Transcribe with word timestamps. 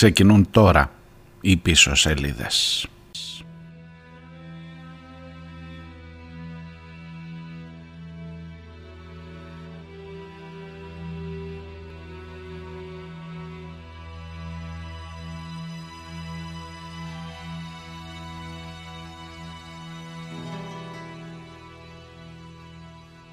Ξεκινούν 0.00 0.50
τώρα 0.50 0.90
οι 1.40 1.56
πίσω 1.56 1.94
σελίδες. 1.94 2.86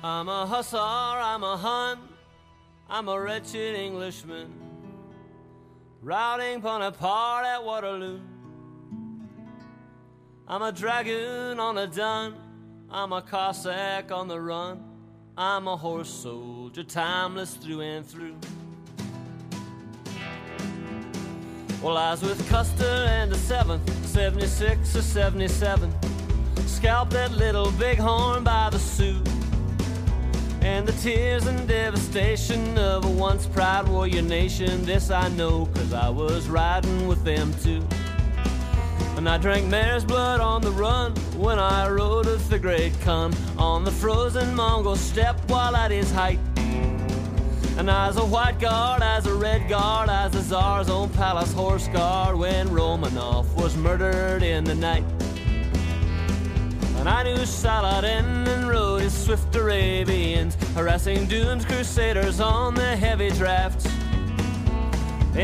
I'm 0.03 0.29
a 0.29 0.45
hussar, 0.51 1.15
I'm 1.31 1.43
a 1.43 1.55
Hun, 1.65 1.97
I'm 2.89 3.07
a 3.07 3.17
wretched 3.23 3.75
Englishman, 3.87 4.66
routing 6.07 6.61
Bonaparte 6.61 7.45
at 7.45 7.61
Waterloo. 7.61 8.21
I'm 10.47 10.61
a 10.61 10.71
dragoon 10.71 11.59
on 11.59 11.77
a 11.77 11.85
dun, 11.85 12.33
I'm 12.89 13.11
a 13.11 13.21
Cossack 13.21 14.09
on 14.09 14.29
the 14.29 14.39
run, 14.39 14.85
I'm 15.37 15.67
a 15.67 15.75
horse 15.75 16.09
soldier, 16.09 16.83
timeless 16.83 17.55
through 17.55 17.81
and 17.81 18.05
through. 18.05 18.37
Well, 21.81 21.97
I 21.97 22.11
was 22.11 22.21
with 22.21 22.47
Custer 22.47 22.85
and 22.85 23.29
the 23.29 23.35
7th, 23.35 24.05
76 24.05 24.95
or 24.95 25.01
77. 25.01 25.93
Scalped 26.67 27.11
that 27.11 27.33
little 27.33 27.69
bighorn 27.71 28.45
by 28.45 28.69
the 28.69 28.79
Sioux. 28.79 29.21
And 30.67 30.85
the 30.85 30.91
tears 31.01 31.47
and 31.47 31.65
devastation 31.65 32.77
of 32.77 33.05
a 33.05 33.09
once 33.09 33.47
proud 33.47 33.87
warrior 33.87 34.21
nation. 34.21 34.83
This 34.83 35.09
I 35.09 35.29
know, 35.29 35.65
cause 35.67 35.93
I 35.93 36.09
was 36.09 36.49
riding 36.49 37.07
with 37.07 37.23
them 37.23 37.53
too. 37.63 37.81
And 39.15 39.29
I 39.29 39.37
drank 39.37 39.65
mare's 39.67 40.03
blood 40.03 40.41
on 40.41 40.61
the 40.61 40.71
run 40.71 41.15
when 41.37 41.57
I 41.57 41.87
rode 41.87 42.25
with 42.25 42.49
the 42.49 42.59
great 42.59 42.91
Khan 42.99 43.33
on 43.57 43.85
the 43.85 43.91
frozen 43.91 44.53
Mongol 44.53 44.97
steppe 44.97 45.39
while 45.49 45.73
at 45.73 45.89
his 45.89 46.11
height. 46.11 46.39
And 47.77 47.89
as 47.89 48.17
a 48.17 48.25
white 48.25 48.59
guard, 48.59 49.01
as 49.01 49.25
a 49.25 49.33
red 49.33 49.69
guard, 49.69 50.09
as 50.09 50.33
the 50.33 50.41
Tsar's 50.41 50.89
own 50.89 51.09
palace 51.11 51.53
horse 51.53 51.87
guard 51.87 52.35
when 52.37 52.67
Romanov 52.67 53.45
was 53.55 53.77
murdered 53.77 54.43
in 54.43 54.65
the 54.65 54.75
night. 54.75 55.05
And 56.97 57.07
I 57.07 57.23
knew 57.23 57.45
Saladin 57.45 58.56
swift 59.25 59.55
Arabians, 59.55 60.53
harassing 60.77 61.21
Dune's 61.33 61.65
crusaders 61.71 62.39
on 62.39 62.67
the 62.81 62.91
heavy 63.05 63.29
drafts. 63.41 63.85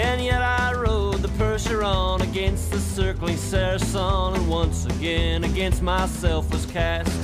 And 0.06 0.18
yet 0.30 0.42
I 0.42 0.66
rode 0.86 1.20
the 1.26 1.32
Percheron 1.40 2.20
against 2.30 2.66
the 2.74 2.82
circling 2.96 3.40
Saracen, 3.52 4.30
and 4.38 4.46
once 4.62 4.80
again 4.94 5.40
against 5.52 5.82
myself 5.94 6.44
was 6.54 6.66
cast. 6.78 7.18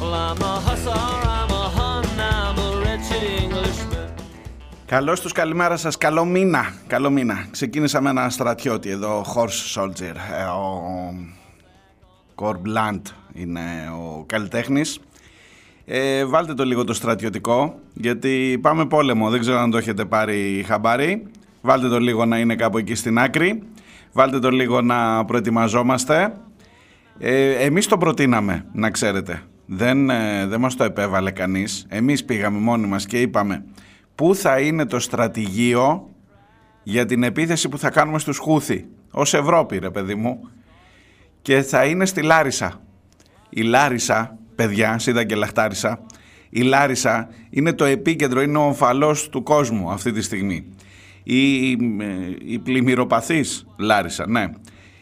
Well, 0.00 0.14
I'm 0.28 0.40
a 0.52 0.54
hussar, 0.66 1.18
I'm 1.38 1.50
a 1.62 1.64
Hun, 1.76 2.04
I'm 2.36 2.56
a 2.66 2.68
wretched 2.82 3.22
Englishman. 3.42 4.10
Καλώς 4.86 5.20
τους 5.20 5.32
καλημέρα 5.32 5.76
σας, 5.76 5.98
καλό 5.98 6.24
μήνα, 6.24 6.74
καλό 6.86 7.10
μήνα. 7.10 7.46
Ξεκίνησα 7.50 8.00
με 8.00 8.10
ένα 8.10 8.30
στρατιώτη 8.30 8.90
εδώ, 8.90 9.24
Horse 9.34 9.80
Soldier, 9.80 10.14
ε, 10.38 10.44
ο 10.44 11.14
Κορμπλάντ 12.34 13.06
είναι 13.32 13.60
ο 13.96 14.24
καλλιτέχνης. 14.26 15.00
Ε, 15.86 16.24
βάλτε 16.24 16.54
το 16.54 16.64
λίγο 16.64 16.84
το 16.84 16.94
στρατιωτικό, 16.94 17.78
γιατί 17.94 18.58
πάμε 18.62 18.86
πόλεμο, 18.86 19.30
δεν 19.30 19.40
ξέρω 19.40 19.58
αν 19.58 19.70
το 19.70 19.76
έχετε 19.76 20.04
πάρει 20.04 20.64
χαμπάρι. 20.66 21.26
Βάλτε 21.60 21.88
το 21.88 22.00
λίγο 22.00 22.24
να 22.24 22.38
είναι 22.38 22.54
κάπου 22.54 22.78
εκεί 22.78 22.94
στην 22.94 23.18
άκρη. 23.18 23.62
Βάλτε 24.12 24.38
το 24.38 24.50
λίγο 24.50 24.80
να 24.80 25.24
προετοιμαζόμαστε. 25.24 26.34
Ε, 27.18 27.64
εμείς 27.64 27.86
το 27.86 27.98
προτείναμε, 27.98 28.66
να 28.72 28.90
ξέρετε. 28.90 29.42
Δεν, 29.66 30.10
ε, 30.10 30.46
δεν 30.46 30.60
μας 30.60 30.76
το 30.76 30.84
επέβαλε 30.84 31.30
κανείς. 31.30 31.86
Εμείς 31.88 32.24
πήγαμε 32.24 32.58
μόνοι 32.58 32.86
μας 32.86 33.06
και 33.06 33.20
είπαμε 33.20 33.64
πού 34.14 34.34
θα 34.34 34.60
είναι 34.60 34.86
το 34.86 34.98
στρατηγείο 34.98 36.08
για 36.82 37.06
την 37.06 37.22
επίθεση 37.22 37.68
που 37.68 37.78
θα 37.78 37.90
κάνουμε 37.90 38.18
στους 38.18 38.38
Χούθη. 38.38 38.86
Ως 39.10 39.34
Ευρώπη 39.34 39.78
ρε 39.78 39.90
παιδί 39.90 40.14
μου. 40.14 40.48
Και 41.42 41.62
θα 41.62 41.84
είναι 41.84 42.06
στη 42.06 42.22
Λάρισα. 42.22 42.80
Η 43.48 43.62
Λάρισα, 43.62 44.38
παιδιά, 44.54 44.98
σίδα 44.98 45.24
και 45.24 45.34
λαχτάρισα, 45.34 46.06
η 46.48 46.60
Λάρισα 46.60 47.28
είναι 47.50 47.72
το 47.72 47.84
επίκεντρο, 47.84 48.42
είναι 48.42 48.58
ο 48.58 48.64
ομφαλός 48.64 49.28
του 49.28 49.42
κόσμου 49.42 49.90
αυτή 49.90 50.12
τη 50.12 50.22
στιγμή. 50.22 50.64
Η, 51.22 51.70
η 52.44 52.58
πλημμυροπαθής 52.62 53.66
Λάρισα, 53.76 54.28
ναι. 54.28 54.46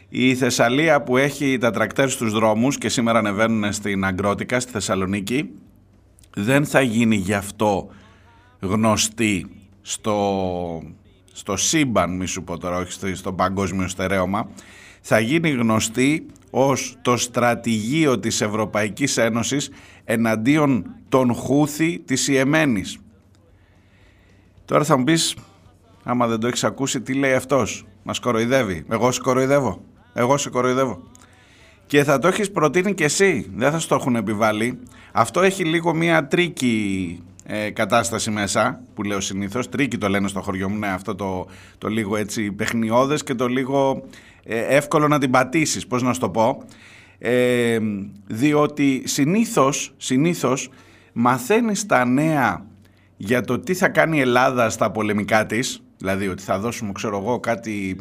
Η 0.09 0.35
Θεσσαλία 0.35 1.01
που 1.01 1.17
έχει 1.17 1.57
τα 1.57 1.71
τρακτέρ 1.71 2.09
στους 2.09 2.31
δρόμους 2.31 2.77
και 2.77 2.89
σήμερα 2.89 3.19
ανεβαίνουν 3.19 3.73
στην 3.73 4.05
Αγκρότικα, 4.05 4.59
στη 4.59 4.71
Θεσσαλονίκη, 4.71 5.49
δεν 6.35 6.65
θα 6.65 6.81
γίνει 6.81 7.15
γι' 7.15 7.33
αυτό 7.33 7.89
γνωστή 8.59 9.47
στο, 9.81 10.81
στο 11.33 11.57
σύμπαν, 11.57 12.15
μη 12.15 12.25
σου 12.25 12.43
πω 12.43 12.57
τώρα, 12.57 12.77
όχι 12.77 13.13
στο 13.13 13.33
παγκόσμιο 13.33 13.87
στερέωμα, 13.87 14.49
θα 15.01 15.19
γίνει 15.19 15.49
γνωστή 15.49 16.25
ως 16.55 16.97
το 17.01 17.17
στρατηγείο 17.17 18.19
της 18.19 18.41
Ευρωπαϊκής 18.41 19.17
Ένωσης 19.17 19.69
εναντίον 20.03 20.95
των 21.09 21.33
Χούθη 21.33 21.99
της 21.99 22.27
Ιεμένης. 22.27 22.97
Τώρα 24.65 24.83
θα 24.83 24.97
μου 24.97 25.03
πεις, 25.03 25.35
άμα 26.03 26.27
δεν 26.27 26.39
το 26.39 26.47
έχεις 26.47 26.63
ακούσει, 26.63 27.01
τι 27.01 27.13
λέει 27.13 27.33
αυτός; 27.33 27.85
Μας 28.03 28.19
κοροϊδεύει. 28.19 28.85
Εγώ 28.89 29.11
σε 29.11 29.21
κοροϊδεύω. 29.21 29.81
Εγώ 30.13 30.37
σε 30.37 30.49
κοροϊδεύω. 30.49 31.01
Και 31.85 32.03
θα 32.03 32.19
το 32.19 32.27
έχεις 32.27 32.51
προτείνει 32.51 32.93
και 32.93 33.03
εσύ. 33.03 33.51
Δεν 33.55 33.71
θα 33.71 33.79
στο 33.79 33.95
έχουν 33.95 34.15
επιβάλει. 34.15 34.79
Αυτό 35.11 35.41
έχει 35.41 35.65
λίγο 35.65 35.93
μία 35.93 36.27
τρίκη 36.27 37.19
ε, 37.45 37.69
κατάσταση 37.69 38.31
μέσα, 38.31 38.81
που 38.93 39.03
λέω 39.03 39.19
συνήθως. 39.19 39.69
Τρίκη 39.69 39.97
το 39.97 40.09
λένε 40.09 40.27
στο 40.27 40.41
χωριό 40.41 40.69
μου, 40.69 40.77
ναι, 40.77 40.87
αυτό 40.87 41.15
το, 41.15 41.45
το 41.77 41.87
λίγο 41.87 42.17
έτσι 42.17 42.51
παιχνιώδες 42.51 43.23
και 43.23 43.33
το 43.33 43.47
λίγο 43.47 43.91
ε, 43.95 44.32
εύκολο 44.45 45.07
να 45.07 45.19
την 45.19 45.31
πατήσεις, 45.31 45.87
πώς 45.87 46.03
να 46.03 46.13
σου 46.13 46.19
το 46.19 46.29
πω. 46.29 46.63
Ε, 47.25 47.77
διότι 48.27 49.01
συνήθως, 49.05 49.93
συνήθως 49.97 50.69
μαθαίνεις 51.13 51.85
τα 51.85 52.05
νέα 52.05 52.65
για 53.17 53.41
το 53.41 53.59
τι 53.59 53.73
θα 53.73 53.89
κάνει 53.89 54.17
η 54.17 54.19
Ελλάδα 54.19 54.69
στα 54.69 54.91
πολεμικά 54.91 55.45
της, 55.45 55.83
δηλαδή 55.97 56.27
ότι 56.27 56.43
θα 56.43 56.59
δώσουμε, 56.59 56.91
ξέρω 56.91 57.17
εγώ, 57.17 57.39
κάτι 57.39 57.95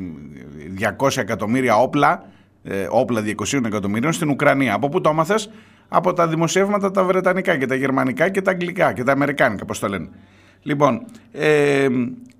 200 0.98 1.16
εκατομμύρια 1.16 1.76
όπλα, 1.76 2.26
ε, 2.62 2.86
όπλα 2.90 3.20
200 3.20 3.64
εκατομμυρίων 3.64 4.12
στην 4.12 4.30
Ουκρανία. 4.30 4.74
Από 4.74 4.88
πού 4.88 5.00
το 5.00 5.10
έμαθες; 5.10 5.50
Από 5.88 6.12
τα 6.12 6.28
δημοσιεύματα 6.28 6.90
τα 6.90 7.04
βρετανικά 7.04 7.56
και 7.56 7.66
τα 7.66 7.74
γερμανικά 7.74 8.28
και 8.28 8.42
τα 8.42 8.50
αγγλικά 8.50 8.92
και 8.92 9.02
τα 9.02 9.12
αμερικάνικα, 9.12 9.64
πώς 9.64 9.78
το 9.78 9.88
λένε. 9.88 10.08
Λοιπόν, 10.62 11.04
ε, 11.32 11.88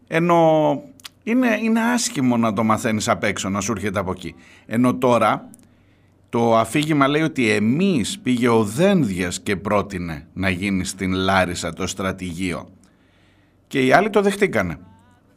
ενώ 0.06 0.82
είναι, 1.22 1.58
είναι 1.62 1.80
άσχημο 1.80 2.36
να 2.36 2.52
το 2.52 2.64
μαθαίνεις 2.64 3.08
απ' 3.08 3.24
έξω, 3.24 3.48
να 3.48 3.60
σου 3.60 3.72
έρχεται 3.72 3.98
από 3.98 4.10
εκεί. 4.10 4.34
Ενώ 4.66 4.94
τώρα 4.94 5.48
το 6.28 6.56
αφήγημα 6.56 7.08
λέει 7.08 7.22
ότι 7.22 7.50
εμείς 7.50 8.18
πήγε 8.18 8.48
ο 8.48 8.64
Δένδιας 8.64 9.40
και 9.40 9.56
πρότεινε 9.56 10.26
να 10.32 10.48
γίνει 10.50 10.84
στην 10.84 11.12
Λάρισα 11.12 11.72
το 11.72 11.86
στρατηγείο. 11.86 12.68
Και 13.66 13.86
οι 13.86 13.92
άλλοι 13.92 14.10
το 14.10 14.22
δεχτήκανε. 14.22 14.78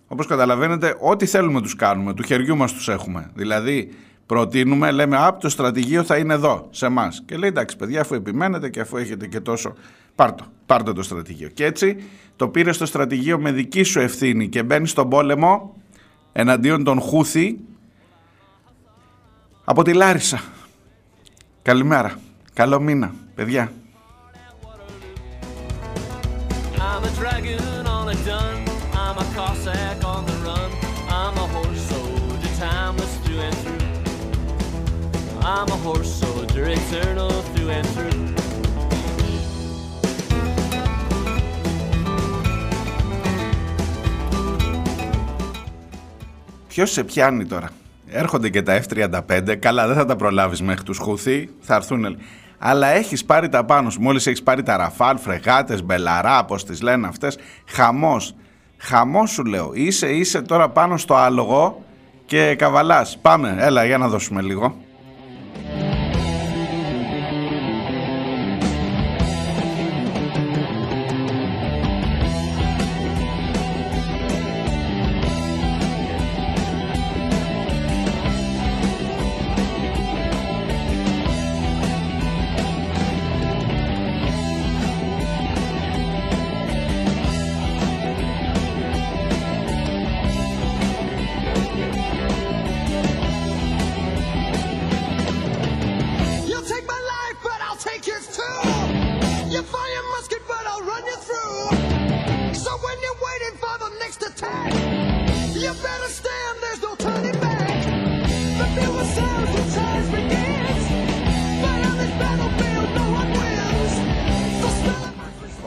Όπως 0.08 0.28
καταλαβαίνετε, 0.28 0.96
ό,τι 1.00 1.26
θέλουμε 1.26 1.62
τους 1.62 1.76
κάνουμε, 1.76 2.14
του 2.14 2.24
χεριού 2.24 2.58
μας 2.58 2.74
τους 2.74 2.88
έχουμε. 2.88 3.32
Δηλαδή, 3.34 3.92
προτείνουμε, 4.26 4.92
λέμε, 4.92 5.18
απ' 5.18 5.42
το 5.42 5.50
στρατηγείο 5.50 6.04
θα 6.04 6.18
είναι 6.18 6.34
εδώ, 6.34 6.68
σε 6.72 6.86
εμά. 6.86 7.12
Και 7.26 7.38
λέει, 7.38 7.50
εντάξει 7.50 7.78
παιδιά, 7.78 8.02
αφού 8.02 8.16
επιμένετε 8.16 8.70
και 8.70 8.80
αφού 8.80 8.98
έχετε 8.98 9.28
και 9.28 9.40
τόσο, 9.40 9.74
πάρτε, 10.16 10.44
πάρτε 10.66 10.94
το 10.94 11.04
στρατηγείο. 11.04 11.50
Και 11.50 11.66
έτσι 11.66 12.04
το 12.36 12.48
πήρε 12.48 12.72
στο 12.72 12.86
στρατηγείο 12.86 13.40
με 13.40 13.52
δική 13.52 13.84
σου 13.84 14.00
ευθύνη 14.00 14.50
και 14.50 14.64
μπαίνει 14.64 14.88
στον 14.88 15.10
πόλεμο 15.10 15.76
εναντίον 16.32 16.84
των 16.84 17.00
Χούθη 17.00 17.60
από 19.64 19.84
τη 19.84 19.94
Λάρισα. 19.94 20.42
Καλημέρα. 21.62 22.20
Καλό 22.54 22.82
μήνα, 22.82 23.14
παιδιά. 23.36 23.72
I'm 35.48 35.70
a 35.70 35.78
horse 35.86 36.12
soldier, 36.22 36.66
eternal 36.80 37.30
through 37.30 37.70
and 37.78 37.86
through. 37.96 38.34
Ποιος 46.68 46.92
σε 46.92 47.04
πιάνει 47.04 47.46
τώρα; 47.46 47.70
Έρχονται 48.08 48.50
και 48.50 48.62
τα 48.62 48.82
F-35. 48.82 49.56
Καλά, 49.60 49.88
δεν 49.88 49.96
θα 49.96 50.06
τα 50.06 50.16
προλάβεις 50.16 50.62
μέχρι 50.62 50.84
τους 50.84 50.98
Χουθή. 50.98 51.50
Θα 51.60 51.76
έρθουν. 51.76 52.18
Αλλά 52.58 52.88
έχεις 52.88 53.26
πάρει 53.26 53.50
τα 53.50 53.66
πάνω 53.66 53.90
σου. 53.90 54.02
Μόλις 54.02 54.28
έχεις 54.28 54.44
πάρει 54.44 54.64
τα 54.64 54.78
Ραφάλ, 54.78 55.18
φρεγάτες, 55.18 55.84
μπελαρά, 55.84 56.40
όπω 56.40 56.56
τις 56.56 56.82
λένε 56.82 57.08
αυτές. 57.08 57.38
Χαμός. 57.66 58.36
Χαμός 58.78 59.30
σου 59.30 59.44
λέω. 59.44 59.72
Είσαι, 59.74 60.08
είσαι 60.08 60.42
τώρα 60.42 60.70
πάνω 60.70 60.98
στο 60.98 61.16
άλογο 61.16 61.84
και 62.26 62.56
Καβαλάς. 62.56 63.18
Πάμε, 63.18 63.56
έλα 63.60 63.86
για 63.86 63.98
να 63.98 64.08
δώσουμε 64.08 64.42
λίγο. 64.42 64.76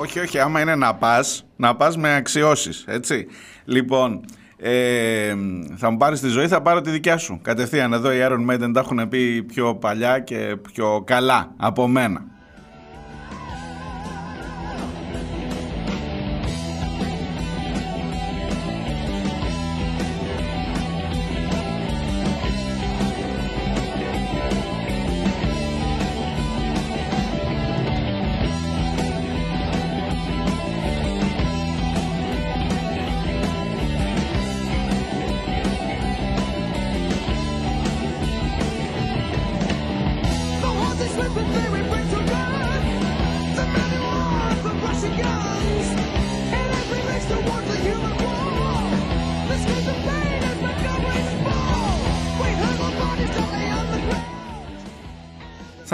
Όχι, 0.09 0.19
όχι, 0.19 0.39
άμα 0.39 0.61
είναι 0.61 0.75
να 0.75 0.95
πας, 0.95 1.47
να 1.57 1.77
πας 1.77 1.97
με 1.97 2.15
αξιώσεις, 2.15 2.85
έτσι. 2.87 3.27
Λοιπόν, 3.65 4.25
ε, 4.57 5.35
θα 5.77 5.91
μου 5.91 5.97
πάρεις 5.97 6.21
τη 6.21 6.29
ζωή, 6.29 6.49
θα 6.49 6.63
πάρω 6.63 6.81
τη 6.81 6.91
δικιά 6.91 7.17
σου. 7.17 7.41
Κατευθείαν 7.43 7.93
εδώ 7.93 8.13
οι 8.13 8.19
Iron 8.23 8.51
Maiden 8.51 8.71
τα 8.73 8.81
έχουν 8.81 9.09
πει 9.09 9.43
πιο 9.43 9.75
παλιά 9.75 10.19
και 10.19 10.57
πιο 10.73 11.03
καλά 11.07 11.55
από 11.57 11.89
μένα. 11.89 12.25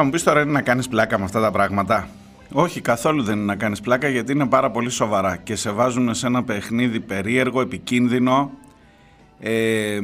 Μου 0.05 0.11
πεις 0.11 0.23
τώρα 0.23 0.41
είναι 0.41 0.51
να 0.51 0.63
κάνεις 0.63 0.89
πλάκα 0.89 1.19
με 1.19 1.25
αυτά 1.25 1.41
τα 1.41 1.51
πράγματα. 1.51 2.09
Όχι, 2.53 2.81
καθόλου 2.81 3.23
δεν 3.23 3.37
είναι 3.37 3.45
να 3.45 3.57
κάνεις 3.57 3.81
πλάκα 3.81 4.09
γιατί 4.09 4.33
είναι 4.33 4.47
πάρα 4.47 4.71
πολύ 4.71 4.91
σοβαρά 4.91 5.37
και 5.37 5.57
σε 5.57 5.71
βάζουν 5.71 6.15
σε 6.15 6.27
ένα 6.27 6.45
παιχνίδι 6.45 7.01
περίεργο, 7.01 7.61
επικίνδυνο. 7.61 8.51
Ε, 9.41 10.01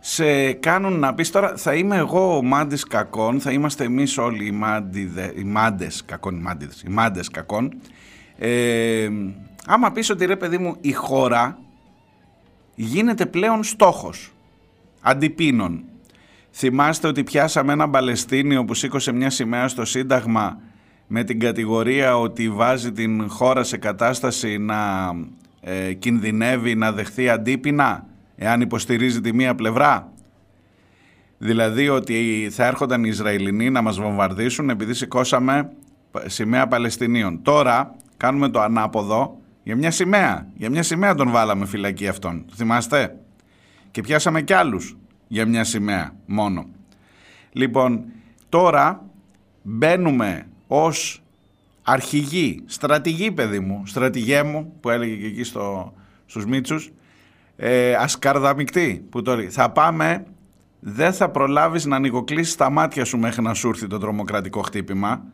σε 0.00 0.52
κάνουν 0.52 0.98
να 0.98 1.14
πεις 1.14 1.30
τώρα 1.30 1.56
θα 1.56 1.74
είμαι 1.74 1.96
εγώ 1.96 2.36
ο 2.36 2.42
μάντης 2.42 2.84
κακών, 2.84 3.40
θα 3.40 3.52
είμαστε 3.52 3.84
εμείς 3.84 4.18
όλοι 4.18 4.46
οι, 4.46 4.50
μάντιδε, 4.50 5.32
οι 5.36 5.44
μάντες 5.44 6.02
κακών, 6.04 6.36
οι, 6.36 6.40
μάντιδες, 6.40 6.82
οι 6.82 6.88
μάντες 6.88 7.28
κακών. 7.28 7.72
Ε, 8.38 9.08
άμα 9.66 9.92
πεις 9.92 10.10
ότι 10.10 10.24
ρε 10.24 10.36
παιδί 10.36 10.58
μου 10.58 10.76
η 10.80 10.92
χώρα 10.92 11.58
γίνεται 12.74 13.26
πλέον 13.26 13.64
στόχος 13.64 14.32
αντιπίνων 15.00 15.84
Θυμάστε 16.58 17.08
ότι 17.08 17.24
πιάσαμε 17.24 17.72
ένα 17.72 17.90
Παλαιστίνιο 17.90 18.64
που 18.64 18.74
σήκωσε 18.74 19.12
μια 19.12 19.30
σημαία 19.30 19.68
στο 19.68 19.84
Σύνταγμα 19.84 20.60
με 21.06 21.24
την 21.24 21.40
κατηγορία 21.40 22.18
ότι 22.18 22.50
βάζει 22.50 22.92
την 22.92 23.28
χώρα 23.28 23.62
σε 23.62 23.76
κατάσταση 23.76 24.58
να 24.58 25.10
ε, 25.60 25.92
κινδυνεύει 25.92 26.74
να 26.74 26.92
δεχθεί 26.92 27.28
αντίπεινα 27.28 28.06
εάν 28.36 28.60
υποστηρίζει 28.60 29.20
τη 29.20 29.34
μία 29.34 29.54
πλευρά; 29.54 30.12
Δηλαδή 31.38 31.88
ότι 31.88 32.48
θα 32.52 32.66
έρχονταν 32.66 33.04
οι 33.04 33.08
Ισραηλινοί 33.12 33.70
να 33.70 33.82
μας 33.82 33.98
βομβαρδίσουν 33.98 34.70
επειδή 34.70 34.94
σηκώσαμε 34.94 35.70
σημαία 36.26 36.66
Παλαιστινίων. 36.66 37.42
Τώρα 37.42 37.94
κάνουμε 38.16 38.48
το 38.48 38.60
ανάποδο 38.60 39.38
για 39.62 39.76
μια 39.76 39.90
σημαία. 39.90 40.46
Για 40.54 40.70
μια 40.70 40.82
σημαία 40.82 41.14
τον 41.14 41.30
βάλαμε 41.30 41.66
φυλακή 41.66 42.08
αυτόν. 42.08 42.44
Θυμάστε; 42.54 43.16
Και 43.90 44.00
πιάσαμε 44.00 44.42
κι 44.42 44.52
άλλους 44.52 44.96
για 45.28 45.46
μια 45.46 45.64
σημαία 45.64 46.14
μόνο. 46.26 46.66
Λοιπόν, 47.52 48.04
τώρα 48.48 49.04
μπαίνουμε 49.62 50.46
ως 50.66 51.22
αρχηγοί, 51.82 52.62
στρατηγοί 52.66 53.32
παιδί 53.32 53.60
μου, 53.60 53.82
στρατηγέ 53.86 54.42
μου 54.42 54.72
που 54.80 54.90
έλεγε 54.90 55.14
και 55.16 55.26
εκεί 55.26 55.44
στο, 55.44 55.94
στους 56.26 56.46
Μίτσους, 56.46 56.92
ε, 57.56 57.94
ασκαρδαμικτή 57.94 59.06
που 59.10 59.22
τώρα 59.22 59.46
θα 59.50 59.70
πάμε, 59.70 60.26
δεν 60.80 61.12
θα 61.12 61.30
προλάβεις 61.30 61.84
να 61.84 61.96
ανοιγοκλείσεις 61.96 62.54
τα 62.54 62.70
μάτια 62.70 63.04
σου 63.04 63.18
μέχρι 63.18 63.42
να 63.42 63.54
σου 63.54 63.68
έρθει 63.68 63.86
το 63.86 63.98
τρομοκρατικό 63.98 64.62
χτύπημα 64.62 65.24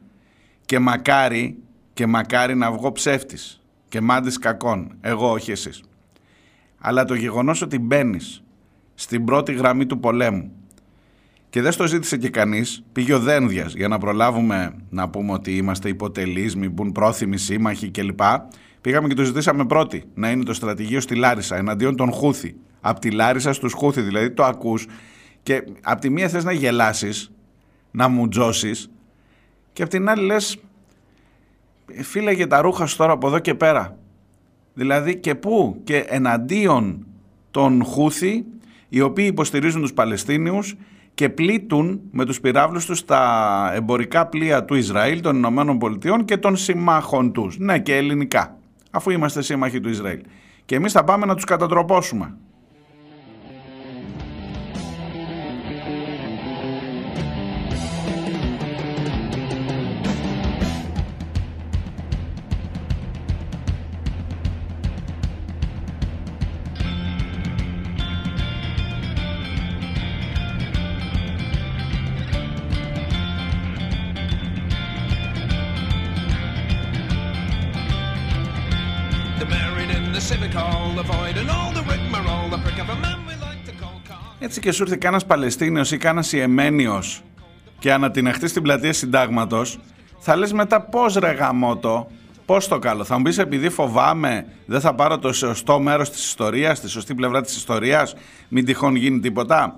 και 0.65 0.79
μακάρι, 0.79 1.59
και 1.93 2.07
μακάρι 2.07 2.55
να 2.55 2.73
βγω 2.73 2.93
ψεύτης 2.93 3.63
και 3.89 4.01
μάντης 4.01 4.39
κακών, 4.39 4.97
εγώ 5.01 5.31
όχι 5.31 5.51
εσείς. 5.51 5.83
Αλλά 6.79 7.05
το 7.05 7.15
γεγονός 7.15 7.63
ότι 7.63 7.79
μπαίνεις 7.79 8.42
στην 9.03 9.25
πρώτη 9.25 9.53
γραμμή 9.53 9.87
του 9.87 10.01
πολέμου. 10.01 10.53
Και 11.51 11.63
δεν 11.63 11.73
στο 11.73 11.87
ζήτησε 11.87 12.17
και 12.17 12.29
κανείς, 12.29 12.83
πήγε 12.93 13.15
ο 13.15 13.19
Δένδιας 13.19 13.75
για 13.75 13.89
να 13.89 13.99
προλάβουμε 13.99 14.75
να 14.91 15.09
πούμε 15.09 15.33
ότι 15.33 15.57
είμαστε 15.57 15.89
υποτελείς, 15.89 16.57
μην 16.57 16.71
μπουν 16.71 16.93
πρόθυμοι 16.93 17.37
σύμμαχοι 17.37 17.91
κλπ. 17.91 18.21
Πήγαμε 18.81 19.09
και 19.09 19.15
το 19.15 19.23
ζητήσαμε 19.23 19.67
πρώτοι 19.67 20.05
να 20.15 20.31
είναι 20.31 20.45
το 20.45 20.55
στρατηγείο 20.55 21.01
στη 21.01 21.15
Λάρισα 21.15 21.57
εναντίον 21.57 21.97
των 21.97 22.13
Χούθη. 22.13 22.55
Απ' 22.81 22.99
τη 22.99 23.11
Λάρισα 23.11 23.53
στους 23.53 23.73
Χούθη, 23.73 24.01
δηλαδή 24.01 24.31
το 24.31 24.45
ακούς 24.45 24.87
και 25.43 25.65
απ' 25.83 26.01
τη 26.01 26.11
μία 26.11 26.29
θες 26.29 26.45
να 26.45 26.53
γελάσεις, 26.53 27.33
να 27.91 28.09
μου 28.09 28.29
τζώσεις 28.29 28.91
και 29.73 29.83
απ' 29.83 29.89
την 29.89 30.09
άλλη 30.09 30.25
λες, 30.25 30.59
φύλαγε 32.03 32.47
τα 32.47 32.61
ρούχα 32.61 32.87
σου 32.87 32.97
τώρα 32.97 33.13
από 33.13 33.27
εδώ 33.27 33.39
και 33.39 33.55
πέρα. 33.55 33.99
Δηλαδή 34.75 35.17
και 35.17 35.35
πού; 35.35 35.81
Και 35.85 35.97
εναντίον 35.97 37.07
των 37.51 37.85
Χούθη 37.85 38.45
οι 38.95 39.01
οποίοι 39.01 39.27
υποστηρίζουν 39.29 39.81
τους 39.81 39.93
Παλαιστίνιους 39.93 40.77
και 41.15 41.29
πλήττουν 41.29 42.01
με 42.11 42.25
τους 42.25 42.41
πυράβλους 42.41 42.87
τους 42.87 43.05
τα 43.05 43.73
εμπορικά 43.75 44.27
πλοία 44.27 44.65
του 44.65 44.75
Ισραήλ, 44.75 45.21
των 45.21 45.37
Ηνωμένων 45.37 45.79
Πολιτειών 45.79 46.25
και 46.25 46.37
των 46.37 46.57
συμμάχων 46.57 47.33
τους. 47.33 47.59
Ναι 47.59 47.79
και 47.79 47.97
ελληνικά, 47.97 48.59
αφού 48.91 49.11
είμαστε 49.11 49.43
σύμμαχοι 49.43 49.81
του 49.81 49.89
Ισραήλ. 49.89 50.21
Και 50.65 50.75
εμείς 50.75 50.93
θα 50.93 51.05
πάμε 51.05 51.27
να 51.27 51.35
τους 51.35 51.45
κατατροπώσουμε. 51.45 52.37
Και 84.63 84.73
σου 84.73 84.83
ήρθε 84.83 84.97
κανένας 84.97 85.27
Παλαιστίνιος 85.27 85.93
ή 85.93 85.97
κανένας 85.97 86.33
Ιεμένιος 86.33 87.23
και 87.79 87.93
ανατιναχτεί 87.93 88.49
στην 88.49 88.63
πλατεία 88.63 88.93
συντάγματος, 88.93 89.79
θα 90.19 90.37
λες 90.37 90.53
μετά 90.53 90.81
πώς 90.81 91.15
ρε 91.15 91.31
γαμότο, 91.31 92.11
πώς 92.47 92.69
το 92.69 92.79
καλό. 92.79 93.05
Θα 93.05 93.17
μου 93.17 93.23
πεις 93.23 93.39
επειδή 93.39 93.69
φοβάμαι, 93.69 94.47
δεν 94.67 94.81
θα 94.81 94.95
πάρω 94.95 95.19
το 95.19 95.33
σωστό 95.33 95.81
μέρος 95.81 96.11
της 96.11 96.25
ιστορίας, 96.25 96.81
τη 96.81 96.89
σωστή 96.89 97.15
πλευρά 97.15 97.43
της 97.43 97.57
ιστορίας, 97.57 98.15
μην 98.49 98.65
τυχόν 98.65 98.95
γίνει 98.95 99.21
τίποτα. 99.21 99.77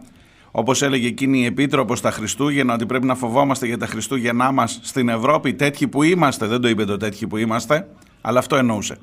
Όπως 0.51 0.83
έλεγε 0.83 1.07
εκείνη 1.07 1.39
η 1.39 1.45
Επίτροπος 1.45 1.99
στα 1.99 2.11
Χριστούγεννα, 2.11 2.75
ότι 2.75 2.87
πρέπει 2.87 3.07
να 3.07 3.15
φοβόμαστε 3.15 3.67
για 3.67 3.79
τα 3.79 3.87
Χριστούγεννά 3.87 4.53
μας 4.53 4.81
στην 4.83 5.09
Ευρώπη, 5.09 5.55
τέτοιοι 5.55 5.89
που 5.89 6.03
είμαστε. 6.03 6.47
Δεν 6.47 6.61
το 6.61 6.69
είπε 6.69 6.85
το 6.85 6.97
τέτοιοι 6.97 7.27
που 7.27 7.37
είμαστε, 7.37 7.89
αλλά 8.21 8.39
αυτό 8.39 8.57
εννοούσε. 8.57 8.97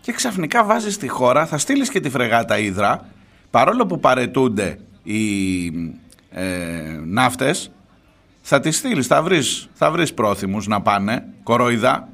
Και 0.00 0.12
ξαφνικά 0.12 0.64
βάζεις 0.64 0.98
τη 0.98 1.08
χώρα, 1.08 1.46
θα 1.46 1.58
στείλεις 1.58 1.90
και 1.90 2.00
τη 2.00 2.10
φρεγάτα 2.10 2.58
Ήδρα, 2.58 3.08
παρόλο 3.50 3.86
που 3.86 4.00
παρετούνται 4.00 4.78
οι 5.02 5.66
ε, 6.30 7.00
ναύτες, 7.04 7.70
θα 8.40 8.60
τις 8.60 8.76
στείλεις, 8.76 9.06
θα 9.06 9.22
βρεις, 9.22 9.68
θα 9.72 9.90
βρεις 9.90 10.14
πρόθυμους 10.14 10.66
να 10.66 10.80
πάνε, 10.80 11.24
κοροϊδά, 11.42 12.08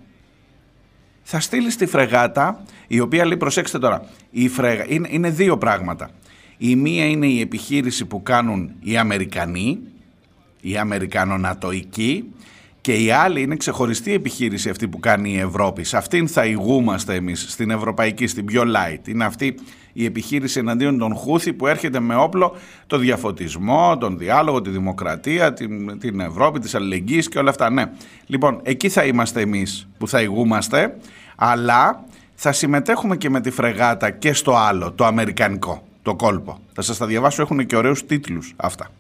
θα 1.22 1.40
στείλεις 1.40 1.76
τη 1.76 1.86
φρεγάτα, 1.86 2.62
η 2.86 3.00
οποία 3.00 3.26
λέει, 3.26 3.36
προσέξτε 3.36 3.78
τώρα, 3.78 4.04
η 4.30 4.48
φρεγα... 4.48 4.84
είναι, 4.88 5.08
είναι 5.10 5.30
δύο 5.30 5.58
πράγματα. 5.58 6.10
Η 6.58 6.76
μία 6.76 7.06
είναι 7.06 7.26
η 7.26 7.40
επιχείρηση 7.40 8.04
που 8.04 8.22
κάνουν 8.22 8.72
οι 8.80 8.96
Αμερικανοί, 8.96 9.78
οι 10.60 10.76
Αμερικανονατοικοί, 10.76 12.32
και 12.86 12.94
η 12.94 13.10
άλλη 13.10 13.42
είναι 13.42 13.56
ξεχωριστή 13.56 14.12
επιχείρηση 14.12 14.68
αυτή 14.68 14.88
που 14.88 15.00
κάνει 15.00 15.32
η 15.32 15.38
Ευρώπη. 15.38 15.84
Σε 15.84 15.96
αυτήν 15.96 16.28
θα 16.28 16.44
ηγούμαστε 16.44 17.14
εμείς, 17.14 17.46
στην 17.48 17.70
ευρωπαϊκή, 17.70 18.26
στην 18.26 18.44
πιο 18.44 18.62
light. 18.62 19.08
Είναι 19.08 19.24
αυτή 19.24 19.54
η 19.92 20.04
επιχείρηση 20.04 20.58
εναντίον 20.58 20.98
των 20.98 21.14
Χούθη 21.14 21.52
που 21.52 21.66
έρχεται 21.66 22.00
με 22.00 22.16
όπλο 22.16 22.56
το 22.86 22.98
διαφωτισμό, 22.98 23.98
τον 23.98 24.18
διάλογο, 24.18 24.60
τη 24.60 24.70
δημοκρατία, 24.70 25.52
την, 25.52 25.98
την 25.98 26.20
Ευρώπη, 26.20 26.58
της 26.58 26.74
αλληλεγγύης 26.74 27.28
και 27.28 27.38
όλα 27.38 27.50
αυτά. 27.50 27.70
Ναι. 27.70 27.84
Λοιπόν, 28.26 28.60
εκεί 28.62 28.88
θα 28.88 29.04
είμαστε 29.04 29.40
εμείς 29.40 29.88
που 29.98 30.08
θα 30.08 30.20
ηγούμαστε, 30.20 30.96
αλλά 31.36 32.04
θα 32.34 32.52
συμμετέχουμε 32.52 33.16
και 33.16 33.30
με 33.30 33.40
τη 33.40 33.50
φρεγάτα 33.50 34.10
και 34.10 34.32
στο 34.32 34.56
άλλο, 34.56 34.92
το 34.92 35.04
αμερικανικό, 35.04 35.86
το 36.02 36.14
κόλπο. 36.14 36.58
Θα 36.72 36.82
σας 36.82 36.96
τα 36.96 37.06
διαβάσω, 37.06 37.42
έχουν 37.42 37.66
και 37.66 37.76
ωραίους 37.76 38.06
τίτλους 38.06 38.54
αυτά. 38.56 38.90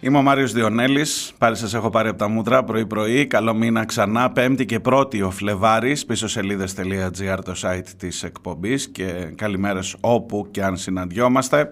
Είμαι 0.00 0.18
ο 0.18 0.22
Μάριος 0.22 0.52
Διονέλης, 0.52 1.32
πάλι 1.38 1.56
σας 1.56 1.74
έχω 1.74 1.90
πάρει 1.90 2.08
από 2.08 2.18
τα 2.18 2.28
μούτρα. 2.28 2.64
Πρωί-πρωί, 2.64 3.26
καλό 3.26 3.54
μήνα 3.54 3.84
ξανά, 3.84 4.30
πέμπτη 4.30 4.66
και 4.66 4.80
πρώτη 4.80 5.22
ο 5.22 5.30
Φλεβάρης, 5.30 6.06
πίσω 6.06 6.28
σελίδες.gr 6.28 7.38
το 7.44 7.54
site 7.62 7.86
της 7.96 8.22
εκπομπής. 8.22 8.88
Και 8.88 9.32
καλημέρες 9.34 9.96
όπου 10.00 10.48
και 10.50 10.64
αν 10.64 10.76
συναντιόμαστε. 10.76 11.70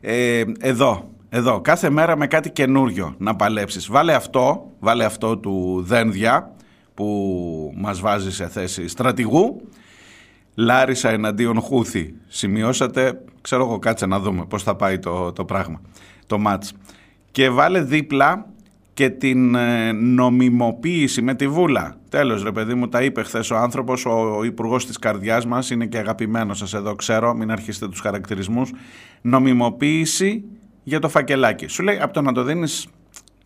Ε, 0.00 0.42
εδώ, 0.60 1.10
εδώ, 1.28 1.60
κάθε 1.60 1.90
μέρα 1.90 2.16
με 2.16 2.26
κάτι 2.26 2.50
καινούριο 2.50 3.14
να 3.18 3.36
παλέψεις. 3.36 3.88
Βάλε 3.88 4.14
αυτό, 4.14 4.72
βάλε 4.78 5.04
αυτό 5.04 5.38
του 5.38 5.82
Δένδια 5.86 6.54
που 6.94 7.72
μας 7.76 8.00
βάζει 8.00 8.32
σε 8.32 8.48
θέση 8.48 8.88
στρατηγού. 8.88 9.68
Λάρισα 10.60 11.10
εναντίον 11.10 11.60
Χούθη. 11.60 12.14
Σημειώσατε, 12.26 13.20
ξέρω 13.40 13.64
εγώ 13.64 13.78
κάτσε 13.78 14.06
να 14.06 14.20
δούμε 14.20 14.44
πώς 14.44 14.62
θα 14.62 14.76
πάει 14.76 14.98
το, 14.98 15.32
το 15.32 15.44
πράγμα, 15.44 15.80
το 16.26 16.38
μάτς 16.38 16.72
και 17.30 17.50
βάλε 17.50 17.82
δίπλα 17.82 18.46
και 18.94 19.10
την 19.10 19.54
ε, 19.54 19.92
νομιμοποίηση 19.92 21.22
με 21.22 21.34
τη 21.34 21.48
βούλα. 21.48 21.96
Τέλος 22.08 22.42
ρε 22.42 22.52
παιδί 22.52 22.74
μου, 22.74 22.88
τα 22.88 23.02
είπε 23.02 23.22
χθες 23.22 23.50
ο 23.50 23.56
άνθρωπος, 23.56 24.06
ο 24.06 24.44
υπουργός 24.44 24.86
της 24.86 24.98
καρδιάς 24.98 25.46
μας, 25.46 25.70
είναι 25.70 25.86
και 25.86 25.98
αγαπημένος 25.98 26.58
σας 26.58 26.74
εδώ 26.74 26.94
ξέρω, 26.94 27.34
μην 27.34 27.50
αρχίσετε 27.50 27.88
τους 27.88 28.00
χαρακτηρισμούς. 28.00 28.72
Νομιμοποίηση 29.20 30.44
για 30.82 30.98
το 30.98 31.08
φακελάκι. 31.08 31.66
Σου 31.66 31.82
λέει 31.82 31.98
από 32.00 32.12
το 32.12 32.22
να 32.22 32.32
το 32.32 32.42
δίνεις 32.42 32.86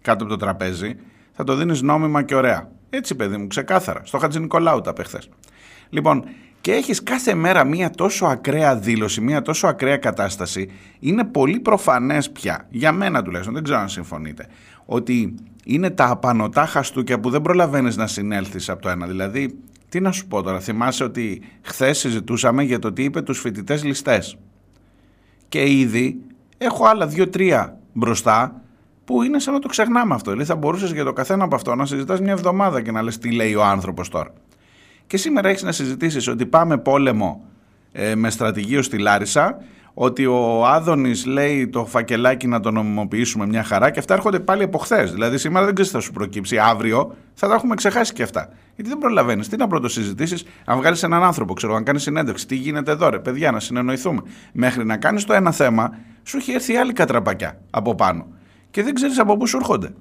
κάτω 0.01 0.25
από 0.25 0.33
το 0.33 0.39
τραπέζι, 0.39 0.97
θα 1.33 1.45
το 1.45 1.55
δίνεις 1.55 1.83
νόμιμα 1.83 2.23
και 2.23 2.35
ωραία. 2.35 2.71
Έτσι 2.91 3.15
παιδί 3.15 3.37
μου, 3.37 3.47
ξεκάθαρα. 3.47 4.01
Στο 4.05 4.19
Χατζη 4.19 4.41
Νικολάου 4.41 4.81
τα 4.81 4.95
χθες. 5.05 5.29
Λοιπόν, 5.89 6.25
και 6.63 6.73
έχεις 6.73 7.03
κάθε 7.03 7.35
μέρα 7.35 7.65
μία 7.65 7.91
τόσο 7.91 8.27
ακραία 8.27 8.77
δήλωση, 8.77 9.21
μία 9.21 9.43
τόσο 9.43 9.67
ακραία 9.67 9.97
κατάσταση, 9.97 10.71
είναι 11.01 11.25
πολύ 11.25 11.61
προφανές 11.61 12.31
πια, 12.31 12.67
για 12.71 12.93
μένα 12.93 13.23
τουλάχιστον, 13.23 13.55
δεν 13.55 13.63
ξέρω 13.63 13.79
αν 13.79 13.89
συμφωνείτε, 13.89 14.47
ότι 14.85 15.35
είναι 15.65 15.91
τα 15.91 16.09
απανοτά 16.09 16.67
χαστούκια 16.67 17.21
που 17.21 17.31
δεν 17.31 17.43
προλαβαίνεις 17.43 17.97
να 17.97 18.07
συνέλθεις 18.07 18.69
από 18.69 18.83
το 18.83 18.89
ένα. 18.89 19.07
Δηλαδή, 19.07 19.59
τι 19.89 20.01
να 20.01 20.13
σου 20.13 20.27
πω 20.27 20.43
τώρα, 20.43 20.61
θυμάσαι 20.61 21.05
ότι 21.05 21.43
χθες 21.63 21.99
συζητούσαμε 21.99 22.63
για 22.63 22.79
το 22.79 22.93
τι 22.93 23.05
είπε 23.05 23.23
τους 23.23 23.41
φοιτητές 23.41 23.85
ληστές. 23.85 24.37
Και 25.49 25.71
ήδη 25.71 26.21
έχω 26.59 26.87
άλλα 26.87 27.07
δύο-τρία 27.07 27.79
μπροστά 27.93 28.61
που 29.05 29.23
είναι 29.23 29.39
σαν 29.39 29.55
να 29.55 29.61
το 29.61 29.69
ξεχνάμε 29.69 30.15
αυτό. 30.15 30.31
Δηλαδή 30.31 30.49
θα 30.49 30.57
μπορούσες 30.57 30.93
για 30.93 31.05
το 31.05 31.13
καθένα 31.13 31.45
από 31.45 31.55
αυτό 31.55 31.75
να 31.75 31.87
συζητάς 31.87 32.21
μια 32.21 32.33
εβδομάδα 32.33 32.83
και 32.83 32.91
να 32.91 33.03
λες 33.03 33.19
τι 33.19 33.33
λέει 33.33 33.55
ο 33.55 33.65
άνθρωπος 33.65 34.09
τώρα. 34.09 34.33
Και 35.13 35.19
σήμερα 35.19 35.49
έχεις 35.49 35.63
να 35.63 35.73
συζητήσεις 35.73 36.29
ότι 36.29 36.47
πάμε 36.47 36.79
πόλεμο 36.79 37.45
ε, 37.93 38.15
με 38.15 38.31
στρατηγείο 38.31 38.83
στη 38.83 38.99
Λάρισα, 38.99 39.57
ότι 39.95 40.27
ο 40.27 40.67
Άδωνης 40.67 41.27
λέει 41.27 41.69
το 41.69 41.87
φακελάκι 41.87 42.47
να 42.47 42.61
το 42.61 42.71
νομιμοποιήσουμε 42.71 43.47
μια 43.47 43.63
χαρά 43.63 43.91
και 43.91 43.99
αυτά 43.99 44.15
έρχονται 44.15 44.41
πάλι 44.41 44.63
από 44.63 44.79
χθες. 44.79 45.13
Δηλαδή 45.13 45.39
σήμερα 45.39 45.65
δεν 45.65 45.75
ξέρεις 45.75 45.91
τι 45.91 45.97
θα 45.97 46.03
σου 46.03 46.13
προκύψει. 46.13 46.59
Αύριο 46.59 47.17
θα 47.35 47.49
τα 47.49 47.55
έχουμε 47.55 47.75
ξεχάσει 47.75 48.13
και 48.13 48.23
αυτά. 48.23 48.49
Γιατί 48.75 48.91
δεν 48.91 48.99
προλαβαίνεις. 48.99 49.49
Τι 49.49 49.57
να 49.57 49.67
πρώτο 49.67 49.89
συζητήσεις, 49.89 50.45
αν 50.65 50.79
βγάλεις 50.79 51.03
έναν 51.03 51.23
άνθρωπο, 51.23 51.55
ξέρω, 51.55 51.75
αν 51.75 51.85
κάνεις 51.85 52.03
συνέντευξη, 52.03 52.47
τι 52.47 52.55
γίνεται 52.55 52.91
εδώ, 52.91 53.09
ρε 53.09 53.19
παιδιά, 53.19 53.51
να 53.51 53.61
συνεννοηθούμε. 53.61 54.21
Μέχρι 54.53 54.85
να 54.85 54.97
κάνεις 54.97 55.25
το 55.25 55.33
ένα 55.33 55.53
θέμα, 55.53 55.99
σου 56.23 56.37
έχει 56.37 56.53
έρθει 56.53 56.77
άλλη 56.77 56.93
κατραπακιά 56.93 57.61
από 57.71 57.95
πάνω. 57.95 58.27
Και 58.71 58.83
δεν 58.83 58.95
ξέρεις 58.95 59.19
από 59.19 59.37
πού 59.37 59.47
σου 59.47 59.57
έρχονται. 59.57 59.95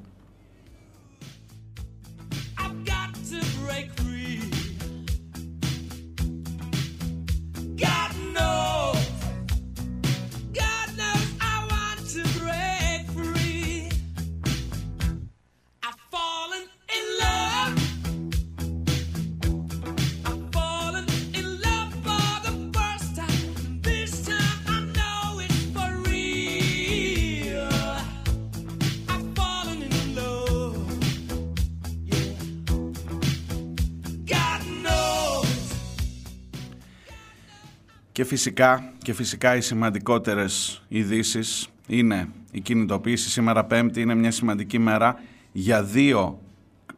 Και 38.22 38.28
φυσικά, 38.28 38.92
και 38.98 39.14
φυσικά 39.14 39.56
οι 39.56 39.62
σημαντικότερες 39.62 40.84
ειδήσεις 40.88 41.70
είναι 41.88 42.30
η 42.52 42.60
κινητοποίηση 42.60 43.30
σήμερα 43.30 43.64
πέμπτη, 43.64 44.02
είναι 44.02 44.16
μια 44.16 44.32
σημαντική 44.32 44.80
μέρα 44.80 45.20
για 45.52 45.84
δύο 45.84 46.40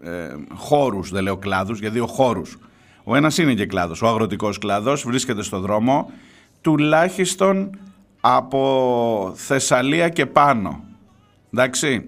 ε, 0.02 0.36
χώρους, 0.54 1.10
δεν 1.10 1.24
λέω 1.24 1.38
κλάδους, 1.38 1.80
για 1.80 1.90
δύο 1.90 2.08
χώρους. 2.08 2.58
Ο 3.04 3.16
ένας 3.16 3.38
είναι 3.38 3.54
και 3.54 3.66
κλάδος, 3.66 4.02
ο 4.02 4.08
αγροτικός 4.08 4.58
κλάδος, 4.58 5.04
βρίσκεται 5.04 5.44
στο 5.44 5.60
δρόμο, 5.60 6.12
τουλάχιστον 6.62 7.78
από 8.22 9.34
Θεσσαλία 9.36 10.10
και 10.10 10.26
πάνω. 10.26 10.84
Εντάξει, 11.54 12.06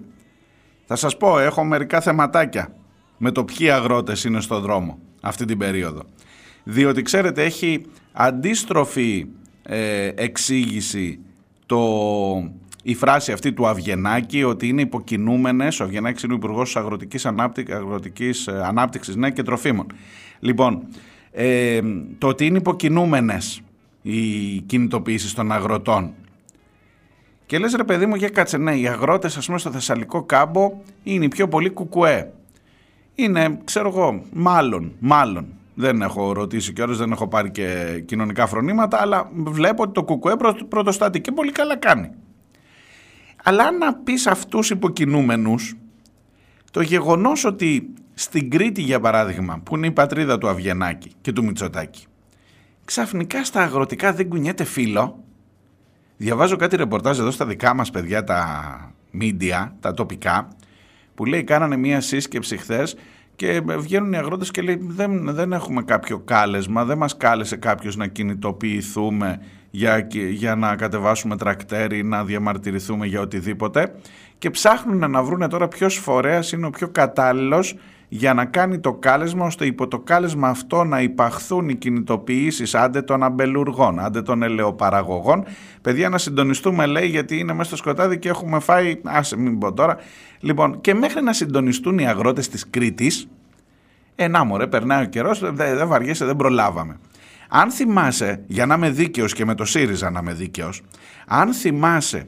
θα 0.86 0.96
σας 0.96 1.18
πω, 1.18 1.40
έχω 1.40 1.64
μερικά 1.64 2.02
θεματάκια 2.02 2.76
με 3.18 3.32
το 3.32 3.44
ποιοι 3.44 3.70
αγρότες 3.70 4.24
είναι 4.24 4.42
στο 4.42 4.60
δρόμο 4.60 5.00
αυτή 5.22 5.46
την 5.46 5.58
περίοδο. 5.58 6.02
Διότι 6.64 7.02
ξέρετε 7.02 7.44
έχει 7.44 7.86
αντίστροφη 8.16 9.28
ε, 9.64 10.12
εξήγηση 10.16 11.20
το, 11.66 11.80
η 12.84 12.96
φράση 12.96 13.32
αυτή 13.32 13.54
του 13.54 13.68
Αυγενάκη 13.68 14.44
ότι 14.44 14.68
είναι 14.68 14.82
υποκινούμενες, 14.82 15.80
ο 15.80 15.84
Αυγενάκης 15.84 16.24
είναι 16.24 16.34
ο 16.34 16.36
Υπουργός 16.36 16.76
Αγροτικής, 16.76 17.26
Ανάπτυξης, 17.26 17.76
Αγροτικής 17.76 18.48
ε, 18.48 18.62
Ανάπτυξης 18.64 19.16
ναι, 19.16 19.32
και 19.32 19.44
Τροφίμων. 19.44 19.88
Λοιπόν, 20.40 20.88
ε, 21.32 21.82
το 22.18 22.28
ότι 22.28 22.46
είναι 22.46 22.58
υποκινούμενες 22.58 23.62
οι 24.02 24.60
κινητοποιήσεις 24.60 25.34
των 25.34 25.52
αγροτών 25.52 26.14
και 27.46 27.58
λες 27.58 27.74
ρε 27.74 27.84
παιδί 27.84 28.06
μου 28.06 28.16
για 28.16 28.30
κάτσε 28.30 28.58
ναι 28.58 28.76
οι 28.76 28.88
αγρότες 28.88 29.38
ας 29.38 29.46
πούμε 29.46 29.58
στο 29.58 29.72
Θεσσαλικό 29.72 30.24
κάμπο 30.24 30.72
είναι 31.04 31.26
οι 31.26 31.28
πιο 31.28 31.48
πολύ 31.48 31.70
κουκουέ 31.70 32.34
είναι 33.16 33.60
ξέρω 33.64 33.88
εγώ 33.88 34.24
μάλλον, 34.34 34.92
μάλλον 35.00 35.46
δεν 35.76 36.02
έχω 36.02 36.34
ρωτήσει 36.34 36.74
κιόλας, 36.74 36.98
δεν 36.98 37.12
έχω 37.12 37.28
πάρει 37.28 37.52
και 37.52 38.02
κοινωνικά 38.06 38.48
φρονήματα, 38.48 39.02
αλλά 39.02 39.30
βλέπω 39.34 39.84
ότι 39.84 39.92
το 39.92 40.04
ΚΚΕ 40.04 40.36
πρωτοστάτη 40.68 41.22
και 41.22 41.32
πολύ 41.32 41.52
καλά 41.52 41.78
κάνει. 41.78 42.10
Αλλά 43.44 43.72
να 43.72 43.94
πεις 43.96 44.28
αυτούς 44.28 44.70
υποκινούμενους, 44.70 45.76
το 46.72 46.82
γεγονός 46.82 47.46
ότι 47.46 47.94
στην 48.14 48.50
Κρήτη 48.50 48.82
για 48.82 49.00
παράδειγμα, 49.00 49.60
που 49.64 49.76
είναι 49.76 49.88
η 49.88 49.92
πατρίδα 49.92 50.38
του 50.38 50.48
Αβγενάκη 50.48 51.12
και 51.22 51.32
του 51.32 51.44
Μητσοτάκη, 51.44 52.06
ξαφνικά 52.86 53.44
στα 53.44 53.62
αγροτικά 53.62 54.14
δεν 54.14 54.30
κουνιέται 54.30 54.64
φύλλο. 54.64 55.24
Διαβάζω 56.18 56.56
κάτι 56.56 56.76
ρεπορτάζ 56.76 57.20
εδώ 57.20 57.32
στα 57.32 57.46
δικά 57.46 57.74
μας 57.74 57.90
παιδιά 57.90 58.24
τα 58.24 58.92
media, 59.22 59.72
τα 59.80 59.94
τοπικά, 59.94 60.48
που 61.16 61.26
λέει 61.26 61.44
κάνανε 61.44 61.78
μία 61.78 62.02
σύσκεψη 62.02 62.58
χθες 62.58 62.96
και 63.36 63.62
βγαίνουν 63.78 64.14
οι 64.14 64.18
αγρότες 64.18 64.52
και 64.52 64.62
λέει 64.62 64.80
δεν, 64.82 65.34
δεν 65.34 65.54
έχουμε 65.54 65.84
κάποιο 65.84 66.20
κάλεσμα, 66.20 66.86
δεν 66.86 66.98
μας 66.98 67.18
κάλεσε 67.18 67.56
κάποιος 67.56 67.96
να 67.96 68.08
κινητοποιηθούμε 68.08 69.42
για, 69.72 70.08
για 70.32 70.56
να 70.56 70.76
κατεβάσουμε 70.76 71.38
τρακτέρι, 71.38 72.04
να 72.04 72.24
διαμαρτυρηθούμε 72.24 73.06
για 73.06 73.22
οτιδήποτε 73.22 73.96
και 74.38 74.50
ψάχνουν 74.50 75.12
να 75.12 75.24
βρουν 75.24 75.50
τώρα 75.50 75.68
ποιος 75.68 75.96
φορέας 75.96 76.52
είναι 76.52 76.66
ο 76.66 76.70
πιο 76.70 76.88
κατάλληλος 76.88 77.76
για 78.08 78.34
να 78.34 78.46
κάνει 78.46 78.80
το 78.80 78.94
κάλεσμα 78.94 79.46
ώστε 79.46 79.66
υπό 79.66 79.88
το 79.88 80.00
κάλεσμα 80.00 80.48
αυτό 80.48 80.84
να 80.84 81.02
υπαχθούν 81.02 81.70
οι 81.70 81.76
κινητοποιήσεις 81.76 82.76
άντε 82.76 83.02
των 83.02 83.24
αμπελουργών, 83.24 84.00
άντε 84.00 84.22
των 84.22 84.44
ελαιοπαραγωγών. 84.44 85.46
Παιδιά 85.82 86.10
να 86.10 86.18
συντονιστούμε 86.18 86.86
λέει 86.86 87.08
γιατί 87.08 87.38
είναι 87.38 87.54
μέσα 87.54 87.68
στο 87.68 87.76
σκοτάδι 87.76 88.20
και 88.20 88.30
έχουμε 88.30 88.60
φάει, 88.60 89.02
άσε 89.04 89.38
μην 89.38 89.58
πω 89.58 89.74
τώρα. 89.74 89.98
Λοιπόν 90.40 90.82
και 90.82 90.94
μέχρι 90.94 91.24
να 91.24 91.34
συντονιστούν 91.34 91.98
οι 91.98 92.08
αγρότες 92.08 92.48
της 92.48 92.70
Κρήτης, 92.70 93.28
ε 94.16 94.28
να 94.28 94.44
μωρέ 94.44 94.68
περνάει 94.68 95.04
ο 95.04 95.08
καιρός, 95.08 95.40
δεν 95.40 95.56
δε 95.56 95.86
βαριέσαι, 95.86 96.26
δεν 96.26 96.36
προλάβαμε. 96.36 97.00
Αν 97.50 97.72
θυμάσαι, 97.72 98.44
για 98.48 98.66
να 98.66 98.76
είμαι 98.76 98.90
δίκαιος 98.90 99.34
και 99.34 99.46
με 99.46 99.56
το 99.56 99.66
ΣΥΡΙΖΑ 99.66 100.10
να 100.10 100.20
είμαι 100.20 100.34
δίκαιος, 100.34 100.82
αν 101.28 101.54
θυμάσαι 101.54 102.28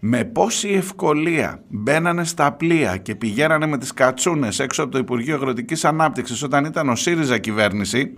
με 0.00 0.24
πόση 0.24 0.68
ευκολία 0.68 1.62
μπαίνανε 1.68 2.24
στα 2.24 2.52
πλοία 2.52 2.96
και 2.96 3.14
πηγαίνανε 3.14 3.66
με 3.66 3.78
τις 3.78 3.92
κατσούνες 3.92 4.58
έξω 4.58 4.82
από 4.82 4.92
το 4.92 4.98
Υπουργείο 4.98 5.34
Αγροτικής 5.34 5.84
Ανάπτυξης 5.84 6.42
όταν 6.42 6.64
ήταν 6.64 6.88
ο 6.88 6.96
ΣΥΡΙΖΑ 6.96 7.38
κυβέρνηση, 7.38 8.14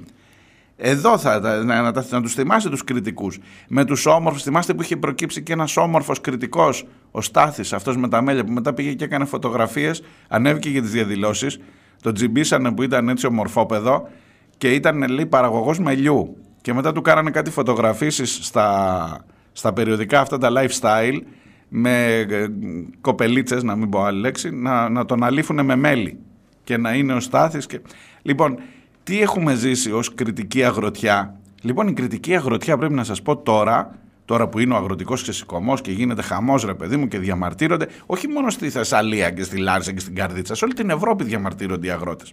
εδώ 0.77 1.19
θα 1.19 1.41
να, 1.41 1.65
να, 1.65 1.83
να, 1.83 2.05
να 2.11 2.23
τους 2.23 2.35
θυμάσαι 2.35 2.69
τους 2.69 2.85
κριτικούς. 2.85 3.39
Με 3.69 3.85
τους 3.85 4.07
όμορφους, 4.07 4.43
θυμάστε 4.43 4.75
που 4.75 4.83
είχε 4.83 4.97
προκύψει 4.97 5.43
και 5.43 5.53
ένας 5.53 5.77
όμορφος 5.77 6.21
κριτικός, 6.21 6.87
ο 7.11 7.21
Στάθης, 7.21 7.73
αυτός 7.73 7.97
με 7.97 8.09
τα 8.09 8.23
μέλια 8.23 8.45
που 8.45 8.53
μετά 8.53 8.75
πήγε 8.75 8.93
και 8.93 9.05
έκανε 9.05 9.25
φωτογραφίες, 9.25 10.03
ανέβηκε 10.29 10.69
για 10.69 10.83
τις 10.83 10.91
διαδηλώσεις, 10.91 11.59
τον 12.03 12.15
τζιμπήσανε 12.15 12.73
που 12.73 12.83
ήταν 12.83 13.09
έτσι 13.09 13.27
ομορφόπεδο 13.27 14.09
και 14.59 14.71
ήταν 14.75 15.09
λέει 15.09 15.27
παραγωγός 15.27 15.79
μελιού 15.79 16.37
και 16.61 16.75
μετά 16.75 16.93
του 16.93 17.03
κάνανε 17.03 17.31
κάτι 17.31 17.51
φωτογραφίσεις 17.51 18.39
στα, 18.43 19.25
στα 19.53 19.73
περιοδικά 19.73 20.21
αυτά 20.21 20.39
τα 20.39 20.51
lifestyle 20.53 21.19
με 21.73 22.19
ε, 22.19 22.47
κοπελίτσες, 23.00 23.62
να 23.62 23.77
μην 23.77 23.89
πω 23.89 24.03
άλλη 24.03 24.21
λέξη, 24.21 24.50
να, 24.50 24.89
να 24.89 25.05
τον 25.05 25.25
αλήφουν 25.25 25.65
με 25.65 25.77
μέλι 25.77 26.19
και 26.65 26.77
να 26.77 26.95
είναι 26.95 27.12
ο 27.12 27.21
Στάθης. 27.21 27.67
Και... 27.67 27.81
Λοιπόν, 28.23 28.59
τι 29.03 29.21
έχουμε 29.21 29.55
ζήσει 29.55 29.93
ως 29.93 30.15
κριτική 30.15 30.65
αγροτιά; 30.65 31.41
Λοιπόν, 31.62 31.89
η 31.89 31.93
κριτική 31.93 32.37
αγροτιά 32.37 32.77
πρέπει 32.77 32.95
να 32.95 33.05
σας 33.05 33.23
πω 33.23 33.37
τώρα, 33.37 33.99
τώρα 34.25 34.49
που 34.49 34.59
είναι 34.59 34.75
ο 34.75 34.77
αγροτικός 34.77 35.23
ξεσηκωμός 35.23 35.81
και 35.81 35.91
γίνεται 35.91 36.23
χαμός 36.23 36.65
ρε 36.65 36.75
παιδί 36.75 36.97
μου 36.97 37.09
και 37.09 37.19
διαμαρτύρονται, 37.19 37.87
όχι 38.07 38.29
μόνο 38.29 38.50
στη 38.50 38.71
Θεσσαλία 38.71 39.31
και 39.31 39.43
στη 39.43 39.57
Λάρισα 39.57 39.93
και 39.93 40.00
στην 40.00 40.15
Καρδίτσα, 40.15 40.55
σε 40.55 40.65
όλη 40.65 40.75
την 40.75 40.91
Ευρώπη 40.91 41.25
διαμαρτύρονται 41.25 41.87
οι 41.87 41.91
αγρότες. 41.91 42.33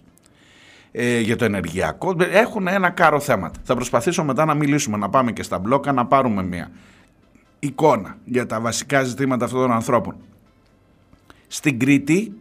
Ε, 0.92 1.20
για 1.20 1.36
το 1.36 1.44
ενεργειακό. 1.44 2.16
Έχουν 2.32 2.66
ένα 2.66 2.90
κάρο 2.90 3.20
θέματα. 3.20 3.60
Θα 3.62 3.74
προσπαθήσω 3.74 4.24
μετά 4.24 4.44
να 4.44 4.54
μιλήσουμε, 4.54 4.96
να 4.96 5.08
πάμε 5.08 5.32
και 5.32 5.42
στα 5.42 5.58
μπλόκα, 5.58 5.92
να 5.92 6.06
πάρουμε 6.06 6.42
μία 6.42 6.70
εικόνα 7.58 8.16
για 8.24 8.46
τα 8.46 8.60
βασικά 8.60 9.02
ζητήματα 9.02 9.44
αυτών 9.44 9.60
των 9.60 9.72
ανθρώπων. 9.72 10.14
Στην 11.46 11.78
Κρήτη 11.78 12.32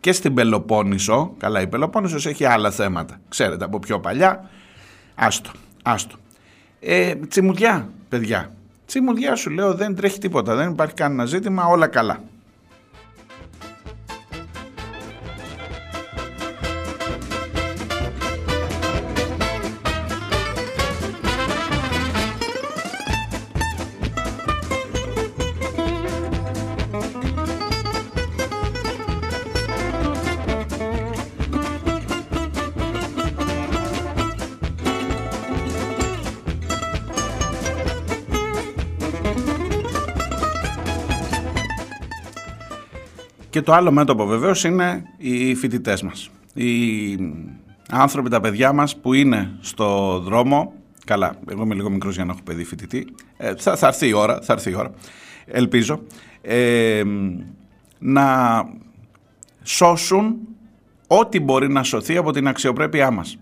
και 0.00 0.12
στην 0.12 0.34
Πελοπόννησο, 0.34 1.34
καλά 1.38 1.60
η 1.60 1.66
Πελοπόννησος 1.66 2.26
έχει 2.26 2.44
άλλα 2.44 2.70
θέματα, 2.70 3.20
ξέρετε 3.28 3.64
από 3.64 3.78
πιο 3.78 4.00
παλιά, 4.00 4.50
άστο, 5.14 5.50
άστο. 5.82 6.16
Ε, 6.80 7.14
τσιμουδιά, 7.14 7.90
παιδιά, 8.08 8.52
τσιμουδιά 8.86 9.36
σου 9.36 9.50
λέω 9.50 9.74
δεν 9.74 9.94
τρέχει 9.94 10.18
τίποτα, 10.18 10.54
δεν 10.54 10.70
υπάρχει 10.70 10.94
κανένα 10.94 11.24
ζήτημα, 11.24 11.66
όλα 11.66 11.86
καλά. 11.86 12.20
Και 43.58 43.64
το 43.64 43.72
άλλο 43.72 43.92
μέτωπο 43.92 44.26
βεβαίως 44.26 44.64
είναι 44.64 45.04
οι 45.16 45.54
φοιτητές 45.54 46.02
μας. 46.02 46.30
Οι 46.54 47.18
άνθρωποι, 47.90 48.30
τα 48.30 48.40
παιδιά 48.40 48.72
μας 48.72 48.96
που 48.96 49.14
είναι 49.14 49.56
στο 49.60 50.18
δρόμο, 50.18 50.72
καλά, 51.04 51.34
εγώ 51.50 51.62
είμαι 51.62 51.74
λίγο 51.74 51.90
μικρός 51.90 52.14
για 52.14 52.24
να 52.24 52.32
έχω 52.32 52.40
παιδί 52.44 52.64
φοιτητή, 52.64 53.06
ε, 53.36 53.54
θα, 53.56 53.76
θα 53.76 53.86
έρθει 53.86 54.08
η 54.08 54.12
ώρα, 54.12 54.40
θα 54.42 54.52
έρθει 54.52 54.70
η 54.70 54.74
ώρα, 54.74 54.90
ελπίζω, 55.46 56.02
ε, 56.40 57.02
να 57.98 58.64
σώσουν 59.62 60.36
ό,τι 61.06 61.40
μπορεί 61.40 61.68
να 61.68 61.82
σωθεί 61.82 62.16
από 62.16 62.32
την 62.32 62.48
αξιοπρέπειά 62.48 63.10
μας. 63.10 63.38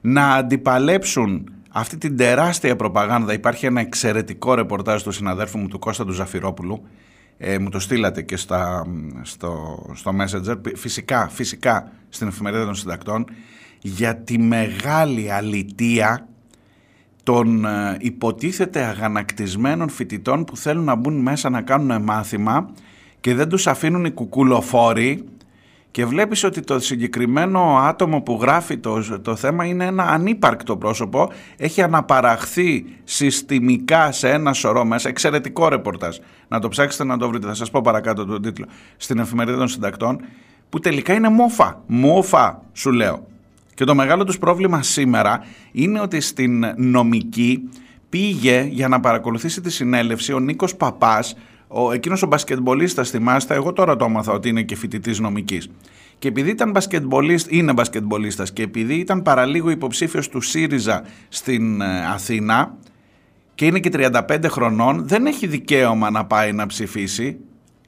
Να 0.00 0.34
αντιπαλέψουν 0.34 1.52
αυτή 1.70 1.96
την 1.96 2.16
τεράστια 2.16 2.76
προπαγάνδα. 2.76 3.32
Υπάρχει 3.32 3.66
ένα 3.66 3.80
εξαιρετικό 3.80 4.54
ρεπορτάζ 4.54 5.02
του 5.02 5.10
συναδέρφου 5.10 5.58
μου 5.58 5.68
του 5.68 5.78
Κώστα 5.78 6.04
του 6.04 6.12
Ζαφυρόπουλου 6.12 6.82
ε, 7.42 7.58
μου 7.58 7.68
το 7.68 7.78
στείλατε 7.78 8.22
και 8.22 8.36
στα, 8.36 8.86
στο, 9.22 9.82
στο 9.94 10.12
Messenger, 10.20 10.56
φυσικά, 10.74 11.28
φυσικά 11.28 11.92
στην 12.08 12.28
εφημερίδα 12.28 12.64
των 12.64 12.74
συντακτών, 12.74 13.24
για 13.80 14.16
τη 14.16 14.38
μεγάλη 14.38 15.32
αλητεία 15.32 16.28
των 17.22 17.64
ε, 17.64 17.96
υποτίθεται 18.00 18.84
αγανακτισμένων 18.84 19.88
φοιτητών 19.88 20.44
που 20.44 20.56
θέλουν 20.56 20.84
να 20.84 20.94
μπουν 20.94 21.20
μέσα 21.20 21.50
να 21.50 21.62
κάνουν 21.62 22.02
μάθημα 22.02 22.70
και 23.20 23.34
δεν 23.34 23.48
τους 23.48 23.66
αφήνουν 23.66 24.04
οι 24.04 24.10
κουκουλοφόροι 24.10 25.24
και 25.90 26.04
βλέπεις 26.04 26.44
ότι 26.44 26.60
το 26.60 26.78
συγκεκριμένο 26.78 27.76
άτομο 27.78 28.20
που 28.20 28.38
γράφει 28.40 28.78
το, 28.78 29.20
το 29.22 29.36
θέμα 29.36 29.64
είναι 29.64 29.84
ένα 29.84 30.02
ανύπαρκτο 30.02 30.76
πρόσωπο, 30.76 31.32
έχει 31.56 31.82
αναπαραχθεί 31.82 32.84
συστημικά 33.04 34.12
σε 34.12 34.30
ένα 34.30 34.52
σωρό 34.52 34.84
μέσα, 34.84 35.08
εξαιρετικό 35.08 35.68
ρεπορτάζ. 35.68 36.16
Να 36.48 36.58
το 36.58 36.68
ψάξετε 36.68 37.04
να 37.04 37.18
το 37.18 37.28
βρείτε, 37.28 37.46
θα 37.46 37.54
σας 37.54 37.70
πω 37.70 37.80
παρακάτω 37.80 38.24
τον 38.24 38.42
τίτλο, 38.42 38.66
στην 38.96 39.18
εφημερίδα 39.18 39.58
των 39.58 39.68
συντακτών, 39.68 40.20
που 40.68 40.78
τελικά 40.78 41.14
είναι 41.14 41.28
μόφα, 41.28 41.82
μόφα 41.86 42.62
σου 42.72 42.90
λέω. 42.90 43.26
Και 43.74 43.84
το 43.84 43.94
μεγάλο 43.94 44.24
τους 44.24 44.38
πρόβλημα 44.38 44.82
σήμερα 44.82 45.44
είναι 45.72 46.00
ότι 46.00 46.20
στην 46.20 46.64
νομική 46.76 47.68
πήγε 48.08 48.66
για 48.70 48.88
να 48.88 49.00
παρακολουθήσει 49.00 49.60
τη 49.60 49.70
συνέλευση 49.70 50.32
ο 50.32 50.40
Νίκος 50.40 50.76
Παπάς, 50.76 51.36
ο, 51.72 51.92
εκείνος 51.92 52.22
ο 52.22 52.26
μπασκετμπολίστας 52.26 53.10
θυμάστε, 53.10 53.54
εγώ 53.54 53.72
τώρα 53.72 53.96
το 53.96 54.04
έμαθα 54.04 54.32
ότι 54.32 54.48
είναι 54.48 54.62
και 54.62 54.76
φοιτητής 54.76 55.18
νομικής. 55.18 55.70
Και 56.18 56.28
επειδή 56.28 56.50
ήταν 56.50 56.70
μπασκετμπολίστ, 56.70 57.52
είναι 57.52 57.72
μπασκετμπολίστας 57.72 58.52
και 58.52 58.62
επειδή 58.62 58.94
ήταν 58.94 59.22
παραλίγο 59.22 59.70
υποψήφιος 59.70 60.28
του 60.28 60.40
ΣΥΡΙΖΑ 60.40 61.04
στην 61.28 61.80
ε, 61.80 62.06
Αθήνα 62.06 62.76
και 63.54 63.66
είναι 63.66 63.78
και 63.78 63.90
35 63.92 64.44
χρονών, 64.46 65.08
δεν 65.08 65.26
έχει 65.26 65.46
δικαίωμα 65.46 66.10
να 66.10 66.24
πάει 66.24 66.52
να 66.52 66.66
ψηφίσει 66.66 67.36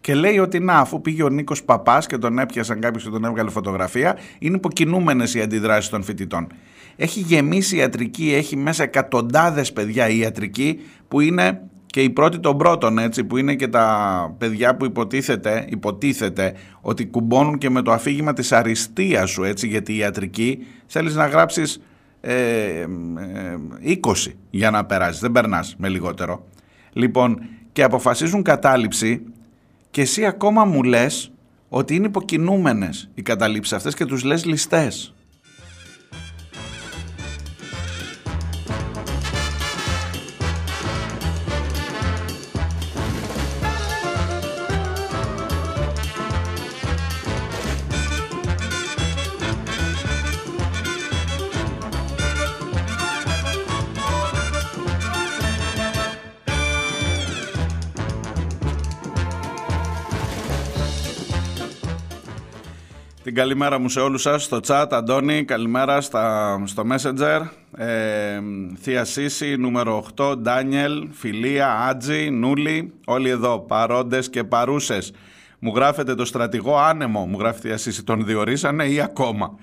και 0.00 0.14
λέει 0.14 0.38
ότι 0.38 0.58
να, 0.58 0.78
αφού 0.78 1.00
πήγε 1.00 1.22
ο 1.22 1.28
Νίκος 1.28 1.64
Παπάς 1.64 2.06
και 2.06 2.18
τον 2.18 2.38
έπιασαν 2.38 2.80
κάποιος 2.80 3.04
και 3.04 3.10
τον 3.10 3.24
έβγαλε 3.24 3.50
φωτογραφία, 3.50 4.18
είναι 4.38 4.56
υποκινούμενες 4.56 5.34
οι 5.34 5.40
αντιδράσεις 5.40 5.90
των 5.90 6.02
φοιτητών. 6.02 6.46
Έχει 6.96 7.20
γεμίσει 7.20 7.76
ιατρική, 7.76 8.32
έχει 8.34 8.56
μέσα 8.56 8.82
εκατοντάδες 8.82 9.72
παιδιά 9.72 10.08
ιατρική 10.08 10.80
που 11.08 11.20
είναι 11.20 11.60
και 11.92 12.02
η 12.02 12.10
πρώτη 12.10 12.38
των 12.38 12.56
πρώτων 12.56 12.98
έτσι 12.98 13.24
που 13.24 13.36
είναι 13.36 13.54
και 13.54 13.68
τα 13.68 14.34
παιδιά 14.38 14.76
που 14.76 14.84
υποτίθεται, 14.84 15.66
υποτίθεται 15.68 16.54
ότι 16.80 17.06
κουμπώνουν 17.06 17.58
και 17.58 17.70
με 17.70 17.82
το 17.82 17.92
αφήγημα 17.92 18.32
της 18.32 18.52
αριστείας 18.52 19.30
σου 19.30 19.44
έτσι 19.44 19.66
γιατί 19.66 19.92
η 19.92 19.96
ιατρική 19.96 20.66
θέλεις 20.86 21.14
να 21.14 21.26
γράψεις 21.26 21.80
ε, 22.20 22.34
ε, 22.80 22.86
20 24.02 24.32
για 24.50 24.70
να 24.70 24.84
περάσεις, 24.84 25.20
δεν 25.20 25.32
περνάς 25.32 25.74
με 25.78 25.88
λιγότερο. 25.88 26.44
Λοιπόν 26.92 27.40
και 27.72 27.82
αποφασίζουν 27.82 28.42
κατάληψη 28.42 29.22
και 29.90 30.00
εσύ 30.00 30.26
ακόμα 30.26 30.64
μου 30.64 30.82
λες 30.82 31.32
ότι 31.68 31.94
είναι 31.94 32.06
υποκινούμενες 32.06 33.10
οι 33.14 33.22
καταλήψεις 33.22 33.72
αυτές 33.72 33.94
και 33.94 34.04
τους 34.04 34.24
λες 34.24 34.44
ληστές. 34.44 35.14
Την 63.32 63.40
καλημέρα 63.40 63.78
μου 63.78 63.88
σε 63.88 64.00
όλους 64.00 64.22
σας 64.22 64.42
στο 64.44 64.60
chat, 64.66 64.86
Αντώνη, 64.90 65.44
καλημέρα 65.44 66.00
στα, 66.00 66.62
στο 66.64 66.82
Messenger, 66.90 67.40
ε, 67.76 68.40
Θεία 68.80 69.04
Σύση, 69.04 69.56
νούμερο 69.56 70.04
8, 70.16 70.34
Ντάνιελ, 70.38 71.08
Φιλία, 71.12 71.78
Άτζη, 71.88 72.30
Νούλη, 72.30 72.92
όλοι 73.04 73.28
εδώ, 73.28 73.58
παρόντες 73.58 74.30
και 74.30 74.44
παρούσες. 74.44 75.12
Μου 75.58 75.72
γράφετε 75.74 76.14
το 76.14 76.24
στρατηγό 76.24 76.78
άνεμο, 76.78 77.26
μου 77.26 77.38
γράφει 77.38 77.60
Θεία 77.60 77.76
Σύση, 77.76 78.04
τον 78.04 78.24
διορίσανε 78.24 78.84
ή 78.84 79.00
ακόμα; 79.00 79.54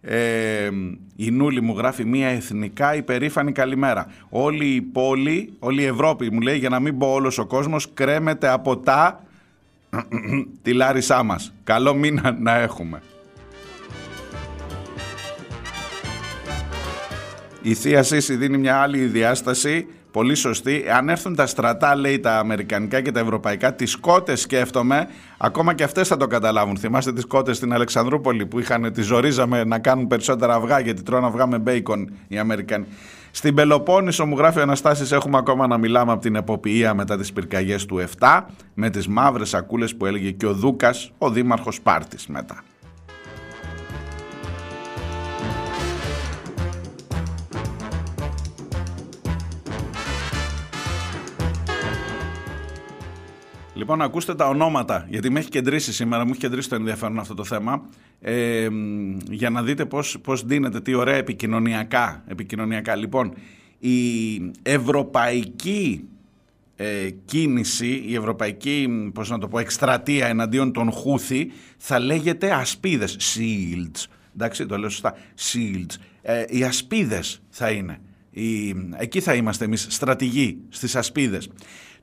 Ε, 0.00 0.70
η 1.16 1.30
Νούλη 1.30 1.60
μου 1.60 1.76
γράφει 1.76 2.04
μια 2.04 2.28
εθνικά 2.28 2.94
υπερήφανη 2.94 3.52
καλημέρα. 3.52 4.06
Όλη 4.28 4.66
η 4.66 4.80
πόλη, 4.80 5.52
όλη 5.58 5.82
η 5.82 5.86
Ευρώπη 5.86 6.30
μου 6.30 6.40
λέει 6.40 6.58
για 6.58 6.68
να 6.68 6.80
μην 6.80 6.98
πω 6.98 7.12
όλος 7.12 7.38
ο 7.38 7.46
κόσμος 7.46 7.88
κρέμεται 7.94 8.48
από 8.48 8.76
τα 8.76 9.24
τη 10.62 10.72
Λάρισά 10.72 11.22
μας. 11.22 11.52
Καλό 11.64 11.94
μήνα 11.94 12.36
να 12.40 12.54
έχουμε. 12.54 13.02
Η 17.66 17.74
Θεία 17.74 18.02
Σύση 18.02 18.36
δίνει 18.36 18.58
μια 18.58 18.76
άλλη 18.76 18.98
διάσταση, 18.98 19.86
πολύ 20.10 20.34
σωστή. 20.34 20.84
Αν 20.96 21.08
έρθουν 21.08 21.34
τα 21.34 21.46
στρατά, 21.46 21.96
λέει 21.96 22.20
τα 22.20 22.38
αμερικανικά 22.38 23.00
και 23.00 23.12
τα 23.12 23.20
ευρωπαϊκά, 23.20 23.74
τις 23.74 23.96
κότες 23.96 24.40
σκέφτομαι, 24.40 25.08
ακόμα 25.38 25.74
και 25.74 25.82
αυτές 25.82 26.08
θα 26.08 26.16
το 26.16 26.26
καταλάβουν. 26.26 26.76
Θυμάστε 26.76 27.12
τις 27.12 27.24
κότες 27.24 27.56
στην 27.56 27.72
Αλεξανδρούπολη 27.72 28.46
που 28.46 28.60
είχαν, 28.60 28.92
τις 28.92 29.04
ζορίζαμε 29.06 29.64
να 29.64 29.78
κάνουν 29.78 30.06
περισσότερα 30.06 30.54
αυγά 30.54 30.80
γιατί 30.80 31.02
τρώνε 31.02 31.26
αυγά 31.26 31.46
με 31.46 31.58
μπέικον 31.58 32.10
οι 32.28 32.38
Αμερικανοί. 32.38 32.86
Στην 33.30 33.54
Πελοπόννησο 33.54 34.26
μου 34.26 34.36
γράφει 34.36 34.58
ο 34.58 34.62
Αναστάσης 34.62 35.12
έχουμε 35.12 35.38
ακόμα 35.38 35.66
να 35.66 35.78
μιλάμε 35.78 36.12
από 36.12 36.20
την 36.20 36.34
εποποιία 36.34 36.94
μετά 36.94 37.16
τις 37.16 37.32
πυρκαγιές 37.32 37.86
του 37.86 38.04
7 38.18 38.40
με 38.74 38.90
τις 38.90 39.08
μαύρες 39.08 39.48
σακούλες 39.48 39.96
που 39.96 40.06
έλεγε 40.06 40.30
και 40.30 40.46
ο 40.46 40.52
Δούκας, 40.52 41.12
ο 41.18 41.30
δήμαρχος 41.30 41.80
Πάρτης 41.80 42.26
μετά. 42.26 42.62
Λοιπόν, 53.74 54.02
ακούστε 54.02 54.34
τα 54.34 54.48
ονόματα, 54.48 55.06
γιατί 55.08 55.30
με 55.30 55.38
έχει 55.38 55.48
κεντρήσει 55.48 55.92
σήμερα, 55.92 56.24
μου 56.24 56.30
έχει 56.30 56.40
κεντρήσει 56.40 56.68
το 56.68 56.74
ενδιαφέρον 56.74 57.18
αυτό 57.18 57.34
το 57.34 57.44
θέμα, 57.44 57.88
ε, 58.20 58.68
για 59.30 59.50
να 59.50 59.62
δείτε 59.62 59.84
πώς, 59.84 60.18
πώς 60.22 60.44
δίνεται, 60.44 60.80
τι 60.80 60.94
ωραία 60.94 61.14
επικοινωνιακά. 61.14 62.24
επικοινωνιακά. 62.26 62.96
Λοιπόν, 62.96 63.34
η 63.78 63.96
ευρωπαϊκή 64.62 66.08
ε, 66.76 67.10
κίνηση, 67.24 68.04
η 68.06 68.14
ευρωπαϊκή, 68.14 69.10
πώς 69.14 69.30
να 69.30 69.38
το 69.38 69.48
πω, 69.48 69.58
εκστρατεία 69.58 70.26
εναντίον 70.26 70.72
των 70.72 70.90
Χούθη 70.92 71.50
θα 71.76 71.98
λέγεται 71.98 72.52
ασπίδες, 72.52 73.16
shields. 73.20 74.04
Εντάξει, 74.34 74.66
το 74.66 74.78
λέω 74.78 74.88
σωστά, 74.88 75.14
shields. 75.38 75.94
Ε, 76.22 76.44
οι 76.48 76.64
ασπίδες 76.64 77.42
θα 77.50 77.70
είναι. 77.70 78.00
Η, 78.30 78.74
εκεί 78.96 79.20
θα 79.20 79.34
είμαστε 79.34 79.64
εμείς, 79.64 79.86
στρατηγοί 79.90 80.58
στις 80.68 80.96
ασπίδες. 80.96 81.48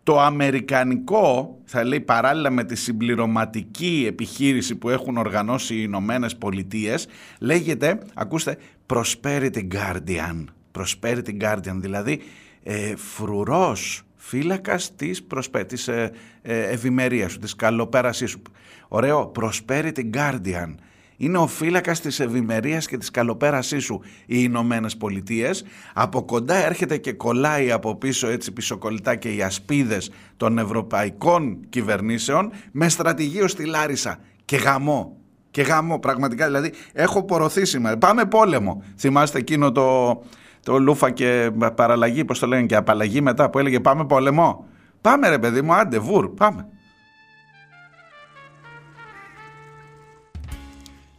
Το 0.04 0.20
αμερικανικό, 0.20 1.60
θα 1.66 1.84
λέει 1.84 2.00
παράλληλα 2.00 2.50
με 2.50 2.64
τη 2.64 2.76
συμπληρωματική 2.76 4.06
επιχείρηση 4.08 4.76
που 4.76 4.90
έχουν 4.90 5.18
οργανώσει 5.18 5.76
οι 5.76 5.82
Ηνωμένες 5.84 6.36
Πολιτείες, 6.36 7.08
λέγεται, 7.40 8.00
ακούστε, 8.14 8.58
Prosperity 8.86 9.68
Guardian. 9.74 10.46
Prosperity 10.72 11.42
Guardian, 11.42 11.76
δηλαδή 11.76 12.22
ε, 12.64 12.96
φρουρός 12.96 14.04
φύλακας 14.16 14.96
της, 14.96 15.24
προσπέ, 15.24 15.64
της 15.64 15.88
ε, 15.88 16.12
ε, 16.42 16.60
ευημερίας 16.60 17.32
σου, 17.32 17.40
της 17.40 17.56
καλοπέρασής 17.56 18.30
σου. 18.30 18.42
Ωραίο, 18.88 19.32
Prosperity 19.36 20.10
Guardian 20.14 20.76
είναι 21.22 21.38
ο 21.38 21.48
φύλακας 21.48 22.02
της 22.02 22.20
ευημερίας 22.20 22.88
και 22.88 22.98
της 22.98 23.12
καλοπέρασής 23.12 23.84
σου 23.84 24.02
οι 24.26 24.36
Ηνωμένες 24.40 24.98
Πολιτείες. 24.98 25.64
Από 25.94 26.24
κοντά 26.24 26.56
έρχεται 26.66 26.98
και 26.98 27.14
κολλάει 27.14 27.72
από 27.72 27.96
πίσω 27.96 28.28
έτσι 28.28 28.52
πισωκολλητά 28.52 29.16
και 29.16 29.30
οι 29.30 29.42
ασπίδες 29.42 30.12
των 30.38 30.58
ευρωπαϊκών 30.58 31.58
κυβερνήσεων 31.70 32.52
με 32.72 32.90
στρατηγείο 32.90 33.48
στη 33.48 33.66
Λάρισα 33.66 34.20
και 34.46 34.56
γαμό. 34.58 35.18
Και 35.52 35.62
γαμό, 35.62 36.00
πραγματικά. 36.00 36.46
Δηλαδή, 36.46 36.72
έχω 36.94 37.24
πορωθεί 37.24 37.66
σήμερα. 37.66 37.98
Πάμε 37.98 38.26
πόλεμο. 38.26 38.84
Θυμάστε 38.98 39.38
εκείνο 39.38 39.72
το, 39.72 40.22
το 40.64 40.80
λούφα 40.80 41.12
και 41.12 41.52
παραλλαγή, 41.76 42.26
πώς 42.26 42.40
το 42.40 42.48
λένε, 42.48 42.66
και 42.66 42.76
απαλλαγή 42.76 43.22
μετά 43.22 43.50
που 43.50 43.60
έλεγε 43.60 43.80
Πάμε 43.80 44.06
πόλεμο. 44.06 44.66
Πάμε 45.02 45.30
ρε 45.30 45.40
παιδί 45.40 45.62
μου, 45.62 45.74
άντε, 45.74 46.00
βουρ, 46.00 46.30
πάμε. 46.30 46.68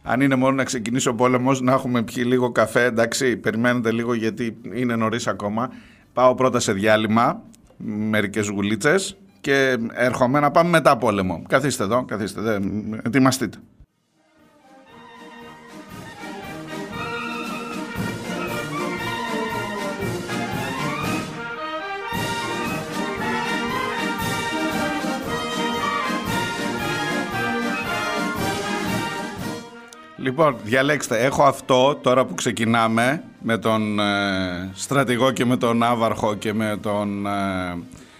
Αν 0.03 0.21
είναι 0.21 0.35
μόνο 0.35 0.55
να 0.55 0.63
ξεκινήσει 0.63 1.07
ο 1.07 1.15
πόλεμος, 1.15 1.61
να 1.61 1.73
έχουμε 1.73 2.03
πιει 2.03 2.23
λίγο 2.27 2.51
καφέ, 2.51 2.83
εντάξει, 2.83 3.37
περιμένετε 3.37 3.91
λίγο 3.91 4.13
γιατί 4.13 4.57
είναι 4.73 4.95
νωρίς 4.95 5.27
ακόμα. 5.27 5.71
Πάω 6.13 6.35
πρώτα 6.35 6.59
σε 6.59 6.73
διάλειμμα, 6.73 7.41
μερικές 7.85 8.47
γουλίτσες 8.47 9.17
και 9.41 9.77
έρχομαι 9.93 10.39
να 10.39 10.51
πάμε 10.51 10.69
μετά 10.69 10.97
πόλεμο. 10.97 11.43
Καθίστε 11.47 11.83
εδώ, 11.83 12.05
καθίστε, 12.05 12.59
ετοιμαστείτε. 13.03 13.57
Λοιπόν, 30.23 30.55
διαλέξτε. 30.63 31.17
Έχω 31.17 31.43
αυτό 31.43 31.95
τώρα 32.01 32.25
που 32.25 32.35
ξεκινάμε 32.35 33.23
με 33.41 33.57
τον 33.57 33.99
ε, 33.99 34.71
στρατηγό 34.73 35.31
και 35.31 35.45
με 35.45 35.57
τον 35.57 35.83
άβαρχο 35.83 36.35
και 36.35 36.53
με 36.53 36.77
τον 36.81 37.25
ε, 37.25 37.31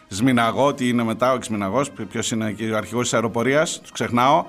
Σμιναγό. 0.08 0.74
Τι 0.74 0.88
είναι 0.88 1.04
μετά 1.04 1.32
ο 1.32 1.38
Σμιναγός, 1.42 1.92
ποιος 1.92 2.32
είναι 2.32 2.48
εκεί 2.48 2.70
ο 2.70 2.78
αρχηγός 2.78 3.04
της 3.04 3.14
αεροπορίας, 3.14 3.80
τους 3.82 3.92
ξεχνάω. 3.92 4.46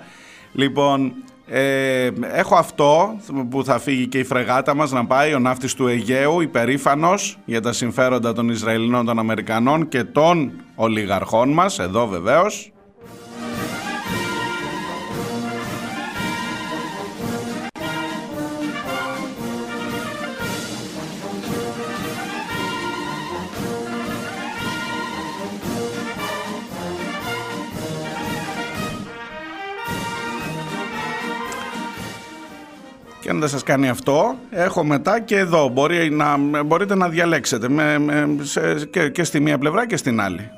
Λοιπόν, 0.53 1.13
ε, 1.47 2.11
έχω 2.33 2.55
αυτό 2.57 3.17
που 3.51 3.65
θα 3.65 3.79
φύγει 3.79 4.07
και 4.07 4.19
η 4.19 4.25
φρεγάτα 4.25 4.75
μας 4.75 4.91
να 4.91 5.07
πάει, 5.07 5.35
ο 5.35 5.39
ναύτης 5.39 5.75
του 5.75 5.87
Αιγαίου, 5.87 6.41
υπερήφανος 6.41 7.39
για 7.45 7.61
τα 7.61 7.73
συμφέροντα 7.73 8.33
των 8.33 8.49
Ισραηλινών, 8.49 9.07
των 9.07 9.19
Αμερικανών 9.19 9.89
και 9.89 10.05
των 10.05 10.53
ολιγαρχών 10.75 11.53
μας, 11.53 11.79
εδώ 11.79 12.07
βεβαίως. 12.07 12.74
Και 33.35 33.41
αν 33.41 33.47
δεν 33.47 33.49
σας 33.49 33.63
κάνει 33.63 33.89
αυτό, 33.89 34.35
έχω 34.51 34.85
μετά 34.85 35.21
και 35.21 35.39
εδώ. 35.39 35.69
Μπορεί 35.69 36.11
να, 36.11 36.37
μπορείτε 36.63 36.95
να 36.95 37.09
διαλέξετε 37.09 37.69
με, 37.69 37.97
σε, 38.43 38.87
και, 38.91 39.09
και 39.09 39.25
στη 39.25 39.41
μία 39.41 39.59
πλευρά 39.59 39.87
και 39.87 39.97
στην 39.97 40.21
άλλη. 40.21 40.51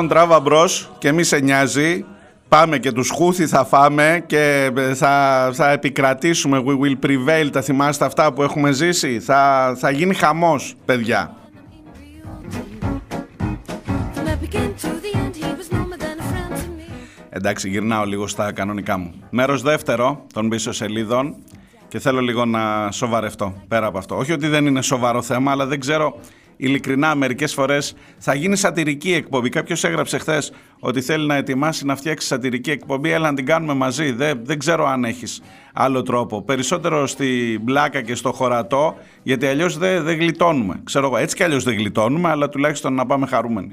Λοιπόν, 0.00 0.16
τράβα 0.16 0.40
μπρος 0.40 0.90
και 0.98 1.12
μη 1.12 1.22
σε 1.22 1.38
νοιάζει. 1.38 2.04
Πάμε 2.48 2.78
και 2.78 2.92
τους 2.92 3.10
Χούθη 3.10 3.46
θα 3.46 3.64
φάμε 3.64 4.24
και 4.26 4.70
θα, 4.94 5.50
θα 5.52 5.70
επικρατήσουμε. 5.70 6.62
We 6.66 6.70
will 6.70 7.06
prevail. 7.06 7.48
Τα 7.52 7.60
θυμάστε 7.62 8.04
αυτά 8.04 8.32
που 8.32 8.42
έχουμε 8.42 8.72
ζήσει; 8.72 9.20
Θα, 9.20 9.72
θα 9.78 9.90
γίνει 9.90 10.14
χαμός, 10.14 10.74
παιδιά. 10.84 11.36
Εντάξει, 17.28 17.68
γυρνάω 17.68 18.04
λίγο 18.04 18.26
στα 18.26 18.52
κανονικά 18.52 18.98
μου. 18.98 19.14
Μέρος 19.30 19.62
δεύτερο 19.62 20.24
των 20.32 20.48
πίσω 20.48 20.72
σελίδων 20.72 21.34
και 21.88 21.98
θέλω 21.98 22.20
λίγο 22.20 22.44
να 22.44 22.90
σοβαρευτώ 22.90 23.62
πέρα 23.68 23.86
από 23.86 23.98
αυτό. 23.98 24.16
Όχι 24.16 24.32
ότι 24.32 24.48
δεν 24.48 24.66
είναι 24.66 24.82
σοβαρό 24.82 25.22
θέμα, 25.22 25.50
αλλά 25.50 25.66
δεν 25.66 25.80
ξέρω 25.80 26.18
ειλικρινά 26.58 27.14
μερικές 27.14 27.54
φορές 27.54 27.94
θα 28.18 28.34
γίνει 28.34 28.56
σατυρική 28.56 29.12
εκπομπή. 29.12 29.48
Κάποιος 29.48 29.84
έγραψε 29.84 30.18
χθες 30.18 30.52
ότι 30.80 31.00
θέλει 31.00 31.26
να 31.26 31.34
ετοιμάσει 31.34 31.86
να 31.86 31.96
φτιάξει 31.96 32.26
σατυρική 32.26 32.70
εκπομπή. 32.70 33.10
Έλα 33.10 33.30
να 33.30 33.34
την 33.34 33.46
κάνουμε 33.46 33.74
μαζί. 33.74 34.12
Δεν, 34.12 34.40
δεν 34.44 34.58
ξέρω 34.58 34.86
αν 34.86 35.04
έχεις 35.04 35.40
άλλο 35.72 36.02
τρόπο. 36.02 36.42
Περισσότερο 36.42 37.06
στη 37.06 37.58
μπλάκα 37.62 38.00
και 38.00 38.14
στο 38.14 38.32
χωρατό, 38.32 38.96
γιατί 39.22 39.46
αλλιώς 39.46 39.78
δεν, 39.78 40.02
δεν 40.02 40.18
γλιτώνουμε. 40.18 40.80
Ξέρω 40.84 41.06
εγώ, 41.06 41.16
έτσι 41.16 41.36
κι 41.36 41.42
αλλιώς 41.42 41.64
δεν 41.64 41.74
γλιτώνουμε, 41.74 42.28
αλλά 42.28 42.48
τουλάχιστον 42.48 42.94
να 42.94 43.06
πάμε 43.06 43.26
χαρούμενοι. 43.26 43.72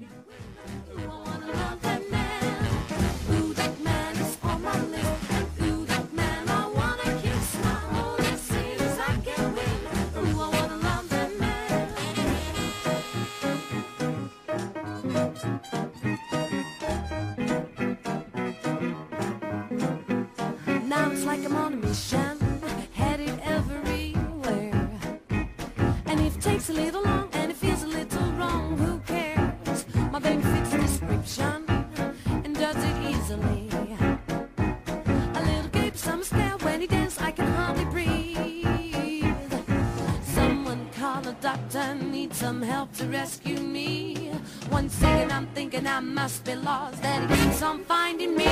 Some 42.35 42.61
help 42.61 42.91
to 42.93 43.05
rescue 43.07 43.59
me. 43.59 44.31
One 44.69 44.89
second 44.89 45.31
I'm 45.31 45.47
thinking 45.47 45.87
I 45.87 45.99
must 45.99 46.43
be 46.43 46.55
lost, 46.55 47.01
then 47.01 47.27
he 47.29 47.35
keeps 47.35 47.61
on 47.61 47.83
finding 47.85 48.35
me. 48.35 48.45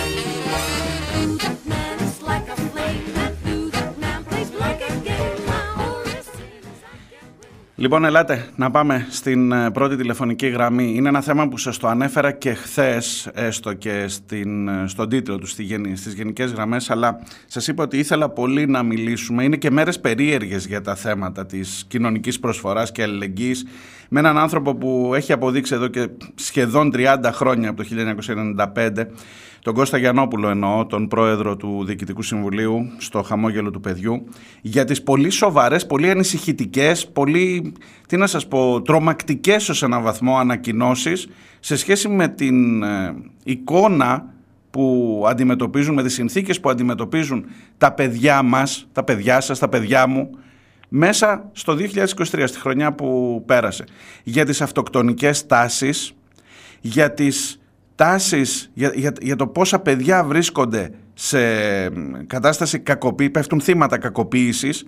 Man 1.66 2.00
is 2.00 2.22
like 2.22 2.48
a 2.50 2.56
flame, 2.56 3.23
Λοιπόν, 7.84 8.06
ελάτε 8.06 8.46
να 8.56 8.72
πάμε 8.72 9.08
στην 9.10 9.52
ε, 9.52 9.72
πρώτη 9.72 9.96
τηλεφωνική 9.96 10.48
γραμμή. 10.48 10.94
Είναι 10.96 11.10
ένα 11.10 11.22
θέμα 11.22 11.48
που 11.48 11.58
σας 11.58 11.78
το 11.78 11.88
ανέφερα 11.88 12.32
και 12.32 12.54
χθες, 12.54 13.30
έστω 13.34 13.74
και 13.74 14.08
στην, 14.08 14.68
ε, 14.68 14.84
στον 14.88 15.10
τίτλο 15.10 15.38
του 15.38 15.46
στη, 15.46 15.94
στις 15.96 16.14
γενικές 16.14 16.52
γραμμές, 16.52 16.90
αλλά 16.90 17.20
σας 17.48 17.68
είπα 17.68 17.84
ότι 17.84 17.98
ήθελα 17.98 18.30
πολύ 18.30 18.66
να 18.66 18.84
μιλήσουμε. 18.84 19.44
Είναι 19.44 19.56
και 19.56 19.72
μέρες 19.72 20.00
περίεργες 20.00 20.66
για 20.66 20.82
τα 20.82 20.96
θέματα 20.96 21.46
της 21.46 21.86
κοινωνικής 21.88 22.40
προσφοράς 22.40 22.92
και 22.92 23.02
αλληλεγγύης 23.02 23.66
με 24.10 24.20
έναν 24.20 24.38
άνθρωπο 24.38 24.76
που 24.76 25.12
έχει 25.16 25.32
αποδείξει 25.34 25.74
εδώ 25.74 25.88
και 25.88 26.10
σχεδόν 26.36 26.92
30 26.96 27.18
χρόνια 27.32 27.70
από 27.70 27.84
το 27.84 27.90
1995 28.74 29.06
τον 29.64 29.74
Κώστα 29.74 29.98
Γιαννόπουλο 29.98 30.50
εννοώ, 30.50 30.86
τον 30.86 31.08
πρόεδρο 31.08 31.56
του 31.56 31.84
Διοικητικού 31.86 32.22
Συμβουλίου 32.22 32.92
στο 32.98 33.22
χαμόγελο 33.22 33.72
του 33.72 33.80
παιδιού, 33.80 34.24
για 34.62 34.86
τις 34.86 35.04
πολύ 35.04 35.30
σοβαρές, 35.30 35.86
πολύ 35.86 36.10
ανησυχητικές, 36.10 37.08
πολύ, 37.08 37.74
τι 38.08 38.18
να 38.18 38.28
σας 38.28 38.48
πω, 38.48 38.82
τρομακτικές 38.82 39.70
ως 39.70 39.84
έναν 39.84 40.02
βαθμό 40.04 40.38
ανακοινώσεις 40.38 41.28
σε 41.60 41.76
σχέση 41.76 42.08
με 42.08 42.28
την 42.28 42.84
ε, 42.84 43.16
εικόνα 43.44 44.34
που 44.72 45.24
αντιμετωπίζουν, 45.28 45.94
με 45.94 46.04
τις 46.04 46.14
συνθήκες 46.14 46.60
που 46.60 46.70
αντιμετωπίζουν 46.70 47.46
τα 47.78 47.92
παιδιά 47.92 48.42
μας, 48.42 48.88
τα 48.92 49.04
παιδιά 49.04 49.42
σας, 49.42 49.60
τα 49.60 49.70
παιδιά 49.70 50.08
μου, 50.08 50.30
μέσα 50.90 51.50
στο 51.52 51.74
2023, 51.74 52.44
στη 52.46 52.60
χρονιά 52.60 52.94
που 52.94 53.44
πέρασε. 53.46 53.84
Για 54.24 54.46
τις 54.46 54.62
αυτοκτονικές 54.62 55.46
τάσεις, 55.46 56.14
για 56.82 57.14
τις 57.14 57.58
τάσεις, 57.96 58.72
για, 58.74 58.92
για, 58.96 59.14
για 59.22 59.36
το 59.36 59.48
πόσα 59.48 59.80
παιδιά 59.80 60.24
βρίσκονται 60.24 60.90
σε 61.14 61.40
κατάσταση 62.28 62.80
κακοποίηση, 62.80 63.32
πέφτουν 63.32 63.62
θύματα 63.62 63.98
κακοποίησης, 63.98 64.86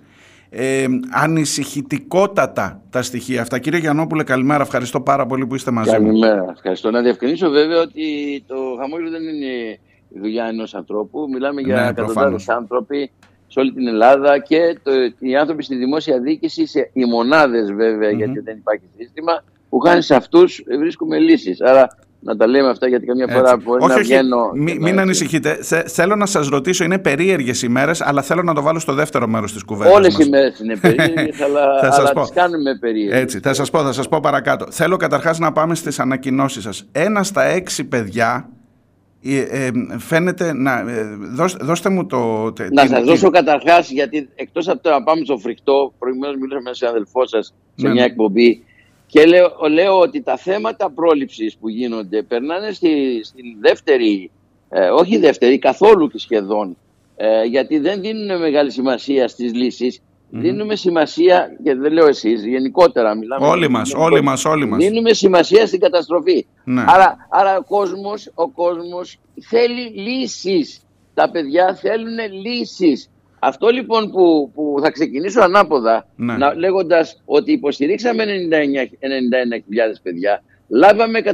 ε, 0.50 0.84
ανησυχητικότατα 1.10 2.82
τα 2.90 3.02
στοιχεία 3.02 3.40
αυτά. 3.40 3.58
Κύριε 3.58 3.78
Γιαννόπουλε, 3.78 4.22
καλημέρα. 4.22 4.62
Ευχαριστώ 4.62 5.00
πάρα 5.00 5.26
πολύ 5.26 5.46
που 5.46 5.54
είστε 5.54 5.70
μαζί 5.70 5.90
καλημέρα. 5.90 6.14
μου. 6.14 6.20
Καλημέρα. 6.20 6.52
Ευχαριστώ. 6.52 6.90
Να 6.90 7.02
διευκρινίσω 7.02 7.50
βέβαια 7.50 7.80
ότι 7.80 8.04
το 8.46 8.54
χαμόγελο 8.80 9.10
δεν 9.10 9.22
είναι 9.22 9.78
η 10.08 10.18
δουλειά 10.20 10.44
ενός 10.44 10.74
ανθρώπου. 10.74 11.28
Μιλάμε 11.32 11.60
για 11.60 11.74
ναι, 11.74 11.88
εκατοντάδες 11.88 12.48
άνθρωποι 12.48 13.10
σε 13.46 13.60
όλη 13.60 13.72
την 13.72 13.86
Ελλάδα 13.86 14.38
και 14.38 14.78
το, 14.82 14.90
οι 15.18 15.36
άνθρωποι 15.36 15.62
στη 15.62 15.76
δημόσια 15.76 16.20
διοίκηση, 16.20 16.66
σε, 16.66 16.90
οι 16.92 17.04
μονάδες 17.04 17.68
γιατί 18.16 18.40
δεν 18.40 18.56
υπάρχει 18.56 18.84
σύστημα, 18.98 19.44
που 19.68 19.78
χάνει 19.78 20.02
σε 20.02 20.14
αυτούς 20.14 20.64
βρίσκουμε 20.78 21.18
λύσεις. 21.18 21.60
Άρα 21.60 21.88
να 22.26 22.36
τα 22.36 22.46
λέμε 22.46 22.68
αυτά 22.68 22.88
γιατί 22.88 23.06
καμιά 23.06 23.26
φορά 23.28 23.56
μπορεί 23.56 23.82
όχι, 23.82 23.94
να 23.94 23.98
βγαίνω. 23.98 24.50
Μην, 24.54 24.82
μην 24.82 25.00
ανησυχείτε. 25.00 25.58
θέλω 25.86 26.16
να 26.16 26.26
σας 26.26 26.48
ρωτήσω, 26.48 26.84
είναι 26.84 26.98
περίεργες 26.98 27.62
ημέρε, 27.62 27.92
αλλά 27.98 28.22
θέλω 28.22 28.42
να 28.42 28.54
το 28.54 28.62
βάλω 28.62 28.78
στο 28.78 28.92
δεύτερο 28.92 29.26
μέρος 29.26 29.52
της 29.52 29.62
κουβέντας. 29.62 29.94
Όλες 29.94 30.18
οι 30.18 30.28
μέρες 30.28 30.58
είναι 30.58 30.76
περίεργες, 30.76 31.40
αλλά, 31.46 31.60
θα 31.80 31.94
αλλά 32.00 32.12
τις 32.12 32.30
κάνουμε 32.34 32.78
περίεργες. 32.80 33.20
Έτσι, 33.20 33.40
θα 33.40 33.54
σας 33.54 33.70
πω, 33.70 33.82
θα 33.82 33.92
σας 33.92 34.08
πω 34.08 34.20
παρακάτω. 34.22 34.66
Θέλω 34.70 34.96
καταρχάς 34.96 35.38
να 35.38 35.52
πάμε 35.52 35.74
στις 35.74 35.98
ανακοινώσεις 35.98 36.62
σας. 36.62 36.88
Ένα 36.92 37.22
στα 37.22 37.42
έξι 37.42 37.84
παιδιά 37.84 38.48
ε, 39.22 39.66
ε, 39.66 39.70
φαίνεται 39.98 40.52
να. 40.52 40.78
Ε, 40.78 41.16
δώστε, 41.60 41.88
μου 41.88 42.06
το. 42.06 42.52
Να 42.70 42.86
σας 42.86 43.04
δώσω 43.04 43.30
καταρχάς, 43.30 43.90
γιατί 43.90 44.28
εκτός 44.34 44.68
από 44.68 44.82
το 44.82 44.90
να 44.90 45.02
πάμε 45.02 45.24
στο 45.24 45.38
φρικτό, 45.38 45.92
προηγουμένως 45.98 46.36
μιλήσαμε 46.36 46.60
με 46.60 46.64
έναν 46.64 46.74
συναδελφό 46.74 47.26
σας 47.26 47.54
σε 47.74 47.86
ναι, 47.86 47.92
μια 47.92 48.02
ναι. 48.02 48.06
εκπομπή 48.06 48.64
και 49.06 49.24
λέω, 49.24 49.50
λέω 49.70 49.98
ότι 49.98 50.22
τα 50.22 50.36
θέματα 50.36 50.90
πρόληψης 50.90 51.56
που 51.56 51.68
γίνονται 51.68 52.22
περνάνε 52.22 52.72
στη, 52.72 53.20
στην 53.24 53.44
δεύτερη, 53.60 54.30
ε, 54.68 54.88
όχι 54.88 55.18
δεύτερη, 55.18 55.58
καθόλου 55.58 56.08
και 56.08 56.18
σχεδόν, 56.18 56.76
ε, 57.16 57.42
γιατί 57.42 57.78
δεν 57.78 58.00
δίνουν 58.00 58.38
μεγάλη 58.38 58.70
σημασία 58.70 59.28
στις 59.28 59.54
λύσεις, 59.54 60.00
δίνουμε 60.30 60.76
σημασία, 60.76 61.56
και 61.64 61.74
δεν 61.74 61.92
λέω 61.92 62.06
εσείς, 62.06 62.44
γενικότερα 62.44 63.14
μιλάμε. 63.14 63.46
Όλοι 63.46 63.68
μας, 63.68 63.94
όλοι 63.94 64.22
μας, 64.22 64.44
όλοι 64.44 64.66
μας. 64.66 64.84
Δίνουμε 64.84 65.12
σημασία 65.12 65.66
στην 65.66 65.80
καταστροφή. 65.80 66.46
Ναι. 66.64 66.84
Άρα, 66.86 67.16
άρα 67.30 67.56
ο, 67.56 67.62
κόσμος, 67.64 68.30
ο 68.34 68.48
κόσμος 68.48 69.18
θέλει 69.40 69.90
λύσεις. 69.94 70.80
Τα 71.14 71.30
παιδιά 71.30 71.74
θέλουν 71.74 72.18
λύσεις. 72.44 73.10
Αυτό 73.38 73.68
λοιπόν 73.68 74.10
που, 74.10 74.50
που 74.54 74.76
θα 74.82 74.90
ξεκινήσω 74.90 75.40
ανάποδα, 75.40 76.08
ναι. 76.16 76.36
να, 76.36 76.54
λέγοντας 76.54 77.22
ότι 77.24 77.52
υποστηρίξαμε 77.52 78.24
91.000 78.24 78.28
παιδιά, 80.02 80.42
λάβαμε 80.68 81.22
199.000 81.24 81.32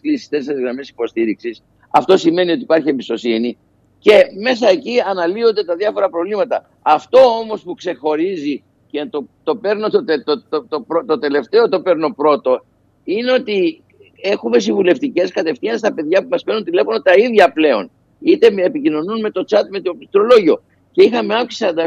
κλήσεις, 0.00 0.28
τέσσερις 0.28 0.60
γραμμές 0.60 0.88
υποστήριξης. 0.88 1.62
Αυτό 1.90 2.16
σημαίνει 2.16 2.50
ότι 2.50 2.60
υπάρχει 2.62 2.88
εμπιστοσύνη 2.88 3.58
και 3.98 4.26
μέσα 4.42 4.68
εκεί 4.68 5.00
αναλύονται 5.06 5.64
τα 5.64 5.76
διάφορα 5.76 6.08
προβλήματα. 6.08 6.70
Αυτό 6.82 7.18
όμως 7.18 7.62
που 7.62 7.74
ξεχωρίζει 7.74 8.62
και 8.90 9.06
το, 9.10 9.26
το 9.44 9.56
παίρνω 9.56 9.88
το, 9.88 10.04
το, 10.24 10.66
το, 10.68 10.84
το, 11.06 11.18
τελευταίο 11.18 11.68
το 11.68 11.80
παίρνω 11.80 12.14
πρώτο, 12.14 12.64
είναι 13.04 13.32
ότι 13.32 13.82
έχουμε 14.20 14.58
συμβουλευτικές 14.58 15.32
κατευθείαν 15.32 15.78
στα 15.78 15.92
παιδιά 15.94 16.22
που 16.22 16.28
μας 16.30 16.42
παίρνουν 16.42 16.64
τηλέφωνο 16.64 17.02
τα 17.02 17.14
ίδια 17.14 17.52
πλέον. 17.52 17.90
Είτε 18.20 18.46
επικοινωνούν 18.56 19.20
με 19.20 19.30
το 19.30 19.44
chat 19.48 19.62
με 19.70 19.80
το 19.80 19.94
πληκτρολόγιο 19.94 20.62
και 20.96 21.02
είχαμε 21.02 21.34
αύξηση 21.34 21.72
47% 21.76 21.80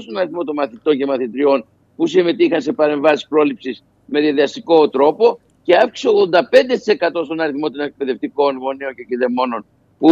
στον 0.00 0.16
αριθμό 0.16 0.44
των 0.44 0.54
μαθητών 0.54 0.96
και 0.96 1.06
μαθητριών 1.06 1.64
που 1.96 2.06
συμμετείχαν 2.06 2.62
σε 2.62 2.72
παρεμβάσεις 2.72 3.28
πρόληψης 3.28 3.84
με 4.06 4.20
διαδραστικό 4.20 4.88
τρόπο 4.88 5.38
και 5.62 5.76
αύξηση 5.76 6.08
85% 6.32 7.24
στον 7.24 7.40
αριθμό 7.40 7.70
των 7.70 7.80
εκπαιδευτικών 7.80 8.56
γονέων 8.56 8.94
και 8.94 9.04
κηδεμόνων 9.08 9.64
που 9.98 10.10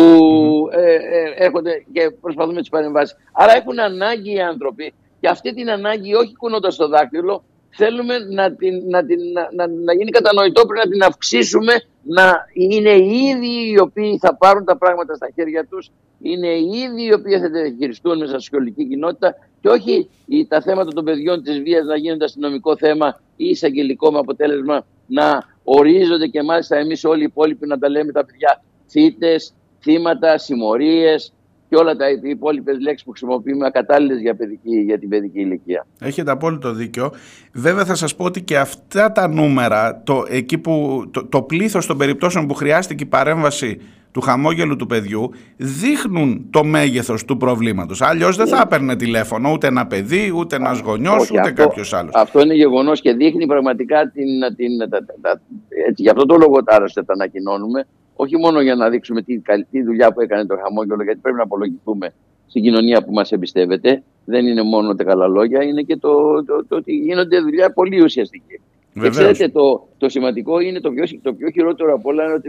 ε, 0.72 0.94
ε, 0.94 1.34
έρχονται 1.36 1.84
και 1.92 2.10
προσπαθούν 2.20 2.54
με 2.54 2.60
τις 2.60 2.68
παρεμβάσεις. 2.68 3.16
Άρα 3.32 3.56
έχουν 3.56 3.80
ανάγκη 3.80 4.32
οι 4.32 4.40
άνθρωποι 4.40 4.94
και 5.20 5.28
αυτή 5.28 5.54
την 5.54 5.70
ανάγκη 5.70 6.14
όχι 6.14 6.34
κουνώντας 6.36 6.76
το 6.76 6.88
δάκτυλο, 6.88 7.44
θέλουμε 7.76 8.18
να, 8.18 8.54
την, 8.54 8.88
να, 8.88 9.04
την, 9.04 9.18
να, 9.54 9.66
να 9.66 9.94
γίνει 9.94 10.10
κατανοητό, 10.10 10.66
πρέπει 10.66 10.86
να 10.86 10.92
την 10.92 11.02
αυξήσουμε, 11.02 11.72
να 12.02 12.46
είναι 12.52 12.90
οι 12.90 13.16
ίδιοι 13.16 13.70
οι 13.70 13.78
οποίοι 13.78 14.18
θα 14.18 14.36
πάρουν 14.36 14.64
τα 14.64 14.76
πράγματα 14.76 15.14
στα 15.14 15.28
χέρια 15.34 15.66
τους, 15.66 15.90
είναι 16.22 16.48
οι 16.48 16.70
ίδιοι 16.84 17.04
οι 17.04 17.12
οποίοι 17.12 17.38
θα 17.38 17.50
τα 17.50 17.62
διαχειριστούν 17.62 18.18
μέσα 18.18 18.32
στη 18.32 18.42
σχολική 18.42 18.88
κοινότητα 18.88 19.34
και 19.60 19.68
όχι 19.68 20.08
τα 20.48 20.60
θέματα 20.60 20.90
των 20.92 21.04
παιδιών 21.04 21.42
της 21.42 21.60
βίας 21.60 21.84
να 21.84 21.96
γίνονται 21.96 22.24
αστυνομικό 22.24 22.76
θέμα 22.76 23.20
ή 23.36 23.48
εισαγγελικό 23.48 24.12
με 24.12 24.18
αποτέλεσμα 24.18 24.86
να 25.06 25.44
ορίζονται 25.64 26.26
και 26.26 26.42
μάλιστα 26.42 26.76
εμείς 26.76 27.04
όλοι 27.04 27.20
οι 27.20 27.24
υπόλοιποι 27.24 27.66
να 27.66 27.78
τα 27.78 27.88
λέμε 27.88 28.12
τα 28.12 28.24
παιδιά. 28.24 28.62
Θύτες, 28.88 29.54
θύματα, 29.80 30.38
συμμορίες, 30.38 31.32
και 31.72 31.78
όλα 31.78 31.96
τα 31.96 32.04
υπόλοιπες 32.22 32.80
λέξεις 32.80 33.04
που 33.04 33.10
χρησιμοποιούμε 33.10 33.66
ακατάλληλες 33.66 34.20
για, 34.20 34.36
για 34.84 34.98
την 34.98 35.08
παιδική 35.08 35.40
ηλικία. 35.40 35.86
Έχετε 36.00 36.30
απόλυτο 36.30 36.72
δίκιο. 36.72 37.10
Βέβαια 37.52 37.84
θα 37.84 37.94
σας 37.94 38.16
πω 38.16 38.24
ότι 38.24 38.42
και 38.42 38.58
αυτά 38.58 39.12
τα 39.12 39.28
νούμερα, 39.28 40.02
το, 40.04 40.24
εκεί 40.28 40.58
που, 40.58 41.04
το, 41.10 41.26
το 41.26 41.42
πλήθος 41.42 41.86
των 41.86 41.98
περιπτώσεων 41.98 42.46
που 42.46 42.54
χρειάστηκε 42.54 43.04
η 43.04 43.06
παρέμβαση 43.06 43.80
του 44.12 44.20
χαμόγελου 44.20 44.76
του 44.76 44.86
παιδιού 44.86 45.30
δείχνουν 45.56 46.46
το 46.50 46.64
μέγεθος 46.64 47.24
του 47.24 47.36
προβλήματος. 47.36 48.02
Αλλιώς 48.02 48.36
δεν 48.36 48.46
θα 48.46 48.56
ναι. 48.56 48.62
έπαιρνε 48.62 48.96
τηλέφωνο 48.96 49.52
ούτε 49.52 49.66
ένα 49.66 49.86
παιδί, 49.86 50.32
ούτε 50.36 50.56
ένας 50.56 50.80
γονιός, 50.80 51.30
ούτε 51.30 51.40
αυτό, 51.40 51.62
κάποιος 51.62 51.92
άλλος. 51.92 52.14
Αυτό 52.14 52.40
είναι 52.40 52.54
γεγονός 52.54 53.00
και 53.00 53.12
δείχνει 53.12 53.46
πραγματικά 53.46 54.10
την... 54.10 54.56
την 54.56 54.90
τα, 54.90 55.04
τα, 55.20 55.40
έτσι, 55.88 56.02
γι' 56.02 56.08
αυτό 56.08 56.26
το 56.26 56.36
λόγο 56.36 56.62
άλλωστε 56.64 57.02
τα 57.02 57.12
ανακοινώνουμε. 57.12 57.86
Όχι 58.16 58.36
μόνο 58.36 58.60
για 58.60 58.74
να 58.74 58.88
δείξουμε 58.90 59.22
τι, 59.22 59.40
τι 59.70 59.82
δουλειά 59.82 60.12
που 60.12 60.20
έκανε 60.20 60.46
το 60.46 60.56
χαμόγελο, 60.62 61.02
γιατί 61.02 61.18
πρέπει 61.22 61.36
να 61.36 61.42
απολογηθούμε 61.42 62.12
στην 62.46 62.62
κοινωνία 62.62 63.02
που 63.04 63.12
μας 63.12 63.32
εμπιστεύεται. 63.32 64.02
Δεν 64.24 64.46
είναι 64.46 64.62
μόνο 64.62 64.94
τα 64.94 65.04
καλά 65.04 65.26
λόγια, 65.26 65.62
είναι 65.62 65.82
και 65.82 65.96
το, 65.96 66.44
το, 66.44 66.64
το, 66.68 66.76
ότι 66.76 66.92
γίνονται 66.92 67.40
δουλειά 67.40 67.72
πολύ 67.72 68.02
ουσιαστική. 68.02 68.60
Και 69.00 69.08
ξέρετε, 69.08 69.48
το, 69.48 69.88
το 69.98 70.08
σημαντικό 70.08 70.60
είναι 70.60 70.80
το 70.80 70.90
πιο, 70.90 71.04
το 71.22 71.34
πιο 71.34 71.50
χειρότερο 71.50 71.94
από 71.94 72.08
όλα 72.10 72.24
είναι 72.24 72.32
ότι 72.32 72.48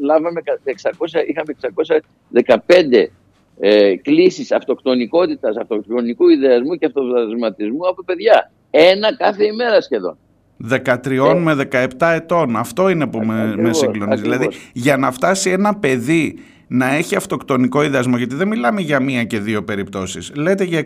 λάβαμε 0.00 0.40
600, 0.64 1.06
είχαμε 1.26 1.54
615 2.66 3.06
ε, 3.58 3.96
κλήσεις 3.96 4.52
αυτοκτονικότητας, 4.52 5.56
αυτοκτονικού 5.56 6.28
ιδεασμού 6.28 6.74
και 6.74 6.86
αυτοδρασματισμού 6.86 7.88
από 7.88 8.02
παιδιά. 8.04 8.52
Ένα 8.70 9.16
κάθε 9.16 9.44
ημέρα 9.44 9.80
σχεδόν. 9.80 10.18
13 10.70 11.06
ε. 11.06 11.34
με 11.34 11.68
17 11.72 11.86
ετών. 12.14 12.56
Αυτό 12.56 12.88
είναι 12.88 13.06
που 13.06 13.18
με, 13.18 13.54
με 13.56 13.72
συγκλονίζει. 13.72 14.22
Δηλαδή, 14.22 14.48
για 14.72 14.96
να 14.96 15.10
φτάσει 15.10 15.50
ένα 15.50 15.74
παιδί 15.74 16.38
να 16.68 16.94
έχει 16.94 17.16
αυτοκτονικό 17.16 17.82
ιδεασμό, 17.82 18.16
γιατί 18.16 18.34
δεν 18.34 18.48
μιλάμε 18.48 18.80
για 18.80 19.00
μία 19.00 19.24
και 19.24 19.38
δύο 19.38 19.64
περιπτώσεις. 19.64 20.32
Λέτε 20.36 20.64
για 20.64 20.82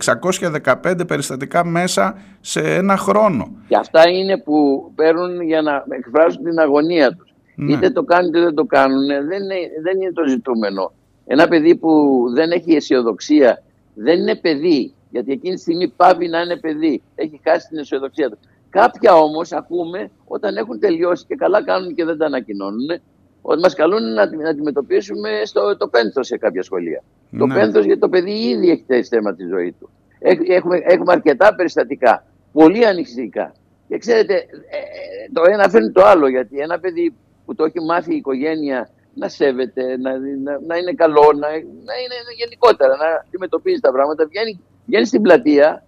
615 0.65 1.07
περιστατικά 1.07 1.65
μέσα 1.65 2.19
σε 2.41 2.61
ένα 2.61 2.97
χρόνο. 2.97 3.49
Και 3.69 3.77
αυτά 3.77 4.09
είναι 4.09 4.39
που 4.39 4.91
παίρνουν 4.95 5.41
για 5.43 5.63
να 5.63 5.85
εκφράσουν 5.89 6.45
την 6.45 6.59
αγωνία 6.59 7.17
τους. 7.17 7.35
Ναι. 7.55 7.73
Είτε 7.73 7.91
το 7.91 8.03
κάνουν 8.03 8.29
είτε 8.29 8.41
δεν 8.41 8.55
το 8.55 8.65
κάνουν, 8.65 9.07
δεν 9.07 9.43
είναι, 9.43 9.55
δεν 9.83 10.01
είναι 10.01 10.13
το 10.13 10.29
ζητούμενο. 10.29 10.93
Ένα 11.27 11.49
παιδί 11.49 11.77
που 11.77 12.23
δεν 12.35 12.51
έχει 12.51 12.75
αισιοδοξία 12.75 13.63
δεν 13.95 14.19
είναι 14.19 14.37
παιδί, 14.37 14.93
γιατί 15.11 15.33
εκείνη 15.33 15.55
τη 15.55 15.61
στιγμή 15.61 15.89
πάβει 15.89 16.29
να 16.29 16.41
είναι 16.41 16.57
παιδί. 16.57 17.03
Έχει 17.15 17.41
χάσει 17.45 17.69
την 17.69 17.79
αισιοδοξία 17.79 18.31
του. 18.31 18.39
Κάποια 18.71 19.15
όμως 19.15 19.53
ακούμε 19.53 20.11
όταν 20.25 20.57
έχουν 20.57 20.81
τελειώσει 20.81 21.25
και 21.27 21.35
καλά 21.35 21.65
κάνουν 21.65 21.95
και 21.95 22.05
δεν 22.05 22.19
τα 22.19 22.27
ανακοινώνουν 22.27 23.01
ότι 23.43 23.61
μας 23.61 23.75
καλούν 23.75 24.15
να 24.15 24.49
αντιμετωπίσουμε 24.49 25.29
στο, 25.45 25.77
το 25.77 25.89
πένθος 25.89 26.27
σε 26.27 26.37
κάποια 26.37 26.63
σχολεία. 26.63 27.03
Ναι. 27.31 27.39
Το 27.39 27.47
πένθος 27.47 27.85
γιατί 27.85 28.01
το 28.01 28.09
παιδί 28.09 28.31
ήδη 28.31 28.71
έχει 28.71 28.85
θέσει 28.87 29.09
θέμα 29.09 29.35
τη 29.35 29.47
ζωή 29.47 29.73
του. 29.73 29.91
Έχουμε, 30.19 30.81
έχουμε 30.83 31.13
αρκετά 31.13 31.55
περιστατικά, 31.55 32.25
πολύ 32.53 32.87
ανησυχητικά. 32.87 33.53
Και 33.89 33.99
ξέρετε, 33.99 34.35
ε, 34.35 34.39
ε, 34.39 35.31
το 35.33 35.43
ένα 35.47 35.69
φέρνει 35.69 35.91
το 35.91 36.05
άλλο, 36.05 36.29
γιατί 36.29 36.59
ένα 36.59 36.79
παιδί 36.79 37.15
που 37.45 37.55
το 37.55 37.65
έχει 37.65 37.81
μάθει 37.81 38.13
η 38.15 38.17
οικογένεια 38.17 38.89
να 39.15 39.29
σέβεται, 39.29 39.83
να, 39.97 40.11
να, 40.19 40.61
να 40.67 40.77
είναι 40.77 40.93
καλό, 40.93 41.33
να, 41.35 41.49
να 41.49 41.95
είναι 42.03 42.17
γενικότερα, 42.37 42.97
να 42.97 43.25
αντιμετωπίζει 43.27 43.81
τα 43.81 43.93
πράγματα, 43.93 44.27
βγαίνει, 44.27 44.61
βγαίνει 44.87 45.07
στην 45.07 45.23
πλατεία 45.23 45.85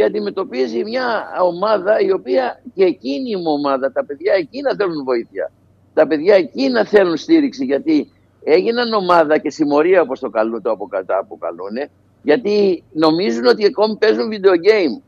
και 0.00 0.06
αντιμετωπίζει 0.06 0.84
μια 0.84 1.28
ομάδα 1.42 2.00
η 2.00 2.12
οποία 2.12 2.62
και 2.74 2.84
εκείνη 2.84 3.30
η 3.30 3.42
ομάδα, 3.46 3.92
τα 3.92 4.04
παιδιά 4.04 4.32
εκείνα 4.34 4.74
θέλουν 4.78 5.04
βοήθεια 5.04 5.50
τα 5.94 6.06
παιδιά 6.06 6.34
εκεί 6.34 6.68
να 6.68 6.84
θέλουν 6.84 7.16
στήριξη 7.16 7.64
γιατί 7.64 8.12
έγιναν 8.44 8.92
ομάδα 8.92 9.38
και 9.38 9.50
συμμορία 9.50 10.00
όπως 10.00 10.20
το, 10.20 10.30
καλούν, 10.30 10.62
το 10.62 10.70
αποκαλούν 11.06 11.90
γιατί 12.22 12.82
νομίζουν 12.92 13.46
ότι 13.46 13.66
ακόμη 13.66 13.96
παίζουν 13.96 14.28
video 14.32 14.54
game. 14.68 15.02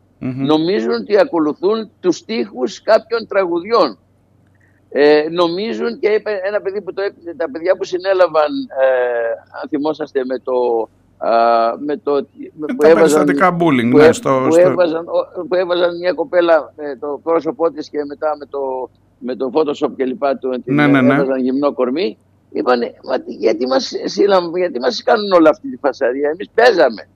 Νομίζουν 0.47 0.93
ότι 0.93 1.19
ακολουθούν 1.19 1.91
τους 2.01 2.17
στίχους 2.17 2.83
κάποιων 2.83 3.27
τραγουδιών. 3.27 3.99
Ε, 4.89 5.27
νομίζουν 5.31 5.99
και 5.99 6.09
είπε 6.09 6.41
ένα 6.45 6.61
παιδί 6.61 6.81
που 6.81 6.93
το 6.93 7.03
έπαιζε, 7.03 7.35
τα 7.37 7.51
παιδιά 7.51 7.77
που 7.77 7.85
συνέλαβαν, 7.85 8.53
ε, 8.83 9.31
αν 9.63 9.69
θυμόσαστε 9.69 10.25
με 10.25 10.39
το, 10.39 10.89
με 11.79 11.97
το 11.97 12.27
που, 12.77 12.87
έβαζαν, 12.87 13.29
bullying, 13.59 13.91
που, 13.91 13.97
ναι, 13.97 14.13
στο, 14.13 14.47
που, 14.49 14.57
έβαζαν, 14.57 15.05
που 15.49 15.55
έβαζαν 15.55 15.99
μια 15.99 16.13
κοπέλα 16.13 16.73
με 16.77 16.97
το 17.01 17.21
πρόσωπό 17.23 17.71
της 17.71 17.89
και 17.89 17.99
μετά 18.09 18.37
με 18.39 18.47
το 18.47 18.91
με 19.23 19.37
το 19.37 19.51
Photoshop 19.55 19.91
και 19.97 20.05
λοιπά 20.05 20.37
του, 20.37 20.63
ναι, 20.65 20.87
ναι, 20.87 21.01
ναι. 21.01 21.15
έβαζαν 21.15 21.41
γυμνό 21.41 21.73
κορμί, 21.73 22.19
είπανε, 22.53 22.95
γιατί 23.27 23.67
μας, 23.67 23.93
γιατί 24.55 24.79
μας 24.81 25.03
κάνουν 25.03 25.33
όλα 25.33 25.51
αυτή 25.51 25.71
τη 25.71 25.77
φασαρία, 25.77 26.29
εμείς 26.29 26.51
παίζαμε. 26.55 27.09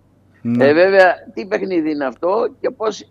Ναι. 0.42 0.64
Ε, 0.66 0.72
βέβαια, 0.72 1.14
τι 1.34 1.46
παιχνίδι 1.46 1.90
είναι 1.90 2.04
αυτό 2.04 2.48
και 2.60 2.70
πώς, 2.70 3.00
ε, 3.00 3.06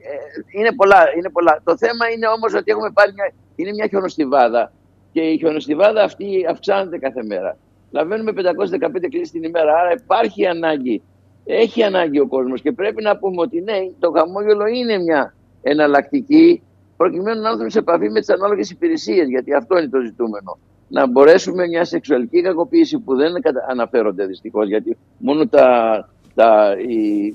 είναι, 0.60 0.72
πολλά, 0.76 0.98
είναι 1.18 1.30
πολλά. 1.30 1.62
Το 1.64 1.78
θέμα 1.78 2.10
είναι 2.16 2.28
όμως 2.28 2.54
ότι 2.54 2.72
έχουμε 2.72 2.92
πάρει 2.94 3.12
μια, 3.14 3.32
είναι 3.56 3.72
μια 3.74 3.88
χιονοστιβάδα 3.88 4.72
και 5.12 5.22
η 5.22 5.38
χιονοστιβάδα 5.38 6.04
αυτή 6.04 6.46
αυξάνεται 6.50 6.98
κάθε 6.98 7.24
μέρα. 7.24 7.58
Λαβαίνουμε 7.96 8.32
515 8.36 9.10
κλήσεις 9.10 9.32
την 9.32 9.44
ημέρα, 9.44 9.74
άρα 9.80 9.92
υπάρχει 10.04 10.46
ανάγκη. 10.46 11.02
Έχει 11.46 11.84
ανάγκη 11.84 12.20
ο 12.20 12.28
κόσμος 12.28 12.62
και 12.62 12.72
πρέπει 12.72 13.04
να 13.04 13.18
πούμε 13.18 13.42
ότι 13.42 13.62
ναι, 13.62 13.74
το 14.00 14.12
χαμόγελο 14.12 14.66
είναι 14.66 14.98
μια 14.98 15.36
εναλλακτική 15.62 16.62
προκειμένου 16.98 17.42
να 17.42 17.50
έρθουν 17.50 17.70
σε 17.70 17.80
επαφή 17.80 18.10
με 18.10 18.20
τις 18.20 18.30
ανάλογες 18.30 18.70
υπηρεσίες, 18.70 19.28
γιατί 19.28 19.54
αυτό 19.54 19.78
είναι 19.78 19.88
το 19.88 20.02
ζητούμενο. 20.02 20.58
Να 20.88 21.08
μπορέσουμε 21.08 21.68
μια 21.68 21.86
σεξουαλική 21.86 22.42
κακοποίηση 22.42 23.00
που 23.00 23.16
δεν 23.16 23.34
αναφέρονται 23.70 24.26
δυστυχώς, 24.26 24.68
γιατί 24.68 24.98
μόνο 25.18 25.48
τα, 25.48 26.10
τα, 26.36 26.76
η, 26.88 27.26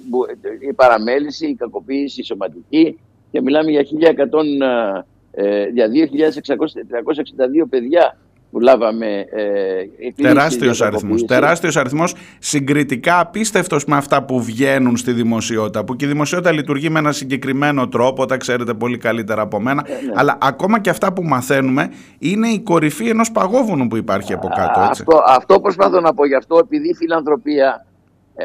η 0.69 0.73
παραμέληση, 0.77 1.47
η 1.47 1.55
κακοποίηση 1.55 2.21
η 2.21 2.25
σωματική 2.25 2.99
και 3.31 3.41
μιλάμε 3.41 3.71
για 3.71 3.83
1100, 3.83 5.05
ε, 5.31 5.65
για 5.65 5.89
2.662 5.89 7.69
παιδιά 7.71 8.17
που 8.51 8.61
λάβαμε. 8.61 9.25
Ε, 9.31 10.23
τεράστιος 10.23 10.83
αριθμός, 10.83 11.25
τεράστιος 11.25 11.77
αριθμός 11.77 12.15
συγκριτικά 12.39 13.21
απίστευτος 13.21 13.85
με 13.85 13.97
αυτά 13.97 14.23
που 14.25 14.43
βγαίνουν 14.43 14.97
στη 14.97 15.13
δημοσιότητα 15.13 15.85
που 15.85 15.97
και 15.97 16.05
η 16.05 16.09
δημοσιότητα 16.09 16.53
λειτουργεί 16.53 16.91
με 16.91 16.99
ένα 16.99 17.13
συγκεκριμένο 17.13 17.89
τρόπο 17.89 18.27
τα 18.27 18.37
ξέρετε 18.37 18.75
πολύ 18.75 18.99
καλύτερα 18.99 19.43
από 19.43 19.61
μένα 19.61 19.85
ε, 19.87 19.93
ναι. 19.93 20.13
αλλά 20.15 20.39
ακόμα 20.41 20.81
και 20.81 20.91
αυτά 20.91 21.13
που 21.13 21.23
μαθαίνουμε 21.23 21.91
είναι 22.19 22.49
η 22.49 22.61
κορυφή 22.61 23.09
ενός 23.09 23.33
παγόβουνου 23.33 23.87
που 23.87 23.97
υπάρχει 23.97 24.33
από 24.33 24.49
κάτω. 24.49 24.81
Έτσι. 24.81 25.03
Αυτό, 25.03 25.23
αυτό 25.27 25.61
προσπαθώ 25.61 26.01
να 26.01 26.15
πω 26.15 26.27
γι' 26.27 26.35
αυτό 26.35 26.59
επειδή 26.59 26.89
η 26.89 26.95
φιλανθρωπία 26.95 27.87
ε, 28.35 28.45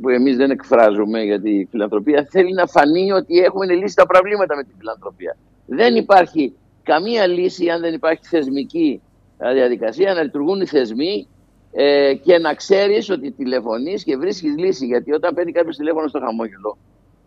που 0.00 0.08
εμείς 0.08 0.36
δεν 0.36 0.50
εκφράζουμε 0.50 1.22
γιατί 1.22 1.50
η 1.50 1.68
φιλανθρωπία 1.70 2.26
θέλει 2.30 2.52
να 2.52 2.66
φανεί 2.66 3.12
ότι 3.12 3.38
έχουμε 3.38 3.74
λύσει 3.74 3.96
τα 3.96 4.06
προβλήματα 4.06 4.56
με 4.56 4.62
την 4.62 4.74
φιλανθρωπία. 4.78 5.36
Δεν 5.66 5.94
υπάρχει 5.94 6.52
καμία 6.82 7.26
λύση 7.26 7.68
αν 7.68 7.80
δεν 7.80 7.94
υπάρχει 7.94 8.26
θεσμική 8.26 9.00
διαδικασία 9.52 10.14
να 10.14 10.22
λειτουργούν 10.22 10.60
οι 10.60 10.66
θεσμοί 10.66 11.28
ε, 11.72 12.14
και 12.14 12.38
να 12.38 12.54
ξέρεις 12.54 13.10
ότι 13.10 13.30
τηλεφωνείς 13.30 14.04
και 14.04 14.16
βρίσκεις 14.16 14.56
λύση. 14.56 14.86
Γιατί 14.86 15.12
όταν 15.12 15.34
παίρνει 15.34 15.52
κάποιος 15.52 15.76
τηλέφωνο 15.76 16.08
στο 16.08 16.18
χαμόγελο 16.18 16.78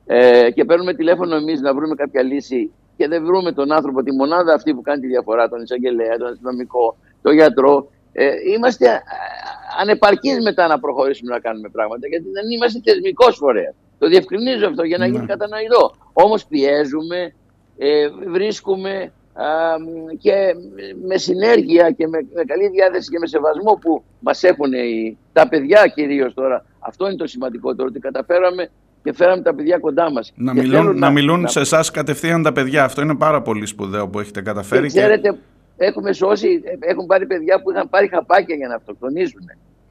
ε, 0.05 0.51
και 0.51 0.65
παίρνουμε 0.65 0.93
τηλέφωνο 0.93 1.35
εμείς 1.35 1.61
να 1.61 1.73
βρούμε 1.73 1.95
κάποια 1.95 2.23
λύση 2.23 2.71
και 2.97 3.07
δεν 3.07 3.25
βρούμε 3.25 3.51
τον 3.51 3.71
άνθρωπο, 3.71 4.03
τη 4.03 4.11
μονάδα 4.11 4.53
αυτή 4.53 4.73
που 4.73 4.81
κάνει 4.81 5.01
τη 5.01 5.07
διαφορά, 5.07 5.49
τον 5.49 5.61
εισαγγελέα, 5.61 6.17
τον 6.17 6.27
αστυνομικό, 6.27 6.97
τον 7.21 7.33
γιατρό, 7.33 7.89
ε, 8.13 8.31
είμαστε 8.55 8.85
ε, 8.85 8.99
ανεπαρκείς 9.79 10.43
μετά 10.43 10.67
να 10.67 10.79
προχωρήσουμε 10.79 11.33
να 11.33 11.39
κάνουμε 11.39 11.69
πράγματα 11.69 12.07
γιατί 12.07 12.29
δεν 12.29 12.49
είμαστε 12.49 12.79
θεσμικός 12.83 13.35
φορέας. 13.35 13.75
Το 13.99 14.07
διευκρινίζω 14.07 14.67
αυτό 14.67 14.83
για 14.83 14.97
να 14.97 15.05
γίνει 15.05 15.19
ναι. 15.19 15.25
κατανοητό. 15.25 15.95
Όμως 16.13 16.45
πιέζουμε, 16.45 17.33
ε, 17.77 18.07
βρίσκουμε, 18.27 19.11
και 20.17 20.55
με 21.07 21.17
συνέργεια 21.17 21.91
και 21.91 22.07
με, 22.07 22.17
καλή 22.45 22.69
διάθεση 22.69 23.09
και 23.09 23.19
με 23.19 23.27
σεβασμό 23.27 23.73
που 23.81 24.03
μας 24.19 24.43
έχουν 24.43 24.71
τα 25.33 25.47
παιδιά 25.47 25.91
κυρίως 25.95 26.33
τώρα. 26.33 26.65
Αυτό 26.79 27.05
είναι 27.05 27.15
το 27.15 27.27
σημαντικότερο, 27.27 27.87
ότι 27.87 27.99
καταφέραμε 27.99 28.69
και 29.03 29.13
φέραμε 29.13 29.41
τα 29.41 29.55
παιδιά 29.55 29.77
κοντά 29.77 30.11
μας. 30.11 30.31
Να 30.35 30.53
μιλούν, 30.53 30.97
να, 30.97 31.09
μιλούν 31.09 31.47
σε 31.47 31.59
εσάς 31.59 31.91
κατευθείαν 31.91 32.43
τα 32.43 32.51
παιδιά. 32.51 32.83
Αυτό 32.83 33.01
είναι 33.01 33.15
πάρα 33.15 33.41
πολύ 33.41 33.65
σπουδαίο 33.65 34.07
που 34.07 34.19
έχετε 34.19 34.41
καταφέρει. 34.41 34.81
Και 34.81 34.87
ξέρετε, 34.87 35.37
έχουμε 35.77 36.13
σώσει, 36.13 36.61
έχουν 36.79 37.05
πάρει 37.05 37.25
παιδιά 37.25 37.61
που 37.61 37.71
είχαν 37.71 37.89
πάρει 37.89 38.07
χαπάκια 38.07 38.55
για 38.55 38.67
να 38.67 38.75
αυτοκτονήσουν. 38.75 39.41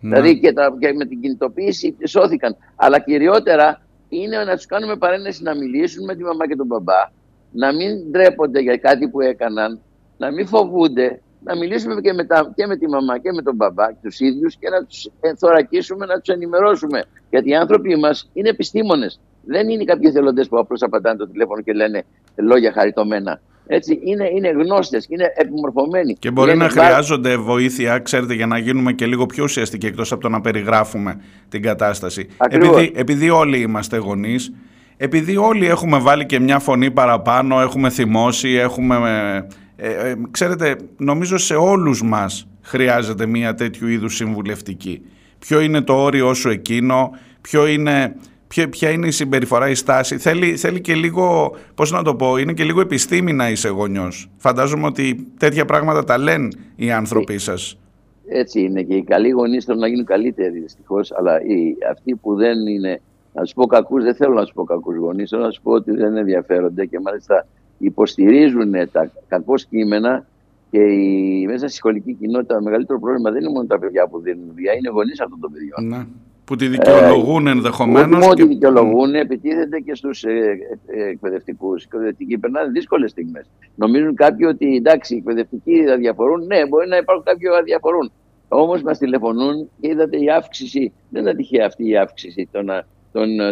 Δηλαδή 0.00 0.40
και, 0.40 0.52
τα, 0.52 0.76
και 0.78 0.92
με 0.92 1.04
την 1.06 1.20
κινητοποίηση 1.20 1.96
σώθηκαν. 2.06 2.56
Αλλά 2.76 2.98
κυριότερα 2.98 3.80
είναι 4.08 4.44
να 4.44 4.56
τους 4.56 4.66
κάνουμε 4.66 4.96
παρένεση 4.96 5.42
να 5.42 5.56
μιλήσουν 5.56 6.04
με 6.04 6.14
τη 6.14 6.22
μαμά 6.22 6.46
και 6.46 6.56
τον 6.56 6.66
μπαμπά 6.66 7.10
να 7.52 7.72
μην 7.74 8.10
ντρέπονται 8.10 8.60
για 8.60 8.76
κάτι 8.76 9.08
που 9.08 9.20
έκαναν, 9.20 9.80
να 10.16 10.32
μην 10.32 10.46
φοβούνται, 10.46 11.20
να 11.44 11.56
μιλήσουμε 11.56 12.00
και 12.00 12.12
με, 12.12 12.24
τα, 12.24 12.52
και 12.54 12.66
με 12.66 12.76
τη 12.76 12.88
μαμά 12.88 13.18
και 13.18 13.32
με 13.32 13.42
τον 13.42 13.54
μπαμπά, 13.54 13.94
τους 14.02 14.20
ίδιους 14.20 14.56
και 14.56 14.68
να 14.68 14.84
τους 14.84 15.10
ενθωρακίσουμε, 15.20 16.06
να 16.06 16.20
τους 16.20 16.34
ενημερώσουμε. 16.34 17.04
Γιατί 17.30 17.50
οι 17.50 17.54
άνθρωποι 17.54 17.96
μας 17.96 18.30
είναι 18.32 18.48
επιστήμονες. 18.48 19.20
Δεν 19.44 19.68
είναι 19.68 19.84
κάποιοι 19.84 20.06
εθελοντές 20.08 20.48
που 20.48 20.58
απλώς 20.58 20.82
απαντάνε 20.82 21.16
το 21.16 21.28
τηλέφωνο 21.28 21.60
και 21.60 21.72
λένε 21.72 22.04
λόγια 22.36 22.72
χαριτωμένα. 22.72 23.40
Έτσι, 23.66 24.00
είναι, 24.04 24.28
είναι 24.34 24.48
γνώστες, 24.48 25.06
είναι 25.08 25.32
επιμορφωμένοι. 25.34 26.14
Και 26.14 26.30
μπορεί 26.30 26.56
να 26.56 26.68
χρειάζονται 26.68 27.36
βοήθεια, 27.36 27.98
ξέρετε, 27.98 28.34
για 28.34 28.46
να 28.46 28.58
γίνουμε 28.58 28.92
και 28.92 29.06
λίγο 29.06 29.26
πιο 29.26 29.44
ουσιαστικοί 29.44 29.86
εκτός 29.86 30.12
από 30.12 30.20
το 30.20 30.28
να 30.28 30.40
περιγράφουμε 30.40 31.20
την 31.48 31.62
κατάσταση. 31.62 32.28
Επειδή, 32.48 32.92
επειδή 32.94 33.30
όλοι 33.30 33.60
είμαστε 33.60 33.96
γονείς, 33.96 34.52
επειδή 35.04 35.36
όλοι 35.36 35.66
έχουμε 35.66 35.98
βάλει 35.98 36.26
και 36.26 36.40
μια 36.40 36.58
φωνή 36.58 36.90
παραπάνω, 36.90 37.60
έχουμε 37.60 37.90
θυμώσει, 37.90 38.48
έχουμε 38.48 38.96
Ε, 39.84 40.14
ξέρετε, 40.30 40.76
νομίζω 40.96 41.38
σε 41.38 41.54
όλους 41.54 42.02
μας 42.02 42.48
χρειάζεται 42.62 43.26
μια 43.26 43.54
τέτοιου 43.54 43.88
είδους 43.88 44.14
συμβουλευτική. 44.14 45.02
Ποιο 45.38 45.60
είναι 45.60 45.80
το 45.80 45.94
όριο 45.94 46.34
σου 46.34 46.48
εκείνο, 46.48 47.10
ποιο 47.40 47.66
είναι 47.66 48.16
ποια, 48.70 48.90
είναι 48.90 49.06
η 49.06 49.10
συμπεριφορά, 49.10 49.68
η 49.68 49.74
στάση. 49.74 50.18
Θέλει, 50.18 50.56
θέλει 50.56 50.80
και 50.80 50.94
λίγο, 50.94 51.56
πώς 51.74 51.90
να 51.90 52.02
το 52.02 52.14
πω, 52.14 52.36
είναι 52.36 52.52
και 52.52 52.64
λίγο 52.64 52.80
επιστήμη 52.80 53.32
να 53.32 53.50
είσαι 53.50 53.68
γονιός. 53.68 54.30
Φαντάζομαι 54.36 54.86
ότι 54.86 55.26
τέτοια 55.38 55.64
πράγματα 55.64 56.04
τα 56.04 56.18
λένε 56.18 56.48
οι 56.76 56.90
άνθρωποι 56.90 57.38
σας. 57.38 57.78
Έτσι 58.28 58.60
είναι 58.60 58.82
και 58.82 58.94
οι 58.94 59.04
καλοί 59.04 59.28
γονείς 59.28 59.64
θέλουν 59.64 59.80
να 59.80 59.88
γίνουν 59.88 60.04
καλύτεροι 60.04 60.60
δυστυχώς, 60.60 61.12
αλλά 61.12 61.40
οι, 61.40 61.76
αυτοί 61.90 62.14
που 62.14 62.34
δεν 62.34 62.66
είναι, 62.66 63.00
να 63.32 63.44
σου 63.44 63.54
πω 63.54 63.66
κακούς, 63.66 64.04
δεν 64.04 64.14
θέλω 64.14 64.34
να 64.34 64.44
σου 64.44 64.54
πω 64.54 64.64
κακούς 64.64 64.96
γονείς, 64.96 65.30
θέλω 65.30 65.42
να 65.42 65.50
σου 65.50 65.62
πω 65.62 65.72
ότι 65.72 65.90
δεν 65.90 66.16
ενδιαφέρονται 66.16 66.86
και 66.86 67.00
μάλιστα 67.00 67.46
υποστηρίζουν 67.78 68.72
τα 68.92 69.10
κακό 69.28 69.54
κείμενα 69.54 70.26
και 70.70 70.82
η, 70.82 71.44
μέσα 71.46 71.68
στη 71.68 71.76
σχολική 71.76 72.12
κοινότητα 72.12 72.54
το 72.54 72.62
μεγαλύτερο 72.62 73.00
πρόβλημα 73.00 73.30
δεν 73.30 73.40
είναι 73.42 73.50
μόνο 73.50 73.66
τα 73.66 73.78
παιδιά 73.78 74.06
που 74.06 74.20
δίνουν 74.20 74.50
δουλειά, 74.54 74.72
είναι 74.72 74.88
οι 74.88 74.92
γονείς 74.92 75.20
αυτών 75.20 75.40
των 75.40 75.52
παιδιών. 75.52 75.88
Ναι. 75.88 76.06
Που 76.44 76.56
τη 76.56 76.68
δικαιολογούν 76.68 77.46
ε, 77.46 77.50
ενδεχομένως. 77.50 78.26
Όχι 78.26 78.34
και... 78.34 78.42
τη 78.42 78.48
δικαιολογούν, 78.48 79.14
επιτίθεται 79.14 79.80
και 79.80 79.94
στους 79.94 80.24
ε, 80.24 80.58
ε, 80.86 81.08
εκπαιδευτικούς. 81.08 81.82
Οι 81.82 81.86
εκπαιδευτικοί 81.92 82.38
περνάνε 82.38 82.70
δύσκολες 82.70 83.10
στιγμές. 83.10 83.46
Νομίζουν 83.74 84.14
κάποιοι 84.14 84.46
ότι 84.48 84.76
εντάξει, 84.76 85.14
οι 85.14 85.16
εκπαιδευτικοί 85.16 85.84
θα 85.84 85.96
διαφορούν. 85.96 86.46
Ναι, 86.46 86.66
μπορεί 86.66 86.88
να 86.88 86.96
υπάρχουν 86.96 87.24
κάποιοι 87.24 87.48
που 87.48 87.54
θα 87.54 87.62
διαφορούν. 87.62 88.12
Όμως 88.48 88.82
μας 88.82 88.98
τηλεφωνούν 88.98 89.68
και 89.80 89.88
είδατε 89.88 90.16
η 90.22 90.30
αύξηση, 90.30 90.92
δεν 91.08 91.22
είναι 91.22 91.34
τυχαία 91.34 91.66
αυτή 91.66 91.88
η 91.88 91.96
αύξηση 91.96 92.48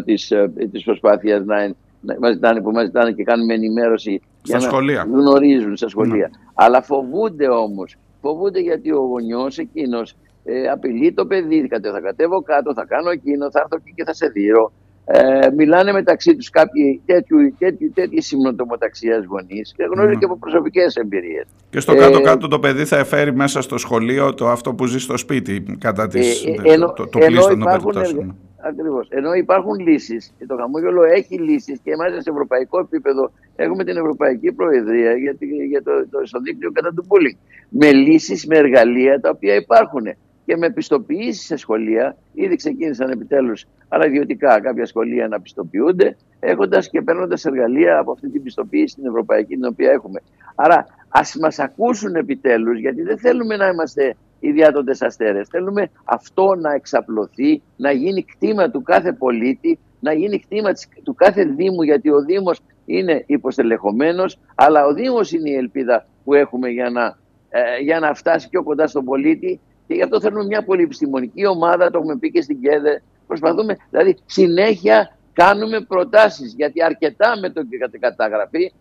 της 0.04 0.30
ε, 0.30 0.52
προσπάθειας 0.84 1.44
να, 1.44 1.74
να 2.00 2.16
μας 2.20 2.32
ζητάνε, 2.32 2.60
που 2.60 2.70
μας 2.70 2.84
ζητάνε 2.84 3.12
και 3.12 3.24
κάνουμε 3.24 3.54
ενημέρωση 3.54 4.20
στα 4.42 4.58
για 4.58 4.68
σχολεία. 4.68 5.04
να 5.04 5.18
γνωρίζουν 5.18 5.76
στα 5.76 5.88
σχολεία. 5.88 6.14
Ναι. 6.16 6.50
Αλλά 6.54 6.82
φοβούνται 6.82 7.48
όμως. 7.48 7.96
Φοβούνται 8.20 8.60
γιατί 8.60 8.92
ο 8.92 9.00
γονιός 9.00 9.58
εκείνος 9.58 10.16
ε, 10.44 10.68
απειλεί 10.68 11.12
το 11.12 11.26
παιδί, 11.26 11.68
θα 11.68 12.00
κατέβω 12.00 12.42
κάτω, 12.42 12.74
θα 12.74 12.84
κάνω 12.84 13.10
εκείνο, 13.10 13.50
θα 13.50 13.60
έρθω 13.60 13.76
εκεί 13.76 13.92
και 13.94 14.04
θα 14.04 14.14
σε 14.14 14.26
δείρω. 14.26 14.72
Ε, 15.04 15.50
μιλάνε 15.56 15.92
μεταξύ 15.92 16.36
τους 16.36 16.50
κάποιοι 16.50 17.02
τέτοιου, 17.06 17.54
τέτοιου, 17.58 17.92
τέτοιες 17.94 18.26
συμνοτομοταξίας 18.26 19.24
γονείς 19.24 19.72
και 19.76 19.84
γνωρίζουν 19.92 20.16
mm. 20.16 20.18
και 20.18 20.24
από 20.24 20.38
προσωπικές 20.38 20.94
εμπειρίες. 20.96 21.44
Και 21.70 21.80
στο 21.80 21.94
κάτω-κάτω 21.94 22.48
το 22.48 22.58
παιδί 22.58 22.84
θα 22.84 22.96
εφέρει 22.96 23.34
μέσα 23.34 23.62
στο 23.62 23.78
σχολείο 23.78 24.34
το 24.34 24.48
αυτό 24.48 24.74
που 24.74 24.86
ζει 24.86 24.98
στο 24.98 25.16
σπίτι 25.16 25.76
κατά 25.78 26.06
τις, 26.08 26.44
ε, 26.44 26.72
ε, 26.72 26.78
το, 26.78 26.92
το 26.92 27.18
πλήστον 27.18 27.58
των 27.58 27.68
περιπτώσεων. 27.68 28.36
Ακριβώς. 28.62 29.08
Ενώ 29.10 29.32
υπάρχουν 29.32 29.78
λύσεις 29.78 30.32
και 30.38 30.46
το 30.46 30.56
χαμόγελο 30.56 31.02
έχει 31.02 31.38
λύσεις 31.38 31.80
και 31.84 31.90
εμάς 31.90 32.12
σε 32.12 32.30
ευρωπαϊκό 32.30 32.78
επίπεδο 32.78 33.32
έχουμε 33.56 33.84
την 33.84 33.96
Ευρωπαϊκή 33.96 34.52
Προεδρία 34.52 35.16
για, 35.16 35.36
για 35.68 35.82
το, 35.82 35.92
το, 36.10 36.18
το 36.30 36.40
δίκτυο 36.40 36.72
κατά 36.72 36.92
του 36.94 37.06
bullying. 37.08 37.38
Με 37.68 37.92
λύσεις, 37.92 38.46
με 38.46 38.56
εργαλεία 38.56 39.20
τα 39.20 39.30
οποία 39.30 39.54
υπάρχουν 39.54 40.06
και 40.44 40.56
με 40.56 40.70
πιστοποιήσεις 40.70 41.46
σε 41.46 41.56
σχολεία. 41.56 42.16
Ήδη 42.32 42.56
ξεκίνησαν 42.56 43.10
επιτέλους, 43.10 43.66
αλλά 43.88 44.06
ιδιωτικά 44.06 44.60
κάποια 44.60 44.86
σχολεία 44.86 45.28
να 45.28 45.40
πιστοποιούνται, 45.40 46.16
έχοντας 46.40 46.90
και 46.90 47.02
παίρνοντας 47.02 47.44
εργαλεία 47.44 47.98
από 47.98 48.12
αυτή 48.12 48.28
την 48.30 48.42
πιστοποίηση 48.42 48.94
την 48.94 49.06
ευρωπαϊκή 49.06 49.54
την 49.54 49.64
οποία 49.64 49.90
έχουμε. 49.90 50.20
Άρα 50.54 50.86
ας 51.08 51.36
μας 51.40 51.58
ακούσουν 51.58 52.14
επιτέλους, 52.14 52.78
γιατί 52.78 53.02
δεν 53.02 53.18
θέλουμε 53.18 53.56
να 53.56 53.66
είμαστε 53.66 54.16
οι 54.40 54.50
διάτοντε 54.52 54.94
αστέρε. 55.00 55.44
Θέλουμε 55.44 55.90
αυτό 56.04 56.54
να 56.54 56.72
εξαπλωθεί, 56.72 57.62
να 57.76 57.90
γίνει 57.90 58.24
κτήμα 58.24 58.70
του 58.70 58.82
κάθε 58.82 59.12
πολίτη, 59.12 59.78
να 60.00 60.12
γίνει 60.12 60.40
κτήμα 60.40 60.70
του 61.02 61.14
κάθε 61.14 61.44
Δήμου, 61.44 61.82
γιατί 61.82 62.10
ο 62.10 62.24
Δήμος 62.24 62.60
είναι 62.84 63.24
υποστελεχωμένος, 63.26 64.38
αλλά 64.54 64.86
ο 64.86 64.94
Δήμος 64.94 65.32
είναι 65.32 65.50
η 65.50 65.54
ελπίδα 65.54 66.06
που 66.24 66.34
έχουμε 66.34 66.68
για 66.68 66.90
να, 66.90 67.18
ε, 67.48 67.82
για 67.82 68.00
να 68.00 68.14
φτάσει 68.14 68.48
πιο 68.48 68.62
κοντά 68.62 68.86
στον 68.86 69.04
πολίτη 69.04 69.60
και 69.86 69.94
γι' 69.94 70.02
αυτό 70.02 70.20
θέλουμε 70.20 70.44
μια 70.44 70.64
πολυεπιστημονική 70.64 71.46
ομάδα, 71.46 71.90
το 71.90 71.98
έχουμε 71.98 72.16
πει 72.16 72.30
και 72.30 72.42
στην 72.42 72.60
ΚΕΔΕ. 72.60 73.02
Προσπαθούμε, 73.26 73.76
δηλαδή 73.90 74.16
συνέχεια 74.26 75.16
κάνουμε 75.32 75.80
προτάσεις, 75.80 76.54
γιατί 76.56 76.82
αρκετά 76.82 77.38
με 77.40 77.50
το 77.50 77.62
καταγραφή, 78.00 78.72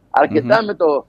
με 0.66 0.74
το... 0.74 1.06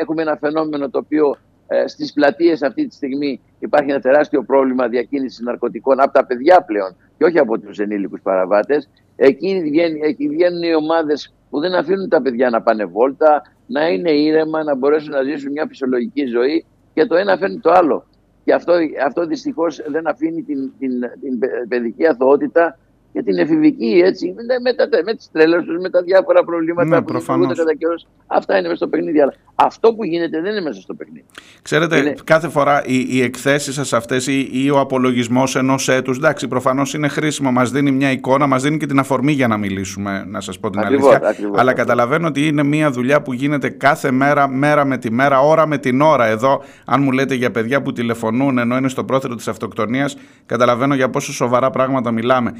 Έχουμε 0.00 0.22
ένα 0.22 0.36
φαινόμενο 0.36 0.90
το 0.90 0.98
οποίο 0.98 1.30
ε, 1.30 1.51
στις 1.86 2.12
πλατείες 2.12 2.62
αυτή 2.62 2.86
τη 2.86 2.94
στιγμή 2.94 3.40
υπάρχει 3.58 3.90
ένα 3.90 4.00
τεράστιο 4.00 4.42
πρόβλημα 4.42 4.88
διακίνησης 4.88 5.40
ναρκωτικών 5.40 6.00
από 6.00 6.12
τα 6.12 6.26
παιδιά 6.26 6.62
πλέον 6.66 6.96
και 7.18 7.24
όχι 7.24 7.38
από 7.38 7.58
τους 7.58 7.78
ενήλικους 7.78 8.20
παραβάτες. 8.22 8.88
Εκεί, 9.16 9.62
εκεί 10.02 10.28
βγαίνουν 10.28 10.62
οι 10.62 10.74
ομάδες 10.74 11.34
που 11.50 11.60
δεν 11.60 11.74
αφήνουν 11.74 12.08
τα 12.08 12.22
παιδιά 12.22 12.50
να 12.50 12.62
πάνε 12.62 12.84
βόλτα, 12.84 13.42
να 13.66 13.88
είναι 13.88 14.10
ήρεμα, 14.10 14.62
να 14.64 14.76
μπορέσουν 14.76 15.10
να 15.10 15.22
ζήσουν 15.22 15.52
μια 15.52 15.66
φυσιολογική 15.68 16.26
ζωή 16.26 16.64
και 16.94 17.06
το 17.06 17.16
ένα 17.16 17.36
φέρνει 17.36 17.58
το 17.58 17.70
άλλο. 17.70 18.06
Και 18.44 18.52
αυτό, 18.54 18.72
αυτό 19.04 19.26
δυστυχώς 19.26 19.82
δεν 19.86 20.08
αφήνει 20.08 20.42
την, 20.42 20.72
την, 20.78 20.90
την 21.20 21.38
παιδική 21.68 22.06
αθωότητα 22.06 22.78
και 23.12 23.22
την 23.22 23.38
εφηβική 23.38 24.02
έτσι, 24.04 24.34
με, 24.36 24.42
με, 24.42 25.02
με 25.04 25.14
τις 25.14 25.30
τρέλες 25.32 25.64
τους, 25.64 25.78
με 25.80 25.90
τα 25.90 26.02
διάφορα 26.02 26.44
προβλήματα 26.44 26.88
ναι, 26.88 27.02
που 27.02 27.18
δημιουργούνται 27.18 27.54
κατά 27.54 27.74
καιρός. 27.74 28.06
Αυτά 28.26 28.52
είναι 28.52 28.62
μέσα 28.62 28.76
στο 28.76 28.88
παιχνίδι, 28.88 29.20
αλλά 29.20 29.34
αυτό 29.54 29.94
που 29.94 30.04
γίνεται 30.04 30.40
δεν 30.40 30.50
είναι 30.50 30.60
μέσα 30.60 30.80
στο 30.80 30.94
παιχνίδι. 30.94 31.24
Ξέρετε, 31.62 31.98
είναι... 31.98 32.14
κάθε 32.24 32.48
φορά 32.48 32.82
οι, 32.86 33.06
οι 33.08 33.22
εκθέσεις 33.22 33.74
σας 33.74 33.92
αυτές 33.92 34.26
ή, 34.26 34.50
ή 34.52 34.70
ο 34.70 34.78
απολογισμός 34.78 35.56
ενός 35.56 35.88
έτους, 35.88 36.16
εντάξει, 36.16 36.48
προφανώς 36.48 36.94
είναι 36.94 37.08
χρήσιμο, 37.08 37.50
μας 37.50 37.70
δίνει 37.70 37.90
μια 37.90 38.10
εικόνα, 38.10 38.46
μας 38.46 38.62
δίνει 38.62 38.76
και 38.76 38.86
την 38.86 38.98
αφορμή 38.98 39.32
για 39.32 39.48
να 39.48 39.56
μιλήσουμε, 39.56 40.24
να 40.26 40.40
σας 40.40 40.58
πω 40.58 40.70
την 40.70 40.80
ακριβώς, 40.80 41.10
αλήθεια. 41.10 41.28
Ακριβώς, 41.28 41.60
αλλά 41.60 41.72
καταλαβαίνω 41.72 42.26
ότι 42.26 42.46
είναι 42.46 42.62
μια 42.62 42.90
δουλειά 42.90 43.22
που 43.22 43.32
γίνεται 43.32 43.68
κάθε 43.68 44.10
μέρα, 44.10 44.48
μέρα 44.48 44.84
με 44.84 44.98
τη 44.98 45.12
μέρα, 45.12 45.40
ώρα 45.40 45.66
με 45.66 45.78
την 45.78 46.00
ώρα. 46.00 46.26
Εδώ, 46.26 46.62
αν 46.84 47.02
μου 47.02 47.12
λέτε 47.12 47.34
για 47.34 47.50
παιδιά 47.50 47.82
που 47.82 47.92
τηλεφωνούν 47.92 48.58
ενώ 48.58 48.76
είναι 48.76 48.88
στο 48.88 49.04
πρόθερο 49.04 49.34
της 49.34 49.48
αυτοκτονίας, 49.48 50.16
καταλαβαίνω 50.46 50.94
για 50.94 51.10
πόσο 51.10 51.32
σοβαρά 51.32 51.70
πράγματα 51.70 52.10
μιλάμε. 52.10 52.52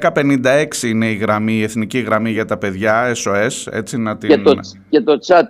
1056 0.00 0.82
είναι 0.82 1.06
η 1.06 1.14
γραμμή, 1.14 1.52
η 1.52 1.62
εθνική 1.62 1.98
γραμμή 1.98 2.30
για 2.30 2.44
τα 2.44 2.58
παιδιά, 2.58 3.12
SOS, 3.24 3.72
έτσι 3.72 3.98
να 3.98 4.16
την... 4.16 4.28
Και 4.28 4.38
το, 4.38 4.58
και 4.88 5.00
το 5.00 5.18
chat 5.26 5.40
1056 5.40 5.42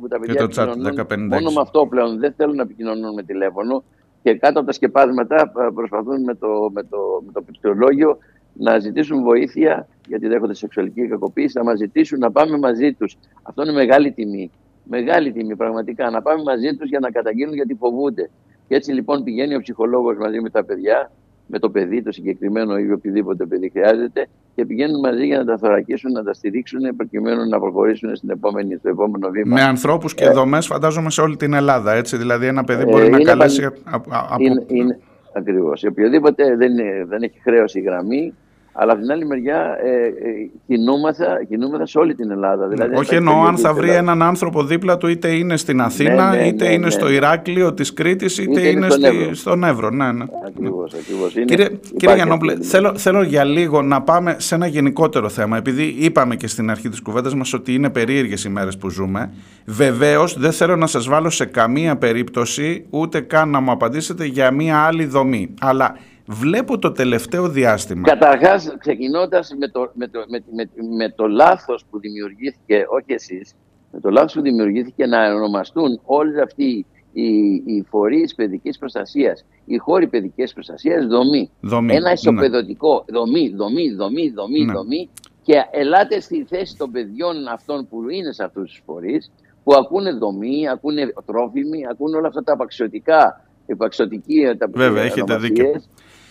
που 0.00 0.08
τα 0.08 0.18
παιδιά 0.18 0.34
και 0.34 0.46
το 0.46 0.48
chat 0.56 0.68
1056. 1.12 1.18
μόνο 1.18 1.50
με 1.50 1.60
αυτό 1.60 1.86
πλέον 1.86 2.18
δεν 2.18 2.34
θέλουν 2.36 2.56
να 2.56 2.62
επικοινωνούν 2.62 3.14
με 3.14 3.22
τηλέφωνο 3.22 3.84
και 4.22 4.34
κάτω 4.34 4.58
από 4.58 4.66
τα 4.66 4.72
σκεπάσματα 4.72 5.52
ε, 5.58 5.68
προσπαθούν 5.74 6.22
με 6.22 6.34
το, 6.34 6.70
με 6.72 6.82
το, 6.82 7.22
με 7.26 7.32
το 7.32 7.42
πληκτρολόγιο 7.42 8.18
να 8.52 8.78
ζητήσουν 8.78 9.22
βοήθεια 9.22 9.88
γιατί 10.06 10.28
δέχονται 10.28 10.54
σεξουαλική 10.54 11.08
κακοποίηση, 11.08 11.58
να 11.58 11.64
μας 11.64 11.78
ζητήσουν 11.78 12.18
να 12.18 12.30
πάμε 12.30 12.58
μαζί 12.58 12.92
τους. 12.92 13.16
Αυτό 13.42 13.62
είναι 13.62 13.72
μεγάλη 13.72 14.12
τιμή. 14.12 14.50
Μεγάλη 14.84 15.32
τιμή 15.32 15.56
πραγματικά. 15.56 16.10
Να 16.10 16.22
πάμε 16.22 16.42
μαζί 16.42 16.76
τους 16.76 16.88
για 16.88 16.98
να 16.98 17.10
καταγγείλουν 17.10 17.54
γιατί 17.54 17.74
φοβούνται. 17.74 18.30
Και 18.68 18.74
έτσι 18.74 18.92
λοιπόν 18.92 19.24
πηγαίνει 19.24 19.54
ο 19.54 19.60
ψυχολόγος 19.60 20.16
μαζί 20.16 20.40
με 20.40 20.50
τα 20.50 20.64
παιδιά 20.64 21.10
με 21.46 21.58
το 21.58 21.70
παιδί, 21.70 22.02
το 22.02 22.12
συγκεκριμένο 22.12 22.78
ή 22.78 22.92
οποιοδήποτε 22.92 23.46
παιδί 23.46 23.70
χρειάζεται 23.70 24.28
και 24.54 24.64
πηγαίνουν 24.64 25.00
μαζί 25.00 25.26
για 25.26 25.38
να 25.38 25.44
τα 25.44 25.58
θωρακίσουν, 25.58 26.12
να 26.12 26.22
τα 26.22 26.32
στηρίξουν 26.32 26.96
προκειμένου 26.96 27.48
να 27.48 27.60
προχωρήσουν 27.60 28.16
στην 28.16 28.30
επόμενη, 28.30 28.76
στο 28.76 28.88
επόμενο 28.88 29.28
βήμα. 29.28 29.54
Με 29.54 29.62
ανθρώπους 29.62 30.14
και 30.14 30.24
ε, 30.24 30.30
δομές, 30.30 30.66
φαντάζομαι 30.66 31.10
σε 31.10 31.20
όλη 31.20 31.36
την 31.36 31.52
Ελλάδα. 31.52 31.92
Έτσι, 31.92 32.16
δηλαδή, 32.16 32.46
ένα 32.46 32.64
παιδί 32.64 32.84
μπορεί 32.84 33.06
ε, 33.06 33.08
να 33.08 33.22
καλέσει. 33.22 33.68
Από... 33.84 34.10
Είναι, 34.38 34.64
είναι, 34.66 34.98
Ακριβώς. 35.32 35.84
Οποιοδήποτε 35.84 36.56
δεν, 36.56 36.72
δεν 37.06 37.22
έχει 37.22 37.40
χρέωση 37.42 37.80
γραμμή, 37.80 38.34
αλλά 38.72 38.92
από 38.92 39.00
την 39.00 39.10
άλλη 39.10 39.26
μεριά 39.26 39.78
ε, 39.82 40.06
ε, 40.06 40.50
κινούμεθα, 40.66 41.44
κινούμεθα 41.48 41.86
σε 41.86 41.98
όλη 41.98 42.14
την 42.14 42.30
Ελλάδα. 42.30 42.68
Δηλαδή, 42.68 42.96
Όχι 42.96 43.14
εννοώ 43.14 43.42
αν 43.42 43.56
θα 43.56 43.72
βρει 43.74 43.90
έναν 43.90 44.22
άνθρωπο 44.22 44.64
δίπλα 44.64 44.96
του, 44.96 45.06
είτε 45.06 45.28
είναι 45.28 45.56
στην 45.56 45.76
ναι, 45.76 45.82
Αθήνα, 45.82 46.30
ναι, 46.30 46.36
ναι, 46.36 46.46
είτε 46.46 46.72
είναι 46.72 46.90
στο 46.90 47.10
Ηράκλειο 47.10 47.74
της 47.74 47.92
Κρήτης, 47.92 48.38
είτε, 48.38 48.60
είτε, 48.60 48.68
είναι, 48.68 48.90
στον, 48.90 49.04
Εύρο. 49.04 49.34
στον 49.34 49.64
Εύρο. 49.64 49.90
Ναι, 49.90 50.12
ναι. 50.12 50.24
Ακριβώς, 50.46 50.94
ακριβώς. 50.94 51.34
Είναι, 51.34 51.44
κύριε, 51.44 51.68
κύριε 51.96 52.14
Γιαννόπλε, 52.14 52.56
θέλω, 52.60 52.94
θέλω 52.96 53.22
για 53.22 53.44
λίγο 53.44 53.82
να 53.82 54.02
πάμε 54.02 54.36
σε 54.38 54.54
ένα 54.54 54.66
γενικότερο 54.66 55.28
θέμα. 55.28 55.56
Επειδή 55.56 55.94
είπαμε 55.98 56.36
και 56.36 56.46
στην 56.46 56.70
αρχή 56.70 56.88
της 56.88 57.02
κουβέντας 57.02 57.34
μας 57.34 57.52
ότι 57.52 57.74
είναι 57.74 57.90
περίεργες 57.90 58.44
οι 58.44 58.48
μέρες 58.48 58.76
που 58.76 58.90
ζούμε. 58.90 59.32
Βεβαίως 59.64 60.38
δεν 60.38 60.52
θέλω 60.52 60.76
να 60.76 60.86
σας 60.86 61.08
βάλω 61.08 61.30
σε 61.30 61.44
καμία 61.44 61.96
περίπτωση 61.96 62.86
ούτε 62.90 63.20
καν 63.20 63.50
να 63.50 63.60
μου 63.60 63.70
απαντήσετε 63.70 64.24
για 64.24 64.50
μία 64.50 64.78
άλλη 64.78 65.04
δομή. 65.04 65.54
Αλλά 65.60 65.96
βλέπω 66.26 66.78
το 66.78 66.92
τελευταίο 66.92 67.48
διάστημα. 67.48 68.08
Καταρχάς, 68.08 68.74
ξεκινώντας 68.78 69.54
με 69.58 69.68
το, 69.68 69.90
με, 69.94 70.08
το, 70.08 70.24
με, 70.28 70.44
με, 70.54 70.70
με 70.96 71.10
το 71.10 71.26
λάθος 71.26 71.84
που 71.90 72.00
δημιουργήθηκε, 72.00 72.84
όχι 72.88 73.12
εσείς, 73.12 73.54
με 73.92 74.00
το 74.00 74.10
λάθος 74.10 74.32
που 74.32 74.40
δημιουργήθηκε 74.40 75.06
να 75.06 75.34
ονομαστούν 75.34 76.00
όλοι 76.04 76.40
αυτοί 76.40 76.86
οι, 77.12 77.62
οι 77.66 77.86
φορείς 77.90 78.34
παιδικής 78.34 78.78
προστασίας, 78.78 79.44
οι 79.64 79.76
χώροι 79.76 80.06
παιδικής 80.06 80.52
προστασίας 80.52 81.06
δομή. 81.06 81.50
δομή. 81.60 81.94
Ένα 81.94 82.06
ναι. 82.06 82.12
ισοπεδωτικό 82.12 83.04
ναι. 83.10 83.18
δομή, 83.18 83.48
δομή, 83.56 83.90
δομή, 83.90 84.30
δομή, 84.30 84.64
ναι. 84.64 84.72
δομή. 84.72 85.08
Και 85.42 85.54
ελάτε 85.70 86.20
στη 86.20 86.44
θέση 86.48 86.76
των 86.76 86.90
παιδιών 86.90 87.48
αυτών 87.48 87.88
που 87.88 88.08
είναι 88.08 88.32
σε 88.32 88.44
αυτούς 88.44 88.70
τους 88.70 88.82
φορείς, 88.86 89.32
που 89.64 89.74
ακούνε 89.74 90.12
δομή, 90.12 90.68
ακούνε 90.68 91.12
τρόφιμοι, 91.26 91.86
ακούνε 91.90 92.16
όλα 92.16 92.28
αυτά 92.28 92.42
τα 92.42 92.52
απαξιωτικά, 92.52 93.44
υπαξιωτική 93.66 94.54
τα 94.58 94.70
Βέβαια, 94.72 95.02
έχετε 95.02 95.36
δίκιο. 95.36 95.82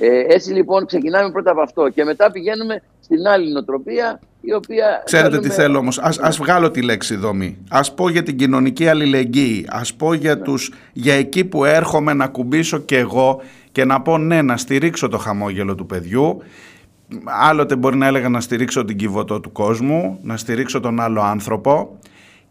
Ε, 0.03 0.33
έτσι 0.33 0.51
λοιπόν 0.53 0.85
ξεκινάμε 0.85 1.31
πρώτα 1.31 1.51
από 1.51 1.61
αυτό 1.61 1.89
και 1.89 2.03
μετά 2.03 2.31
πηγαίνουμε 2.31 2.81
στην 2.99 3.27
άλλη 3.27 3.51
νοοτροπία 3.51 4.19
η 4.41 4.53
οποία... 4.53 5.01
Ξέρετε 5.05 5.39
τι 5.39 5.49
θέλω 5.49 5.77
όμως, 5.77 5.99
ας, 5.99 6.19
ας 6.19 6.37
βγάλω 6.37 6.71
τη 6.71 6.81
λέξη 6.81 7.15
δομή. 7.15 7.57
Ας 7.69 7.93
πω 7.93 8.09
για 8.09 8.23
την 8.23 8.37
κοινωνική 8.37 8.87
αλληλεγγύη, 8.87 9.65
ας 9.69 9.93
πω 9.93 10.13
για, 10.13 10.35
ναι. 10.35 10.41
τους, 10.41 10.73
για 10.93 11.13
εκεί 11.13 11.45
που 11.45 11.65
έρχομαι 11.65 12.13
να 12.13 12.27
κουμπίσω 12.27 12.77
και 12.77 12.97
εγώ 12.97 13.41
και 13.71 13.85
να 13.85 14.01
πω 14.01 14.17
ναι, 14.17 14.41
να 14.41 14.57
στηρίξω 14.57 15.07
το 15.07 15.17
χαμόγελο 15.17 15.75
του 15.75 15.85
παιδιού. 15.85 16.41
Άλλοτε 17.23 17.75
μπορεί 17.75 17.97
να 17.97 18.07
έλεγα 18.07 18.29
να 18.29 18.41
στηρίξω 18.41 18.85
την 18.85 18.97
κυβωτό 18.97 19.39
του 19.39 19.51
κόσμου, 19.51 20.19
να 20.21 20.37
στηρίξω 20.37 20.79
τον 20.79 20.99
άλλο 20.99 21.21
άνθρωπο 21.21 21.99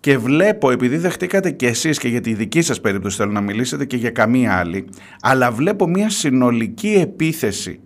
και 0.01 0.18
βλέπω, 0.18 0.70
επειδή 0.70 0.96
δεχτήκατε 0.96 1.51
και 1.51 1.66
εσείς 1.66 1.98
και 1.98 2.09
για 2.09 2.20
τη 2.20 2.34
δική 2.34 2.62
σας 2.62 2.80
περίπτωση 2.80 3.16
θέλω 3.16 3.32
να 3.32 3.40
μιλήσετε 3.40 3.84
και 3.84 3.96
για 3.96 4.11
καμία 4.11 4.59
άλλη, 4.59 4.84
αλλά 5.20 5.51
βλέπω 5.51 5.88
μια 5.88 6.11
συνολική 6.11 6.98
επίθεση 7.01 7.80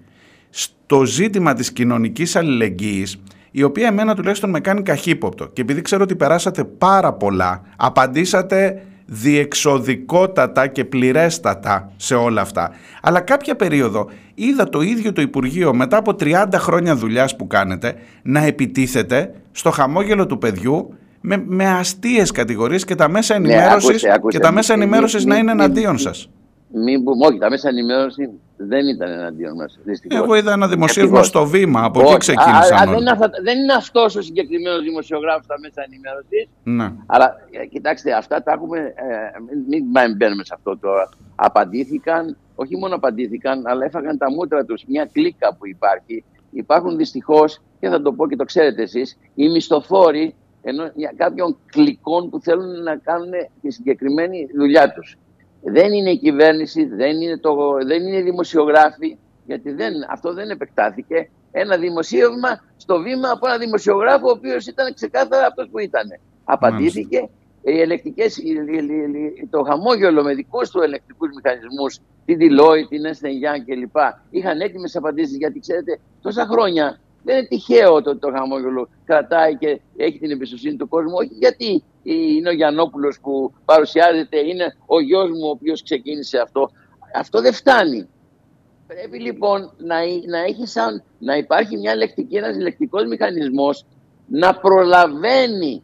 στο 0.50 1.04
ζήτημα 1.04 1.54
της 1.54 1.72
κοινωνικής 1.72 2.36
αλληλεγγύης 2.36 3.20
η 3.50 3.62
οποία 3.62 3.86
εμένα 3.86 4.14
τουλάχιστον 4.14 4.50
με 4.50 4.60
κάνει 4.60 4.82
καχύποπτο 4.82 5.46
και 5.46 5.60
επειδή 5.60 5.82
ξέρω 5.82 6.02
ότι 6.02 6.16
περάσατε 6.16 6.64
πάρα 6.64 7.12
πολλά, 7.12 7.62
απαντήσατε 7.76 8.82
διεξοδικότατα 9.06 10.66
και 10.66 10.84
πληρέστατα 10.84 11.92
σε 11.96 12.14
όλα 12.14 12.40
αυτά. 12.40 12.70
Αλλά 13.02 13.20
κάποια 13.20 13.56
περίοδο 13.56 14.08
είδα 14.34 14.68
το 14.68 14.80
ίδιο 14.80 15.12
το 15.12 15.20
Υπουργείο 15.20 15.74
μετά 15.74 15.96
από 15.96 16.16
30 16.20 16.44
χρόνια 16.54 16.96
δουλειάς 16.96 17.36
που 17.36 17.46
κάνετε 17.46 17.94
να 18.22 18.44
επιτίθεται 18.44 19.34
στο 19.52 19.70
χαμόγελο 19.70 20.26
του 20.26 20.38
παιδιού 20.38 20.94
με, 21.26 21.44
με 21.46 21.68
αστείες 21.68 22.30
κατηγορίες 22.30 22.84
και 22.84 22.94
τα 22.94 23.08
μέσα 23.08 23.38
ναι, 23.38 23.52
ενημέρωσης, 23.52 24.04
και 24.28 24.38
τα 24.38 24.52
μέσα 24.52 24.72
ενημέρωσης 24.74 25.24
να 25.24 25.36
είναι 25.36 25.50
εναντίον 25.50 25.98
σας. 25.98 26.30
Μην 26.72 27.04
πούμε, 27.04 27.26
όχι, 27.26 27.38
τα 27.38 27.50
μέσα 27.50 27.68
ενημέρωσης 27.68 28.28
δεν 28.56 28.86
ήταν 28.86 29.10
εναντίον 29.10 29.54
μας. 29.54 29.78
Εγώ 30.08 30.34
είδα 30.34 30.52
ένα 30.52 30.68
δημοσίευμα 30.68 31.22
στο 31.22 31.46
βήμα, 31.46 31.84
από 31.84 32.00
εκεί 32.00 32.16
ξεκίνησα. 32.16 32.84
Δεν, 32.86 33.18
δεν 33.42 33.58
είναι 33.58 33.72
αυτός 33.72 34.16
ο 34.16 34.22
συγκεκριμένος 34.22 34.82
δημοσιογράφος 34.82 35.44
στα 35.44 35.54
μέσα 35.60 35.82
ενημέρωσης. 35.86 36.48
Ναι. 36.62 36.92
Αλλά 37.06 37.36
ε, 37.50 37.66
κοιτάξτε, 37.66 38.12
αυτά 38.12 38.42
τα 38.42 38.52
έχουμε. 38.52 38.78
Ε, 38.78 38.92
μην, 39.68 39.84
μην 39.84 40.16
μπαίνουμε 40.16 40.44
σε 40.44 40.54
αυτό 40.56 40.78
τώρα. 40.78 41.08
Απαντήθηκαν, 41.34 42.36
όχι 42.54 42.76
μόνο 42.76 42.94
απαντήθηκαν, 42.94 43.66
αλλά 43.66 43.84
έφαγαν 43.84 44.18
τα 44.18 44.30
μούτρα 44.30 44.64
τους. 44.64 44.82
Μια 44.86 45.08
κλίκα 45.12 45.54
που 45.54 45.66
υπάρχει. 45.66 46.24
Υπάρχουν 46.50 46.96
δυστυχώς, 46.96 47.60
και 47.80 47.88
θα 47.88 48.02
το 48.02 48.12
πω 48.12 48.28
και 48.28 48.36
το 48.36 48.44
ξέρετε 48.44 48.82
εσείς, 48.82 49.18
οι 49.34 49.48
μισθοφόροι 49.48 50.34
ενώ, 50.64 50.92
κάποιων 51.16 51.56
κλικών 51.66 52.30
που 52.30 52.40
θέλουν 52.40 52.82
να 52.82 52.96
κάνουν 52.96 53.32
τη 53.62 53.70
συγκεκριμένη 53.70 54.48
δουλειά 54.56 54.92
τους 54.92 55.18
δεν 55.64 55.92
είναι 55.92 56.10
η 56.10 56.18
κυβέρνηση, 56.18 56.84
δεν 56.84 57.20
είναι, 57.20 57.38
το, 57.38 57.72
δεν 57.86 58.06
είναι 58.06 58.16
οι 58.16 58.22
δημοσιογράφοι, 58.22 59.16
γιατί 59.46 59.72
δεν, 59.72 59.92
αυτό 60.10 60.32
δεν 60.32 60.50
επεκτάθηκε. 60.50 61.30
Ένα 61.50 61.76
δημοσίευμα 61.76 62.64
στο 62.76 63.00
βήμα 63.00 63.30
από 63.30 63.46
ένα 63.48 63.58
δημοσιογράφο, 63.58 64.28
ο 64.28 64.30
οποίος 64.30 64.66
ήταν 64.66 64.94
ξεκάθαρα 64.94 65.46
αυτός 65.46 65.68
που 65.70 65.78
ήταν. 65.78 66.06
Απαντήθηκε. 66.44 67.28
Οι 67.62 67.80
ελεκτικές, 67.80 68.38
το 69.50 69.62
χαμόγελο 69.62 70.22
με 70.22 70.34
δικούς 70.34 70.70
του 70.70 70.80
ελεκτικούς 70.80 71.28
μηχανισμούς, 71.34 72.00
την 72.24 72.38
Deloitte, 72.40 72.88
την 72.88 73.02
Ernst 73.04 73.64
κλπ. 73.66 73.96
είχαν 74.30 74.60
έτοιμες 74.60 74.96
απαντήσεις. 74.96 75.36
Γιατί 75.36 75.60
ξέρετε, 75.60 75.98
τόσα 76.22 76.46
χρόνια 76.46 76.98
δεν 77.24 77.36
είναι 77.36 77.46
τυχαίο 77.46 77.94
ότι 77.94 78.18
το 78.18 78.30
χαμόγελο 78.30 78.88
κρατάει 79.04 79.56
και 79.56 79.80
έχει 79.96 80.18
την 80.18 80.30
εμπιστοσύνη 80.30 80.76
του 80.76 80.88
κόσμου. 80.88 81.14
Όχι 81.14 81.34
γιατί 81.38 81.84
είναι 82.02 82.48
ο 82.48 82.52
Γιαννόπουλος 82.52 83.20
που 83.20 83.52
παρουσιάζεται, 83.64 84.38
είναι 84.38 84.76
ο 84.86 85.00
γιος 85.00 85.30
μου 85.30 85.46
ο 85.46 85.50
οποίος 85.50 85.82
ξεκίνησε 85.82 86.38
αυτό. 86.38 86.70
Αυτό 87.14 87.40
δεν 87.40 87.52
φτάνει. 87.52 88.08
Πρέπει 88.86 89.20
λοιπόν 89.20 89.72
να, 89.78 89.96
να, 90.26 90.38
έχει 90.38 90.66
σαν, 90.66 91.02
να 91.18 91.36
υπάρχει 91.36 91.76
μια 91.76 91.96
λεκτική, 91.96 92.36
ένας 92.36 92.56
λεκτικός 92.56 93.04
μηχανισμός 93.04 93.86
να 94.26 94.54
προλαβαίνει 94.54 95.82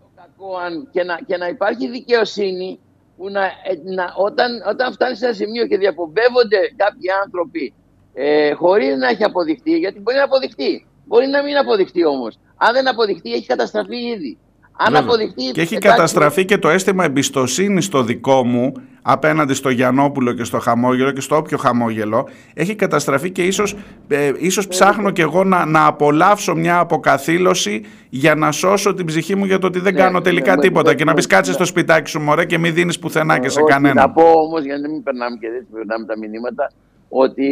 το 0.00 0.06
κακό 0.16 0.56
και, 0.90 1.04
να, 1.04 1.18
και 1.26 1.36
να 1.36 1.48
υπάρχει 1.48 1.88
δικαιοσύνη 1.88 2.80
που 3.16 3.30
να, 3.30 3.40
να, 3.84 4.14
όταν, 4.16 4.62
όταν 4.68 4.92
φτάνει 4.92 5.16
σε 5.16 5.24
ένα 5.26 5.34
σημείο 5.34 5.66
και 5.66 5.78
διαπομπεύονται 5.78 6.58
κάποιοι 6.76 7.10
άνθρωποι 7.24 7.74
ε, 8.14 8.52
χωρίς 8.52 8.96
να 8.96 9.08
έχει 9.08 9.24
αποδειχτεί, 9.24 9.78
γιατί 9.78 10.00
μπορεί 10.00 10.16
να 10.16 10.24
αποδειχτεί, 10.24 10.86
μπορεί 11.06 11.26
να 11.26 11.42
μην 11.42 11.56
αποδειχτεί 11.56 12.06
όμως. 12.06 12.38
Αν 12.56 12.72
δεν 12.72 12.88
αποδειχτεί 12.88 13.32
έχει 13.32 13.46
καταστραφεί 13.46 13.96
ήδη. 13.96 14.38
Αν 14.86 14.96
αποδειχτεί, 14.96 15.50
και 15.52 15.60
έχει 15.60 15.78
καταστραφεί 15.78 16.44
και 16.44 16.58
το 16.58 16.68
αίσθημα 16.68 17.04
εμπιστοσύνης 17.04 17.84
στο 17.84 18.02
δικό 18.02 18.44
μου 18.44 18.72
απέναντι 19.02 19.54
στο 19.54 19.70
Γιαννόπουλο 19.70 20.32
και 20.32 20.44
στο 20.44 20.58
χαμόγελο 20.58 21.10
και 21.10 21.20
στο 21.20 21.36
όποιο 21.36 21.58
χαμόγελο 21.58 22.28
έχει 22.54 22.74
καταστραφεί 22.74 23.30
και 23.30 23.42
ίσως, 23.42 23.76
ε, 24.08 24.32
ίσως 24.38 24.66
ψάχνω 24.66 25.10
και 25.10 25.22
εγώ 25.22 25.44
να, 25.44 25.64
να 25.66 25.86
απολαύσω 25.86 26.54
μια 26.54 26.78
αποκαθήλωση 26.78 27.84
για 28.08 28.34
να 28.34 28.52
σώσω 28.52 28.94
την 28.94 29.06
ψυχή 29.06 29.36
μου 29.36 29.44
για 29.44 29.58
το 29.58 29.66
ότι 29.66 29.80
δεν 29.80 29.94
ναι, 29.94 30.00
κάνω 30.00 30.18
ναι, 30.18 30.24
τελικά 30.24 30.54
ναι, 30.54 30.60
τίποτα 30.60 30.94
και 30.94 31.04
να 31.04 31.14
πεις 31.14 31.26
κάτσε 31.26 31.52
στο 31.52 31.64
σπιτάκι 31.64 32.10
σου 32.10 32.20
μωρέ 32.20 32.44
και 32.44 32.58
μην 32.58 32.74
δίνεις 32.74 32.98
πουθενά 32.98 33.38
και 33.38 33.48
σε 33.48 33.62
κανένα. 33.62 33.94
Να 33.94 34.10
πω 34.10 34.22
όμως 34.22 34.64
για 34.64 34.78
να 34.78 34.88
μην 34.88 35.02
περνάμε 35.02 35.36
και 35.40 35.48
δεν 35.50 35.66
περνάμε 35.72 36.06
τα 36.06 36.18
μηνύματα 36.18 36.70
ότι 37.12 37.48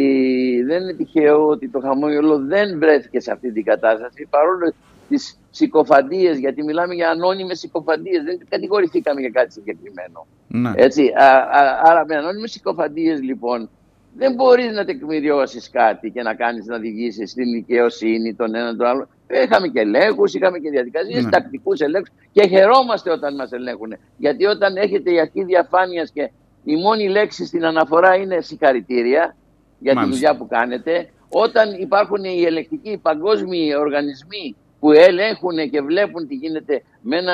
δεν 0.65 0.81
είναι 0.81 0.93
τυχαίο 0.93 1.47
ότι 1.47 1.69
το 1.69 1.79
χαμόγελο 1.79 2.39
δεν 2.39 2.79
βρέθηκε 2.79 3.19
σε 3.19 3.31
αυτή 3.31 3.51
την 3.51 3.63
κατάσταση 3.63 4.27
παρόλο 4.29 4.73
τις 5.09 5.39
συκοφαντίες, 5.49 6.37
γιατί 6.37 6.63
μιλάμε 6.63 6.93
για 6.93 7.09
ανώνυμες 7.09 7.59
συκοφαντίες, 7.59 8.23
δεν 8.23 8.39
κατηγορηθήκαμε 8.49 9.19
για 9.19 9.29
κάτι 9.29 9.53
συγκεκριμένο. 9.53 10.27
Ναι. 10.47 10.71
Έτσι, 10.75 11.07
α, 11.15 11.25
α, 11.25 11.81
άρα 11.83 12.05
με 12.07 12.15
ανώνυμες 12.15 12.51
συκοφαντίες 12.51 13.21
λοιπόν 13.21 13.69
δεν 14.15 14.33
μπορείς 14.33 14.71
να 14.71 14.85
τεκμηριώσεις 14.85 15.69
κάτι 15.69 16.09
και 16.09 16.21
να 16.21 16.33
κάνεις 16.33 16.65
να 16.65 16.75
οδηγήσει 16.75 17.27
στην 17.27 17.51
δικαιοσύνη 17.51 18.33
τον 18.33 18.55
έναν 18.55 18.77
τον 18.77 18.87
άλλο. 18.87 19.07
Είχαμε 19.43 19.67
και 19.67 19.79
ελέγχους, 19.79 20.33
είχαμε 20.33 20.59
και 20.59 20.69
διαδικασίες, 20.69 21.23
ναι. 21.23 21.29
τακτικούς 21.29 21.79
ελέγχους 21.79 22.09
και 22.31 22.47
χαιρόμαστε 22.47 23.11
όταν 23.11 23.35
μας 23.35 23.51
ελέγχουν. 23.51 23.97
Γιατί 24.17 24.45
όταν 24.45 24.75
έχετε 24.75 25.13
η 25.13 25.19
αρχή 25.19 25.43
διαφάνειας 25.43 26.11
και 26.11 26.31
η 26.63 26.75
μόνη 26.75 27.09
λέξη 27.09 27.45
στην 27.45 27.65
αναφορά 27.65 28.15
είναι 28.15 28.41
συγχαρητήρια 28.41 29.35
για 29.79 29.95
τη 29.95 30.05
δουλειά 30.05 30.35
που 30.35 30.47
κάνετε, 30.47 31.09
όταν 31.29 31.73
υπάρχουν 31.79 32.23
οι 32.23 32.43
ελεκτικοί 32.45 32.89
οι 32.89 32.97
παγκόσμιοι 32.97 33.75
οργανισμοί 33.79 34.55
που 34.79 34.91
ελέγχουν 34.91 35.69
και 35.69 35.81
βλέπουν 35.81 36.27
τι 36.27 36.35
γίνεται 36.35 36.83
με 37.01 37.17
ένα, 37.17 37.33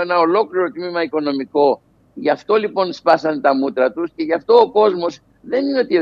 ένα 0.00 0.18
ολόκληρο 0.18 0.70
τμήμα 0.70 1.02
οικονομικό. 1.02 1.80
Γι' 2.14 2.30
αυτό 2.30 2.54
λοιπόν 2.54 2.92
σπάσανε 2.92 3.40
τα 3.40 3.54
μούτρα 3.54 3.92
τους 3.92 4.10
και 4.16 4.22
γι' 4.22 4.34
αυτό 4.34 4.54
ο 4.54 4.70
κόσμος 4.70 5.20
δεν 5.42 5.64
είναι 5.66 5.78
ότι 5.78 5.96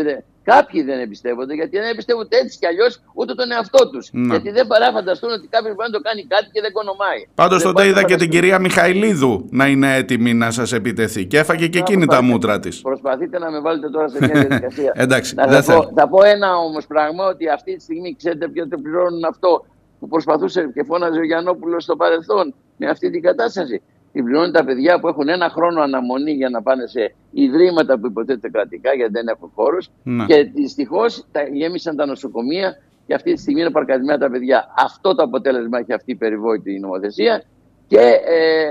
κάποιοι 0.50 0.82
δεν 0.82 0.98
εμπιστεύονται, 0.98 1.54
γιατί 1.54 1.76
δεν 1.78 1.88
εμπιστεύονται 1.92 2.36
έτσι 2.36 2.58
κι 2.58 2.66
αλλιώς 2.66 3.02
ούτε 3.14 3.34
τον 3.34 3.52
εαυτό 3.52 3.90
τους. 3.90 4.10
Γιατί 4.12 4.50
δεν 4.50 4.66
παρά 4.66 4.90
φανταστούν 4.92 5.30
ότι 5.30 5.46
κάποιος 5.46 5.74
μπορεί 5.74 5.88
να 5.90 5.96
το 5.98 6.02
κάνει 6.08 6.24
κάτι 6.26 6.48
και 6.52 6.60
δεν 6.60 6.72
κονομάει. 6.72 7.20
Πάντως 7.34 7.62
τότε 7.62 7.86
είδα 7.86 8.02
και 8.04 8.16
την 8.16 8.30
κυρία 8.30 8.58
Μιχαηλίδου 8.58 9.46
να 9.50 9.66
είναι 9.66 9.96
έτοιμη 9.96 10.34
να 10.34 10.50
σας 10.50 10.72
επιτεθεί 10.72 11.26
και 11.26 11.38
έφαγε 11.38 11.66
και 11.66 11.78
εκείνη 11.78 12.06
τα 12.06 12.22
μούτρα 12.22 12.60
της. 12.60 12.80
Προσπαθείτε 12.80 13.38
να 13.38 13.50
με 13.50 13.60
βάλετε 13.60 13.90
τώρα 13.90 14.08
σε 14.08 14.18
μια 14.20 14.34
διαδικασία. 14.46 14.92
Εντάξει, 14.94 15.34
δεν 15.48 15.62
θα, 15.62 15.74
πω, 15.74 15.92
θα 15.94 16.08
πω 16.08 16.24
ένα 16.24 16.56
όμως 16.56 16.86
πράγμα 16.86 17.26
ότι 17.26 17.48
αυτή 17.48 17.76
τη 17.76 17.82
στιγμή 17.82 18.16
ξέρετε 18.16 18.48
ποιο 18.48 18.68
το 18.68 18.78
πληρώνουν 18.82 19.24
αυτό 19.24 19.64
που 20.00 20.08
προσπαθούσε 20.08 20.70
και 20.74 20.84
φώναζε 20.84 21.18
ο 21.18 21.24
Γιαννόπουλος 21.24 21.82
στο 21.82 21.96
παρελθόν 21.96 22.54
με 22.76 22.86
αυτή 22.86 23.10
την 23.10 23.22
κατάσταση. 23.22 23.82
Την 24.16 24.24
πληρώνουν 24.24 24.52
τα 24.52 24.64
παιδιά 24.64 25.00
που 25.00 25.08
έχουν 25.08 25.28
ένα 25.28 25.48
χρόνο 25.48 25.80
αναμονή 25.80 26.32
για 26.32 26.48
να 26.48 26.62
πάνε 26.62 26.86
σε 26.86 27.14
ιδρύματα 27.30 27.98
που 27.98 28.06
υποτίθεται 28.06 28.48
κρατικά 28.48 28.94
γιατί 28.94 29.12
δεν 29.12 29.28
έχουν 29.28 29.50
χώρους. 29.54 29.88
Ναι. 30.02 30.24
Και 30.24 30.42
δυστυχώς 30.54 31.26
γέμισαν 31.52 31.96
τα 31.96 32.06
νοσοκομεία 32.06 32.76
και 33.06 33.14
αυτή 33.14 33.32
τη 33.32 33.40
στιγμή 33.40 33.60
είναι 33.60 33.70
παρκαδημένα 33.70 34.18
τα 34.18 34.30
παιδιά. 34.30 34.74
Αυτό 34.76 35.14
το 35.14 35.22
αποτέλεσμα 35.22 35.78
έχει 35.78 35.92
αυτή 35.92 36.10
η 36.10 36.14
περιβόητη 36.14 36.78
νομοθεσία. 36.78 37.42
Και 37.86 37.98
ε, 37.98 38.62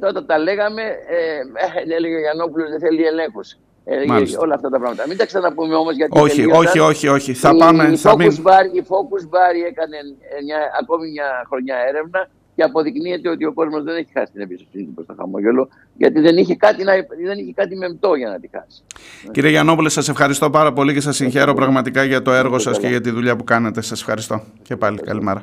ε, 0.00 0.06
όταν 0.06 0.26
τα 0.26 0.38
λέγαμε, 0.38 0.82
ε, 0.82 1.16
ε 1.90 1.94
έλεγε 1.96 2.14
ο 2.14 2.18
Γιαννόπουλος 2.18 2.70
δεν 2.70 2.80
θέλει 2.80 3.04
ελέγχους. 3.04 3.56
Ε, 3.84 3.96
όλα 4.38 4.54
αυτά 4.54 4.68
τα 4.68 4.78
πράγματα. 4.78 5.04
Μην 5.08 5.16
τα 5.16 5.26
ξαναπούμε 5.26 5.74
όμως 5.74 5.96
γιατί. 5.96 6.20
Όχι, 6.20 6.52
όχι, 6.52 6.78
όχι, 6.78 7.08
όχι. 7.08 7.34
Θα 7.34 7.50
η, 7.54 7.58
πάμε. 7.58 7.88
Η, 7.92 7.96
θα 7.96 8.12
Focus, 8.12 8.38
Bar, 8.46 8.64
η 8.72 8.82
Focus 8.90 9.24
Bar 9.34 9.52
έκανε 9.68 9.96
μια, 10.44 10.58
ακόμη 10.80 11.10
μια 11.10 11.44
χρονιά 11.48 11.76
έρευνα 11.88 12.28
και 12.58 12.64
αποδεικνύεται 12.64 13.28
ότι 13.28 13.44
ο 13.44 13.52
κόσμος 13.52 13.82
δεν 13.82 13.96
έχει 13.96 14.10
χάσει 14.12 14.32
την 14.32 14.40
εμπιστοσύνη 14.40 14.84
του 14.84 14.94
προς 14.94 15.06
το 15.06 15.14
χαμόγελο, 15.18 15.68
γιατί 15.96 16.20
δεν 16.20 16.36
είχε 16.36 16.54
κάτι, 16.54 16.84
να, 16.84 16.92
δεν 17.26 17.38
είχε 17.38 17.52
κάτι 17.52 17.76
μεμπτό 17.76 18.14
για 18.14 18.28
να 18.28 18.40
τη 18.40 18.48
χάσει. 18.52 18.82
Κύριε 19.30 19.50
Γιαννόπουλε, 19.50 19.88
σας 19.88 20.08
ευχαριστώ 20.08 20.50
πάρα 20.50 20.72
πολύ 20.72 20.92
και 20.92 21.00
σας 21.00 21.16
συγχαίρω 21.16 21.54
πραγματικά 21.54 22.04
για 22.04 22.22
το 22.22 22.32
έργο 22.32 22.58
σας 22.58 22.78
και 22.78 22.88
για 22.88 23.00
τη 23.00 23.10
δουλειά 23.10 23.36
που 23.36 23.44
κάνετε. 23.44 23.80
Σας 23.80 24.00
ευχαριστώ. 24.00 24.42
Και 24.62 24.76
πάλι, 24.76 24.98
καλημέρα. 24.98 25.42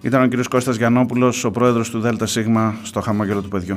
Ήταν 0.00 0.22
ο 0.22 0.26
κύριος 0.26 0.48
Κώστας 0.48 0.76
Γιαννόπουλος, 0.76 1.44
ο 1.44 1.50
πρόεδρος 1.50 1.90
του 1.90 2.00
ΔΣ 2.00 2.38
στο 2.82 3.00
χαμόγελο 3.00 3.42
του 3.42 3.48
παιδιού. 3.48 3.76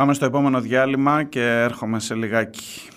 Πάμε 0.00 0.14
στο 0.14 0.24
επόμενο 0.24 0.60
διάλειμμα 0.60 1.24
και 1.24 1.40
έρχομαι 1.40 2.00
σε 2.00 2.14
λιγάκι. 2.14 2.89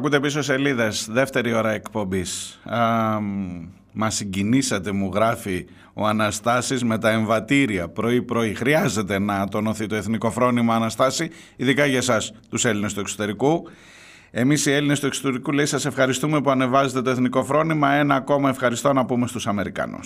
Ακούτε 0.00 0.20
πίσω 0.20 0.42
σελίδες, 0.42 1.08
δεύτερη 1.10 1.52
ώρα 1.52 1.70
εκπομπής. 1.70 2.60
Μας 3.92 4.14
συγκινήσατε, 4.14 4.92
μου 4.92 5.10
γράφει 5.14 5.66
ο 5.94 6.06
Αναστάσης 6.06 6.84
με 6.84 6.98
τα 6.98 7.10
εμβατήρια 7.10 7.88
πρωί-πρωί. 7.88 8.54
Χρειάζεται 8.54 9.18
να 9.18 9.48
τονωθεί 9.48 9.86
το 9.86 9.94
εθνικό 9.94 10.30
φρόνημα, 10.30 10.74
Αναστάση, 10.74 11.30
ειδικά 11.56 11.86
για 11.86 11.98
εσάς, 11.98 12.32
τους 12.48 12.64
Έλληνες 12.64 12.94
του 12.94 13.00
εξωτερικού. 13.00 13.68
Εμείς 14.30 14.66
οι 14.66 14.72
Έλληνες 14.72 15.00
του 15.00 15.06
εξωτερικού, 15.06 15.52
λέει, 15.52 15.66
σας 15.66 15.84
ευχαριστούμε 15.84 16.40
που 16.40 16.50
ανεβάζετε 16.50 17.02
το 17.02 17.10
εθνικό 17.10 17.44
φρόνημα. 17.44 17.92
Ένα 17.92 18.14
ακόμα 18.14 18.48
ευχαριστώ 18.48 18.92
να 18.92 19.04
πούμε 19.04 19.26
στους 19.26 19.46
Αμερικάνου. 19.46 20.00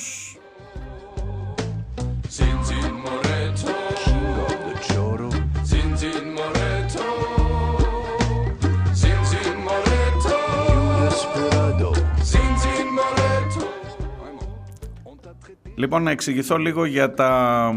Λοιπόν, 15.75 16.03
να 16.03 16.11
εξηγηθώ 16.11 16.57
λίγο 16.57 16.85
για 16.85 17.15
τα 17.15 17.75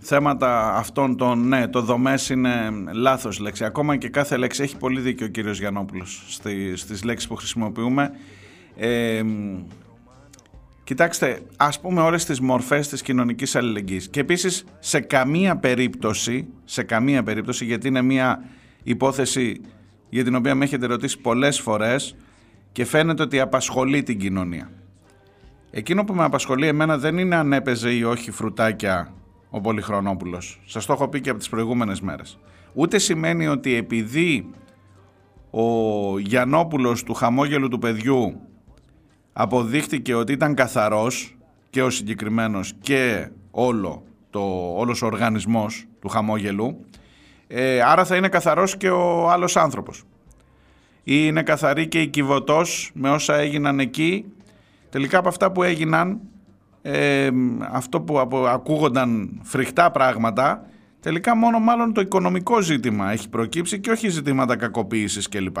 θέματα 0.00 0.74
αυτών 0.74 1.16
των... 1.16 1.48
Ναι, 1.48 1.68
το 1.68 1.80
δομές 1.80 2.28
είναι 2.28 2.70
λάθος 2.92 3.38
λέξη. 3.38 3.64
Ακόμα 3.64 3.96
και 3.96 4.08
κάθε 4.08 4.36
λέξη 4.36 4.62
έχει 4.62 4.76
πολύ 4.76 5.00
δίκιο 5.00 5.26
ο 5.26 5.28
κύριος 5.28 5.58
Γιαννόπουλος 5.58 6.24
στις, 6.28 6.80
στις 6.80 7.04
λέξεις 7.04 7.28
που 7.28 7.36
χρησιμοποιούμε. 7.36 8.10
Ε, 8.76 9.22
κοιτάξτε, 10.84 11.40
ας 11.56 11.80
πούμε 11.80 12.00
όλες 12.00 12.24
τις 12.24 12.40
μορφές 12.40 12.88
της 12.88 13.02
κοινωνικής 13.02 13.56
αλληλεγγύης. 13.56 14.08
Και 14.08 14.20
επίσης 14.20 14.64
σε 14.78 15.00
καμία 15.00 15.56
περίπτωση, 15.56 16.46
σε 16.64 16.82
καμία 16.82 17.22
περίπτωση, 17.22 17.64
γιατί 17.64 17.88
είναι 17.88 18.02
μια 18.02 18.44
υπόθεση 18.82 19.60
για 20.08 20.24
την 20.24 20.34
οποία 20.34 20.54
με 20.54 20.64
έχετε 20.64 20.86
ρωτήσει 20.86 21.18
πολλές 21.18 21.60
φορές 21.60 22.16
και 22.72 22.84
φαίνεται 22.84 23.22
ότι 23.22 23.40
απασχολεί 23.40 24.02
την 24.02 24.18
κοινωνία. 24.18 24.70
Εκείνο 25.70 26.04
που 26.04 26.14
με 26.14 26.24
απασχολεί 26.24 26.66
εμένα 26.66 26.98
δεν 26.98 27.18
είναι 27.18 27.36
αν 27.36 27.52
έπαιζε 27.52 27.90
ή 27.90 28.02
όχι 28.02 28.30
φρουτάκια 28.30 29.12
ο 29.50 29.60
Πολυχρονόπουλος. 29.60 30.60
Σας 30.66 30.86
το 30.86 30.92
έχω 30.92 31.08
πει 31.08 31.20
και 31.20 31.30
από 31.30 31.38
τις 31.38 31.48
προηγούμενες 31.48 32.00
μέρες. 32.00 32.38
Ούτε 32.74 32.98
σημαίνει 32.98 33.46
ότι 33.46 33.74
επειδή 33.74 34.50
ο 35.50 36.18
Γιαννόπουλος 36.18 37.02
του 37.02 37.14
χαμόγελου 37.14 37.68
του 37.68 37.78
παιδιού 37.78 38.40
αποδείχτηκε 39.32 40.14
ότι 40.14 40.32
ήταν 40.32 40.54
καθαρός 40.54 41.36
και 41.70 41.82
ο 41.82 41.90
συγκεκριμένος 41.90 42.72
και 42.80 43.30
όλο 43.50 44.02
το, 44.30 44.74
όλος 44.76 45.02
ο 45.02 45.06
οργανισμός 45.06 45.84
του 46.00 46.08
χαμόγελου 46.08 46.84
ε, 47.46 47.80
άρα 47.80 48.04
θα 48.04 48.16
είναι 48.16 48.28
καθαρός 48.28 48.76
και 48.76 48.90
ο 48.90 49.30
άλλος 49.30 49.56
άνθρωπος 49.56 50.02
ή 51.04 51.14
είναι 51.26 51.42
καθαρή 51.42 51.88
και 51.88 52.00
η 52.00 52.06
κυβωτός 52.06 52.90
με 52.94 53.10
όσα 53.10 53.34
έγιναν 53.34 53.80
εκεί 53.80 54.24
Τελικά 54.90 55.18
από 55.18 55.28
αυτά 55.28 55.52
που 55.52 55.62
έγιναν, 55.62 56.20
ε, 56.82 57.30
αυτό 57.70 58.00
που 58.00 58.18
ακούγονταν 58.48 59.40
φρικτά 59.42 59.90
πράγματα, 59.90 60.66
τελικά 61.00 61.36
μόνο 61.36 61.58
μάλλον 61.58 61.92
το 61.92 62.00
οικονομικό 62.00 62.60
ζήτημα 62.60 63.12
έχει 63.12 63.28
προκύψει 63.28 63.80
και 63.80 63.90
όχι 63.90 64.08
ζητήματα 64.08 64.56
κακοποίησης 64.56 65.28
κλπ. 65.28 65.56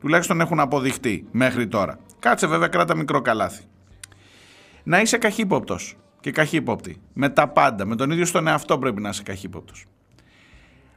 Τουλάχιστον 0.00 0.40
έχουν 0.40 0.60
αποδειχτεί 0.60 1.26
μέχρι 1.30 1.66
τώρα. 1.66 1.98
Κάτσε 2.18 2.46
βέβαια 2.46 2.68
κράτα 2.68 2.96
μικρό 2.96 3.20
καλάθι. 3.20 3.62
Να 4.82 5.00
είσαι 5.00 5.18
καχύποπτος 5.18 5.96
και 6.20 6.30
καχύποπτη. 6.30 7.00
Με 7.12 7.28
τα 7.28 7.48
πάντα. 7.48 7.84
Με 7.84 7.96
τον 7.96 8.10
ίδιο 8.10 8.24
στον 8.24 8.46
εαυτό 8.46 8.78
πρέπει 8.78 9.00
να 9.00 9.08
είσαι 9.08 9.22
καχύποπτος. 9.22 9.86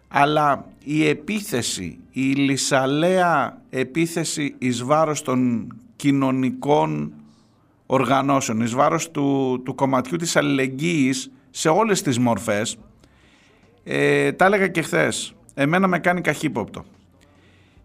Αλλά 0.07 0.65
η 0.83 1.07
επίθεση, 1.07 1.99
η 2.11 2.21
λυσαλέα 2.21 3.61
επίθεση 3.69 4.55
εις 4.57 4.83
βάρος 4.83 5.21
των 5.21 5.67
κοινωνικών 5.95 7.13
οργανώσεων, 7.91 8.61
εις 8.61 8.73
βάρος 8.73 9.11
του, 9.11 9.61
του 9.65 9.75
κομματιού 9.75 10.17
της 10.17 10.35
αλληλεγγύης 10.35 11.31
σε 11.49 11.69
όλες 11.69 12.01
τις 12.01 12.19
μορφές, 12.19 12.77
ε, 13.83 14.31
τα 14.31 14.45
έλεγα 14.45 14.67
και 14.67 14.81
χθες. 14.81 15.33
Εμένα 15.53 15.87
με 15.87 15.99
κάνει 15.99 16.21
καχύποπτο. 16.21 16.85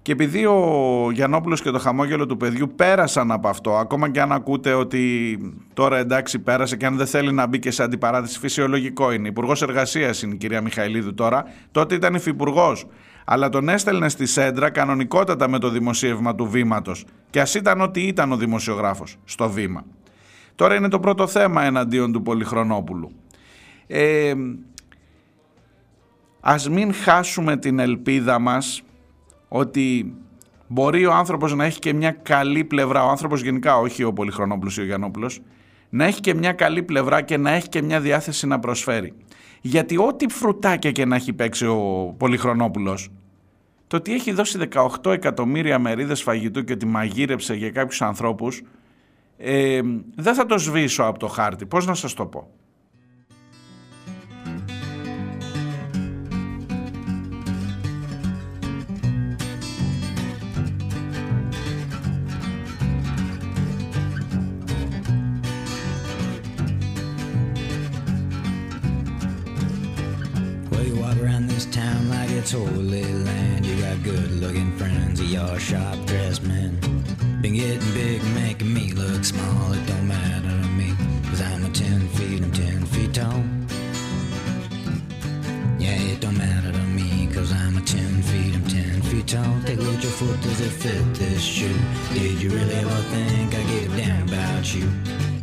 Και 0.02 0.12
επειδή 0.12 0.46
ο 0.46 1.09
Γιαννόπουλος 1.12 1.62
και 1.62 1.70
το 1.70 1.78
χαμόγελο 1.78 2.26
του 2.26 2.36
παιδιού 2.36 2.72
πέρασαν 2.76 3.32
από 3.32 3.48
αυτό, 3.48 3.76
ακόμα 3.76 4.11
και 4.11 4.20
αν 4.20 4.32
ακούτε 4.32 4.72
ότι 4.72 5.38
τώρα 5.74 5.98
εντάξει 5.98 6.38
πέρασε 6.38 6.76
και 6.76 6.86
αν 6.86 6.96
δεν 6.96 7.07
θέλει 7.07 7.32
να 7.32 7.46
μπει 7.46 7.59
και 7.59 7.70
σε 7.70 7.82
αντιπαράθεση, 7.82 8.38
φυσιολογικό 8.38 9.12
είναι. 9.12 9.28
Υπουργός 9.28 9.62
Εργασίας 9.62 10.22
είναι 10.22 10.34
η 10.34 10.36
κυρία 10.36 10.61
Μιχαηλίδου 10.61 11.14
τώρα, 11.14 11.44
τότε 11.70 11.94
ήταν 11.94 12.14
υφυπουργός. 12.14 12.86
Αλλά 13.25 13.49
τον 13.49 13.68
έστελνε 13.68 14.09
στη 14.09 14.27
Σέντρα 14.27 14.70
κανονικότατα 14.70 15.49
με 15.49 15.59
το 15.59 15.68
δημοσίευμα 15.68 16.35
του 16.35 16.47
βήματος. 16.47 17.05
Και 17.31 17.41
ας 17.41 17.55
ήταν 17.55 17.81
ότι 17.81 18.01
ήταν 18.01 18.33
ο 18.33 18.37
δημοσιογράφος 18.37 19.16
στο 19.25 19.51
βήμα. 19.51 19.85
Τώρα 20.55 20.75
είναι 20.75 20.89
το 20.89 21.01
πρώτο 21.01 21.27
θέμα 21.27 21.64
εναντίον 21.64 22.12
του 22.12 22.22
Πολυχρονόπουλου. 22.22 23.11
Ε, 23.87 24.35
ας 26.41 26.68
μην 26.68 26.95
χάσουμε 26.95 27.57
την 27.57 27.79
ελπίδα 27.79 28.39
μας 28.39 28.83
ότι 29.49 30.14
μπορεί 30.66 31.07
ο 31.07 31.12
άνθρωπος 31.12 31.55
να 31.55 31.64
έχει 31.64 31.79
και 31.79 31.93
μια 31.93 32.11
καλή 32.11 32.64
πλευρά, 32.64 33.05
ο 33.05 33.09
άνθρωπος 33.09 33.43
γενικά, 33.43 33.79
όχι 33.79 34.05
ο 34.05 34.12
Πολυχρονόπουλος 34.12 34.77
ή 34.77 34.81
ο 34.81 34.85
Γιαννόπουλος, 34.85 35.41
να 35.91 36.05
έχει 36.05 36.20
και 36.20 36.35
μια 36.35 36.53
καλή 36.53 36.83
πλευρά 36.83 37.22
και 37.22 37.37
να 37.37 37.51
έχει 37.51 37.68
και 37.68 37.83
μια 37.83 38.01
διάθεση 38.01 38.47
να 38.47 38.59
προσφέρει. 38.59 39.12
Γιατί 39.66 39.98
ό,τι 39.98 40.28
φρουτάκια 40.28 40.92
και 40.92 41.04
να 41.04 41.16
έχει 41.16 41.32
παίξει 41.32 41.66
ο 41.66 42.14
Πολυχρονόπουλος, 42.18 43.10
το 43.86 43.96
ότι 43.96 44.14
έχει 44.14 44.32
δώσει 44.32 44.58
18 45.02 45.12
εκατομμύρια 45.12 45.78
μερίδες 45.78 46.22
φαγητού 46.22 46.64
και 46.64 46.72
ότι 46.72 46.86
μαγείρεψε 46.86 47.54
για 47.54 47.70
κάποιους 47.70 48.02
ανθρώπους, 48.02 48.62
ε, 49.36 49.80
δεν 50.16 50.34
θα 50.34 50.46
το 50.46 50.58
σβήσω 50.58 51.02
από 51.02 51.18
το 51.18 51.26
χάρτη. 51.26 51.66
Πώς 51.66 51.86
να 51.86 51.94
σας 51.94 52.14
το 52.14 52.26
πω; 52.26 52.50
it's 71.77 72.53
holy 72.53 73.05
land. 73.05 73.66
You 73.66 73.81
got 73.81 74.03
good 74.03 74.31
looking 74.33 74.77
friends, 74.77 75.20
you're 75.20 75.59
sharp 75.59 76.05
dressed 76.07 76.43
men. 76.43 76.79
Been 77.41 77.55
getting 77.55 77.95
big, 77.95 78.22
making 78.35 78.72
me 78.72 78.93
look 78.93 79.25
small. 79.25 79.72
It 79.72 79.87
don't 79.87 80.07
matter 80.07 80.62
to 80.62 80.68
me, 80.68 80.95
cause 81.29 81.41
I'm 81.41 81.64
a 81.64 81.70
10 81.70 82.09
feet, 82.09 82.43
I'm 82.43 82.53
10 82.53 82.87
feet 82.87 83.14
tall. 83.14 83.43
Yeah, 85.79 85.99
it 86.12 86.20
don't 86.20 86.37
matter 86.39 86.72
to 86.72 86.85
me, 86.99 87.29
cause 87.33 87.53
I'm 87.53 87.77
a 87.77 87.81
10 87.81 88.22
feet, 88.22 88.55
I'm 88.55 88.66
10 88.66 88.74
feet 89.14 89.28
tall. 89.28 89.60
Take 89.64 89.78
a 89.78 89.82
look 89.82 90.02
your 90.02 90.12
foot, 90.12 90.40
does 90.42 90.60
it 90.60 90.70
fit 90.70 91.14
this 91.14 91.42
shoe? 91.42 91.78
Did 92.12 92.42
you 92.42 92.50
really 92.50 92.74
ever 92.74 93.02
think 93.12 93.54
I 93.54 93.62
give 93.62 93.94
a 93.94 93.96
damn 93.96 94.28
about 94.28 94.74
you? 94.74 94.88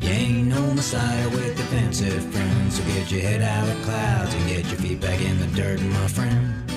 You 0.01 0.09
ain't 0.09 0.47
no 0.47 0.73
messiah 0.73 1.29
with 1.29 1.55
defensive 1.57 2.23
friends, 2.33 2.77
so 2.77 2.83
get 2.85 3.11
your 3.11 3.21
head 3.21 3.41
out 3.41 3.67
of 3.67 3.81
clouds 3.83 4.33
and 4.33 4.47
get 4.47 4.65
your 4.65 4.79
feet 4.79 4.99
back 4.99 5.21
in 5.21 5.39
the 5.39 5.47
dirt, 5.47 5.81
my 5.81 6.07
friend. 6.07 6.71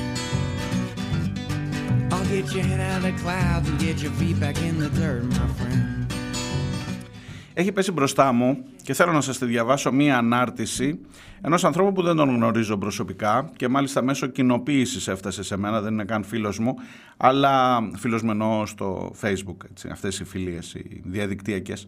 I'll 2.12 2.26
get 2.26 2.52
your 2.52 2.64
head 2.64 2.80
out 2.80 3.04
of 3.08 3.18
clouds 3.20 3.68
and 3.68 3.78
get 3.78 4.00
your 4.00 4.12
feet 4.12 4.38
back 4.38 4.58
in 4.62 4.78
the 4.78 4.90
dirt, 4.90 5.24
my 5.24 5.48
friend. 5.48 6.03
Έχει 7.56 7.72
πέσει 7.72 7.92
μπροστά 7.92 8.32
μου 8.32 8.64
και 8.82 8.94
θέλω 8.94 9.12
να 9.12 9.20
σας 9.20 9.38
τη 9.38 9.44
διαβάσω 9.44 9.92
μία 9.92 10.18
ανάρτηση 10.18 10.98
ενός 11.40 11.64
ανθρώπου 11.64 11.92
που 11.92 12.02
δεν 12.02 12.16
τον 12.16 12.28
γνωρίζω 12.28 12.76
προσωπικά 12.76 13.50
και 13.56 13.68
μάλιστα 13.68 14.02
μέσω 14.02 14.26
κοινοποίησης 14.26 15.08
έφτασε 15.08 15.42
σε 15.42 15.56
μένα, 15.56 15.80
δεν 15.80 15.92
είναι 15.92 16.04
καν 16.04 16.24
φίλος 16.24 16.58
μου, 16.58 16.74
αλλά 17.16 17.78
φίλος 17.96 18.22
μου 18.22 18.30
εννοώ 18.30 18.66
στο 18.66 19.12
facebook, 19.20 19.56
έτσι, 19.70 19.88
αυτές 19.92 20.20
οι 20.20 20.24
φιλίες, 20.24 20.74
οι 20.74 21.02
διαδικτυακές. 21.04 21.86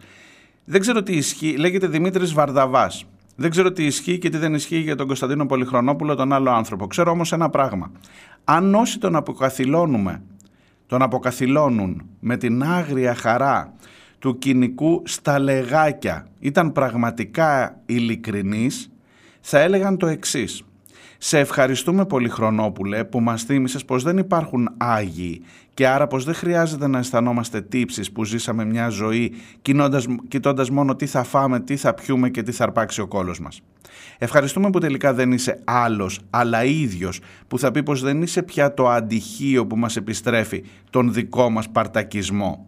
Δεν 0.64 0.81
ξέρω 0.81 1.03
τι 1.03 1.17
ισχύει, 1.17 1.57
λέγεται 1.57 1.87
Δημήτρης 1.87 2.33
Βαρδαβάς. 2.33 3.05
Δεν 3.37 3.51
ξέρω 3.51 3.73
τι 3.73 3.85
ισχύει 3.85 4.19
και 4.19 4.29
τι 4.29 4.39
δεν 4.39 4.55
ισχύει 4.55 4.79
για 4.79 4.97
τον 4.97 5.07
Κωνσταντίνο 5.07 5.47
Πολυχρονόπουλο, 5.47 6.14
τον 6.14 6.33
άλλο 6.33 6.51
άνθρωπο. 6.51 6.87
Ξέρω 6.87 7.11
όμως 7.11 7.33
ένα 7.33 7.51
πράγμα. 7.51 7.91
Αν 8.45 8.75
όσοι 8.75 8.99
τον 8.99 9.17
αποκαθιλώνουμε 9.17 10.23
τον 10.87 11.03
αποκαθιλώνουν 11.03 12.03
με 12.21 12.37
την 12.37 12.62
άγρια 12.62 13.14
χαρά 13.14 13.75
του 14.19 14.39
κοινικού 14.39 15.03
στα 15.05 15.39
λεγάκια 15.39 16.27
ήταν 16.39 16.73
πραγματικά 16.73 17.81
ειλικρινής, 17.87 18.91
θα 19.41 19.59
έλεγαν 19.59 19.97
το 19.97 20.07
εξής. 20.07 20.62
Σε 21.19 21.39
ευχαριστούμε 21.39 22.07
πολύ 22.07 22.29
Χρονόπουλε 22.29 23.05
που 23.05 23.21
μας 23.21 23.43
θύμισες 23.43 23.85
πως 23.85 24.03
δεν 24.03 24.19
υπάρχουν 24.19 24.69
Άγιοι 24.77 25.43
και 25.75 25.87
άρα 25.87 26.07
πως 26.07 26.25
δεν 26.25 26.35
χρειάζεται 26.35 26.87
να 26.87 26.99
αισθανόμαστε 26.99 27.61
τύψεις 27.61 28.12
που 28.12 28.25
ζήσαμε 28.25 28.64
μια 28.64 28.89
ζωή 28.89 29.33
κοιτώντας 30.29 30.71
μόνο 30.71 30.97
τι 30.97 31.07
θα 31.07 31.23
φάμε, 31.23 31.61
τι 31.61 31.77
θα 31.77 31.95
πιούμε 31.95 32.31
και 32.31 32.43
τι 32.43 32.53
θα 32.53 32.64
αρπάξει 32.64 33.01
ο 33.01 33.07
κόλος 33.07 33.41
μας. 33.41 33.61
Ευχαριστούμε 34.19 34.71
που 34.71 34.79
τελικά 34.79 35.14
δεν 35.14 35.33
είσαι 35.33 35.61
άλλος, 35.64 36.21
αλλά 36.31 36.64
ίδιος, 36.64 37.21
που 37.49 37.59
θα 37.59 37.71
πει 37.71 37.83
πως 37.83 38.03
δεν 38.03 38.23
είσαι 38.23 38.43
πια 38.43 38.75
το 38.75 38.89
αντυχείο 38.89 39.67
που 39.67 39.77
μας 39.77 39.97
επιστρέφει 39.97 40.64
τον 40.91 41.12
δικό 41.12 41.51
μας 41.51 41.69
παρτακισμό. 41.69 42.67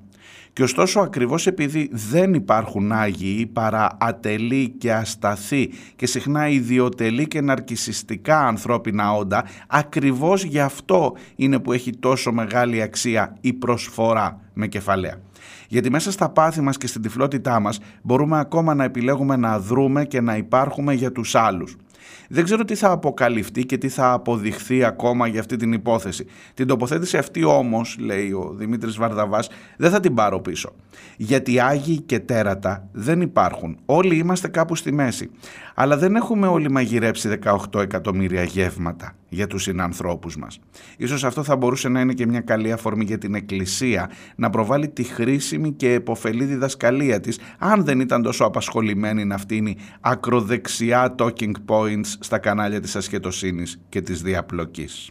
Και 0.58 0.64
ωστόσο 0.64 1.00
ακριβώς 1.00 1.46
επειδή 1.46 1.88
δεν 1.92 2.34
υπάρχουν 2.34 2.92
Άγιοι 2.92 3.46
παρά 3.46 3.96
ατελή 4.00 4.68
και 4.78 4.92
ασταθή 4.92 5.70
και 5.96 6.06
συχνά 6.06 6.48
ιδιωτελή 6.48 7.28
και 7.28 7.40
ναρκισιστικά 7.40 8.46
ανθρώπινα 8.46 9.12
όντα, 9.12 9.44
ακριβώς 9.68 10.44
γι' 10.44 10.60
αυτό 10.60 11.14
είναι 11.36 11.58
που 11.58 11.72
έχει 11.72 11.96
τόσο 11.98 12.32
μεγάλη 12.32 12.82
αξία 12.82 13.36
η 13.40 13.52
προσφορά 13.52 14.40
με 14.52 14.66
κεφαλαία. 14.66 15.20
Γιατί 15.68 15.90
μέσα 15.90 16.12
στα 16.12 16.28
πάθη 16.28 16.60
μας 16.60 16.76
και 16.76 16.86
στην 16.86 17.02
τυφλότητά 17.02 17.60
μας 17.60 17.80
μπορούμε 18.02 18.38
ακόμα 18.38 18.74
να 18.74 18.84
επιλέγουμε 18.84 19.36
να 19.36 19.58
δρούμε 19.58 20.04
και 20.04 20.20
να 20.20 20.36
υπάρχουμε 20.36 20.94
για 20.94 21.12
τους 21.12 21.34
άλλους. 21.34 21.76
Δεν 22.28 22.44
ξέρω 22.44 22.64
τι 22.64 22.74
θα 22.74 22.90
αποκαλυφθεί 22.90 23.66
και 23.66 23.78
τι 23.78 23.88
θα 23.88 24.12
αποδειχθεί 24.12 24.84
ακόμα 24.84 25.26
για 25.26 25.40
αυτή 25.40 25.56
την 25.56 25.72
υπόθεση. 25.72 26.26
Την 26.54 26.66
τοποθέτηση 26.66 27.16
αυτή 27.16 27.44
όμως, 27.44 27.96
λέει 28.00 28.32
ο 28.32 28.54
Δημήτρης 28.56 28.96
Βαρδαβάς, 28.96 29.48
δεν 29.76 29.90
θα 29.90 30.00
την 30.00 30.14
πάρω 30.14 30.40
πίσω. 30.40 30.72
Γιατί 31.16 31.60
Άγιοι 31.60 32.00
και 32.00 32.18
τέρατα 32.18 32.88
δεν 32.92 33.20
υπάρχουν. 33.20 33.78
Όλοι 33.84 34.16
είμαστε 34.16 34.48
κάπου 34.48 34.74
στη 34.74 34.92
μέση. 34.92 35.30
Αλλά 35.74 35.96
δεν 35.96 36.16
έχουμε 36.16 36.46
όλοι 36.46 36.70
μαγειρέψει 36.70 37.38
18 37.72 37.80
εκατομμύρια 37.80 38.42
γεύματα 38.42 39.14
για 39.28 39.46
τους 39.46 39.62
συνανθρώπους 39.62 40.36
μας. 40.36 40.60
Ίσως 40.96 41.24
αυτό 41.24 41.42
θα 41.42 41.56
μπορούσε 41.56 41.88
να 41.88 42.00
είναι 42.00 42.12
και 42.12 42.26
μια 42.26 42.40
καλή 42.40 42.72
αφορμή 42.72 43.04
για 43.04 43.18
την 43.18 43.34
Εκκλησία 43.34 44.10
να 44.36 44.50
προβάλλει 44.50 44.88
τη 44.88 45.02
χρήσιμη 45.02 45.72
και 45.72 45.92
εποφελή 45.92 46.44
διδασκαλία 46.44 47.20
της 47.20 47.38
αν 47.58 47.84
δεν 47.84 48.00
ήταν 48.00 48.22
τόσο 48.22 48.44
απασχολημένη 48.44 49.24
να 49.24 49.38
φτύνει 49.38 49.76
ακροδεξιά 50.00 51.14
talking 51.18 51.52
στα 52.04 52.38
κανάλια 52.38 52.80
της 52.80 52.96
ασχετοσύνης 52.96 53.78
και 53.88 54.02
της 54.02 54.22
διαπλοκής, 54.22 55.10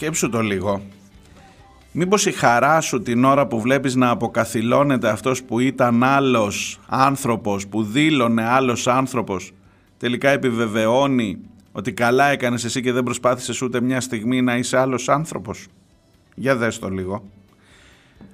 σκέψου 0.00 0.28
το 0.28 0.40
λίγο. 0.40 0.82
Μήπως 1.92 2.26
η 2.26 2.32
χαρά 2.32 2.80
σου 2.80 3.02
την 3.02 3.24
ώρα 3.24 3.46
που 3.46 3.60
βλέπεις 3.60 3.94
να 3.94 4.10
αποκαθιλώνεται 4.10 5.08
αυτός 5.08 5.42
που 5.42 5.58
ήταν 5.60 6.02
άλλος 6.02 6.80
άνθρωπος, 6.88 7.66
που 7.66 7.82
δήλωνε 7.82 8.44
άλλος 8.44 8.86
άνθρωπος, 8.86 9.52
τελικά 9.96 10.28
επιβεβαιώνει 10.28 11.38
ότι 11.72 11.92
καλά 11.92 12.26
έκανες 12.28 12.64
εσύ 12.64 12.80
και 12.80 12.92
δεν 12.92 13.02
προσπάθησες 13.02 13.62
ούτε 13.62 13.80
μια 13.80 14.00
στιγμή 14.00 14.42
να 14.42 14.56
είσαι 14.56 14.78
άλλος 14.78 15.08
άνθρωπος; 15.08 15.66
Για 16.34 16.56
δες 16.56 16.78
το 16.78 16.88
λίγο. 16.88 17.24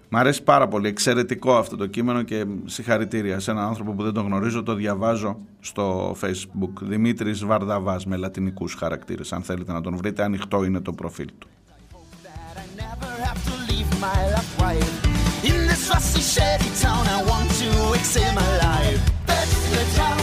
Μ' 0.09 0.17
αρέσει 0.17 0.43
πάρα 0.43 0.69
πολύ, 0.69 0.89
εξαιρετικό 0.89 1.57
αυτό 1.57 1.77
το 1.77 1.87
κείμενο 1.87 2.23
και 2.23 2.45
συγχαρητήρια 2.65 3.39
σε 3.39 3.51
έναν 3.51 3.65
άνθρωπο 3.65 3.93
που 3.93 4.03
δεν 4.03 4.13
τον 4.13 4.25
γνωρίζω, 4.25 4.63
το 4.63 4.75
διαβάζω 4.75 5.39
στο 5.61 6.17
facebook. 6.21 6.81
Δημήτρης 6.81 7.45
Βαρδαβάς 7.45 8.07
με 8.07 8.17
λατινικούς 8.17 8.75
χαρακτήρες, 8.75 9.33
αν 9.33 9.43
θέλετε 9.43 9.73
να 9.73 9.81
τον 9.81 9.97
βρείτε, 9.97 10.23
ανοιχτό 10.23 10.65
είναι 10.65 10.81
το 10.81 10.93
προφίλ 10.93 11.29
του. 11.39 11.49
never 13.01 13.23
have 13.23 13.43
to 13.45 13.73
leave 13.73 13.89
my 14.01 14.31
love 14.31 14.61
wife. 14.61 15.45
In 15.45 15.67
this 15.67 15.89
rusty, 15.89 16.21
shady 16.21 16.71
town, 16.81 17.07
I 17.09 17.23
want 17.23 17.51
to 17.51 17.95
exhale 17.95 18.35
my 18.35 18.59
life. 18.59 19.01
That's 19.27 19.71
the 19.71 19.97
time. 19.97 20.16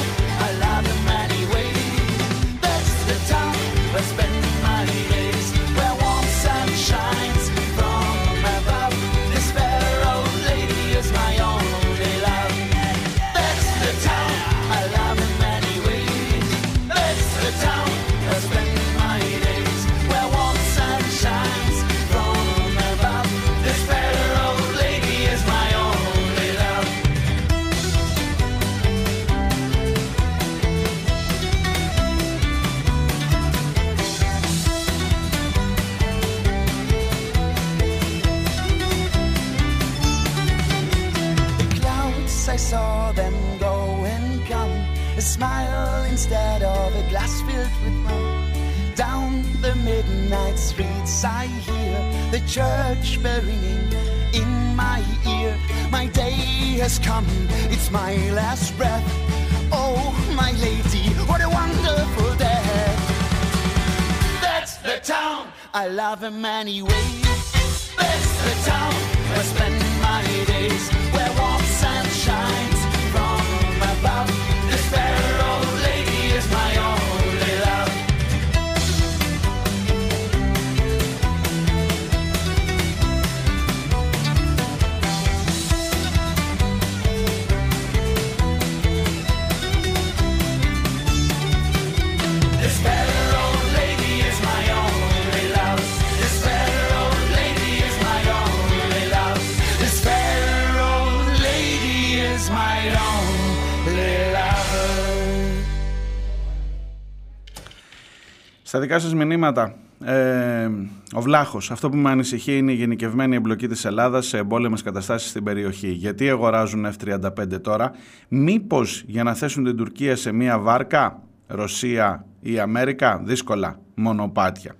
Δικά 108.83 108.99
σας 108.99 109.13
μηνύματα, 109.13 109.75
ε, 110.05 110.69
ο 111.13 111.21
Βλάχος, 111.21 111.71
αυτό 111.71 111.89
που 111.89 111.97
με 111.97 112.09
ανησυχεί 112.09 112.57
είναι 112.57 112.71
η 112.71 112.75
γενικευμένη 112.75 113.35
εμπλοκή 113.35 113.67
της 113.67 113.85
Ελλάδας 113.85 114.25
σε 114.25 114.37
εμπόλεμες 114.37 114.81
καταστάσεις 114.81 115.29
στην 115.29 115.43
περιοχή. 115.43 115.87
Γιατί 115.87 116.29
αγοράζουν 116.29 116.85
F-35 116.85 117.61
τώρα, 117.61 117.91
μήπως 118.27 119.03
για 119.07 119.23
να 119.23 119.33
θέσουν 119.33 119.63
την 119.63 119.75
Τουρκία 119.75 120.15
σε 120.15 120.31
μία 120.31 120.59
βάρκα, 120.59 121.21
Ρωσία 121.47 122.25
ή 122.39 122.59
Αμέρικα, 122.59 123.21
δύσκολα, 123.25 123.79
μονοπάτια. 123.95 124.75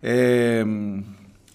Ε, 0.00 0.64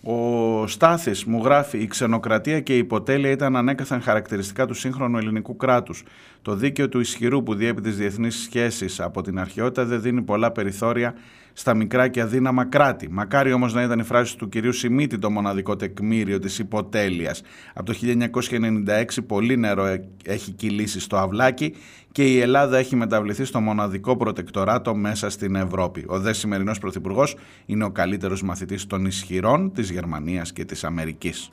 ο 0.08 0.68
Στάθης 0.68 1.24
μου 1.24 1.42
γράφει 1.44 1.78
«Η 1.78 1.88
ξενοκρατία 1.88 2.60
και 2.60 2.76
η 2.76 2.78
υποτέλεια 2.78 3.32
ήταν 3.32 3.56
ανέκαθεν 3.56 4.02
χαρακτηριστικά 4.02 4.66
του 4.66 4.74
σύγχρονου 4.74 5.18
ελληνικού 5.18 5.56
κράτους. 5.56 6.04
Το 6.42 6.56
δίκαιο 6.56 6.90
του 6.90 7.00
ισχυρού 7.00 7.44
που 7.44 7.56
διέπει 7.56 7.82
τις 7.82 7.98
διεθνείς 7.98 8.36
σχέσεις 8.36 9.00
από 9.00 9.22
την 9.22 9.40
αρχαιότητα 9.40 9.86
δεν 9.86 10.02
δίνει 10.02 10.22
πολλά 10.22 10.52
περιθώρια 10.52 11.14
στα 11.58 11.74
μικρά 11.74 12.08
και 12.08 12.22
αδύναμα 12.22 12.66
κράτη. 12.66 13.10
Μακάρι 13.12 13.54
όμως 13.54 13.74
να 13.74 13.82
ήταν 13.84 14.00
η 14.00 14.04
φράση 14.04 14.38
του 14.38 14.50
κυρίου 14.50 14.72
Σιμίτη 14.72 15.18
το 15.18 15.30
μοναδικό 15.30 15.76
τεκμήριο 15.76 16.40
της 16.40 16.60
υποτέλειας. 16.60 17.42
Από 17.74 17.86
το 17.86 17.94
1996 17.94 19.22
πολύ 19.28 19.58
νερό 19.58 19.86
ε- 19.86 20.08
έχει 20.26 20.52
κυλήσει 20.52 21.00
στο 21.00 21.18
αυλάκι 21.18 21.76
και 22.12 22.26
η 22.26 22.40
Ελλάδα 22.40 22.78
έχει 22.78 22.96
μεταβληθεί 22.96 23.44
στο 23.44 23.60
μοναδικό 23.60 24.18
προτεκτοράτο 24.18 24.96
μέσα 24.96 25.30
στην 25.30 25.56
Ευρώπη. 25.56 26.04
Ο 26.08 26.20
δε 26.20 26.34
σημερινός 26.34 26.80
πρωθυπουργός 26.80 27.36
είναι 27.66 27.84
ο 27.84 27.92
καλύτερος 27.92 28.44
μαθητής 28.44 28.86
των 28.88 29.06
ισχυρών 29.06 29.72
της 29.74 29.90
Γερμανίας 29.90 30.54
και 30.54 30.66
της 30.66 30.84
Αμερικής. 30.84 31.52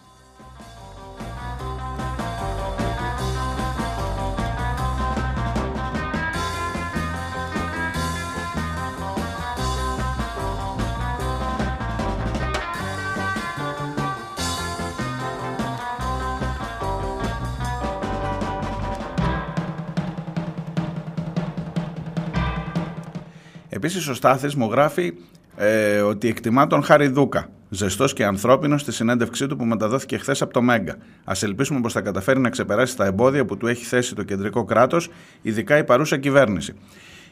Επίσης 23.85 24.09
ο 24.09 24.15
Στάθης 24.15 24.55
μου 24.55 24.71
γράφει 24.71 25.13
ε, 25.57 26.01
ότι 26.01 26.29
εκτιμά 26.29 26.67
τον 26.67 26.83
Χάρη 26.83 27.09
Δούκα, 27.09 27.49
ζεστός 27.69 28.13
και 28.13 28.25
ανθρώπινος 28.25 28.81
στη 28.81 28.93
συνέντευξή 28.93 29.47
του 29.47 29.57
που 29.57 29.65
μεταδόθηκε 29.65 30.19
χθες 30.19 30.43
από 30.43 30.53
το 30.53 30.63
Μέγκα. 30.63 30.97
Ας 31.25 31.43
ελπίσουμε 31.43 31.81
πως 31.81 31.93
θα 31.93 32.01
καταφέρει 32.01 32.41
να 32.41 32.51
ξεπεράσει 32.51 32.97
τα 32.97 33.05
εμπόδια 33.05 33.45
που 33.45 33.57
του 33.57 33.67
έχει 33.67 33.85
θέσει 33.85 34.15
το 34.15 34.23
κεντρικό 34.23 34.65
κράτος, 34.65 35.11
ειδικά 35.43 35.79
η 35.79 35.85
παρούσα 35.85 36.19
κυβέρνηση. 36.19 36.73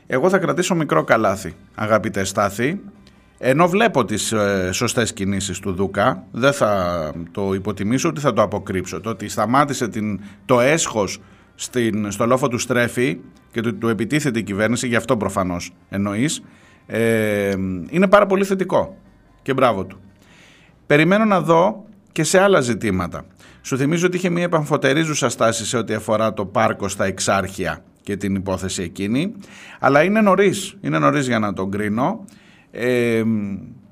Εγώ 0.06 0.28
θα 0.28 0.38
κρατήσω 0.38 0.74
μικρό 0.74 1.04
καλάθι, 1.04 1.54
αγαπητέ 1.74 2.24
Στάθη, 2.24 2.80
ενώ 3.38 3.68
βλέπω 3.68 4.04
τις 4.04 4.32
ε, 4.32 4.70
σωστές 4.72 5.12
κινήσεις 5.12 5.58
του 5.58 5.72
Δούκα, 5.72 6.24
δεν 6.30 6.52
θα 6.52 7.12
το 7.30 7.54
υποτιμήσω 7.54 8.08
ούτε 8.08 8.20
θα 8.20 8.32
το 8.32 8.42
αποκρύψω. 8.42 9.00
Το 9.00 9.10
ότι 9.10 9.28
σταμάτησε 9.28 9.88
την, 9.88 10.20
το 10.44 10.60
έσχος 10.60 11.20
στην, 11.60 12.10
στο 12.10 12.26
λόφο 12.26 12.48
του 12.48 12.58
στρέφει 12.58 13.18
και 13.50 13.60
του, 13.60 13.78
του 13.78 13.88
επιτίθεται 13.88 14.38
η 14.38 14.42
κυβέρνηση, 14.42 14.86
γι' 14.86 14.96
αυτό 14.96 15.16
προφανώς 15.16 15.72
εννοείς, 15.88 16.42
ε, 16.86 17.54
είναι 17.90 18.08
πάρα 18.08 18.26
πολύ 18.26 18.44
θετικό 18.44 18.96
και 19.42 19.52
μπράβο 19.52 19.84
του. 19.84 20.00
Περιμένω 20.86 21.24
να 21.24 21.40
δω 21.40 21.84
και 22.12 22.22
σε 22.22 22.40
άλλα 22.40 22.60
ζητήματα. 22.60 23.24
Σου 23.62 23.76
θυμίζω 23.76 24.06
ότι 24.06 24.16
είχε 24.16 24.28
μια 24.28 24.42
επαμφωτερίζουσα 24.42 25.28
στάση 25.28 25.66
σε 25.66 25.76
ό,τι 25.76 25.94
αφορά 25.94 26.32
το 26.32 26.46
πάρκο 26.46 26.88
στα 26.88 27.04
εξάρχεια 27.04 27.84
και 28.02 28.16
την 28.16 28.34
υπόθεση 28.34 28.82
εκείνη, 28.82 29.34
αλλά 29.80 30.02
είναι 30.02 30.20
νωρίς, 30.20 30.76
είναι 30.80 30.98
νωρίς 30.98 31.26
για 31.26 31.38
να 31.38 31.52
τον 31.52 31.70
κρίνω 31.70 32.24
ε, 32.70 33.22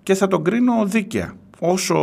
και 0.02 0.14
θα 0.14 0.28
τον 0.28 0.44
κρίνω 0.44 0.84
δίκαια 0.84 1.34
όσο, 1.58 1.96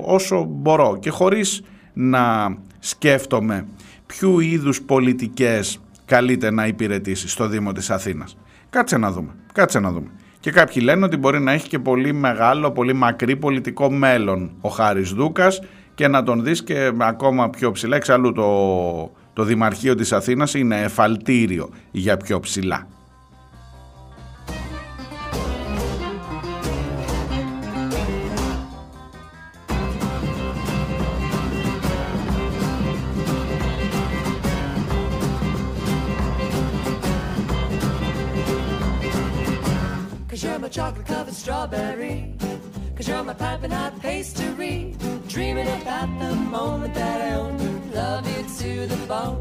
όσο 0.00 0.44
μπορώ 0.48 0.98
και 1.00 1.10
χωρίς 1.10 1.62
να 1.92 2.56
σκέφτομαι 2.78 3.66
ποιου 4.08 4.40
είδους 4.40 4.82
πολιτικές 4.82 5.80
καλείται 6.04 6.50
να 6.50 6.66
υπηρετήσει 6.66 7.28
στο 7.28 7.48
Δήμο 7.48 7.72
της 7.72 7.90
Αθήνας. 7.90 8.36
Κάτσε 8.70 8.96
να 8.98 9.10
δούμε, 9.10 9.34
κάτσε 9.52 9.78
να 9.78 9.90
δούμε. 9.92 10.10
Και 10.40 10.50
κάποιοι 10.50 10.82
λένε 10.84 11.04
ότι 11.04 11.16
μπορεί 11.16 11.40
να 11.40 11.52
έχει 11.52 11.68
και 11.68 11.78
πολύ 11.78 12.12
μεγάλο, 12.12 12.70
πολύ 12.70 12.92
μακρύ 12.92 13.36
πολιτικό 13.36 13.90
μέλλον 13.90 14.50
ο 14.60 14.68
Χάρης 14.68 15.12
Δούκας 15.12 15.60
και 15.94 16.08
να 16.08 16.22
τον 16.22 16.44
δεις 16.44 16.64
και 16.64 16.92
ακόμα 16.98 17.50
πιο 17.50 17.70
ψηλά. 17.70 17.96
Εξάλλου 17.96 18.32
το, 18.32 19.12
το 19.32 19.42
Δημαρχείο 19.42 19.94
της 19.94 20.12
Αθήνας 20.12 20.54
είναι 20.54 20.82
εφαλτήριο 20.82 21.70
για 21.90 22.16
πιο 22.16 22.40
ψηλά. 22.40 22.88
Strawberry. 41.48 42.18
Cause 42.94 43.08
you're 43.08 43.24
my 43.30 43.36
piping 43.44 43.74
hot 43.78 43.94
pastry. 44.04 44.76
Dreaming 45.34 45.70
about 45.80 46.10
the 46.22 46.32
moment 46.56 46.92
that 47.00 47.18
I 47.28 47.30
own 47.42 47.54
you. 47.64 47.72
Love 48.00 48.24
you 48.32 48.40
to 48.60 48.70
the 48.92 49.00
bone. 49.12 49.40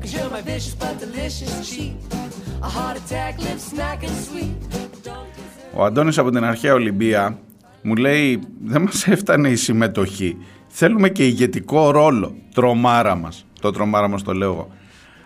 Cause 0.00 0.10
you're 0.14 0.30
my 0.36 0.42
vicious 0.50 0.74
but 0.82 0.94
delicious 1.04 1.52
cheat. 1.68 1.96
A 2.66 2.68
heart 2.76 2.96
attack, 3.02 3.32
lips 3.46 3.64
smacking 3.72 4.16
sweet. 4.26 4.56
Don't 5.06 5.28
deserve 5.36 5.74
Ο 5.76 5.84
Αντώνης 5.84 6.18
από 6.18 6.30
την 6.30 6.44
αρχαία 6.44 6.74
Ολυμπία 6.74 7.38
μου 7.82 7.94
λέει 7.94 8.40
δεν 8.64 8.82
μας 8.82 9.06
έφτανε 9.06 9.48
η 9.48 9.56
συμμετοχή 9.56 10.36
θέλουμε 10.66 11.08
και 11.08 11.26
ηγετικό 11.26 11.90
ρόλο. 11.90 12.34
Τρομάρα 12.54 13.14
μας. 13.14 13.46
Το 13.60 13.70
τρομάρα 13.70 14.08
μας 14.08 14.22
το 14.22 14.32
λέω 14.32 14.52
εγώ. 14.52 14.70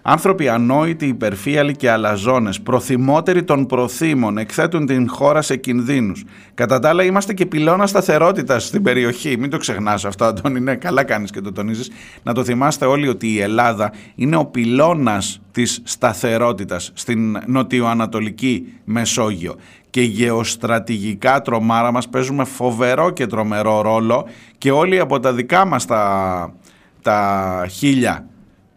Άνθρωποι 0.03 0.49
ανόητοι, 0.49 1.07
υπερφύαλοι 1.07 1.77
και 1.77 1.91
αλαζόνες, 1.91 2.61
προθυμότεροι 2.61 3.43
των 3.43 3.67
προθύμων, 3.67 4.39
εκθέτουν 4.39 4.87
την 4.87 5.09
χώρα 5.09 5.43
σε 5.43 5.57
κινδύνους. 5.57 6.25
Κατά 6.55 6.79
τα 6.79 6.89
άλλα 6.89 7.05
είμαστε 7.05 7.35
και 7.35 7.47
πυλώνα 7.47 7.87
σταθερότητας 7.87 8.67
στην 8.67 8.83
περιοχή. 8.83 9.37
Μην 9.37 9.51
το 9.51 9.57
ξεχνάς 9.57 10.05
αυτό, 10.05 10.25
Αντώνη, 10.25 10.61
ναι, 10.61 10.75
καλά 10.75 11.05
κάνεις 11.05 11.31
και 11.31 11.41
το 11.41 11.53
τονίζεις. 11.53 11.91
Να 12.23 12.35
το 12.35 12.45
θυμάστε 12.45 12.87
όλοι 12.87 13.09
ότι 13.09 13.33
η 13.33 13.41
Ελλάδα 13.41 13.93
είναι 14.15 14.37
ο 14.37 14.45
πυλώνας 14.45 15.41
της 15.53 15.81
σταθερότητας 15.85 16.91
στην 16.95 17.39
νοτιοανατολική 17.47 18.67
Μεσόγειο. 18.85 19.55
Και 19.91 20.03
γεωστρατηγικά 20.03 21.43
τρομάρα 21.43 21.93
μας 21.93 22.09
παίζουμε 22.09 22.45
φοβερό 22.45 23.11
και 23.11 23.27
τρομερό 23.27 23.81
ρόλο 23.81 24.27
και 24.59 24.71
όλοι 24.71 24.99
από 24.99 25.21
τα 25.21 25.33
δικά 25.33 25.65
μας 25.65 25.87
τα, 25.87 26.55
τα 27.03 27.67
χίλια 27.71 28.30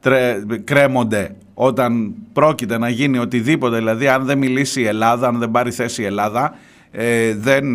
τρε, 0.04 0.40
κρέμονται 0.64 1.36
όταν 1.54 2.14
πρόκειται 2.34 2.78
να 2.78 2.90
γίνει 2.90 3.18
οτιδήποτε, 3.18 3.78
δηλαδή 3.78 4.08
αν 4.08 4.26
δεν 4.26 4.38
μιλήσει 4.38 4.82
η 4.82 4.86
Ελλάδα, 4.86 5.28
αν 5.28 5.40
δεν 5.40 5.52
πάρει 5.52 5.72
θέση 5.72 6.02
η 6.02 6.06
Ελλάδα, 6.06 6.56
ε, 6.92 7.36
δεν, 7.36 7.66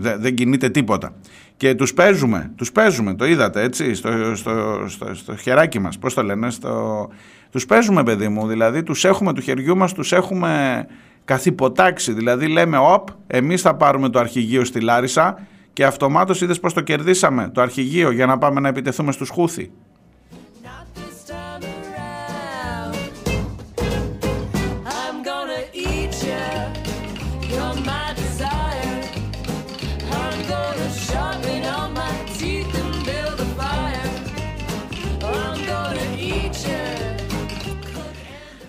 δεν, 0.00 0.20
δεν 0.20 0.34
κινείται 0.34 0.68
τίποτα. 0.68 1.14
Και 1.56 1.74
τους 1.74 1.94
παίζουμε, 1.94 2.52
τους 2.56 2.72
παίζουμε, 2.72 3.14
το 3.14 3.26
είδατε 3.26 3.62
έτσι, 3.62 3.94
στο, 3.94 4.10
στο, 4.34 4.84
στο, 4.86 5.14
στο 5.14 5.36
χεράκι 5.36 5.78
μας, 5.78 5.98
πώς 5.98 6.14
το 6.14 6.22
λένε, 6.22 6.50
στο... 6.50 7.08
τους 7.50 7.66
παίζουμε 7.66 8.02
παιδί 8.02 8.28
μου, 8.28 8.46
δηλαδή 8.46 8.82
τους 8.82 9.04
έχουμε 9.04 9.32
του 9.32 9.40
χεριού 9.40 9.76
μας, 9.76 9.92
τους 9.92 10.12
έχουμε 10.12 10.86
καθυποτάξει, 11.24 12.12
δηλαδή 12.12 12.46
λέμε 12.46 12.78
όπ, 12.78 13.08
εμείς 13.26 13.62
θα 13.62 13.74
πάρουμε 13.74 14.08
το 14.08 14.18
αρχηγείο 14.18 14.64
στη 14.64 14.80
Λάρισα 14.80 15.38
και 15.72 15.84
αυτομάτως 15.84 16.40
είδες 16.40 16.60
πως 16.60 16.72
το 16.72 16.80
κερδίσαμε, 16.80 17.50
το 17.54 17.60
αρχηγείο, 17.60 18.10
για 18.10 18.26
να 18.26 18.38
πάμε 18.38 18.60
να 18.60 18.68
επιτεθούμε 18.68 19.12
στους 19.12 19.28
Χούθη. 19.28 19.70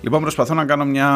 Λοιπόν, 0.06 0.22
προσπαθώ 0.22 0.54
να 0.54 0.66
κάνω 0.66 0.86
μια 0.86 1.10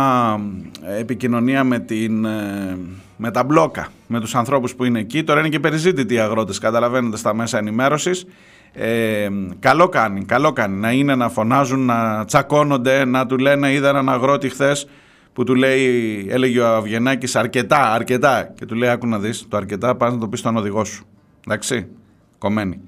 επικοινωνία 0.99 1.63
με, 1.63 1.79
την, 1.79 2.25
ε, 2.25 2.77
με 3.17 3.31
τα 3.31 3.43
μπλόκα, 3.43 3.87
με 4.07 4.19
τους 4.19 4.35
ανθρώπους 4.35 4.75
που 4.75 4.83
είναι 4.83 4.99
εκεί. 4.99 5.23
Τώρα 5.23 5.39
είναι 5.39 5.49
και 5.49 5.59
περιζήτητοι 5.59 6.13
οι 6.13 6.19
αγρότες, 6.19 6.57
καταλαβαίνετε, 6.57 7.17
στα 7.17 7.33
μέσα 7.33 7.57
ενημέρωσης. 7.57 8.25
Ε, 8.73 9.29
καλό 9.59 9.89
κάνει, 9.89 10.25
καλό 10.25 10.51
κάνει 10.53 10.77
να 10.77 10.91
είναι 10.91 11.15
να 11.15 11.29
φωνάζουν, 11.29 11.85
να 11.85 12.25
τσακώνονται, 12.25 13.05
να 13.05 13.25
του 13.25 13.37
λένε 13.37 13.71
είδα 13.73 13.89
έναν 13.89 14.09
αγρότη 14.09 14.49
χθες 14.49 14.87
που 15.33 15.43
του 15.43 15.55
λέει, 15.55 16.27
έλεγε 16.29 16.59
ο 16.59 16.75
Αυγενάκης 16.75 17.35
αρκετά, 17.35 17.93
αρκετά 17.93 18.53
και 18.55 18.65
του 18.65 18.75
λέει 18.75 18.89
άκου 18.89 19.07
να 19.07 19.19
δεις, 19.19 19.45
το 19.49 19.57
αρκετά 19.57 19.95
πας 19.95 20.13
να 20.13 20.19
το 20.19 20.27
πεις 20.27 20.39
στον 20.39 20.57
οδηγό 20.57 20.83
σου. 20.83 21.05
Εντάξει, 21.47 21.87
κομμένη. 22.37 22.81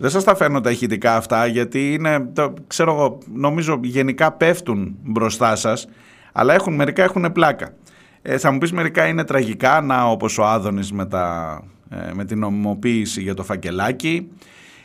Δεν 0.00 0.10
σας 0.10 0.24
τα 0.24 0.36
φέρνω 0.36 0.60
τα 0.60 0.70
ηχητικά 0.70 1.16
αυτά 1.16 1.46
γιατί 1.46 1.92
είναι, 1.92 2.30
το, 2.32 2.54
ξέρω 2.66 2.92
εγώ, 2.92 3.18
νομίζω 3.34 3.80
γενικά 3.82 4.32
πέφτουν 4.32 4.96
μπροστά 5.02 5.56
σας 5.56 5.88
αλλά 6.32 6.54
έχουν, 6.54 6.74
μερικά 6.74 7.02
έχουν 7.02 7.32
πλάκα. 7.32 7.74
Ε, 8.22 8.38
θα 8.38 8.52
μου 8.52 8.58
πεις 8.58 8.72
μερικά 8.72 9.06
είναι 9.06 9.24
τραγικά, 9.24 9.80
να 9.80 10.04
όπως 10.04 10.38
ο 10.38 10.44
Άδωνης 10.44 10.92
με, 10.92 11.06
τα, 11.06 11.60
ε, 11.90 12.12
με 12.12 12.24
την 12.24 12.38
νομιμοποίηση 12.38 13.22
για 13.22 13.34
το 13.34 13.44
φακελάκι, 13.44 14.28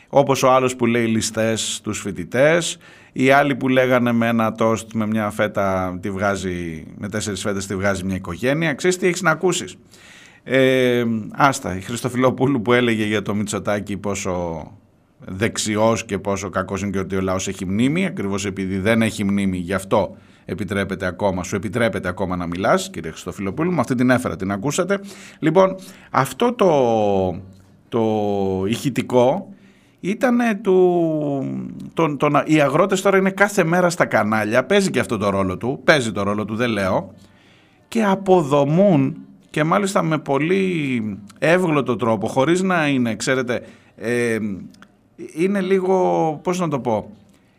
όπως 0.08 0.42
ο 0.42 0.50
άλλος 0.50 0.76
που 0.76 0.86
λέει 0.86 1.06
ληστές 1.06 1.74
στους 1.74 2.00
φοιτητές. 2.00 2.78
οι 3.12 3.30
άλλοι 3.30 3.56
που 3.56 3.68
λέγανε 3.68 4.12
με 4.12 4.26
ένα 4.26 4.52
τόστ 4.52 4.92
με 4.92 5.06
μια 5.06 5.30
φέτα 5.30 5.98
τη 6.00 6.10
βγάζει, 6.10 6.84
με 6.98 7.08
τέσσερις 7.08 7.40
φέτες 7.40 7.66
τη 7.66 7.76
βγάζει 7.76 8.04
μια 8.04 8.16
οικογένεια. 8.16 8.74
Ξέρεις 8.74 8.98
τι 8.98 9.06
έχεις 9.06 9.22
να 9.22 9.30
ακούσεις; 9.30 9.76
Ε, 10.42 11.04
άστα, 11.32 11.76
η 11.76 11.80
Χριστοφιλοπούλου 11.80 12.62
που 12.62 12.72
έλεγε 12.72 13.04
για 13.04 13.22
το 13.22 13.34
Μητσοτάκι 13.34 13.96
πόσο 13.96 14.66
δεξιός 15.26 16.04
και 16.04 16.18
πόσο 16.18 16.50
κακός 16.50 16.82
είναι 16.82 16.90
και 16.90 16.98
ότι 16.98 17.16
ο 17.16 17.20
λαός 17.20 17.48
έχει 17.48 17.66
μνήμη, 17.66 18.06
ακριβώς 18.06 18.44
επειδή 18.46 18.78
δεν 18.78 19.02
έχει 19.02 19.24
μνήμη, 19.24 19.56
γι' 19.56 19.74
αυτό 19.74 20.16
επιτρέπεται 20.44 21.06
ακόμα, 21.06 21.42
σου 21.42 21.56
επιτρέπεται 21.56 22.08
ακόμα 22.08 22.36
να 22.36 22.46
μιλάς, 22.46 22.90
κύριε 22.90 23.10
Χριστοφιλοπούλου, 23.10 23.72
με 23.72 23.80
αυτή 23.80 23.94
την 23.94 24.10
έφερα, 24.10 24.36
την 24.36 24.52
ακούσατε. 24.52 25.00
Λοιπόν, 25.38 25.76
αυτό 26.10 26.52
το, 26.52 26.70
το 27.88 28.02
ηχητικό 28.66 29.48
ήταν 30.00 30.38
του... 30.62 30.78
Το, 31.94 32.16
το, 32.16 32.42
οι 32.44 32.60
αγρότες 32.60 33.00
τώρα 33.00 33.16
είναι 33.16 33.30
κάθε 33.30 33.64
μέρα 33.64 33.90
στα 33.90 34.04
κανάλια, 34.04 34.64
παίζει 34.64 34.90
και 34.90 34.98
αυτό 34.98 35.18
το 35.18 35.30
ρόλο 35.30 35.56
του, 35.56 35.80
παίζει 35.84 36.12
το 36.12 36.22
ρόλο 36.22 36.44
του, 36.44 36.54
δεν 36.54 36.70
λέω, 36.70 37.14
και 37.88 38.04
αποδομούν 38.04 39.16
και 39.50 39.64
μάλιστα 39.64 40.02
με 40.02 40.18
πολύ 40.18 41.02
εύγλωτο 41.38 41.96
τρόπο, 41.96 42.28
χωρίς 42.28 42.62
να 42.62 42.88
είναι, 42.88 43.16
ξέρετε, 43.16 43.62
ε, 43.96 44.38
είναι 45.34 45.60
λίγο, 45.60 46.40
πώς 46.42 46.58
να 46.58 46.68
το 46.68 46.78
πω, 46.78 47.10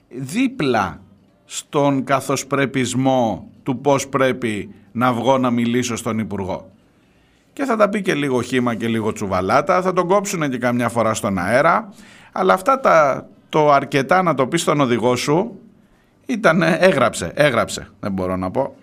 δίπλα 0.09 1.01
στον 1.45 2.03
καθοσπρεπισμό 2.03 3.47
του 3.63 3.79
πώς 3.79 4.07
πρέπει 4.07 4.73
να 4.91 5.13
βγω 5.13 5.37
να 5.37 5.49
μιλήσω 5.49 5.95
στον 5.95 6.19
Υπουργό. 6.19 6.69
Και 7.53 7.63
θα 7.63 7.75
τα 7.75 7.89
πει 7.89 8.01
και 8.01 8.13
λίγο 8.13 8.41
χήμα 8.41 8.75
και 8.75 8.87
λίγο 8.87 9.13
τσουβαλάτα, 9.13 9.81
θα 9.81 9.93
τον 9.93 10.07
κόψουν 10.07 10.49
και 10.49 10.57
καμιά 10.57 10.89
φορά 10.89 11.13
στον 11.13 11.37
αέρα, 11.37 11.93
αλλά 12.31 12.53
αυτά 12.53 12.79
τα, 12.79 13.27
το 13.49 13.71
αρκετά 13.71 14.21
να 14.23 14.33
το 14.33 14.47
πει 14.47 14.57
στον 14.57 14.79
οδηγό 14.79 15.15
σου 15.15 15.59
ήταν, 16.25 16.61
έγραψε, 16.61 17.31
έγραψε, 17.35 17.87
δεν 17.99 18.11
μπορώ 18.11 18.35
να 18.35 18.51
πω. 18.51 18.75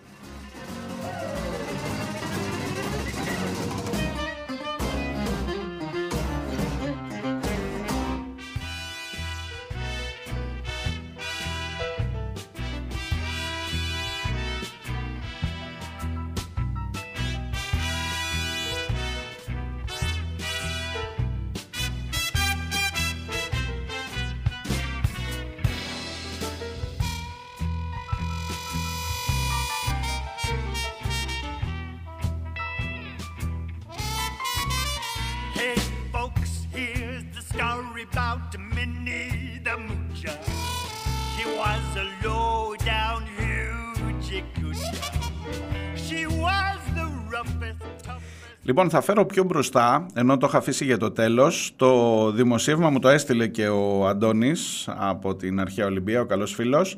Λοιπόν, 48.64 48.90
θα 48.90 49.00
φέρω 49.00 49.24
πιο 49.24 49.44
μπροστά, 49.44 50.06
ενώ 50.14 50.36
το 50.36 50.46
είχα 50.46 50.58
αφήσει 50.58 50.84
για 50.84 50.98
το 50.98 51.10
τέλος. 51.10 51.72
Το 51.76 52.30
δημοσίευμα 52.30 52.90
μου 52.90 52.98
το 52.98 53.08
έστειλε 53.08 53.46
και 53.46 53.68
ο 53.68 54.06
Αντώνης 54.06 54.88
από 54.98 55.34
την 55.34 55.60
Αρχαία 55.60 55.86
Ολυμπία, 55.86 56.20
ο 56.20 56.24
καλός 56.24 56.54
φίλος. 56.54 56.96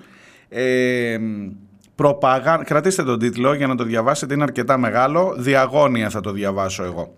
Ε, 0.49 1.19
προπαγα... 1.95 2.57
Κρατήστε 2.57 3.03
τον 3.03 3.19
τίτλο 3.19 3.55
για 3.55 3.67
να 3.67 3.75
το 3.75 3.85
διαβάσετε, 3.85 4.35
είναι 4.35 4.43
αρκετά 4.43 4.79
μεγάλο. 4.79 5.35
Διαγώνια 5.39 6.11
θα 6.11 6.21
το 6.21 6.33
διαβάσω 6.33 6.85
εγώ. 6.85 7.15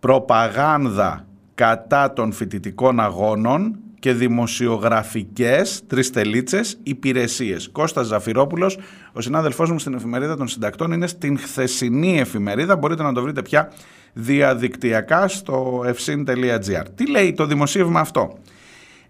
Προπαγάνδα 0.00 1.26
κατά 1.54 2.12
των 2.12 2.32
φοιτητικών 2.32 3.00
αγώνων 3.00 3.78
και 4.04 4.12
δημοσιογραφικές 4.12 5.82
τρεις 5.86 6.10
τελίτσες 6.10 6.78
υπηρεσίες. 6.82 7.68
Κώστας 7.72 8.06
Ζαφυρόπουλος, 8.06 8.78
ο 9.12 9.20
συνάδελφός 9.20 9.70
μου 9.70 9.78
στην 9.78 9.94
εφημερίδα 9.94 10.36
των 10.36 10.48
συντακτών 10.48 10.92
είναι 10.92 11.06
στην 11.06 11.38
χθεσινή 11.38 12.18
εφημερίδα, 12.18 12.76
μπορείτε 12.76 13.02
να 13.02 13.12
το 13.12 13.22
βρείτε 13.22 13.42
πια 13.42 13.72
διαδικτυακά 14.12 15.28
στο 15.28 15.84
efsin.gr. 15.86 16.84
Τι 16.94 17.10
λέει 17.10 17.32
το 17.32 17.46
δημοσίευμα 17.46 18.00
αυτό; 18.00 18.38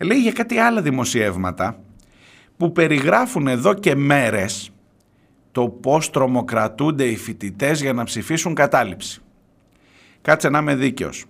Λέει 0.01 0.18
για 0.18 0.32
κάτι 0.32 0.59
άλλα 0.59 0.82
δημοσιεύματα 0.82 1.78
που 2.57 2.72
περιγράφουν 2.72 3.47
εδώ 3.47 3.74
και 3.74 3.95
μέρες 3.95 4.70
το 5.53 5.68
πώς 5.68 6.11
τρομοκρατούνται 6.11 7.05
οι 7.05 7.16
φοιτητές 7.16 7.80
για 7.80 7.92
να 7.92 8.05
ψηφίσουν 8.05 8.55
κατάληψη. 8.55 9.20
Κάτσε 10.22 10.49
να 10.49 10.59
είμαι 10.59 10.74
δίκαιος 10.74 11.24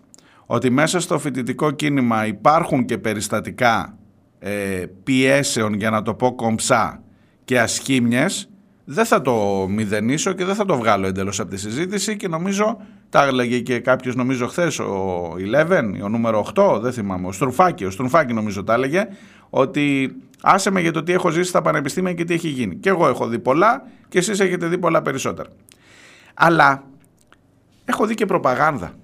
ότι 0.46 0.70
μέσα 0.70 1.00
στο 1.00 1.18
φοιτητικό 1.18 1.70
κίνημα 1.70 2.26
υπάρχουν 2.26 2.84
και 2.84 2.98
περιστατικά 2.98 3.96
ε, 4.38 4.84
πιέσεων, 5.04 5.74
για 5.74 5.90
να 5.90 6.02
το 6.02 6.14
πω 6.14 6.34
κομψά, 6.34 7.02
και 7.44 7.60
ασχήμιες, 7.60 8.48
δεν 8.84 9.04
θα 9.04 9.20
το 9.20 9.66
μηδενίσω 9.68 10.32
και 10.32 10.44
δεν 10.44 10.54
θα 10.54 10.64
το 10.64 10.76
βγάλω 10.76 11.06
εντελώς 11.06 11.40
από 11.40 11.50
τη 11.50 11.56
συζήτηση 11.56 12.16
και 12.16 12.28
νομίζω 12.28 12.76
Τα 13.08 13.24
έλεγε 13.24 13.60
και 13.60 13.78
κάποιος 13.78 14.14
νομίζω 14.14 14.46
χθες, 14.46 14.78
ο 14.78 15.34
11, 15.68 16.02
ο 16.02 16.08
νούμερο 16.08 16.46
8, 16.54 16.78
δεν 16.80 16.92
θυμάμαι, 16.92 17.26
ο 17.26 17.32
Στρουφάκη, 17.32 17.84
ο 17.84 17.90
Στρουφάκη 17.90 18.32
νομίζω 18.32 18.64
τα 18.64 18.74
έλεγε, 18.74 19.08
ότι 19.50 20.16
άσε 20.42 20.70
με 20.70 20.80
για 20.80 20.92
το 20.92 21.02
τι 21.02 21.12
έχω 21.12 21.30
ζήσει 21.30 21.48
στα 21.48 21.62
πανεπιστήμια 21.62 22.12
και 22.12 22.24
τι 22.24 22.34
έχει 22.34 22.48
γίνει. 22.48 22.76
Και 22.76 22.88
εγώ 22.88 23.08
έχω 23.08 23.26
δει 23.26 23.38
πολλά 23.38 23.82
και 24.08 24.18
εσείς 24.18 24.40
έχετε 24.40 24.66
δει 24.66 24.78
πολλά 24.78 25.02
περισσότερα. 25.02 25.48
Αλλά 26.34 26.82
έχω 27.84 28.06
δει 28.06 28.14
και 28.14 28.26
προπαγάνδα 28.26 28.94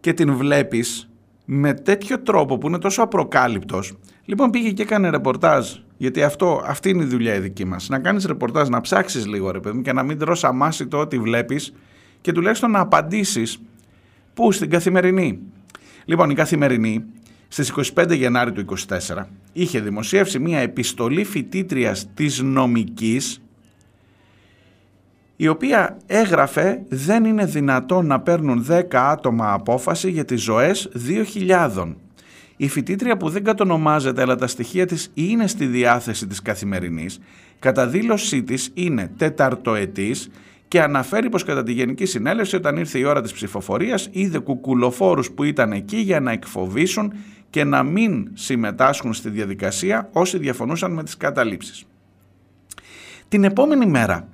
και 0.00 0.12
την 0.12 0.36
βλέπεις 0.36 1.10
με 1.44 1.74
τέτοιο 1.74 2.20
τρόπο 2.20 2.58
που 2.58 2.66
είναι 2.66 2.78
τόσο 2.78 3.02
απροκάλυπτος. 3.02 3.92
Λοιπόν 4.24 4.50
πήγε 4.50 4.70
και 4.70 4.82
έκανε 4.82 5.10
ρεπορτάζ, 5.10 5.68
γιατί 5.96 6.22
αυτό, 6.22 6.62
αυτή 6.66 6.88
είναι 6.88 7.02
η 7.02 7.06
δουλειά 7.06 7.34
η 7.34 7.38
δική 7.38 7.64
μας. 7.64 7.88
Να 7.88 7.98
κάνεις 7.98 8.24
ρεπορτάζ, 8.24 8.68
να 8.68 8.80
ψάξεις 8.80 9.26
λίγο 9.26 9.50
ρε 9.50 9.60
παιδί 9.60 9.82
και 9.82 9.92
να 9.92 10.02
μην 10.02 10.18
τρως 10.18 10.44
αμάσιτο 10.44 10.98
ό,τι 10.98 11.18
βλέπεις 11.18 11.72
και 12.20 12.32
τουλάχιστον 12.32 12.70
να 12.70 12.80
απαντήσεις 12.80 13.60
πού 14.34 14.52
στην 14.52 14.70
καθημερινή. 14.70 15.38
Λοιπόν 16.04 16.30
η 16.30 16.34
καθημερινή 16.34 17.04
στις 17.48 17.72
25 17.94 18.16
Γενάρη 18.16 18.52
του 18.52 18.64
24 18.88 19.26
είχε 19.52 19.80
δημοσιεύσει 19.80 20.38
μια 20.38 20.58
επιστολή 20.58 21.24
φοιτήτριας 21.24 22.08
της 22.14 22.40
νομικής 22.42 23.42
η 25.42 25.48
οποία 25.48 25.96
έγραφε 26.06 26.82
δεν 26.88 27.24
είναι 27.24 27.44
δυνατόν 27.44 28.06
να 28.06 28.20
παίρνουν 28.20 28.66
10 28.68 28.82
άτομα 28.92 29.52
απόφαση 29.52 30.10
για 30.10 30.24
τις 30.24 30.42
ζωές 30.42 30.90
2.000. 31.46 31.94
Η 32.56 32.68
φοιτήτρια 32.68 33.16
που 33.16 33.28
δεν 33.28 33.44
κατονομάζεται 33.44 34.22
αλλά 34.22 34.36
τα 34.36 34.46
στοιχεία 34.46 34.86
της 34.86 35.10
είναι 35.14 35.46
στη 35.46 35.66
διάθεση 35.66 36.26
της 36.26 36.42
καθημερινής, 36.42 37.20
κατά 37.58 37.86
δήλωσή 37.86 38.42
της 38.42 38.70
είναι 38.74 39.10
τεταρτοετής 39.16 40.30
και 40.68 40.82
αναφέρει 40.82 41.28
πως 41.28 41.44
κατά 41.44 41.62
τη 41.62 41.72
Γενική 41.72 42.04
Συνέλευση 42.06 42.56
όταν 42.56 42.76
ήρθε 42.76 42.98
η 42.98 43.04
ώρα 43.04 43.20
της 43.20 43.32
ψηφοφορίας 43.32 44.08
είδε 44.10 44.38
κουκουλοφόρους 44.38 45.30
που 45.30 45.44
ήταν 45.44 45.72
εκεί 45.72 45.96
για 45.96 46.20
να 46.20 46.32
εκφοβήσουν 46.32 47.12
και 47.50 47.64
να 47.64 47.82
μην 47.82 48.30
συμμετάσχουν 48.34 49.14
στη 49.14 49.30
διαδικασία 49.30 50.08
όσοι 50.12 50.38
διαφωνούσαν 50.38 50.92
με 50.92 51.02
τις 51.02 51.16
καταλήψεις. 51.16 51.84
Την 53.28 53.44
επόμενη 53.44 53.86
μέρα, 53.86 54.28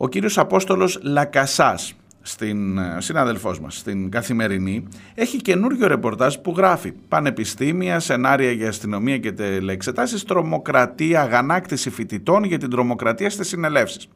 ο 0.00 0.08
κύριος 0.08 0.38
Απόστολος 0.38 0.98
Λακασάς, 1.02 1.94
στην 2.22 2.78
ε, 2.78 2.96
συνάδελφός 2.98 3.60
μας, 3.60 3.76
στην 3.76 4.10
Καθημερινή, 4.10 4.84
έχει 5.14 5.36
καινούριο 5.36 5.86
ρεπορτάζ 5.86 6.34
που 6.36 6.54
γράφει 6.56 6.92
«Πανεπιστήμια, 6.92 8.00
σενάρια 8.00 8.50
για 8.50 8.68
αστυνομία 8.68 9.18
και 9.18 9.32
τελεξετάσεις, 9.32 10.24
τρομοκρατία, 10.24 11.20
αγανάκτηση 11.20 11.90
φοιτητών 11.90 12.44
για 12.44 12.58
την 12.58 12.70
τρομοκρατία 12.70 13.30
στις 13.30 13.48
συνελεύσεις». 13.48 14.08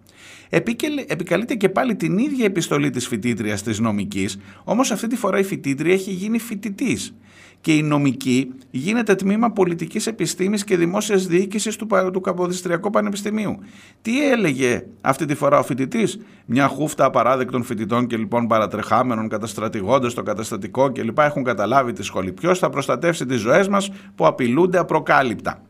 Επικαλείται 1.07 1.55
και 1.55 1.69
πάλι 1.69 1.97
την 1.97 2.19
ίδια 2.19 2.45
επιστολή 2.45 2.91
της 2.91 3.07
φοιτήτριας 3.09 3.63
της 3.63 3.79
νομικής, 3.79 4.39
όμως 4.65 4.91
αυτή 4.91 5.07
τη 5.07 5.17
φορά 5.17 5.39
η 5.39 5.43
φοιτήτρια 5.43 5.93
έχει 5.93 6.11
γίνει 6.11 6.39
φοιτητής 6.39 7.15
και 7.63 7.75
η 7.75 7.83
νομική 7.83 8.53
γίνεται 8.71 9.15
τμήμα 9.15 9.51
πολιτικής 9.51 10.07
επιστήμης 10.07 10.65
και 10.65 10.77
δημόσιας 10.77 11.27
διοίκησης 11.27 11.77
του, 11.77 11.87
του 12.13 12.21
Καποδιστριακού 12.21 12.91
Πανεπιστημίου. 12.91 13.59
Τι 14.03 14.31
έλεγε 14.31 14.85
αυτή 15.01 15.25
τη 15.25 15.35
φορά 15.35 15.59
ο 15.59 15.63
φοιτητής, 15.63 16.19
μια 16.47 16.69
χούφτα 16.69 17.05
απαράδεκτων 17.05 17.63
φοιτητών 17.63 18.07
και 18.07 18.17
λοιπόν 18.17 18.47
παρατρεχάμενων 18.47 19.29
καταστρατηγώντας 19.29 20.15
το 20.15 20.23
καταστατικό 20.23 20.93
κλπ. 20.93 21.19
έχουν 21.19 21.45
καταλάβει 21.45 21.93
τη 21.93 22.03
σχολή. 22.03 22.33
Ποιος 22.33 22.59
θα 22.59 22.71
προστατεύσει 22.71 23.27
τις 23.27 23.41
ζωές 23.41 23.69
μας 23.69 23.91
που 24.15 24.27
απειλούνται 24.27 24.79
απροκάλυπτα; 24.79 25.63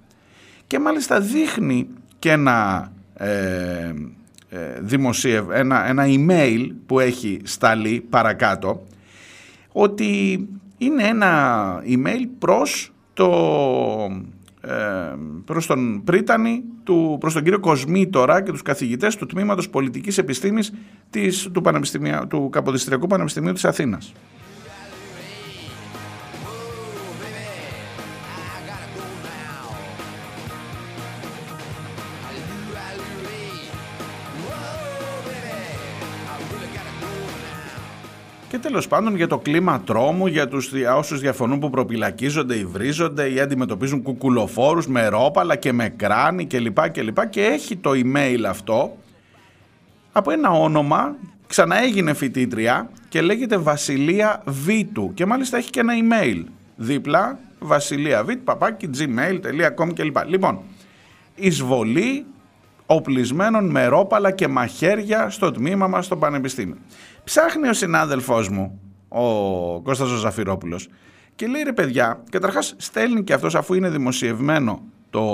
Και 0.67 0.79
μάλιστα 0.79 1.21
δείχνει 1.21 1.89
και 2.19 2.31
ένα 2.31 2.91
ε, 3.15 3.93
ε, 4.49 4.59
δημοσίευ, 4.81 5.51
ένα, 5.51 5.89
ένα 5.89 6.05
email 6.07 6.67
που 6.87 7.01
έχει 7.01 7.41
σταλεί 7.45 8.07
παρακάτω 8.11 8.83
ότι 9.73 10.47
είναι 10.85 11.03
ένα 11.03 11.83
email 11.87 12.27
προς, 12.39 12.93
το, 13.15 13.31
ε, 14.61 14.73
προς 15.45 15.67
τον 15.67 16.05
Πρίτανη, 16.05 16.63
του, 16.85 17.17
προς 17.21 17.33
τον 17.33 17.43
κύριο 17.43 17.61
Κοσμήτορα 17.61 18.43
και 18.43 18.51
τους 18.51 18.63
καθηγητές 18.63 19.17
του 19.17 19.27
Τμήματος 19.27 19.69
Πολιτικής 19.69 20.19
Επιστήμης 20.19 20.73
της, 21.11 21.51
του, 21.53 21.63
του 22.29 22.49
Καποδιστριακού 22.53 23.07
Πανεπιστημίου 23.07 23.53
της 23.53 23.65
Αθήνας. 23.65 24.13
Τέλος 38.63 38.89
πάντων 38.89 39.17
για 39.17 39.27
το 39.27 39.39
κλίμα 39.39 39.81
τρόμου, 39.81 40.27
για 40.27 40.49
τους, 40.49 40.73
όσους 40.97 41.21
διαφωνούν 41.21 41.59
που 41.59 41.71
προπυλακίζονται 41.71 42.55
ή 42.55 42.65
βρίζονται 42.65 43.33
ή 43.33 43.41
αντιμετωπίζουν 43.41 44.03
κουκουλοφόρους 44.03 44.87
με 44.87 45.09
ρόπαλα 45.09 45.57
και 45.57 45.73
με 45.73 45.89
κράνη 45.89 46.47
κλπ. 46.47 46.91
Και, 46.91 47.03
και, 47.03 47.13
και 47.31 47.45
έχει 47.45 47.77
το 47.77 47.91
email 47.91 48.43
αυτό 48.49 48.97
από 50.13 50.31
ένα 50.31 50.51
όνομα, 50.51 51.17
ξαναέγινε 51.47 52.15
φοιτήτρια 52.15 52.91
και 53.09 53.21
λέγεται 53.21 53.57
Βασιλεία 53.57 54.43
Βίτου 54.47 55.11
και 55.15 55.27
μάλιστα 55.27 55.57
έχει 55.57 55.71
και 55.71 55.81
ένα 55.81 55.93
email 55.93 56.45
δίπλα 56.77 57.39
βασιλεία 57.59 58.25
βίτ, 58.25 58.39
παπάκι, 58.45 58.91
gmail.com 58.99 59.93
κλπ. 59.95 60.17
Λοιπόν, 60.27 60.61
εισβολή 61.35 62.25
οπλισμένων 62.87 63.71
με 63.71 63.87
ρόπαλα 63.87 64.31
και 64.31 64.49
μαχαίρια 64.49 65.31
στο 65.31 65.51
τμήμα 65.51 65.87
μας 65.87 66.05
στο 66.05 66.17
Πανεπιστήμιο. 66.17 66.77
Ψάχνει 67.25 67.69
ο 67.69 67.73
συνάδελφός 67.73 68.49
μου, 68.49 68.81
ο 69.09 69.81
Κώστας 69.81 70.11
ο 70.11 70.17
Ζαφυρόπουλος, 70.17 70.89
και 71.35 71.47
λέει 71.47 71.63
ρε 71.63 71.73
παιδιά, 71.73 72.23
καταρχάς 72.31 72.75
στέλνει 72.79 73.25
και 73.25 73.33
αυτός 73.33 73.55
αφού 73.55 73.75
είναι 73.75 73.91
δημοσιευμένο 73.91 74.83
το 75.11 75.25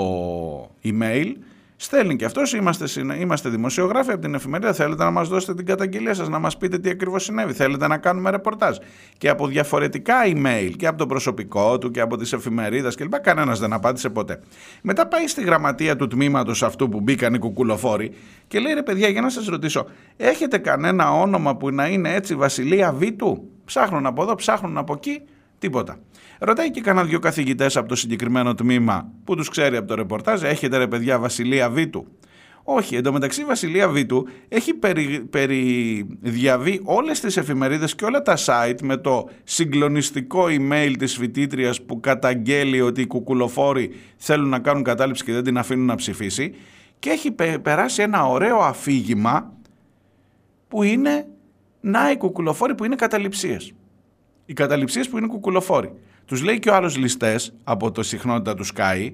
email, 0.85 1.33
Στέλνει 1.81 2.17
και 2.17 2.25
αυτός, 2.25 2.53
είμαστε, 2.53 2.85
είμαστε 3.21 3.49
δημοσιογράφοι 3.49 4.11
από 4.11 4.21
την 4.21 4.35
εφημερίδα. 4.35 4.73
Θέλετε 4.73 5.05
να 5.05 5.11
μας 5.11 5.29
δώσετε 5.29 5.55
την 5.55 5.67
καταγγελία 5.67 6.15
σας, 6.15 6.29
να 6.29 6.39
μας 6.39 6.57
πείτε 6.57 6.79
τι 6.79 6.91
ακριβώς 6.91 7.25
συνέβη. 7.25 7.53
Θέλετε 7.53 7.87
να 7.87 7.99
κάνουμε 7.99 8.31
ρεπορτάζ. 8.31 8.77
Και 9.19 9.29
από 9.29 9.47
διαφορετικά 9.47 10.15
email 10.25 10.73
και 10.77 10.87
από 10.87 10.99
το 10.99 11.07
προσωπικό 11.07 11.79
του 11.79 11.91
και 11.91 12.01
από 12.01 12.17
τις 12.17 12.33
εφημερίδες 12.33 12.95
κλπ. 12.95 13.21
Κανένας 13.21 13.59
δεν 13.59 13.73
απάντησε 13.73 14.09
ποτέ. 14.09 14.41
Μετά 14.83 15.07
πάει 15.07 15.27
στη 15.27 15.43
γραμματεία 15.43 15.97
του 15.97 16.07
τμήματος 16.07 16.63
αυτού 16.63 16.89
που 16.89 17.01
μπήκαν 17.01 17.35
οι 17.35 17.39
κουκουλοφόροι 17.39 18.13
και 18.49 18.59
λέει 18.59 18.73
ρε 18.73 18.83
παιδιά, 18.83 19.09
για 19.09 19.21
να 19.21 19.31
σας 19.31 19.47
ρωτήσω, 19.47 19.87
έχετε 20.17 20.59
κανένα 20.59 21.13
όνομα 21.13 21.57
που 21.57 21.71
να 21.71 21.89
είναι 21.89 22.15
έτσι 22.15 22.35
Βασιλεία 22.35 22.93
Βίτου. 22.93 23.49
Ψάχνουν 23.65 24.07
από 24.07 24.23
εδώ, 24.23 24.35
ψάχνουν 24.35 24.79
από 24.79 24.93
εκεί, 24.93 25.21
τίποτα. 25.59 25.99
Ρωτάει 26.39 26.71
και 26.71 26.81
κανένα 26.81 27.07
δυο 27.07 27.19
καθηγητές 27.19 27.77
από 27.77 27.89
το 27.89 27.97
συγκεκριμένο 27.97 28.55
τμήμα 28.55 29.13
που 29.25 29.37
τους 29.37 29.49
ξέρει 29.49 29.77
από 29.77 29.87
το 29.87 29.95
ρεπορτάζ, 29.95 30.43
έχετε 30.43 30.77
ρε 30.77 30.87
παιδιά 30.87 31.19
Βασιλεία 31.19 31.71
Βίτου. 31.71 32.07
Όχι, 32.71 32.97
εντωμεταξύ 32.97 33.41
η 33.41 33.45
Βασιλεία 33.45 33.89
Βίτου 33.89 34.29
έχει 34.49 34.75
περι, 34.75 35.27
περιδιαβεί 35.31 36.81
όλες 36.85 37.21
τις 37.21 37.37
εφημερίδες 37.37 37.95
και 37.95 38.05
όλα 38.05 38.23
τα 38.23 38.37
site 38.45 38.81
με 38.83 38.97
το 38.97 39.29
συγκλονιστικό 39.45 40.45
email 40.49 40.95
της 40.99 41.17
φοιτήτριας 41.17 41.83
που 41.83 42.01
καταγγέλει 42.01 42.81
ότι 42.81 43.01
οι 43.01 43.07
κουκουλοφόροι 43.07 43.95
θέλουν 44.17 44.49
να 44.49 44.59
κάνουν 44.59 44.83
κατάληψη 44.83 45.25
και 45.25 45.33
δεν 45.33 45.43
την 45.45 45.59
αφήνουν 45.59 45.87
να 45.87 45.95
ψηφίσει 45.95 46.55
και 46.99 47.11
έχει 47.11 47.31
περάσει 47.63 48.03
ένα 48.03 48.27
ωραίο 48.27 48.59
αφήγημα 48.59 49.53
που 50.69 50.83
είναι 50.83 51.27
να 51.81 52.11
οι 52.11 52.17
κουκουλοφόροι 52.17 52.75
που 52.75 52.85
είναι 52.85 52.95
καταληψίες. 52.95 53.73
Οι 54.47 54.53
καταληψίες 54.53 55.09
που 55.09 55.19
είναι 55.19 55.27
κουκουλοφόροι. 55.27 55.93
Τους 56.29 56.43
λέει 56.43 56.59
και 56.59 56.71
ο 56.71 56.75
άλλος 56.75 56.97
ληστές 56.97 57.55
από 57.65 57.91
το 57.91 58.03
συχνότητα 58.03 58.55
του 58.55 58.67
Sky 58.77 59.13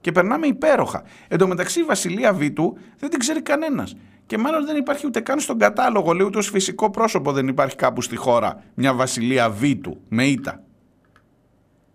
και 0.00 0.12
περνάμε 0.12 0.46
υπέροχα. 0.46 1.02
Εν 1.28 1.38
τω 1.38 1.46
μεταξύ 1.46 1.80
η 1.80 1.82
Βασιλεία 1.82 2.32
Βίτου 2.32 2.76
δεν 2.98 3.10
την 3.10 3.18
ξέρει 3.18 3.42
κανένας. 3.42 3.96
Και 4.26 4.38
μάλλον 4.38 4.66
δεν 4.66 4.76
υπάρχει 4.76 5.06
ούτε 5.06 5.20
καν 5.20 5.40
στον 5.40 5.58
κατάλογο, 5.58 6.12
λέει 6.12 6.26
ούτε 6.26 6.38
ως 6.38 6.48
φυσικό 6.48 6.90
πρόσωπο 6.90 7.32
δεν 7.32 7.48
υπάρχει 7.48 7.76
κάπου 7.76 8.02
στη 8.02 8.16
χώρα 8.16 8.62
μια 8.74 8.94
Βασιλεία 8.94 9.50
Βίτου 9.50 10.00
με 10.08 10.24
ήττα. 10.24 10.62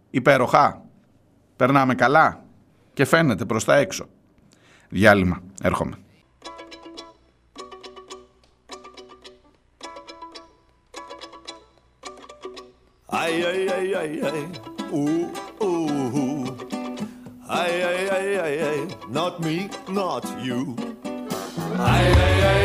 Υπέροχα. 0.09 0.81
Περνάμε 1.55 1.95
καλά. 1.95 2.43
Και 2.93 3.05
φαίνεται 3.05 3.45
προς 3.45 3.65
τα 3.65 3.75
έξω. 3.75 4.09
Διάλειμμα. 4.89 5.41
Έρχομαι. 5.61 5.95
Ai, 13.11 13.43
ai, 13.43 13.67
ai, 13.67 13.93
ai, 13.95 14.21
ai, 14.21 14.47
ooh, 14.93 15.31
ooh, 15.63 16.15
ooh. 16.15 16.57
Ai, 17.49 17.81
ai, 17.81 18.09
ai, 18.09 18.61
ai, 18.61 18.87
not 19.09 19.39
me, 19.41 19.67
not 19.87 20.23
you. 20.43 20.75
Ai, 21.75 22.05
ai, 22.05 22.43
ai. 22.45 22.58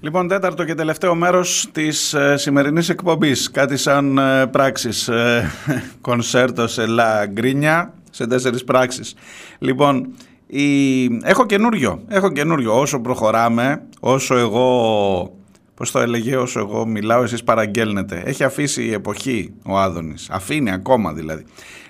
Λοιπόν, 0.00 0.28
τέταρτο 0.28 0.64
και 0.64 0.74
τελευταίο 0.74 1.14
μέρος 1.14 1.68
της 1.72 2.14
ε, 2.14 2.36
σημερινής 2.36 2.88
εκπομπής. 2.88 3.50
Κάτι 3.50 3.76
σαν 3.76 4.18
ε, 4.18 4.46
πράξεις. 4.46 5.08
Ε, 5.08 5.50
κονσέρτο 6.00 6.66
σε 6.66 6.86
Λα 6.86 7.26
Γκρίνια, 7.26 7.94
σε 8.10 8.26
τέσσερις 8.26 8.64
πράξεις. 8.64 9.14
Λοιπόν, 9.58 10.14
η... 10.46 11.04
έχω 11.04 11.46
καινούριο. 11.46 12.02
Έχω 12.08 12.32
καινούριο. 12.32 12.80
Όσο 12.80 13.00
προχωράμε, 13.00 13.82
όσο 14.00 14.36
εγώ... 14.36 15.32
Πώς 15.74 15.90
το 15.90 15.98
έλεγε, 15.98 16.36
όσο 16.36 16.58
εγώ 16.60 16.86
μιλάω, 16.86 17.22
εσείς 17.22 17.44
παραγγέλνετε. 17.44 18.22
Έχει 18.24 18.44
αφήσει 18.44 18.84
η 18.84 18.92
εποχή 18.92 19.54
ο 19.64 19.78
Άδωνης. 19.78 20.28
Αφήνει 20.30 20.70
ακόμα 20.70 21.12
δηλαδή. 21.12 21.44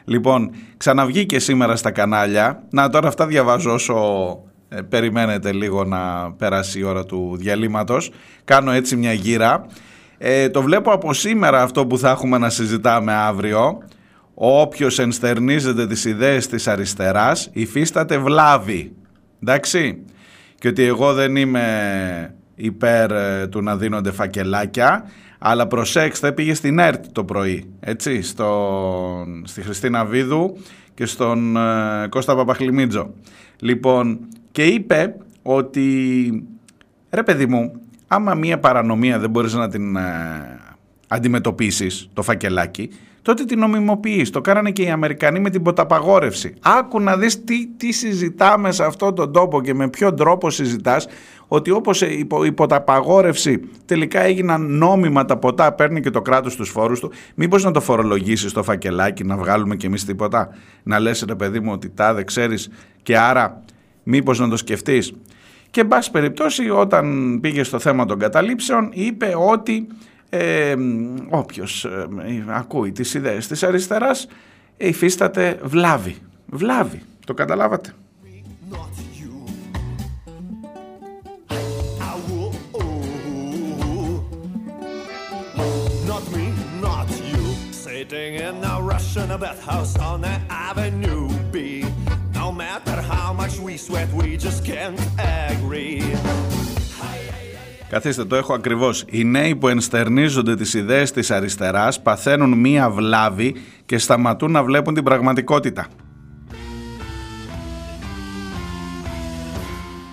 Λοιπόν, 0.04 0.50
ξαναβγήκε 0.76 1.38
σήμερα 1.38 1.76
στα 1.76 1.90
κανάλια. 1.90 2.62
Να 2.70 2.88
τώρα 2.88 3.08
αυτά 3.08 3.26
διαβάζω 3.26 3.72
όσο 3.72 3.94
ε, 4.68 4.80
περιμένετε 4.80 5.52
λίγο 5.52 5.84
να 5.84 6.32
περάσει 6.32 6.78
η 6.78 6.82
ώρα 6.82 7.04
του 7.04 7.36
διαλύματος. 7.38 8.10
Κάνω 8.44 8.70
έτσι 8.70 8.96
μια 8.96 9.12
γύρα. 9.12 9.66
Ε, 10.18 10.48
το 10.48 10.62
βλέπω 10.62 10.92
από 10.92 11.12
σήμερα 11.12 11.62
αυτό 11.62 11.86
που 11.86 11.98
θα 11.98 12.10
έχουμε 12.10 12.38
να 12.38 12.50
συζητάμε 12.50 13.12
αύριο. 13.12 13.82
Όποιος 14.34 14.98
ενστερνίζεται 14.98 15.86
τις 15.86 16.04
ιδέες 16.04 16.46
της 16.46 16.68
αριστεράς 16.68 17.48
υφίσταται 17.52 18.18
βλάβη. 18.18 18.92
Εντάξει. 19.42 20.04
Και 20.58 20.68
ότι 20.68 20.82
εγώ 20.82 21.12
δεν 21.12 21.36
είμαι 21.36 22.34
υπέρ 22.54 23.10
ε, 23.10 23.46
του 23.46 23.62
να 23.62 23.76
δίνονται 23.76 24.10
φακελάκια. 24.10 25.04
Αλλά 25.38 25.66
προσέξτε, 25.66 26.32
πήγε 26.32 26.54
στην 26.54 26.78
ΕΡΤ 26.78 27.04
το 27.12 27.24
πρωί, 27.24 27.70
έτσι, 27.80 28.22
στον, 28.22 29.42
στη 29.46 29.62
Χριστίνα 29.62 30.04
Βίδου 30.04 30.58
και 30.94 31.06
στον 31.06 31.56
ε, 31.56 32.08
Κώστα 32.08 32.36
Παπαχλημίτζο. 32.36 33.10
Λοιπόν, 33.60 34.18
και 34.58 34.64
είπε 34.64 35.14
ότι 35.42 35.84
ρε 37.10 37.22
παιδί 37.22 37.46
μου, 37.46 37.72
άμα 38.06 38.34
μία 38.34 38.58
παρανομία 38.58 39.18
δεν 39.18 39.30
μπορείς 39.30 39.52
να 39.52 39.68
την 39.68 39.96
ε, 39.96 40.02
αντιμετωπίσεις, 41.08 42.08
το 42.12 42.22
φακελάκι, 42.22 42.90
τότε 43.22 43.44
την 43.44 43.58
νομιμοποιείς. 43.58 44.30
Το 44.30 44.40
κάνανε 44.40 44.70
και 44.70 44.82
οι 44.82 44.90
Αμερικανοί 44.90 45.40
με 45.40 45.50
την 45.50 45.62
ποταπαγόρευση. 45.62 46.54
Άκου 46.62 47.00
να 47.00 47.16
δεις 47.16 47.44
τι, 47.44 47.66
τι 47.76 47.92
συζητάμε 47.92 48.72
σε 48.72 48.84
αυτόν 48.84 49.14
τον 49.14 49.32
τόπο 49.32 49.60
και 49.60 49.74
με 49.74 49.88
ποιον 49.88 50.16
τρόπο 50.16 50.50
συζητάς, 50.50 51.06
ότι 51.48 51.70
όπως 51.70 52.02
η, 52.02 52.26
η 52.44 52.52
ποταπαγόρευση 52.52 53.60
τελικά 53.84 54.20
έγιναν 54.20 54.76
νόμιμα 54.76 55.24
τα 55.24 55.36
ποτά, 55.36 55.72
παίρνει 55.72 56.00
και 56.00 56.10
το 56.10 56.22
κράτος 56.22 56.56
τους 56.56 56.70
φόρους 56.70 57.00
του, 57.00 57.12
μήπως 57.34 57.64
να 57.64 57.70
το 57.70 57.80
φορολογήσεις 57.80 58.52
το 58.52 58.62
φακελάκι, 58.62 59.24
να 59.24 59.36
βγάλουμε 59.36 59.76
κι 59.76 59.86
εμείς 59.86 60.04
τίποτα. 60.04 60.48
Να 60.82 60.98
λες 60.98 61.24
ρε 61.28 61.34
παιδί 61.34 61.60
μου 61.60 61.72
ότι 61.72 61.88
τα 61.88 62.14
δεν 62.14 62.26
ξέρεις 62.26 62.70
και 63.02 63.18
άρα 63.18 63.62
μήπως 64.10 64.38
να 64.38 64.48
το 64.48 64.56
σκεφτείς. 64.56 65.12
Και 65.70 65.80
εν 65.80 65.88
πάση 65.88 66.10
περιπτώσει 66.10 66.70
όταν 66.70 67.38
πήγε 67.40 67.62
στο 67.62 67.78
θέμα 67.78 68.06
των 68.06 68.18
καταλήψεων 68.18 68.88
είπε 68.92 69.34
ότι 69.36 69.86
ε, 70.28 70.74
όποιος 71.28 71.84
ε, 71.84 72.06
ακούει 72.48 72.92
τις 72.92 73.14
ιδέες 73.14 73.46
της 73.46 73.62
αριστεράς 73.62 74.28
υφίσταται 74.76 75.58
βλάβη. 75.62 76.16
Βλάβη. 76.46 77.02
Το 77.26 77.34
καταλάβατε. 77.34 77.94
Sitting 87.84 88.34
in 88.46 88.56
a 88.74 88.76
Russian 88.90 89.30
bathhouse 89.42 89.94
on 90.08 90.18
the 90.26 90.36
Avenue 90.68 91.37
sweat, 93.78 94.08
we 94.16 94.36
just 94.36 94.60
can't 94.64 95.00
agree. 95.50 96.02
Καθίστε, 97.88 98.24
το 98.24 98.36
έχω 98.36 98.54
ακριβώς. 98.54 99.04
Οι 99.10 99.24
νέοι 99.24 99.56
που 99.56 99.68
ενστερνίζονται 99.68 100.56
τις 100.56 100.74
ιδέες 100.74 101.10
της 101.10 101.30
αριστεράς 101.30 102.02
παθαίνουν 102.02 102.58
μία 102.58 102.90
βλάβη 102.90 103.54
και 103.86 103.98
σταματούν 103.98 104.50
να 104.50 104.62
βλέπουν 104.62 104.94
την 104.94 105.02
πραγματικότητα. 105.02 105.86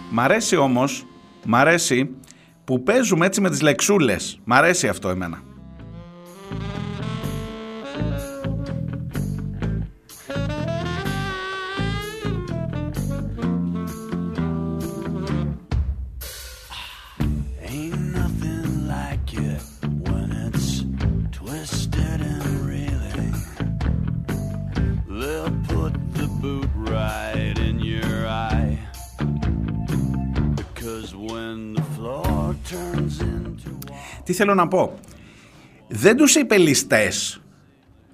Μ' 0.10 0.20
αρέσει 0.20 0.56
όμως, 0.56 1.06
μ' 1.46 1.56
αρέσει 1.56 2.10
που 2.64 2.84
παίζουμε 2.84 3.26
έτσι 3.26 3.42
με 3.42 3.50
τις 3.50 3.62
λεξούλες. 3.62 4.40
Μ' 4.44 4.54
αρέσει 4.54 4.88
αυτό 4.88 5.10
εμένα. 5.10 5.55
Θέλω 34.36 34.54
να 34.54 34.68
πω. 34.68 35.00
Δεν 35.88 36.18
τους 36.18 36.36
είπε 36.36 36.58
ληστές. 36.58 37.42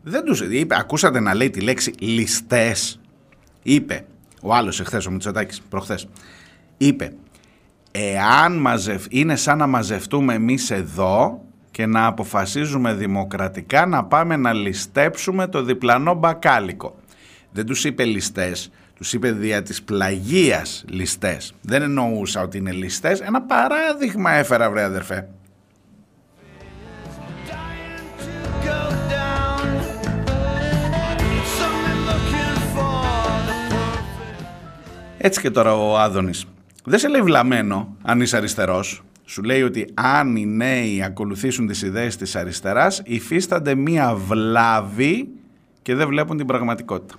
Δεν 0.04 0.24
τους 0.24 0.42
είπε. 0.42 0.76
Ακούσατε 0.80 1.20
να 1.20 1.36
λέει 1.36 1.50
τη 1.50 1.60
λέξη 1.62 1.94
ληστές. 2.00 3.00
Είπε. 3.64 4.06
Ο 4.42 4.54
άλλος 4.54 4.80
εχθές 4.80 5.06
ο 5.06 5.12
Μητσοτάκης, 5.12 5.62
προχθές. 5.70 6.08
Είπε. 6.78 7.14
Εάν 7.92 8.58
μαζευ... 8.58 9.06
είναι 9.10 9.36
σαν 9.36 9.58
να 9.58 9.68
μαζευτούμε 9.68 10.34
εμείς 10.34 10.72
εδώ 10.72 11.42
και 11.72 11.86
να 11.86 12.06
αποφασίζουμε 12.06 12.94
δημοκρατικά 12.94 13.86
να 13.86 14.04
πάμε 14.04 14.36
να 14.38 14.54
ληστέψουμε 14.54 15.48
το 15.48 15.64
διπλανό 15.64 16.14
μπακάλικο. 16.14 16.96
Δεν 17.52 17.66
τους 17.66 17.84
είπε 17.84 18.04
ληστές, 18.06 18.72
τους 18.96 19.14
είπε 19.14 19.32
δια 19.32 19.62
της 19.62 19.84
πλαγίας 19.84 20.86
ληστές. 20.90 21.54
Δεν 21.62 21.82
εννοούσα 21.82 22.42
ότι 22.42 22.58
είναι 22.58 22.72
ληστές, 22.72 23.20
ένα 23.20 23.42
παράδειγμα 23.42 24.32
έφερα 24.32 24.70
βρε 24.72 24.84
αδερφέ. 24.84 25.28
Έτσι 35.24 35.42
και 35.42 35.50
τώρα 35.50 35.76
ο 35.76 35.98
Άδωνης. 35.98 36.46
Δεν 36.84 37.00
σε 37.00 37.08
λέει 37.08 37.22
βλαμμένο 37.22 37.96
αν 38.02 38.22
είσαι 38.22 38.38
αριστερός. 38.38 39.04
Σου 39.26 39.44
λέει 39.44 39.62
ότι 39.62 39.88
αν 39.94 40.36
οι 40.36 40.46
νέοι 40.46 41.04
ακολουθήσουν 41.04 41.68
τις 41.68 41.82
ιδέες 41.82 42.16
της 42.16 42.36
αριστεράς 42.36 43.02
υφίστανται 43.06 43.76
μία 43.76 44.16
βλάβη 44.16 45.30
και 45.82 45.96
δεν 45.96 46.08
βλέπουν 46.08 46.38
την 46.38 46.46
πραγματικότητα. 46.46 47.16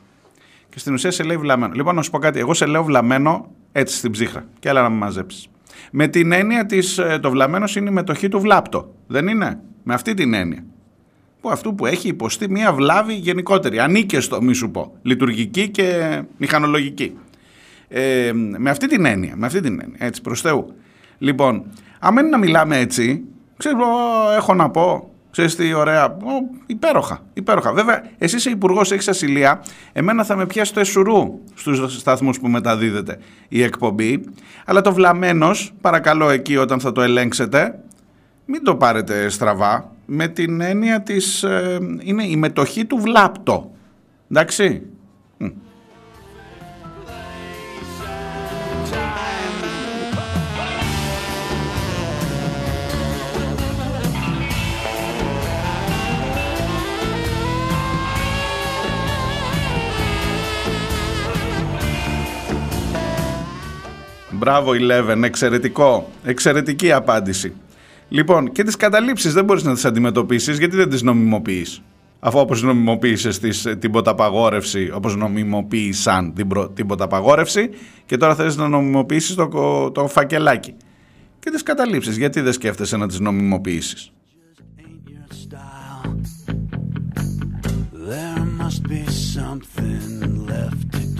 Και 0.69 0.79
στην 0.79 0.93
ουσία 0.95 1.11
σε 1.11 1.23
λέει 1.23 1.37
βλαμμένο. 1.37 1.73
Λοιπόν, 1.75 1.95
να 1.95 2.03
σου 2.03 2.11
πω 2.11 2.19
κάτι. 2.19 2.39
Εγώ 2.39 2.55
σε 2.55 2.67
λέω 2.67 2.85
βλαμμένο 2.85 3.51
έτσι 3.73 3.97
στην 3.97 4.11
ψύχρα. 4.11 4.45
Και 4.59 4.69
άλλα 4.69 4.83
να 4.83 4.89
με 4.89 4.97
μαζέψεις. 4.97 5.49
Με 5.91 6.07
την 6.07 6.33
έννοια 6.33 6.67
της, 6.67 6.99
ε, 6.99 7.19
το 7.23 7.31
βλαμμένος 7.31 7.77
είναι 7.77 7.91
η 7.91 7.93
μετοχή 7.93 8.29
του 8.29 8.41
βλάπτο. 8.41 8.95
Δεν 9.07 9.29
είναι; 9.29 9.61
Με 9.83 9.95
αυτή 9.95 10.15
την 10.15 10.35
έννοια. 10.35 10.65
Που 11.41 11.51
αυτού 11.51 11.75
που 11.75 11.87
έχει 11.87 12.09
υποστεί 12.09 12.51
μία 12.51 12.73
βλάβη 12.73 13.15
γενικότερη. 13.15 13.79
Ανίκαιστο, 13.79 14.43
μη 14.43 14.55
σου 14.55 14.71
πω. 14.71 14.93
Λειτουργική 15.03 15.69
και 15.69 16.21
μηχανολογική. 16.37 17.17
Ε, 17.95 18.33
με 18.35 18.71
αυτή 18.71 18.87
την 18.87 19.05
έννοια, 19.05 19.33
με 19.37 19.47
αυτή 19.47 19.61
την 19.61 19.81
έννοια, 19.81 19.97
έτσι 19.99 20.21
προς 20.21 20.41
Θεού. 20.41 20.75
Λοιπόν, 21.19 21.65
άμα 21.99 22.21
είναι 22.21 22.31
να 22.31 22.39
μιλάμε 22.39 22.79
έτσι, 22.79 23.25
ξέρω, 23.57 23.87
έχω 24.37 24.55
να 24.55 24.71
πω, 24.71 25.11
ξέρεις 25.31 25.57
τι 25.57 25.73
ωραία, 25.73 26.05
ο, 26.05 26.61
υπέροχα, 26.67 27.23
υπέροχα. 27.35 27.73
Βέβαια, 27.73 28.05
εσύ 28.19 28.37
είσαι 28.37 28.51
υπουργός, 28.51 28.93
έχεις 28.93 29.09
ασυλία, 29.09 29.63
εμένα 29.93 30.25
θα 30.25 30.37
με 30.37 30.47
πιάσει 30.47 30.75
το 30.75 30.81
εσουρού 30.81 31.41
στους 31.55 31.99
σταθμούς 31.99 32.41
που 32.41 32.49
μεταδίδεται 32.49 33.19
η 33.49 33.63
εκπομπή, 33.63 34.25
αλλά 34.65 34.81
το 34.81 34.93
βλαμένος, 34.93 35.73
παρακαλώ 35.81 36.31
εκεί 36.31 36.57
όταν 36.57 36.81
θα 36.81 36.93
το 36.93 37.01
ελέγξετε, 37.01 37.79
μην 38.45 38.65
το 38.65 38.77
πάρετε 38.77 39.29
στραβά, 39.29 39.91
με 40.07 40.29
την 40.29 40.61
έννοια 40.61 41.01
της, 41.03 41.43
ε, 41.43 41.79
είναι 42.01 42.25
η 42.25 42.37
μετοχή 42.37 42.85
του 42.85 42.97
βλάπτο. 42.97 43.71
Εντάξει. 44.31 44.83
Μπράβο, 64.43 64.73
Eleven. 64.73 65.23
Εξαιρετικό. 65.23 66.11
Εξαιρετική 66.25 66.93
απάντηση. 66.93 67.53
Λοιπόν, 68.09 68.53
και 68.53 68.63
τις 68.63 68.77
καταλήψεις 68.77 69.33
δεν 69.33 69.45
μπορείς 69.45 69.63
να 69.63 69.75
τις 69.75 69.85
αντιμετωπίσεις 69.85 70.59
γιατί 70.59 70.77
δεν 70.77 70.89
τις 70.89 71.03
νομιμοποιείς. 71.03 71.83
Αφού 72.21 72.39
όπως 72.39 72.63
νομιμοποίησες 72.63 73.39
την 73.79 73.91
ποταπαγόρευση, 73.91 74.91
όπως 74.95 75.17
νομιμοποίησαν 75.17 76.33
την, 76.35 76.49
προ, 76.49 76.69
την 76.69 76.87
ποταπαγόρευση, 76.87 77.71
και 78.07 78.17
τώρα 78.17 78.35
θέλει 78.35 78.55
να 78.55 78.69
νομιμοποιήσεις 78.69 79.35
το, 79.35 79.91
το 79.91 80.09
φακελάκι. 80.09 80.75
Και 81.39 81.51
τις 81.51 81.63
καταλήψεις, 81.63 82.17
γιατί 82.17 82.41
δεν 82.41 82.53
σκέφτεσαι 82.53 82.97
να 82.97 83.07
τις 83.09 83.21
νομιμοποιήσεις; 83.21 84.13
There 88.09 88.45
must 88.63 88.83
be 88.93 89.03
something 89.37 90.47
left 90.51 90.85
to 90.97 91.12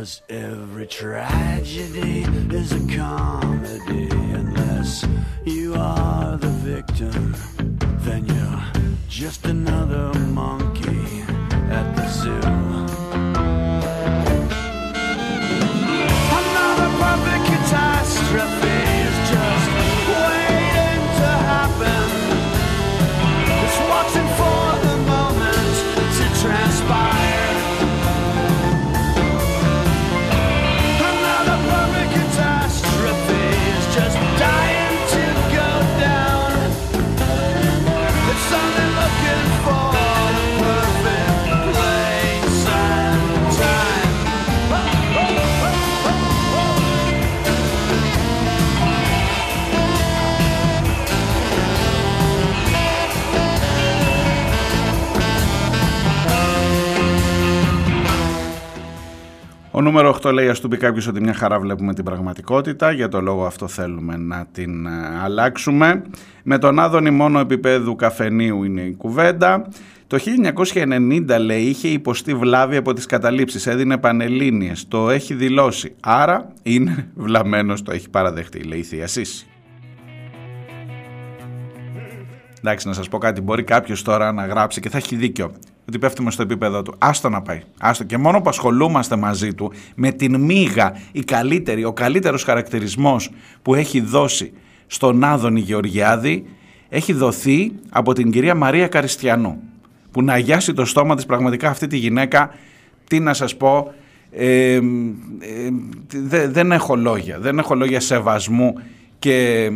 do. 0.00 0.06
Because 0.06 0.22
every 0.28 0.86
tragedy 0.86 2.22
is 2.54 2.72
a 2.72 2.96
comedy. 2.96 4.08
Unless 4.10 5.06
you 5.44 5.74
are 5.74 6.36
the 6.36 6.48
victim, 6.48 7.34
then 8.04 8.24
you're 8.26 8.84
just 9.08 9.44
another 9.46 10.18
monkey 10.18 11.22
at 11.70 11.94
the 11.96 12.08
zoo. 12.08 12.59
Ο 59.80 59.82
νούμερο 59.82 60.18
8 60.22 60.32
λέει 60.32 60.48
ας 60.48 60.60
του 60.60 60.68
πει 60.68 60.76
κάποιος 60.76 61.06
ότι 61.06 61.20
μια 61.20 61.34
χαρά 61.34 61.60
βλέπουμε 61.60 61.94
την 61.94 62.04
πραγματικότητα, 62.04 62.90
για 62.90 63.08
το 63.08 63.20
λόγο 63.20 63.44
αυτό 63.44 63.68
θέλουμε 63.68 64.16
να 64.16 64.46
την 64.52 64.86
ε, 64.86 64.90
αλλάξουμε. 65.22 66.02
Με 66.42 66.58
τον 66.58 66.78
Άδωνη 66.78 67.10
μόνο 67.10 67.38
επίπεδου 67.38 67.96
καφενείου 67.96 68.64
είναι 68.64 68.80
η 68.80 68.94
κουβέντα. 68.94 69.68
Το 70.06 70.18
1990 71.28 71.40
λέει 71.40 71.62
είχε 71.62 71.88
υποστεί 71.88 72.34
βλάβη 72.34 72.76
από 72.76 72.92
τις 72.92 73.06
καταλήψεις, 73.06 73.66
έδινε 73.66 73.98
πανελλήνιες, 73.98 74.88
το 74.88 75.10
έχει 75.10 75.34
δηλώσει. 75.34 75.94
Άρα 76.00 76.52
είναι 76.62 77.08
βλαμμένος, 77.14 77.82
το 77.82 77.92
έχει 77.92 78.10
παραδεχτεί, 78.10 78.62
λέει 78.62 78.78
η 78.78 78.82
Θεία 78.82 79.06
Σύση. 79.06 79.46
Εντάξει, 82.58 82.88
να 82.88 82.92
σας 82.92 83.08
πω 83.08 83.18
κάτι. 83.18 83.40
Μπορεί 83.40 83.62
κάποιος 83.62 84.02
τώρα 84.02 84.32
να 84.32 84.46
γράψει 84.46 84.80
και 84.80 84.88
θα 84.88 84.96
έχει 84.96 85.16
δίκιο. 85.16 85.52
Ότι 85.90 85.98
πέφτουμε 85.98 86.30
στο 86.30 86.42
επίπεδο 86.42 86.82
του. 86.82 86.94
Άστο 86.98 87.28
να 87.28 87.42
πάει. 87.42 87.60
Άστο. 87.80 88.04
Και 88.04 88.18
μόνο 88.18 88.40
που 88.40 88.48
ασχολούμαστε 88.48 89.16
μαζί 89.16 89.54
του 89.54 89.72
με 89.94 90.12
την 90.12 90.40
μίγα, 90.40 90.92
η 91.12 91.20
καλύτερη, 91.20 91.84
ο 91.84 91.92
καλύτερος 91.92 92.44
χαρακτηρισμός 92.44 93.30
που 93.62 93.74
έχει 93.74 94.00
δώσει 94.00 94.52
στον 94.86 95.24
Άδωνη 95.24 95.60
Γεωργιάδη 95.60 96.44
έχει 96.88 97.12
δοθεί 97.12 97.72
από 97.90 98.12
την 98.12 98.30
κυρία 98.30 98.54
Μαρία 98.54 98.88
Καριστιανού. 98.88 99.60
Που 100.10 100.22
να 100.22 100.32
αγιάσει 100.32 100.72
το 100.72 100.84
στόμα 100.84 101.14
της 101.16 101.26
πραγματικά 101.26 101.68
αυτή 101.68 101.86
τη 101.86 101.96
γυναίκα, 101.96 102.54
τι 103.08 103.20
να 103.20 103.34
σας 103.34 103.56
πω, 103.56 103.92
ε, 104.30 104.74
ε, 104.74 104.80
δε- 106.14 106.48
δεν 106.48 106.72
έχω 106.72 106.96
λόγια. 106.96 107.38
Δεν 107.40 107.58
έχω 107.58 107.74
λόγια 107.74 108.00
σεβασμού 108.00 108.74
και 109.18 109.68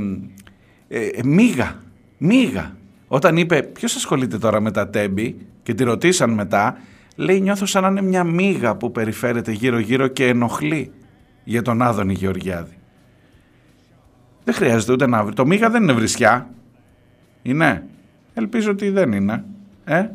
ε, 0.88 0.98
ε, 1.06 1.20
μίγα, 1.24 1.82
μίγα. 2.18 2.76
Όταν 3.08 3.36
είπε 3.36 3.62
ποιος 3.62 3.94
ασχολείται 3.96 4.38
τώρα 4.38 4.60
με 4.60 4.70
τα 4.70 4.88
τέμπη 4.88 5.36
και 5.64 5.74
τη 5.74 5.84
ρωτήσαν 5.84 6.30
μετά, 6.30 6.78
λέει 7.16 7.40
νιώθω 7.40 7.66
σαν 7.66 7.82
να 7.82 7.88
είναι 7.88 8.02
μια 8.02 8.24
μίγα 8.24 8.76
που 8.76 8.92
περιφέρεται 8.92 9.52
γύρω 9.52 9.78
γύρω 9.78 10.06
και 10.08 10.26
ενοχλεί 10.26 10.92
για 11.44 11.62
τον 11.62 11.82
Άδωνη 11.82 12.12
Γεωργιάδη. 12.12 12.78
Δεν 14.44 14.54
χρειάζεται 14.54 14.92
ούτε 14.92 15.06
να 15.06 15.24
βρει. 15.24 15.34
Το 15.34 15.46
μίγα 15.46 15.70
δεν 15.70 15.82
είναι 15.82 15.92
βρισιά. 15.92 16.50
Είναι. 17.42 17.86
Ελπίζω 18.34 18.70
ότι 18.70 18.90
δεν 18.90 19.12
είναι. 19.12 19.44
Ε. 19.84 20.06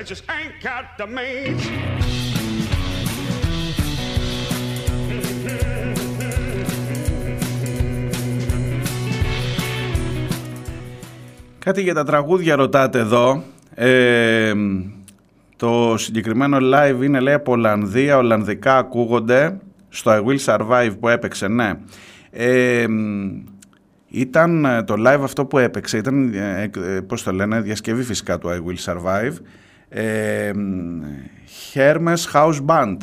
I 0.00 0.02
just 0.02 0.24
ain't 0.30 0.54
got 0.62 0.84
the 0.98 1.06
means. 1.06 1.62
Κάτι 11.58 11.82
για 11.82 11.94
τα 11.94 12.04
τραγούδια 12.04 12.56
ρωτάτε 12.56 12.98
εδώ. 12.98 13.42
Ε, 13.74 14.52
το 15.56 15.94
συγκεκριμένο 15.96 16.58
live 16.60 17.02
είναι 17.02 17.20
λέει 17.20 17.34
από 17.34 17.52
Ολλανδία, 17.52 18.16
Ολλανδικά 18.16 18.76
ακούγονται 18.76 19.58
στο 19.88 20.10
I 20.12 20.24
Will 20.24 20.38
Survive 20.44 20.92
που 21.00 21.08
έπαιξε, 21.08 21.48
ναι. 21.48 21.72
Ε, 22.30 22.86
ήταν 24.08 24.64
ε, 24.64 24.82
το 24.82 24.94
live 24.98 25.20
αυτό 25.22 25.44
που 25.44 25.58
έπαιξε, 25.58 25.96
ήταν, 25.96 26.34
ε, 26.34 26.70
ε, 26.76 27.00
πώς 27.00 27.22
το 27.22 27.32
λένε, 27.32 27.60
διασκευή 27.60 28.02
φυσικά 28.02 28.38
του 28.38 28.48
I 28.48 28.52
Will 28.52 28.92
Survive. 28.92 29.34
Ε, 29.92 30.50
Hermes 31.74 32.32
House 32.32 32.60
Band, 32.66 32.96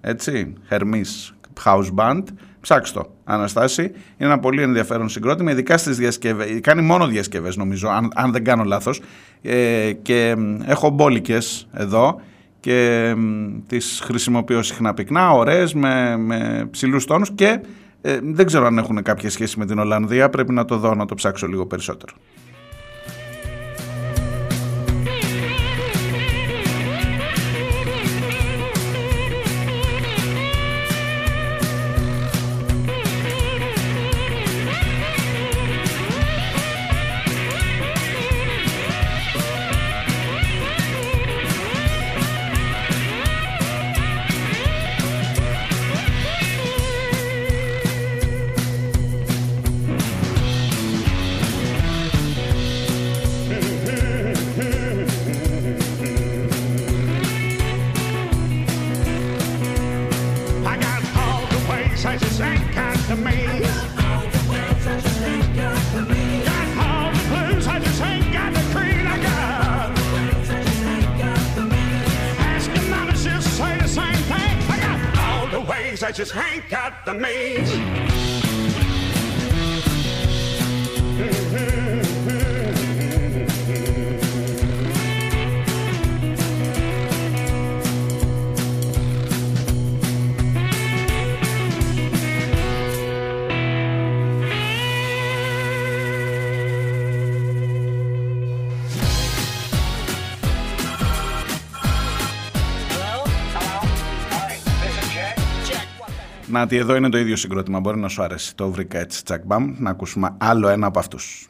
έτσι, 0.00 0.52
Hermes 0.70 1.32
House 1.64 1.88
Band. 1.94 2.22
Ψάξτε 2.60 2.98
το, 2.98 3.12
Αναστάση. 3.24 3.82
Είναι 3.82 3.94
ένα 4.18 4.38
πολύ 4.38 4.62
ενδιαφέρον 4.62 5.08
συγκρότημα, 5.08 5.50
ειδικά 5.50 5.78
στις 5.78 5.96
διασκευές. 5.96 6.60
Κάνει 6.60 6.82
μόνο 6.82 7.06
διασκευές 7.06 7.56
νομίζω, 7.56 7.88
αν, 7.88 8.10
αν 8.14 8.32
δεν 8.32 8.44
κάνω 8.44 8.64
λάθος. 8.64 9.00
Ε, 9.42 9.92
και 9.92 10.34
μ, 10.38 10.60
έχω 10.66 10.90
μπόλικες 10.90 11.68
εδώ 11.72 12.20
και 12.60 13.12
μ, 13.16 13.46
τις 13.66 14.00
χρησιμοποιώ 14.04 14.62
συχνά 14.62 14.94
πυκνά, 14.94 15.30
ωραίες, 15.30 15.74
με, 15.74 16.16
με 16.16 16.68
ψηλούς 16.70 17.04
τόνους 17.04 17.30
και 17.34 17.60
ε, 18.00 18.18
δεν 18.22 18.46
ξέρω 18.46 18.66
αν 18.66 18.78
έχουν 18.78 19.02
κάποια 19.02 19.30
σχέση 19.30 19.58
με 19.58 19.66
την 19.66 19.78
Ολλανδία. 19.78 20.30
Πρέπει 20.30 20.52
να 20.52 20.64
το 20.64 20.76
δω, 20.76 20.94
να 20.94 21.06
το 21.06 21.14
ψάξω 21.14 21.46
λίγο 21.46 21.66
περισσότερο. 21.66 22.14
Νάτι, 106.64 106.76
εδώ 106.76 106.94
είναι 106.94 107.08
το 107.08 107.18
ίδιο 107.18 107.36
συγκρότημα. 107.36 107.80
Μπορεί 107.80 107.98
να 107.98 108.08
σου 108.08 108.22
αρέσει. 108.22 108.56
Το 108.56 108.70
βρήκα 108.70 108.98
έτσι, 108.98 109.24
τσακμπαμ. 109.24 109.74
Να 109.78 109.90
ακούσουμε 109.90 110.34
άλλο 110.38 110.68
ένα 110.68 110.86
από 110.86 110.98
αυτούς. 110.98 111.48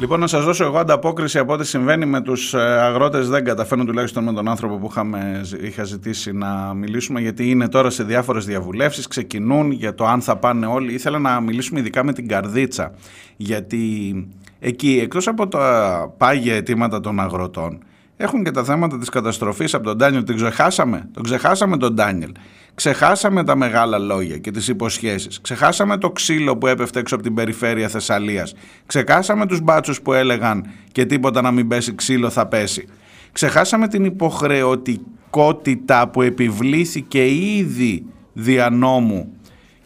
Λοιπόν, 0.00 0.20
να 0.20 0.26
σας 0.26 0.44
δώσω 0.44 0.64
εγώ 0.64 0.78
ανταπόκριση 0.78 1.38
από 1.38 1.52
ό,τι 1.52 1.66
συμβαίνει 1.66 2.06
με 2.06 2.20
τους 2.20 2.54
αγρότες. 2.54 3.28
Δεν 3.28 3.44
καταφέρνω 3.44 3.84
τουλάχιστον 3.84 4.24
με 4.24 4.32
τον 4.32 4.48
άνθρωπο 4.48 4.76
που 4.76 4.86
είχαμε, 4.90 5.40
είχα 5.62 5.84
ζητήσει 5.84 6.32
να 6.32 6.74
μιλήσουμε, 6.74 7.20
γιατί 7.20 7.50
είναι 7.50 7.68
τώρα 7.68 7.90
σε 7.90 8.04
διάφορες 8.04 8.44
διαβουλεύσεις. 8.44 9.06
Ξεκινούν 9.06 9.70
για 9.70 9.94
το 9.94 10.04
αν 10.06 10.20
θα 10.20 10.36
πάνε 10.36 10.66
όλοι. 10.66 10.92
Ήθελα 10.92 11.18
να 11.18 11.40
μιλήσουμε 11.40 11.80
ειδικά 11.80 12.04
με 12.04 12.12
την 12.12 12.28
Καρδίτσα. 12.28 12.92
Γιατί 13.36 14.14
εκεί, 14.58 14.98
εκτός 15.02 15.28
από 15.28 15.48
τα 15.48 16.14
πάγια 16.16 16.54
αιτήματα 16.54 17.00
των 17.00 17.20
αγροτών, 17.20 17.82
έχουν 18.22 18.44
και 18.44 18.50
τα 18.50 18.64
θέματα 18.64 18.98
της 18.98 19.08
καταστροφής 19.08 19.74
από 19.74 19.84
τον 19.84 19.96
Ντάνιελ. 19.96 20.24
Την 20.24 20.36
ξεχάσαμε; 20.36 21.08
Τον 21.12 21.22
ξεχάσαμε 21.22 21.76
τον 21.76 21.94
Ντάνιελ. 21.94 22.32
Ξεχάσαμε 22.74 23.44
τα 23.44 23.56
μεγάλα 23.56 23.98
λόγια 23.98 24.38
και 24.38 24.50
τις 24.50 24.68
υποσχέσεις. 24.68 25.40
Ξεχάσαμε 25.40 25.98
το 25.98 26.10
ξύλο 26.10 26.56
που 26.56 26.66
έπεφτε 26.66 26.98
έξω 26.98 27.14
από 27.14 27.24
την 27.24 27.34
περιφέρεια 27.34 27.88
Θεσσαλίας. 27.88 28.54
Ξεχάσαμε 28.86 29.46
τους 29.46 29.60
μπάτσους 29.60 30.02
που 30.02 30.12
έλεγαν 30.12 30.66
και 30.92 31.04
τίποτα 31.04 31.40
να 31.40 31.50
μην 31.50 31.68
πέσει 31.68 31.94
ξύλο 31.94 32.30
θα 32.30 32.46
πέσει. 32.46 32.86
Ξεχάσαμε 33.32 33.88
την 33.88 34.04
υποχρεωτικότητα 34.04 36.08
που 36.08 36.22
επιβλήθηκε 36.22 37.26
ήδη 37.56 38.06
δια 38.32 38.70
νόμου 38.70 39.32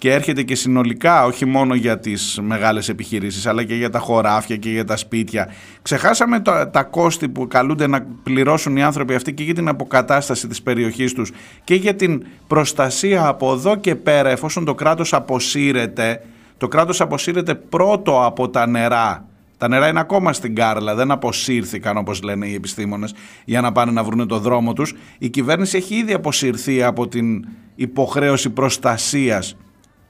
και 0.04 0.12
έρχεται 0.12 0.42
και 0.42 0.54
συνολικά 0.54 1.24
όχι 1.24 1.44
μόνο 1.44 1.74
για 1.74 1.98
τις 1.98 2.38
μεγάλες 2.42 2.88
επιχειρήσεις 2.88 3.46
αλλά 3.46 3.64
και 3.64 3.74
για 3.74 3.90
τα 3.90 3.98
χωράφια 3.98 4.56
και 4.56 4.70
για 4.70 4.84
τα 4.84 4.96
σπίτια. 4.96 5.52
Ξεχάσαμε 5.82 6.40
τα, 6.40 6.70
τα 6.70 6.82
κόστη 6.82 7.28
που 7.28 7.46
καλούνται 7.46 7.86
να 7.86 8.06
πληρώσουν 8.22 8.76
οι 8.76 8.82
άνθρωποι 8.82 9.14
αυτοί 9.14 9.34
και 9.34 9.42
για 9.42 9.54
την 9.54 9.68
αποκατάσταση 9.68 10.48
της 10.48 10.62
περιοχής 10.62 11.12
τους 11.12 11.32
και 11.64 11.74
για 11.74 11.94
την 11.94 12.24
προστασία 12.46 13.26
από 13.26 13.52
εδώ 13.52 13.76
και 13.76 13.94
πέρα 13.94 14.30
εφόσον 14.30 14.64
το 14.64 14.74
κράτος 14.74 15.12
αποσύρεται. 15.12 16.24
Το 16.56 16.68
κράτος 16.68 17.00
αποσύρεται 17.00 17.54
πρώτο 17.54 18.24
από 18.24 18.48
τα 18.48 18.66
νερά. 18.66 19.28
Τα 19.58 19.68
νερά 19.68 19.88
είναι 19.88 20.00
ακόμα 20.00 20.32
στην 20.32 20.54
Κάρλα, 20.54 20.94
δεν 20.94 21.10
αποσύρθηκαν 21.10 21.96
όπως 21.96 22.22
λένε 22.22 22.46
οι 22.46 22.54
επιστήμονες 22.54 23.14
για 23.44 23.60
να 23.60 23.72
πάνε 23.72 23.92
να 23.92 24.04
βρουν 24.04 24.28
το 24.28 24.38
δρόμο 24.38 24.72
τους. 24.72 24.94
Η 25.18 25.28
κυβέρνηση 25.28 25.76
έχει 25.76 25.94
ήδη 25.94 26.12
αποσυρθεί 26.12 26.82
από 26.82 27.08
την 27.08 27.44
υποχρέωση 27.74 28.50
προστασίας 28.50 29.56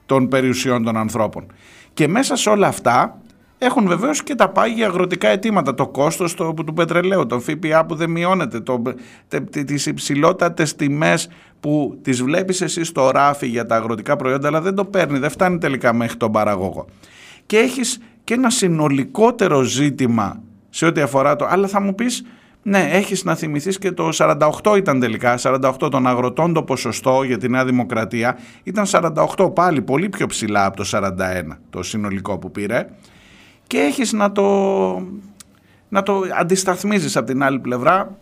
των 0.05 0.27
περιουσιών 0.27 0.83
των 0.83 0.97
ανθρώπων. 0.97 1.45
Και 1.93 2.07
μέσα 2.07 2.35
σε 2.35 2.49
όλα 2.49 2.67
αυτά 2.67 3.19
έχουν 3.57 3.87
βεβαίως 3.87 4.23
και 4.23 4.35
τα 4.35 4.49
πάγια 4.49 4.87
αγροτικά 4.87 5.27
αιτήματα, 5.27 5.73
το 5.73 5.87
κόστος 5.87 6.33
το, 6.33 6.53
του 6.53 6.73
πετρελαίου, 6.73 7.25
τον 7.25 7.41
ΦΠΑ 7.41 7.85
που 7.85 7.95
δεν 7.95 8.09
μειώνεται, 8.09 8.59
το, 8.59 8.81
τε, 9.27 9.39
τε, 9.39 9.63
τις 9.63 9.85
υψηλότατες 9.85 10.75
τιμές 10.75 11.29
που 11.59 11.99
τις 12.01 12.23
βλέπεις 12.23 12.61
εσύ 12.61 12.83
στο 12.83 13.09
ράφι 13.09 13.47
για 13.47 13.65
τα 13.65 13.75
αγροτικά 13.75 14.15
προϊόντα, 14.15 14.47
αλλά 14.47 14.61
δεν 14.61 14.75
το 14.75 14.85
παίρνει, 14.85 15.19
δεν 15.19 15.29
φτάνει 15.29 15.57
τελικά 15.57 15.93
μέχρι 15.93 16.17
τον 16.17 16.31
παραγωγό. 16.31 16.85
Και 17.45 17.57
έχεις 17.57 17.99
και 18.23 18.33
ένα 18.33 18.49
συνολικότερο 18.49 19.61
ζήτημα 19.61 20.41
σε 20.69 20.85
ό,τι 20.85 21.01
αφορά 21.01 21.35
το... 21.35 21.47
Αλλά 21.49 21.67
θα 21.67 21.81
μου 21.81 21.95
πεις, 21.95 22.25
ναι, 22.67 22.89
έχεις 22.91 23.23
να 23.23 23.35
θυμηθείς 23.35 23.77
και 23.77 23.91
το 23.91 24.09
48 24.13 24.77
ήταν 24.77 24.99
τελικά, 24.99 25.35
48 25.41 25.71
των 25.77 26.07
αγροτών 26.07 26.53
το 26.53 26.63
ποσοστό 26.63 27.23
για 27.23 27.37
τη 27.37 27.49
Νέα 27.49 27.65
Δημοκρατία 27.65 28.37
ήταν 28.63 28.85
48 28.87 29.53
πάλι, 29.55 29.81
πολύ 29.81 30.09
πιο 30.09 30.27
ψηλά 30.27 30.65
από 30.65 30.77
το 30.77 30.89
41 30.91 31.09
το 31.69 31.83
συνολικό 31.83 32.37
που 32.37 32.51
πήρε 32.51 32.87
και 33.67 33.77
έχεις 33.77 34.13
να 34.13 34.31
το, 34.31 34.43
να 35.89 36.03
το 36.03 36.21
αντισταθμίζεις 36.39 37.15
από 37.15 37.27
την 37.27 37.43
άλλη 37.43 37.59
πλευρά. 37.59 38.17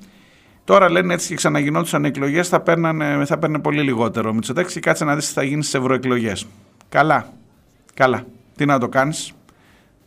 Τώρα 0.63 0.89
λένε 0.89 1.13
έτσι 1.13 1.27
και 1.27 1.35
ξαναγινόντουσαν 1.35 2.05
εκλογές, 2.05 2.47
θα, 2.47 2.61
παίρνανε, 2.61 3.25
θα 3.25 3.37
παίρνει 3.37 3.59
πολύ 3.59 3.81
λιγότερο. 3.81 4.33
Μητσοτέξη 4.33 4.73
και 4.73 4.79
κάτσε 4.79 5.05
να 5.05 5.15
δεις 5.15 5.27
τι 5.27 5.33
θα 5.33 5.43
γίνει 5.43 5.63
στις 5.63 5.79
ευρωεκλογές. 5.79 6.47
Καλά. 6.89 7.25
Καλά. 7.93 8.25
Τι 8.55 8.65
να 8.65 8.79
το 8.79 8.89
κάνεις. 8.89 9.33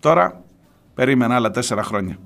Τώρα 0.00 0.42
περίμενα 0.94 1.34
άλλα 1.34 1.50
τέσσερα 1.50 1.82
χρόνια. 1.82 2.18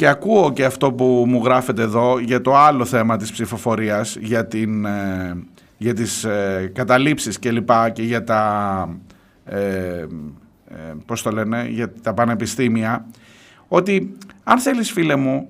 Και 0.00 0.08
ακούω 0.08 0.52
και 0.52 0.64
αυτό 0.64 0.92
που 0.92 1.24
μου 1.26 1.44
γράφετε 1.44 1.82
εδώ 1.82 2.18
για 2.18 2.40
το 2.40 2.56
άλλο 2.56 2.84
θέμα 2.84 3.16
της 3.16 3.32
ψηφοφορίας, 3.32 4.16
για, 4.16 4.46
την, 4.46 4.84
ε, 4.84 5.44
για 5.76 5.94
τις 5.94 6.24
ε, 6.24 6.70
καταλήψεις 6.74 7.38
και 7.38 7.50
λοιπά 7.50 7.90
και 7.90 8.02
για 8.02 8.24
τα, 8.24 8.88
ε, 9.44 9.58
ε, 9.58 10.06
πώς 11.06 11.22
το 11.22 11.30
λένε, 11.30 11.66
για 11.68 11.92
τα 12.02 12.14
πανεπιστήμια, 12.14 13.06
ότι 13.68 14.16
αν 14.44 14.58
θέλεις 14.58 14.92
φίλε 14.92 15.16
μου, 15.16 15.48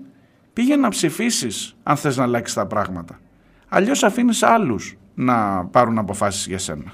πήγαινε 0.52 0.80
να 0.80 0.88
ψηφίσεις 0.88 1.76
αν 1.82 1.96
θες 1.96 2.16
να 2.16 2.22
αλλάξεις 2.22 2.54
τα 2.56 2.66
πράγματα. 2.66 3.20
Αλλιώς 3.68 4.02
αφήνεις 4.02 4.42
άλλους 4.42 4.96
να 5.14 5.64
πάρουν 5.64 5.98
αποφάσεις 5.98 6.46
για 6.46 6.58
σένα. 6.58 6.92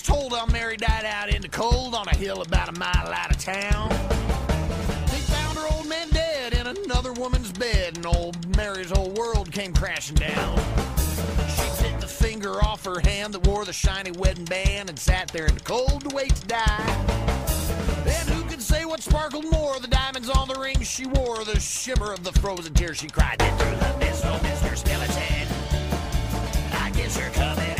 Stories 0.00 0.30
told 0.30 0.52
Mary 0.52 0.76
died 0.76 1.04
out 1.04 1.28
in 1.28 1.42
the 1.42 1.48
cold 1.48 1.94
on 1.94 2.08
a 2.08 2.16
hill 2.16 2.42
about 2.42 2.68
a 2.68 2.78
mile 2.78 3.12
out 3.12 3.30
of 3.30 3.38
town. 3.38 3.88
They 5.06 5.18
found 5.18 5.58
her 5.58 5.66
old 5.74 5.86
man 5.86 6.08
dead 6.10 6.54
in 6.54 6.66
another 6.66 7.12
woman's 7.12 7.52
bed, 7.52 7.96
and 7.96 8.06
old 8.06 8.56
Mary's 8.56 8.90
whole 8.90 9.10
world 9.10 9.52
came 9.52 9.72
crashing 9.72 10.16
down. 10.16 10.56
She 11.48 11.82
bit 11.82 12.00
the 12.00 12.06
finger 12.06 12.64
off 12.64 12.84
her 12.84 13.00
hand 13.00 13.34
that 13.34 13.46
wore 13.46 13.64
the 13.64 13.72
shiny 13.72 14.12
wedding 14.12 14.44
band 14.44 14.88
and 14.88 14.98
sat 14.98 15.28
there 15.28 15.46
in 15.46 15.54
the 15.54 15.60
cold 15.60 16.08
to 16.08 16.14
wait 16.14 16.34
to 16.34 16.46
die. 16.46 17.06
And 18.06 18.28
who 18.30 18.42
could 18.48 18.62
say 18.62 18.84
what 18.84 19.00
sparkled 19.00 19.50
more? 19.50 19.78
The 19.80 19.88
diamonds 19.88 20.30
on 20.30 20.48
the 20.48 20.58
ring 20.58 20.80
she 20.82 21.06
wore, 21.06 21.44
the 21.44 21.58
shimmer 21.60 22.12
of 22.12 22.24
the 22.24 22.32
frozen 22.40 22.74
tears 22.74 22.98
she 22.98 23.08
cried. 23.08 23.38
Then 23.38 23.56
through 23.58 23.76
the 23.76 23.98
mist, 23.98 24.24
oh, 24.24 24.38
Mr. 24.42 24.76
Skeleton, 24.76 25.48
I 26.72 26.90
guess 26.90 27.18
you're 27.18 27.30
coming. 27.30 27.79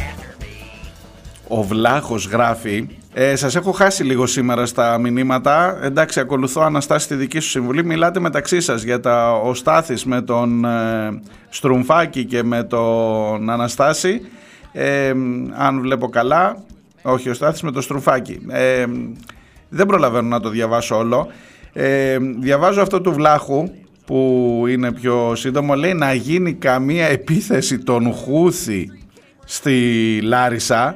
Ο 1.52 1.62
Βλάχος 1.62 2.26
γράφει 2.26 2.88
ε, 3.12 3.36
Σας 3.36 3.56
έχω 3.56 3.72
χάσει 3.72 4.04
λίγο 4.04 4.26
σήμερα 4.26 4.66
στα 4.66 4.98
μηνύματα. 4.98 5.78
Εντάξει 5.82 6.20
ακολουθώ 6.20 6.60
Αναστάση 6.60 7.08
τη 7.08 7.14
δική 7.14 7.38
σου 7.40 7.48
συμβουλή. 7.48 7.84
Μιλάτε 7.84 8.20
μεταξύ 8.20 8.60
σας 8.60 8.82
για 8.82 9.00
τα 9.00 9.32
ο 9.32 9.54
Στάθης 9.54 10.04
με 10.04 10.22
τον 10.22 10.64
ε, 10.64 11.20
Στρουμφάκη 11.48 12.24
και 12.24 12.42
με 12.42 12.62
τον 12.64 13.50
Αναστάση. 13.50 14.20
Ε, 14.72 15.12
Αν 15.56 15.80
βλέπω 15.80 16.08
καλά 16.08 16.56
Όχι 17.02 17.28
ο 17.30 17.34
Στάθης 17.34 17.62
με 17.62 17.72
τον 17.72 17.82
Στρουμφάκη. 17.82 18.40
Ε, 18.48 18.84
Δεν 19.68 19.86
προλαβαίνω 19.86 20.28
να 20.28 20.40
το 20.40 20.48
διαβάσω 20.48 20.96
όλο. 20.96 21.26
Ε, 21.72 22.16
Διαβάζω 22.38 22.82
αυτό 22.82 23.00
του 23.00 23.12
Βλάχου 23.12 23.68
που 24.06 24.64
είναι 24.68 24.92
πιο 24.92 25.32
σύντομο. 25.34 25.74
Λέει 25.74 25.94
να 25.94 26.12
γίνει 26.12 26.52
καμία 26.52 27.06
επίθεση 27.06 27.78
των 27.78 28.12
Χούθη 28.12 28.90
στη 29.44 30.18
Λάρισα 30.22 30.94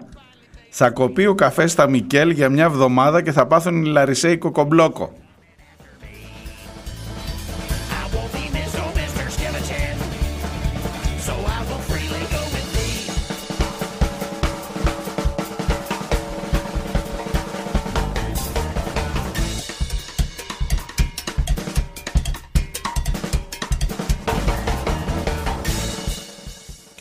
θα 0.76 0.90
κοπεί 0.90 1.26
ο 1.26 1.34
καφέ 1.34 1.66
στα 1.66 1.88
Μικέλ 1.88 2.30
για 2.30 2.48
μια 2.48 2.64
εβδομάδα 2.64 3.22
και 3.22 3.32
θα 3.32 3.46
πάθουν 3.46 3.84
οι 3.84 3.88
Λαρισαίοι 3.88 4.38
κοκομπλόκο. 4.38 5.12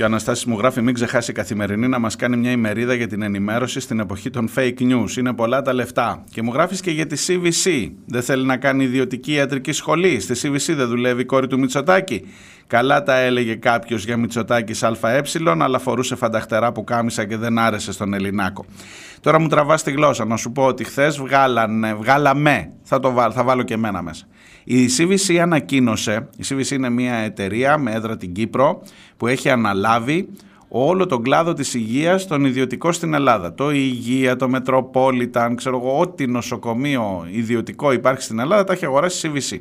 Και 0.03 0.09
ο 0.09 0.11
Αναστάσης 0.11 0.45
μου 0.45 0.57
γράφει 0.57 0.81
μην 0.81 0.93
ξεχάσει 0.93 1.31
η 1.31 1.33
καθημερινή 1.33 1.87
να 1.87 1.99
μας 1.99 2.15
κάνει 2.15 2.37
μια 2.37 2.51
ημερίδα 2.51 2.93
για 2.93 3.07
την 3.07 3.21
ενημέρωση 3.21 3.79
στην 3.79 3.99
εποχή 3.99 4.29
των 4.29 4.49
fake 4.55 4.79
news. 4.79 5.17
Είναι 5.17 5.33
πολλά 5.33 5.61
τα 5.61 5.73
λεφτά. 5.73 6.23
Και 6.31 6.41
μου 6.41 6.53
γράφεις 6.53 6.81
και 6.81 6.91
για 6.91 7.05
τη 7.05 7.25
CVC. 7.27 7.91
Δεν 8.05 8.21
θέλει 8.21 8.45
να 8.45 8.57
κάνει 8.57 8.83
ιδιωτική 8.83 9.33
ιατρική 9.33 9.71
σχολή. 9.71 10.19
Στη 10.19 10.33
CVC 10.41 10.75
δεν 10.75 10.87
δουλεύει 10.87 11.21
η 11.21 11.25
κόρη 11.25 11.47
του 11.47 11.59
Μητσοτάκη. 11.59 12.25
Καλά 12.67 13.03
τα 13.03 13.15
έλεγε 13.15 13.55
κάποιος 13.55 14.05
για 14.05 14.17
Μητσοτάκης 14.17 14.83
ΑΕ, 14.83 15.21
αλλά 15.59 15.79
φορούσε 15.79 16.15
φανταχτερά 16.15 16.71
που 16.71 16.83
κάμισα 16.83 17.25
και 17.25 17.37
δεν 17.37 17.57
άρεσε 17.57 17.91
στον 17.91 18.13
Ελληνάκο. 18.13 18.65
Τώρα 19.21 19.39
μου 19.39 19.47
τραβάς 19.47 19.83
τη 19.83 19.91
γλώσσα 19.91 20.25
να 20.25 20.37
σου 20.37 20.51
πω 20.51 20.65
ότι 20.65 20.83
χθες 20.83 21.17
βγάλανε, 21.17 21.93
βγάλαμε, 21.93 22.71
θα, 22.83 22.99
το 22.99 23.11
βάλω, 23.11 23.31
θα 23.31 23.43
βάλω 23.43 23.63
και 23.63 23.73
εμένα 23.73 24.01
μέσα. 24.01 24.25
Η 24.63 24.89
CVC 24.97 25.35
ανακοίνωσε, 25.35 26.29
η 26.37 26.43
CVC 26.49 26.71
είναι 26.71 26.89
μια 26.89 27.15
εταιρεία 27.15 27.77
με 27.77 27.91
έδρα 27.91 28.17
την 28.17 28.33
Κύπρο 28.33 28.81
που 29.17 29.27
έχει 29.27 29.49
αναλάβει 29.49 30.29
όλο 30.67 31.05
τον 31.05 31.23
κλάδο 31.23 31.53
της 31.53 31.73
υγείας 31.73 32.27
τον 32.27 32.45
ιδιωτικό 32.45 32.91
στην 32.91 33.13
Ελλάδα. 33.13 33.53
Το 33.53 33.71
υγεία, 33.71 34.35
το 34.35 34.49
Metropolitan, 34.53 35.53
ξέρω 35.55 35.77
εγώ, 35.77 35.99
ό,τι 35.99 36.27
νοσοκομείο 36.27 37.27
ιδιωτικό 37.31 37.91
υπάρχει 37.91 38.21
στην 38.21 38.39
Ελλάδα 38.39 38.63
τα 38.63 38.73
έχει 38.73 38.85
αγοράσει 38.85 39.27
η 39.27 39.31
CVC. 39.33 39.57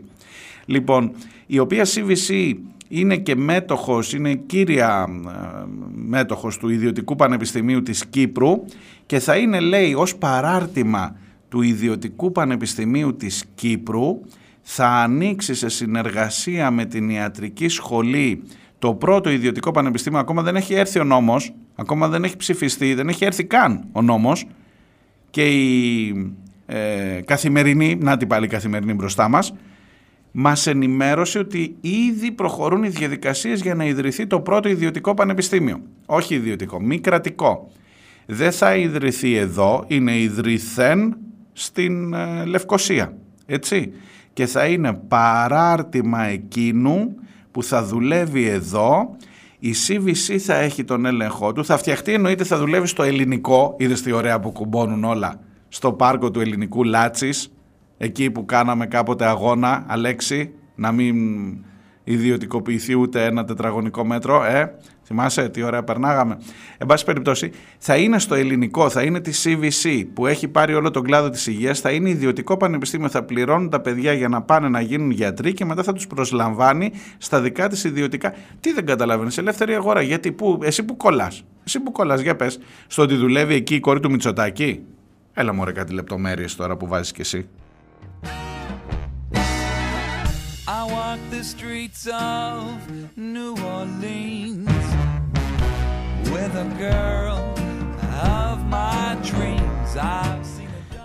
Λοιπόν, 0.67 1.13
η 1.47 1.59
οποία 1.59 1.87
CVC 1.87 2.55
είναι 2.89 3.17
και 3.17 3.37
μέτοχος, 3.37 4.13
είναι 4.13 4.35
κύρια 4.35 5.07
ε, 5.27 5.65
μέτοχος 5.95 6.59
του 6.59 6.69
Ιδιωτικού 6.69 7.17
Πανεπιστημίου 7.17 7.83
της 7.83 8.07
Κύπρου 8.07 8.65
και 9.07 9.19
θα 9.19 9.37
είναι 9.37 9.61
λέει 9.61 9.95
ως 9.95 10.17
παράρτημα 10.17 11.17
του 11.49 11.63
Ιδιωτικού 11.63 12.33
Πανεπιστημίου 12.33 13.17
της 13.17 13.45
Κύπρου 13.55 14.21
θα 14.63 14.87
ανοίξει 14.87 15.55
σε 15.55 15.69
συνεργασία 15.69 16.71
με 16.71 16.85
την 16.85 17.11
Ιατρική 17.11 17.69
Σχολή 17.69 18.43
το 18.79 18.95
πρώτο 18.95 19.31
ιδιωτικό 19.31 19.71
πανεπιστήμιο, 19.71 20.19
ακόμα 20.19 20.43
δεν 20.43 20.57
έχει 20.57 20.75
έρθει 20.75 20.99
ο 20.99 21.05
νόμος, 21.05 21.55
ακόμα 21.75 22.09
δεν 22.09 22.25
έχει 22.25 22.37
ψηφιστεί, 22.37 22.95
δεν 22.95 23.09
έχει 23.09 23.25
έρθει 23.25 23.45
καν 23.45 23.85
ο 23.93 24.03
νόμος 24.03 24.47
και 25.31 25.47
η 25.47 26.35
ε, 26.67 27.21
καθημερινή, 27.25 27.97
να 28.01 28.17
την 28.17 28.29
πάλι 28.29 28.47
καθημερινή 28.47 28.95
μπροστά 28.95 29.29
μας, 29.29 29.55
μας 30.33 30.67
ενημέρωσε 30.67 31.39
ότι 31.39 31.77
ήδη 31.81 32.33
προχωρούν 32.33 32.83
οι 32.83 32.89
διαδικασίες 32.89 33.61
για 33.61 33.75
να 33.75 33.85
ιδρυθεί 33.85 34.27
το 34.27 34.41
πρώτο 34.41 34.69
ιδιωτικό 34.69 35.15
πανεπιστήμιο. 35.15 35.83
Όχι 36.07 36.35
ιδιωτικό, 36.35 36.83
μη 36.83 37.01
κρατικό. 37.01 37.71
Δεν 38.27 38.53
θα 38.53 38.77
ιδρυθεί 38.77 39.35
εδώ, 39.35 39.85
είναι 39.87 40.19
ιδρυθέν 40.19 41.17
στην 41.53 42.15
ε, 42.15 42.45
Λευκοσία. 42.45 43.17
Έτσι. 43.47 43.93
Και 44.33 44.47
θα 44.47 44.67
είναι 44.67 44.93
παράρτημα 44.93 46.23
εκείνου 46.23 47.15
που 47.51 47.63
θα 47.63 47.85
δουλεύει 47.85 48.47
εδώ, 48.47 49.17
η 49.59 49.75
CVC 49.87 50.37
θα 50.37 50.55
έχει 50.55 50.85
τον 50.85 51.07
έλεγχό 51.07 51.53
του, 51.53 51.65
θα 51.65 51.77
φτιαχτεί 51.77 52.13
εννοείται 52.13 52.45
θα 52.45 52.59
δουλεύει 52.59 52.87
στο 52.87 53.03
ελληνικό, 53.03 53.75
είδες 53.79 54.03
τι 54.03 54.13
ωραία 54.13 54.41
που 54.41 54.51
κουμπώνουν 54.51 55.05
όλα, 55.05 55.41
στο 55.69 55.93
πάρκο 55.93 56.31
του 56.31 56.41
ελληνικού 56.41 56.85
Λάτσης, 56.85 57.53
εκεί 57.99 58.31
που 58.31 58.45
κάναμε 58.45 58.87
κάποτε 58.87 59.27
αγώνα, 59.27 59.85
Αλέξη, 59.89 60.53
να 60.75 60.93
μην 60.93 61.17
ιδιωτικοποιηθεί 62.05 62.99
ούτε 62.99 63.25
ένα 63.25 63.45
τετραγωνικό 63.45 64.05
μέτρο, 64.05 64.45
ε, 64.45 64.75
θυμάσαι 65.13 65.49
τι 65.49 65.63
ωραία 65.63 65.83
περνάγαμε. 65.83 66.39
Εν 66.79 66.87
πάση 66.87 67.05
περιπτώσει, 67.05 67.51
θα 67.79 67.97
είναι 67.97 68.19
στο 68.19 68.35
ελληνικό, 68.35 68.91
θα 68.91 69.03
είναι 69.03 69.21
τη 69.21 69.33
CVC 69.45 70.07
που 70.15 70.27
έχει 70.27 70.49
πάρει 70.49 70.75
όλο 70.75 70.91
τον 70.91 71.03
κλάδο 71.03 71.31
της 71.31 71.47
υγείας, 71.47 71.81
θα 71.81 71.91
είναι 71.91 72.11
ιδιωτικό 72.11 72.57
πανεπιστήμιο, 72.57 73.09
θα 73.09 73.23
πληρώνουν 73.23 73.71
τα 73.71 73.81
παιδιά 73.81 74.13
για 74.13 74.29
να 74.29 74.43
πάνε 74.43 74.69
να 74.69 74.81
γίνουν 74.81 75.11
γιατροί 75.11 75.53
και 75.53 75.65
μετά 75.65 75.83
θα 75.83 75.93
τους 75.93 76.07
προσλαμβάνει 76.07 76.93
στα 77.19 77.41
δικά 77.41 77.69
της 77.69 77.85
ιδιωτικά. 77.85 78.35
Τι 78.61 78.73
δεν 78.73 78.87
καταλαβαίνεις, 78.87 79.39
ελεύθερη 79.39 79.75
αγορά, 79.75 80.03
γιατί 80.03 80.33
που, 80.33 80.59
εσύ 80.63 80.83
που 80.83 80.97
κολλάς, 80.97 81.45
εσύ 81.65 81.81
που 81.81 81.93
κολλάς, 81.93 82.21
για 82.21 82.37
πες, 82.37 82.59
στο 82.87 83.03
ότι 83.03 83.15
δουλεύει 83.15 83.55
εκεί 83.55 83.75
η 83.75 83.81
κόρη 83.81 84.01
του 84.01 84.11
Μητσοτάκη; 84.11 84.81
Έλα 85.35 85.53
μωρέ 85.53 85.73
κάτι 85.73 85.93
λεπτομέρειες 85.93 86.57
τώρα 86.57 86.77
που 86.77 86.87
βάζεις 86.87 87.13
κι 87.13 87.21
εσύ. 87.21 87.49
I 90.79 90.85
walk 90.85 91.21
the 91.31 91.43
streets 91.43 92.07
of 92.07 92.79
New 93.17 93.53
Orleans 93.77 94.72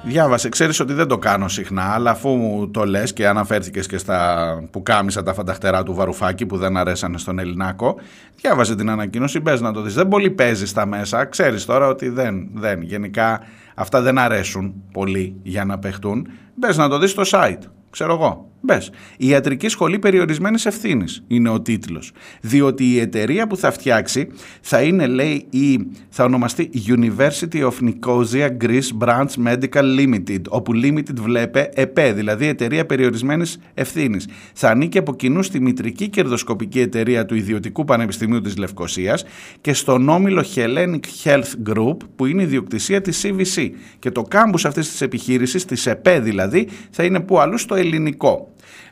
Διάβασε, 0.08 0.50
ξέρεις 0.50 0.80
ότι 0.80 0.94
δεν 0.94 1.08
το 1.08 1.18
κάνω 1.18 1.48
συχνά, 1.48 1.94
αλλά 1.94 2.12
αφού 2.12 2.30
μου 2.30 2.70
το 2.70 2.86
λες 2.86 3.14
και 3.14 3.28
αναφέρθηκες 3.28 3.88
και 3.88 3.98
στα 3.98 4.48
που 4.72 4.84
κάμισα 4.84 5.24
τα 5.24 5.34
φανταχτερά 5.34 5.84
του 5.84 5.94
Βαρουφάκη 5.94 6.46
που 6.46 6.58
δεν 6.58 6.78
αρέσανε 6.78 7.18
στον 7.18 7.40
Ελληνάκο, 7.40 7.96
διάβασε 8.36 8.76
την 8.76 8.90
ανακοίνωση, 8.90 9.40
μπες 9.40 9.62
να 9.62 9.72
το 9.74 9.82
δεις. 9.82 9.94
Δεν 9.94 10.08
πολύ 10.08 10.30
παίζεις 10.30 10.70
στα 10.70 10.86
μέσα, 10.86 11.26
ξέρεις 11.26 11.66
τώρα 11.66 11.88
ότι 11.88 12.10
δεν, 12.10 12.48
δεν, 12.54 12.82
γενικά 12.82 13.42
αυτά 13.76 14.02
δεν 14.02 14.18
αρέσουν 14.18 14.74
πολύ 14.92 15.36
για 15.44 15.66
να 15.66 15.80
παιχτούν. 15.80 16.28
Μπες 16.56 16.78
να 16.78 16.90
το 16.90 16.98
δεις 16.98 17.12
στο 17.12 17.24
site, 17.26 17.62
ξέρω 17.90 18.14
εγώ. 18.14 18.50
Μπες. 18.62 18.92
Η 19.18 19.28
Ιατρική 19.28 19.68
Σχολή 19.68 20.00
Περιορισμένης 20.00 20.66
Ευθύνης 20.66 21.24
είναι 21.28 21.50
ο 21.50 21.62
τίτλος. 21.62 22.12
Διότι 22.42 22.92
η 22.92 23.00
εταιρεία 23.00 23.48
που 23.48 23.58
θα 23.58 23.72
φτιάξει 23.72 24.28
θα 24.62 24.82
είναι, 24.82 25.08
λέει, 25.08 25.46
η, 25.50 25.88
θα 26.10 26.24
ονομαστεί 26.24 26.70
University 26.88 27.62
of 27.62 27.72
Nicosia 27.82 28.50
Greece 28.62 28.98
Branch 29.00 29.30
Medical 29.46 29.98
Limited, 30.00 30.42
όπου 30.50 30.72
Limited 30.76 31.16
βλέπε 31.22 31.70
ΕΠΕ, 31.74 32.14
δηλαδή 32.14 32.48
Εταιρεία 32.48 32.86
Περιορισμένης 32.86 33.60
Ευθύνης. 33.74 34.28
Θα 34.54 34.70
ανήκει 34.70 34.98
από 34.98 35.16
κοινού 35.16 35.44
στη 35.44 35.62
μητρική 35.62 36.10
κερδοσκοπική 36.10 36.80
εταιρεία 36.80 37.26
του 37.26 37.36
Ιδιωτικού 37.36 37.86
Πανεπιστημίου 37.86 38.42
της 38.42 38.58
Λευκοσίας 38.58 39.26
και 39.62 39.74
στον 39.74 40.10
όμιλο 40.10 40.46
Hellenic 40.56 41.00
Health 41.24 41.70
Group, 41.70 41.98
που 42.16 42.26
είναι 42.26 42.42
ιδιοκτησία 42.42 43.02
της 43.02 43.26
CVC. 43.26 43.70
Και 44.00 44.12
το 44.12 44.22
κάμπους 44.22 44.66
αυτής 44.66 44.90
της 44.90 45.02
επιχείρησης, 45.02 45.66
της 45.66 45.86
ΕΠΕ 45.86 46.20
δηλαδή, 46.20 46.68
θα 46.90 47.04
είναι 47.04 47.20
που 47.20 47.40
αλλού 47.40 47.58
στο 47.58 47.76
ελληνικό. 47.76 48.47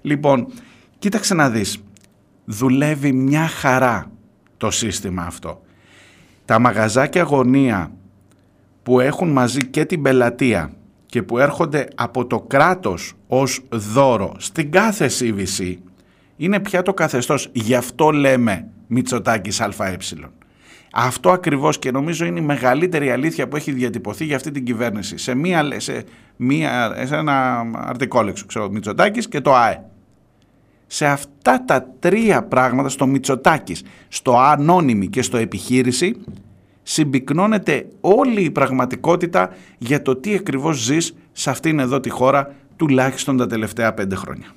Λοιπόν, 0.06 0.48
κοίταξε 1.00 1.34
να 1.34 1.50
δεις, 1.50 1.84
δουλεύει 2.46 3.12
μια 3.12 3.48
χαρά 3.48 4.12
το 4.58 4.72
σύστημα 4.72 5.24
αυτό. 5.24 5.62
Τα 6.46 6.60
μαγαζάκια 6.60 7.24
γωνία 7.24 7.92
που 8.84 9.00
έχουν 9.00 9.32
μαζί 9.32 9.66
και 9.66 9.86
την 9.86 10.02
πελατεία 10.02 10.74
και 11.06 11.24
που 11.24 11.38
έρχονται 11.38 11.88
από 11.96 12.26
το 12.26 12.40
κράτος 12.40 13.14
ως 13.28 13.62
δώρο 13.70 14.36
στην 14.38 14.72
κάθε 14.72 15.10
CVC 15.20 15.76
είναι 16.36 16.60
πια 16.60 16.82
το 16.82 16.94
καθεστώς. 16.94 17.50
Γι' 17.52 17.76
αυτό 17.76 18.12
λέμε 18.12 18.68
Μητσοτάκης 18.88 19.62
ΑΕ. 19.62 19.98
Αυτό 20.94 21.30
ακριβώς 21.32 21.80
και 21.80 21.92
νομίζω 21.92 22.26
είναι 22.26 22.40
η 22.40 22.44
μεγαλύτερη 22.44 23.12
αλήθεια 23.12 23.48
που 23.48 23.56
έχει 23.56 23.72
διατυπωθεί 23.72 24.26
για 24.26 24.36
αυτή 24.36 24.52
την 24.52 24.66
κυβέρνηση. 24.66 25.18
Σε, 25.18 25.36
μία, 25.36 25.68
σε, 25.78 26.04
μία, 26.36 27.04
σε 27.06 27.16
ένα 27.16 27.66
αρτικόλεξο, 27.74 28.46
ξέρω, 28.46 28.70
Μητσοτάκης 28.70 29.28
και 29.28 29.42
το 29.42 29.56
ΑΕ 29.56 29.82
σε 30.88 31.06
αυτά 31.06 31.64
τα 31.66 31.88
τρία 32.00 32.44
πράγματα, 32.44 32.90
στο 32.90 33.08
Μητσοτάκης, 33.08 33.84
στο 34.08 34.38
Ανώνυμη 34.38 35.08
και 35.08 35.22
στο 35.22 35.38
Επιχείρηση, 35.38 36.16
συμπυκνώνεται 36.84 37.88
όλη 38.02 38.44
η 38.44 38.52
πραγματικότητα 38.52 39.50
για 39.78 40.02
το 40.02 40.16
τι 40.16 40.34
ακριβώς 40.34 40.78
ζεις 40.78 41.16
σε 41.32 41.50
αυτήν 41.50 41.80
εδώ 41.80 42.00
τη 42.00 42.10
χώρα 42.10 42.54
τουλάχιστον 42.76 43.38
τα 43.38 43.48
τελευταία 43.48 43.94
πέντε 43.94 44.16
χρόνια. 44.16 44.48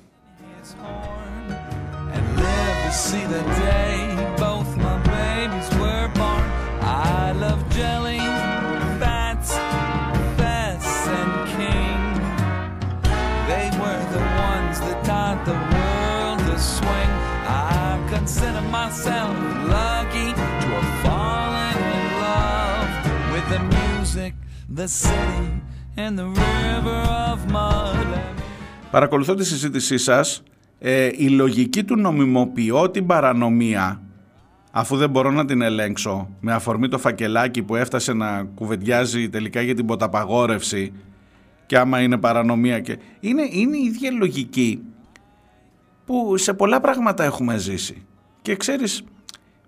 The 24.79 24.87
city 24.87 25.51
and 25.97 26.13
the 26.19 26.27
river 26.43 27.01
of 27.31 27.39
mud. 27.51 28.19
Παρακολουθώ 28.91 29.33
τη 29.33 29.45
συζήτησή 29.45 29.97
σας. 29.97 30.43
Ε, 30.79 31.09
η 31.15 31.29
λογική 31.29 31.83
του 31.83 31.95
νομιμοποιώ 31.95 32.89
την 32.89 33.05
παρανομία 33.05 34.01
αφού 34.71 34.97
δεν 34.97 35.09
μπορώ 35.09 35.31
να 35.31 35.45
την 35.45 35.61
ελέγξω 35.61 36.29
με 36.39 36.53
αφορμή 36.53 36.87
το 36.87 36.97
φακελάκι 36.97 37.63
που 37.63 37.75
έφτασε 37.75 38.13
να 38.13 38.43
κουβεντιάζει 38.55 39.29
τελικά 39.29 39.61
για 39.61 39.75
την 39.75 39.85
ποταπαγόρευση 39.85 40.93
και 41.65 41.77
άμα 41.77 42.01
είναι 42.01 42.17
παρανομία 42.17 42.79
και... 42.79 42.97
Είναι, 43.19 43.47
είναι 43.51 43.77
η 43.77 43.83
ίδια 43.83 44.11
λογική 44.11 44.81
που 46.05 46.37
σε 46.37 46.53
πολλά 46.53 46.79
πράγματα 46.79 47.23
έχουμε 47.23 47.57
ζήσει. 47.57 48.05
Και 48.41 48.55
ξέρεις, 48.55 49.03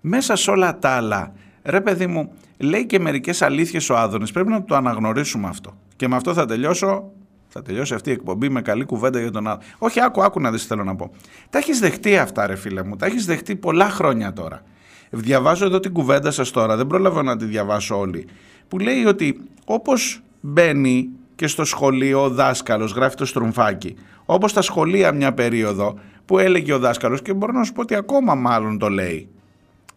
μέσα 0.00 0.36
σε 0.36 0.50
όλα 0.50 0.78
τα 0.78 0.90
άλλα, 0.90 1.32
ρε 1.62 1.80
παιδί 1.80 2.06
μου, 2.06 2.32
λέει 2.62 2.86
και 2.86 2.98
μερικές 2.98 3.42
αλήθειες 3.42 3.90
ο 3.90 3.96
Άδωνης, 3.96 4.32
πρέπει 4.32 4.48
να 4.48 4.64
το 4.64 4.74
αναγνωρίσουμε 4.74 5.48
αυτό. 5.48 5.76
Και 5.96 6.08
με 6.08 6.16
αυτό 6.16 6.34
θα 6.34 6.46
τελειώσω, 6.46 7.10
θα 7.48 7.62
τελειώσει 7.62 7.94
αυτή 7.94 8.10
η 8.10 8.12
εκπομπή 8.12 8.48
με 8.48 8.62
καλή 8.62 8.84
κουβέντα 8.84 9.20
για 9.20 9.30
τον 9.30 9.46
Άδωνη. 9.46 9.64
Όχι, 9.78 10.00
άκου, 10.00 10.22
άκου 10.22 10.40
να 10.40 10.50
δεις 10.50 10.60
τι 10.62 10.66
θέλω 10.66 10.84
να 10.84 10.96
πω. 10.96 11.10
Τα 11.50 11.58
έχεις 11.58 11.78
δεχτεί 11.78 12.18
αυτά 12.18 12.46
ρε 12.46 12.56
φίλε 12.56 12.82
μου, 12.82 12.96
τα 12.96 13.06
έχεις 13.06 13.26
δεχτεί 13.26 13.56
πολλά 13.56 13.88
χρόνια 13.88 14.32
τώρα. 14.32 14.62
Διαβάζω 15.10 15.64
εδώ 15.64 15.80
την 15.80 15.92
κουβέντα 15.92 16.30
σας 16.30 16.50
τώρα, 16.50 16.76
δεν 16.76 16.86
προλαβαίνω 16.86 17.30
να 17.30 17.36
τη 17.36 17.44
διαβάσω 17.44 17.98
όλη, 17.98 18.26
που 18.68 18.78
λέει 18.78 19.04
ότι 19.04 19.40
όπως 19.64 20.22
μπαίνει 20.40 21.08
και 21.34 21.46
στο 21.46 21.64
σχολείο 21.64 22.22
ο 22.24 22.28
δάσκαλος, 22.28 22.92
γράφει 22.92 23.16
το 23.16 23.24
στρουμφάκι, 23.24 23.96
όπως 24.24 24.50
στα 24.50 24.62
σχολεία 24.62 25.12
μια 25.12 25.32
περίοδο 25.34 25.98
που 26.24 26.38
έλεγε 26.38 26.72
ο 26.72 26.78
δάσκαλος 26.78 27.22
και 27.22 27.34
μπορώ 27.34 27.52
να 27.52 27.64
σου 27.64 27.72
πω 27.72 27.80
ότι 27.80 27.94
ακόμα 27.94 28.34
μάλλον 28.34 28.78
το 28.78 28.88
λέει. 28.88 29.28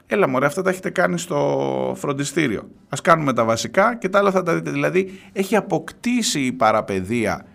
Έλα 0.07 0.27
μωρέ, 0.27 0.45
αυτά 0.45 0.61
τα 0.61 0.69
έχετε 0.69 0.89
κάνει 0.89 1.19
στο 1.19 1.93
φροντιστήριο. 1.97 2.69
Ας 2.89 3.01
κάνουμε 3.01 3.33
τα 3.33 3.43
βασικά 3.43 3.95
και 3.95 4.09
τα 4.09 4.19
άλλα 4.19 4.31
θα 4.31 4.43
τα 4.43 4.53
δείτε. 4.53 4.71
Δηλαδή 4.71 5.19
έχει 5.33 5.55
αποκτήσει 5.55 6.39
η 6.39 6.51
παραπαιδεία 6.51 7.45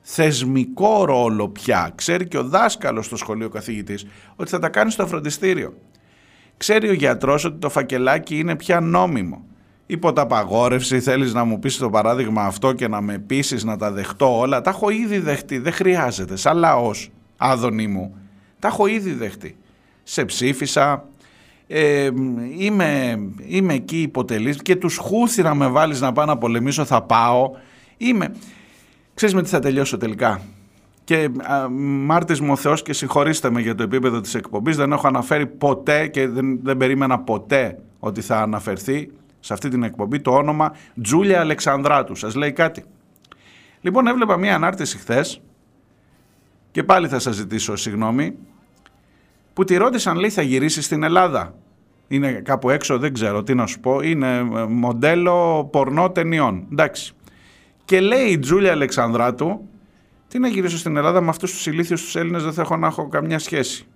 θεσμικό 0.00 1.04
ρόλο 1.04 1.48
πια. 1.48 1.92
Ξέρει 1.94 2.28
και 2.28 2.38
ο 2.38 2.44
δάσκαλος 2.44 3.06
στο 3.06 3.16
σχολείο 3.16 3.48
καθηγητής 3.48 4.06
ότι 4.36 4.50
θα 4.50 4.58
τα 4.58 4.68
κάνει 4.68 4.90
στο 4.90 5.06
φροντιστήριο. 5.06 5.74
Ξέρει 6.56 6.88
ο 6.88 6.92
γιατρός 6.92 7.44
ότι 7.44 7.58
το 7.58 7.68
φακελάκι 7.68 8.38
είναι 8.38 8.56
πια 8.56 8.80
νόμιμο. 8.80 9.44
Υποταπαγόρευση, 9.86 11.00
θέλεις 11.00 11.34
να 11.34 11.44
μου 11.44 11.58
πεις 11.58 11.76
το 11.76 11.90
παράδειγμα 11.90 12.44
αυτό 12.44 12.72
και 12.72 12.88
να 12.88 13.00
με 13.00 13.18
πείσεις 13.18 13.64
να 13.64 13.76
τα 13.76 13.90
δεχτώ 13.90 14.38
όλα. 14.38 14.60
Τα 14.60 14.70
έχω 14.70 14.90
ήδη 14.90 15.18
δεχτεί, 15.18 15.58
δεν 15.58 15.72
χρειάζεται. 15.72 16.36
Σαν 16.36 16.56
λαός, 16.56 17.10
άδωνη 17.36 17.86
μου, 17.86 18.16
τα 18.58 18.68
έχω 18.68 18.86
ήδη 18.86 19.12
δεχτεί. 19.12 19.56
Σε 20.02 20.24
ψήφισα, 20.24 21.04
ε, 21.72 22.10
είμαι, 22.58 23.18
είμαι 23.46 23.74
εκεί 23.74 24.02
υποτελής 24.02 24.62
και 24.62 24.76
τους 24.76 24.96
χούθη 24.96 25.42
να 25.42 25.54
με 25.54 25.68
βάλεις 25.68 26.00
να 26.00 26.12
πάω 26.12 26.24
να 26.24 26.38
πολεμήσω 26.38 26.84
θα 26.84 27.02
πάω. 27.02 27.50
Είμαι... 27.96 28.34
Ξέρεις 29.14 29.34
με 29.34 29.42
τι 29.42 29.48
θα 29.48 29.58
τελειώσω 29.58 29.96
τελικά. 29.96 30.40
Και 31.04 31.28
α, 31.42 31.68
μάρτης 31.70 32.40
μου 32.40 32.52
ο 32.52 32.56
Θεός 32.56 32.82
και 32.82 32.92
συγχωρήστε 32.92 33.50
με 33.50 33.60
για 33.60 33.74
το 33.74 33.82
επίπεδο 33.82 34.20
της 34.20 34.34
εκπομπής. 34.34 34.76
Δεν 34.76 34.92
έχω 34.92 35.06
αναφέρει 35.06 35.46
ποτέ 35.46 36.06
και 36.06 36.28
δεν, 36.28 36.60
δεν 36.62 36.76
περίμενα 36.76 37.18
ποτέ 37.18 37.78
ότι 37.98 38.20
θα 38.20 38.40
αναφερθεί 38.40 39.10
σε 39.40 39.52
αυτή 39.52 39.68
την 39.68 39.82
εκπομπή 39.82 40.20
το 40.20 40.30
όνομα 40.30 40.72
Τζούλια 41.02 41.40
Αλεξανδράτου. 41.40 42.14
Σας 42.14 42.34
λέει 42.34 42.52
κάτι. 42.52 42.84
Λοιπόν 43.80 44.06
έβλεπα 44.06 44.36
μία 44.36 44.54
ανάρτηση 44.54 44.98
χθες 44.98 45.40
και 46.70 46.82
πάλι 46.82 47.08
θα 47.08 47.18
σας 47.18 47.34
ζητήσω 47.34 47.76
συγγνώμη 47.76 48.34
που 49.52 49.64
τη 49.64 49.76
ρώτησαν 49.76 50.18
λέει 50.18 50.30
θα 50.30 50.42
γυρίσεις 50.42 50.84
στην 50.84 51.02
Ελλάδα. 51.02 51.54
Είναι 52.12 52.32
κάπου 52.32 52.70
έξω, 52.70 52.98
δεν 52.98 53.12
ξέρω 53.12 53.42
τι 53.42 53.54
να 53.54 53.66
σου 53.66 53.80
πω. 53.80 54.00
Είναι 54.00 54.36
ε, 54.36 54.42
μοντέλο 54.68 55.68
πορνό 55.72 56.10
ταινιών. 56.10 56.66
Εντάξει. 56.72 57.12
Και 57.84 58.00
λέει 58.00 58.24
η 58.24 58.38
Τζούλια 58.38 58.72
Αλεξανδράτου, 58.72 59.68
τι 60.28 60.38
να 60.38 60.48
γυρίσω 60.48 60.78
στην 60.78 60.96
Ελλάδα 60.96 61.20
με 61.20 61.28
αυτούς 61.28 61.52
τους 61.52 61.66
ηλίθιους 61.66 62.02
τους 62.02 62.16
Έλληνες 62.16 62.42
δεν 62.42 62.52
θα 62.52 62.62
έχω 62.62 62.76
να 62.76 62.86
έχω 62.86 63.08
καμιά 63.08 63.38
σχέση. 63.38 63.86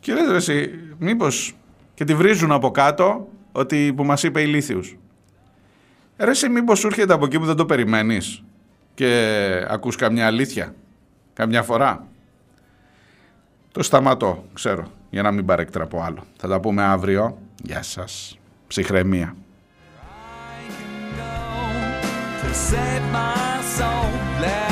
Και 0.00 0.12
λέτε 0.12 0.34
εσύ, 0.34 0.70
μήπως 0.98 1.56
και 1.94 2.04
τη 2.04 2.14
βρίζουν 2.14 2.52
από 2.52 2.70
κάτω 2.70 3.28
ότι 3.52 3.92
που 3.96 4.04
μας 4.04 4.22
είπε 4.22 4.40
ηλίθιους. 4.40 4.96
Ρε 6.16 6.30
εσύ 6.30 6.48
μήπως 6.48 6.78
σου 6.78 6.86
έρχεται 6.86 7.12
από 7.12 7.24
εκεί 7.24 7.38
που 7.38 7.44
δεν 7.44 7.56
το 7.56 7.66
περιμένεις 7.66 8.42
και 8.94 9.64
ακούς 9.68 9.96
καμιά 9.96 10.26
αλήθεια, 10.26 10.74
καμιά 11.32 11.62
φορά; 11.62 12.06
Το 13.72 13.82
σταματώ, 13.82 14.44
ξέρω, 14.52 14.90
για 15.10 15.22
να 15.22 15.30
μην 15.30 15.44
παρεκτραπώ 15.44 16.00
άλλο. 16.00 16.24
Θα 16.36 16.48
τα 16.48 16.60
πούμε 16.60 16.82
αύριο. 16.82 17.38
Γεια 17.62 17.82
σας. 17.82 18.38
Ψυχραιμία. 18.66 19.34
to 22.48 22.54
save 22.54 23.02
my 23.12 23.60
soul. 23.76 24.08
Let 24.40 24.67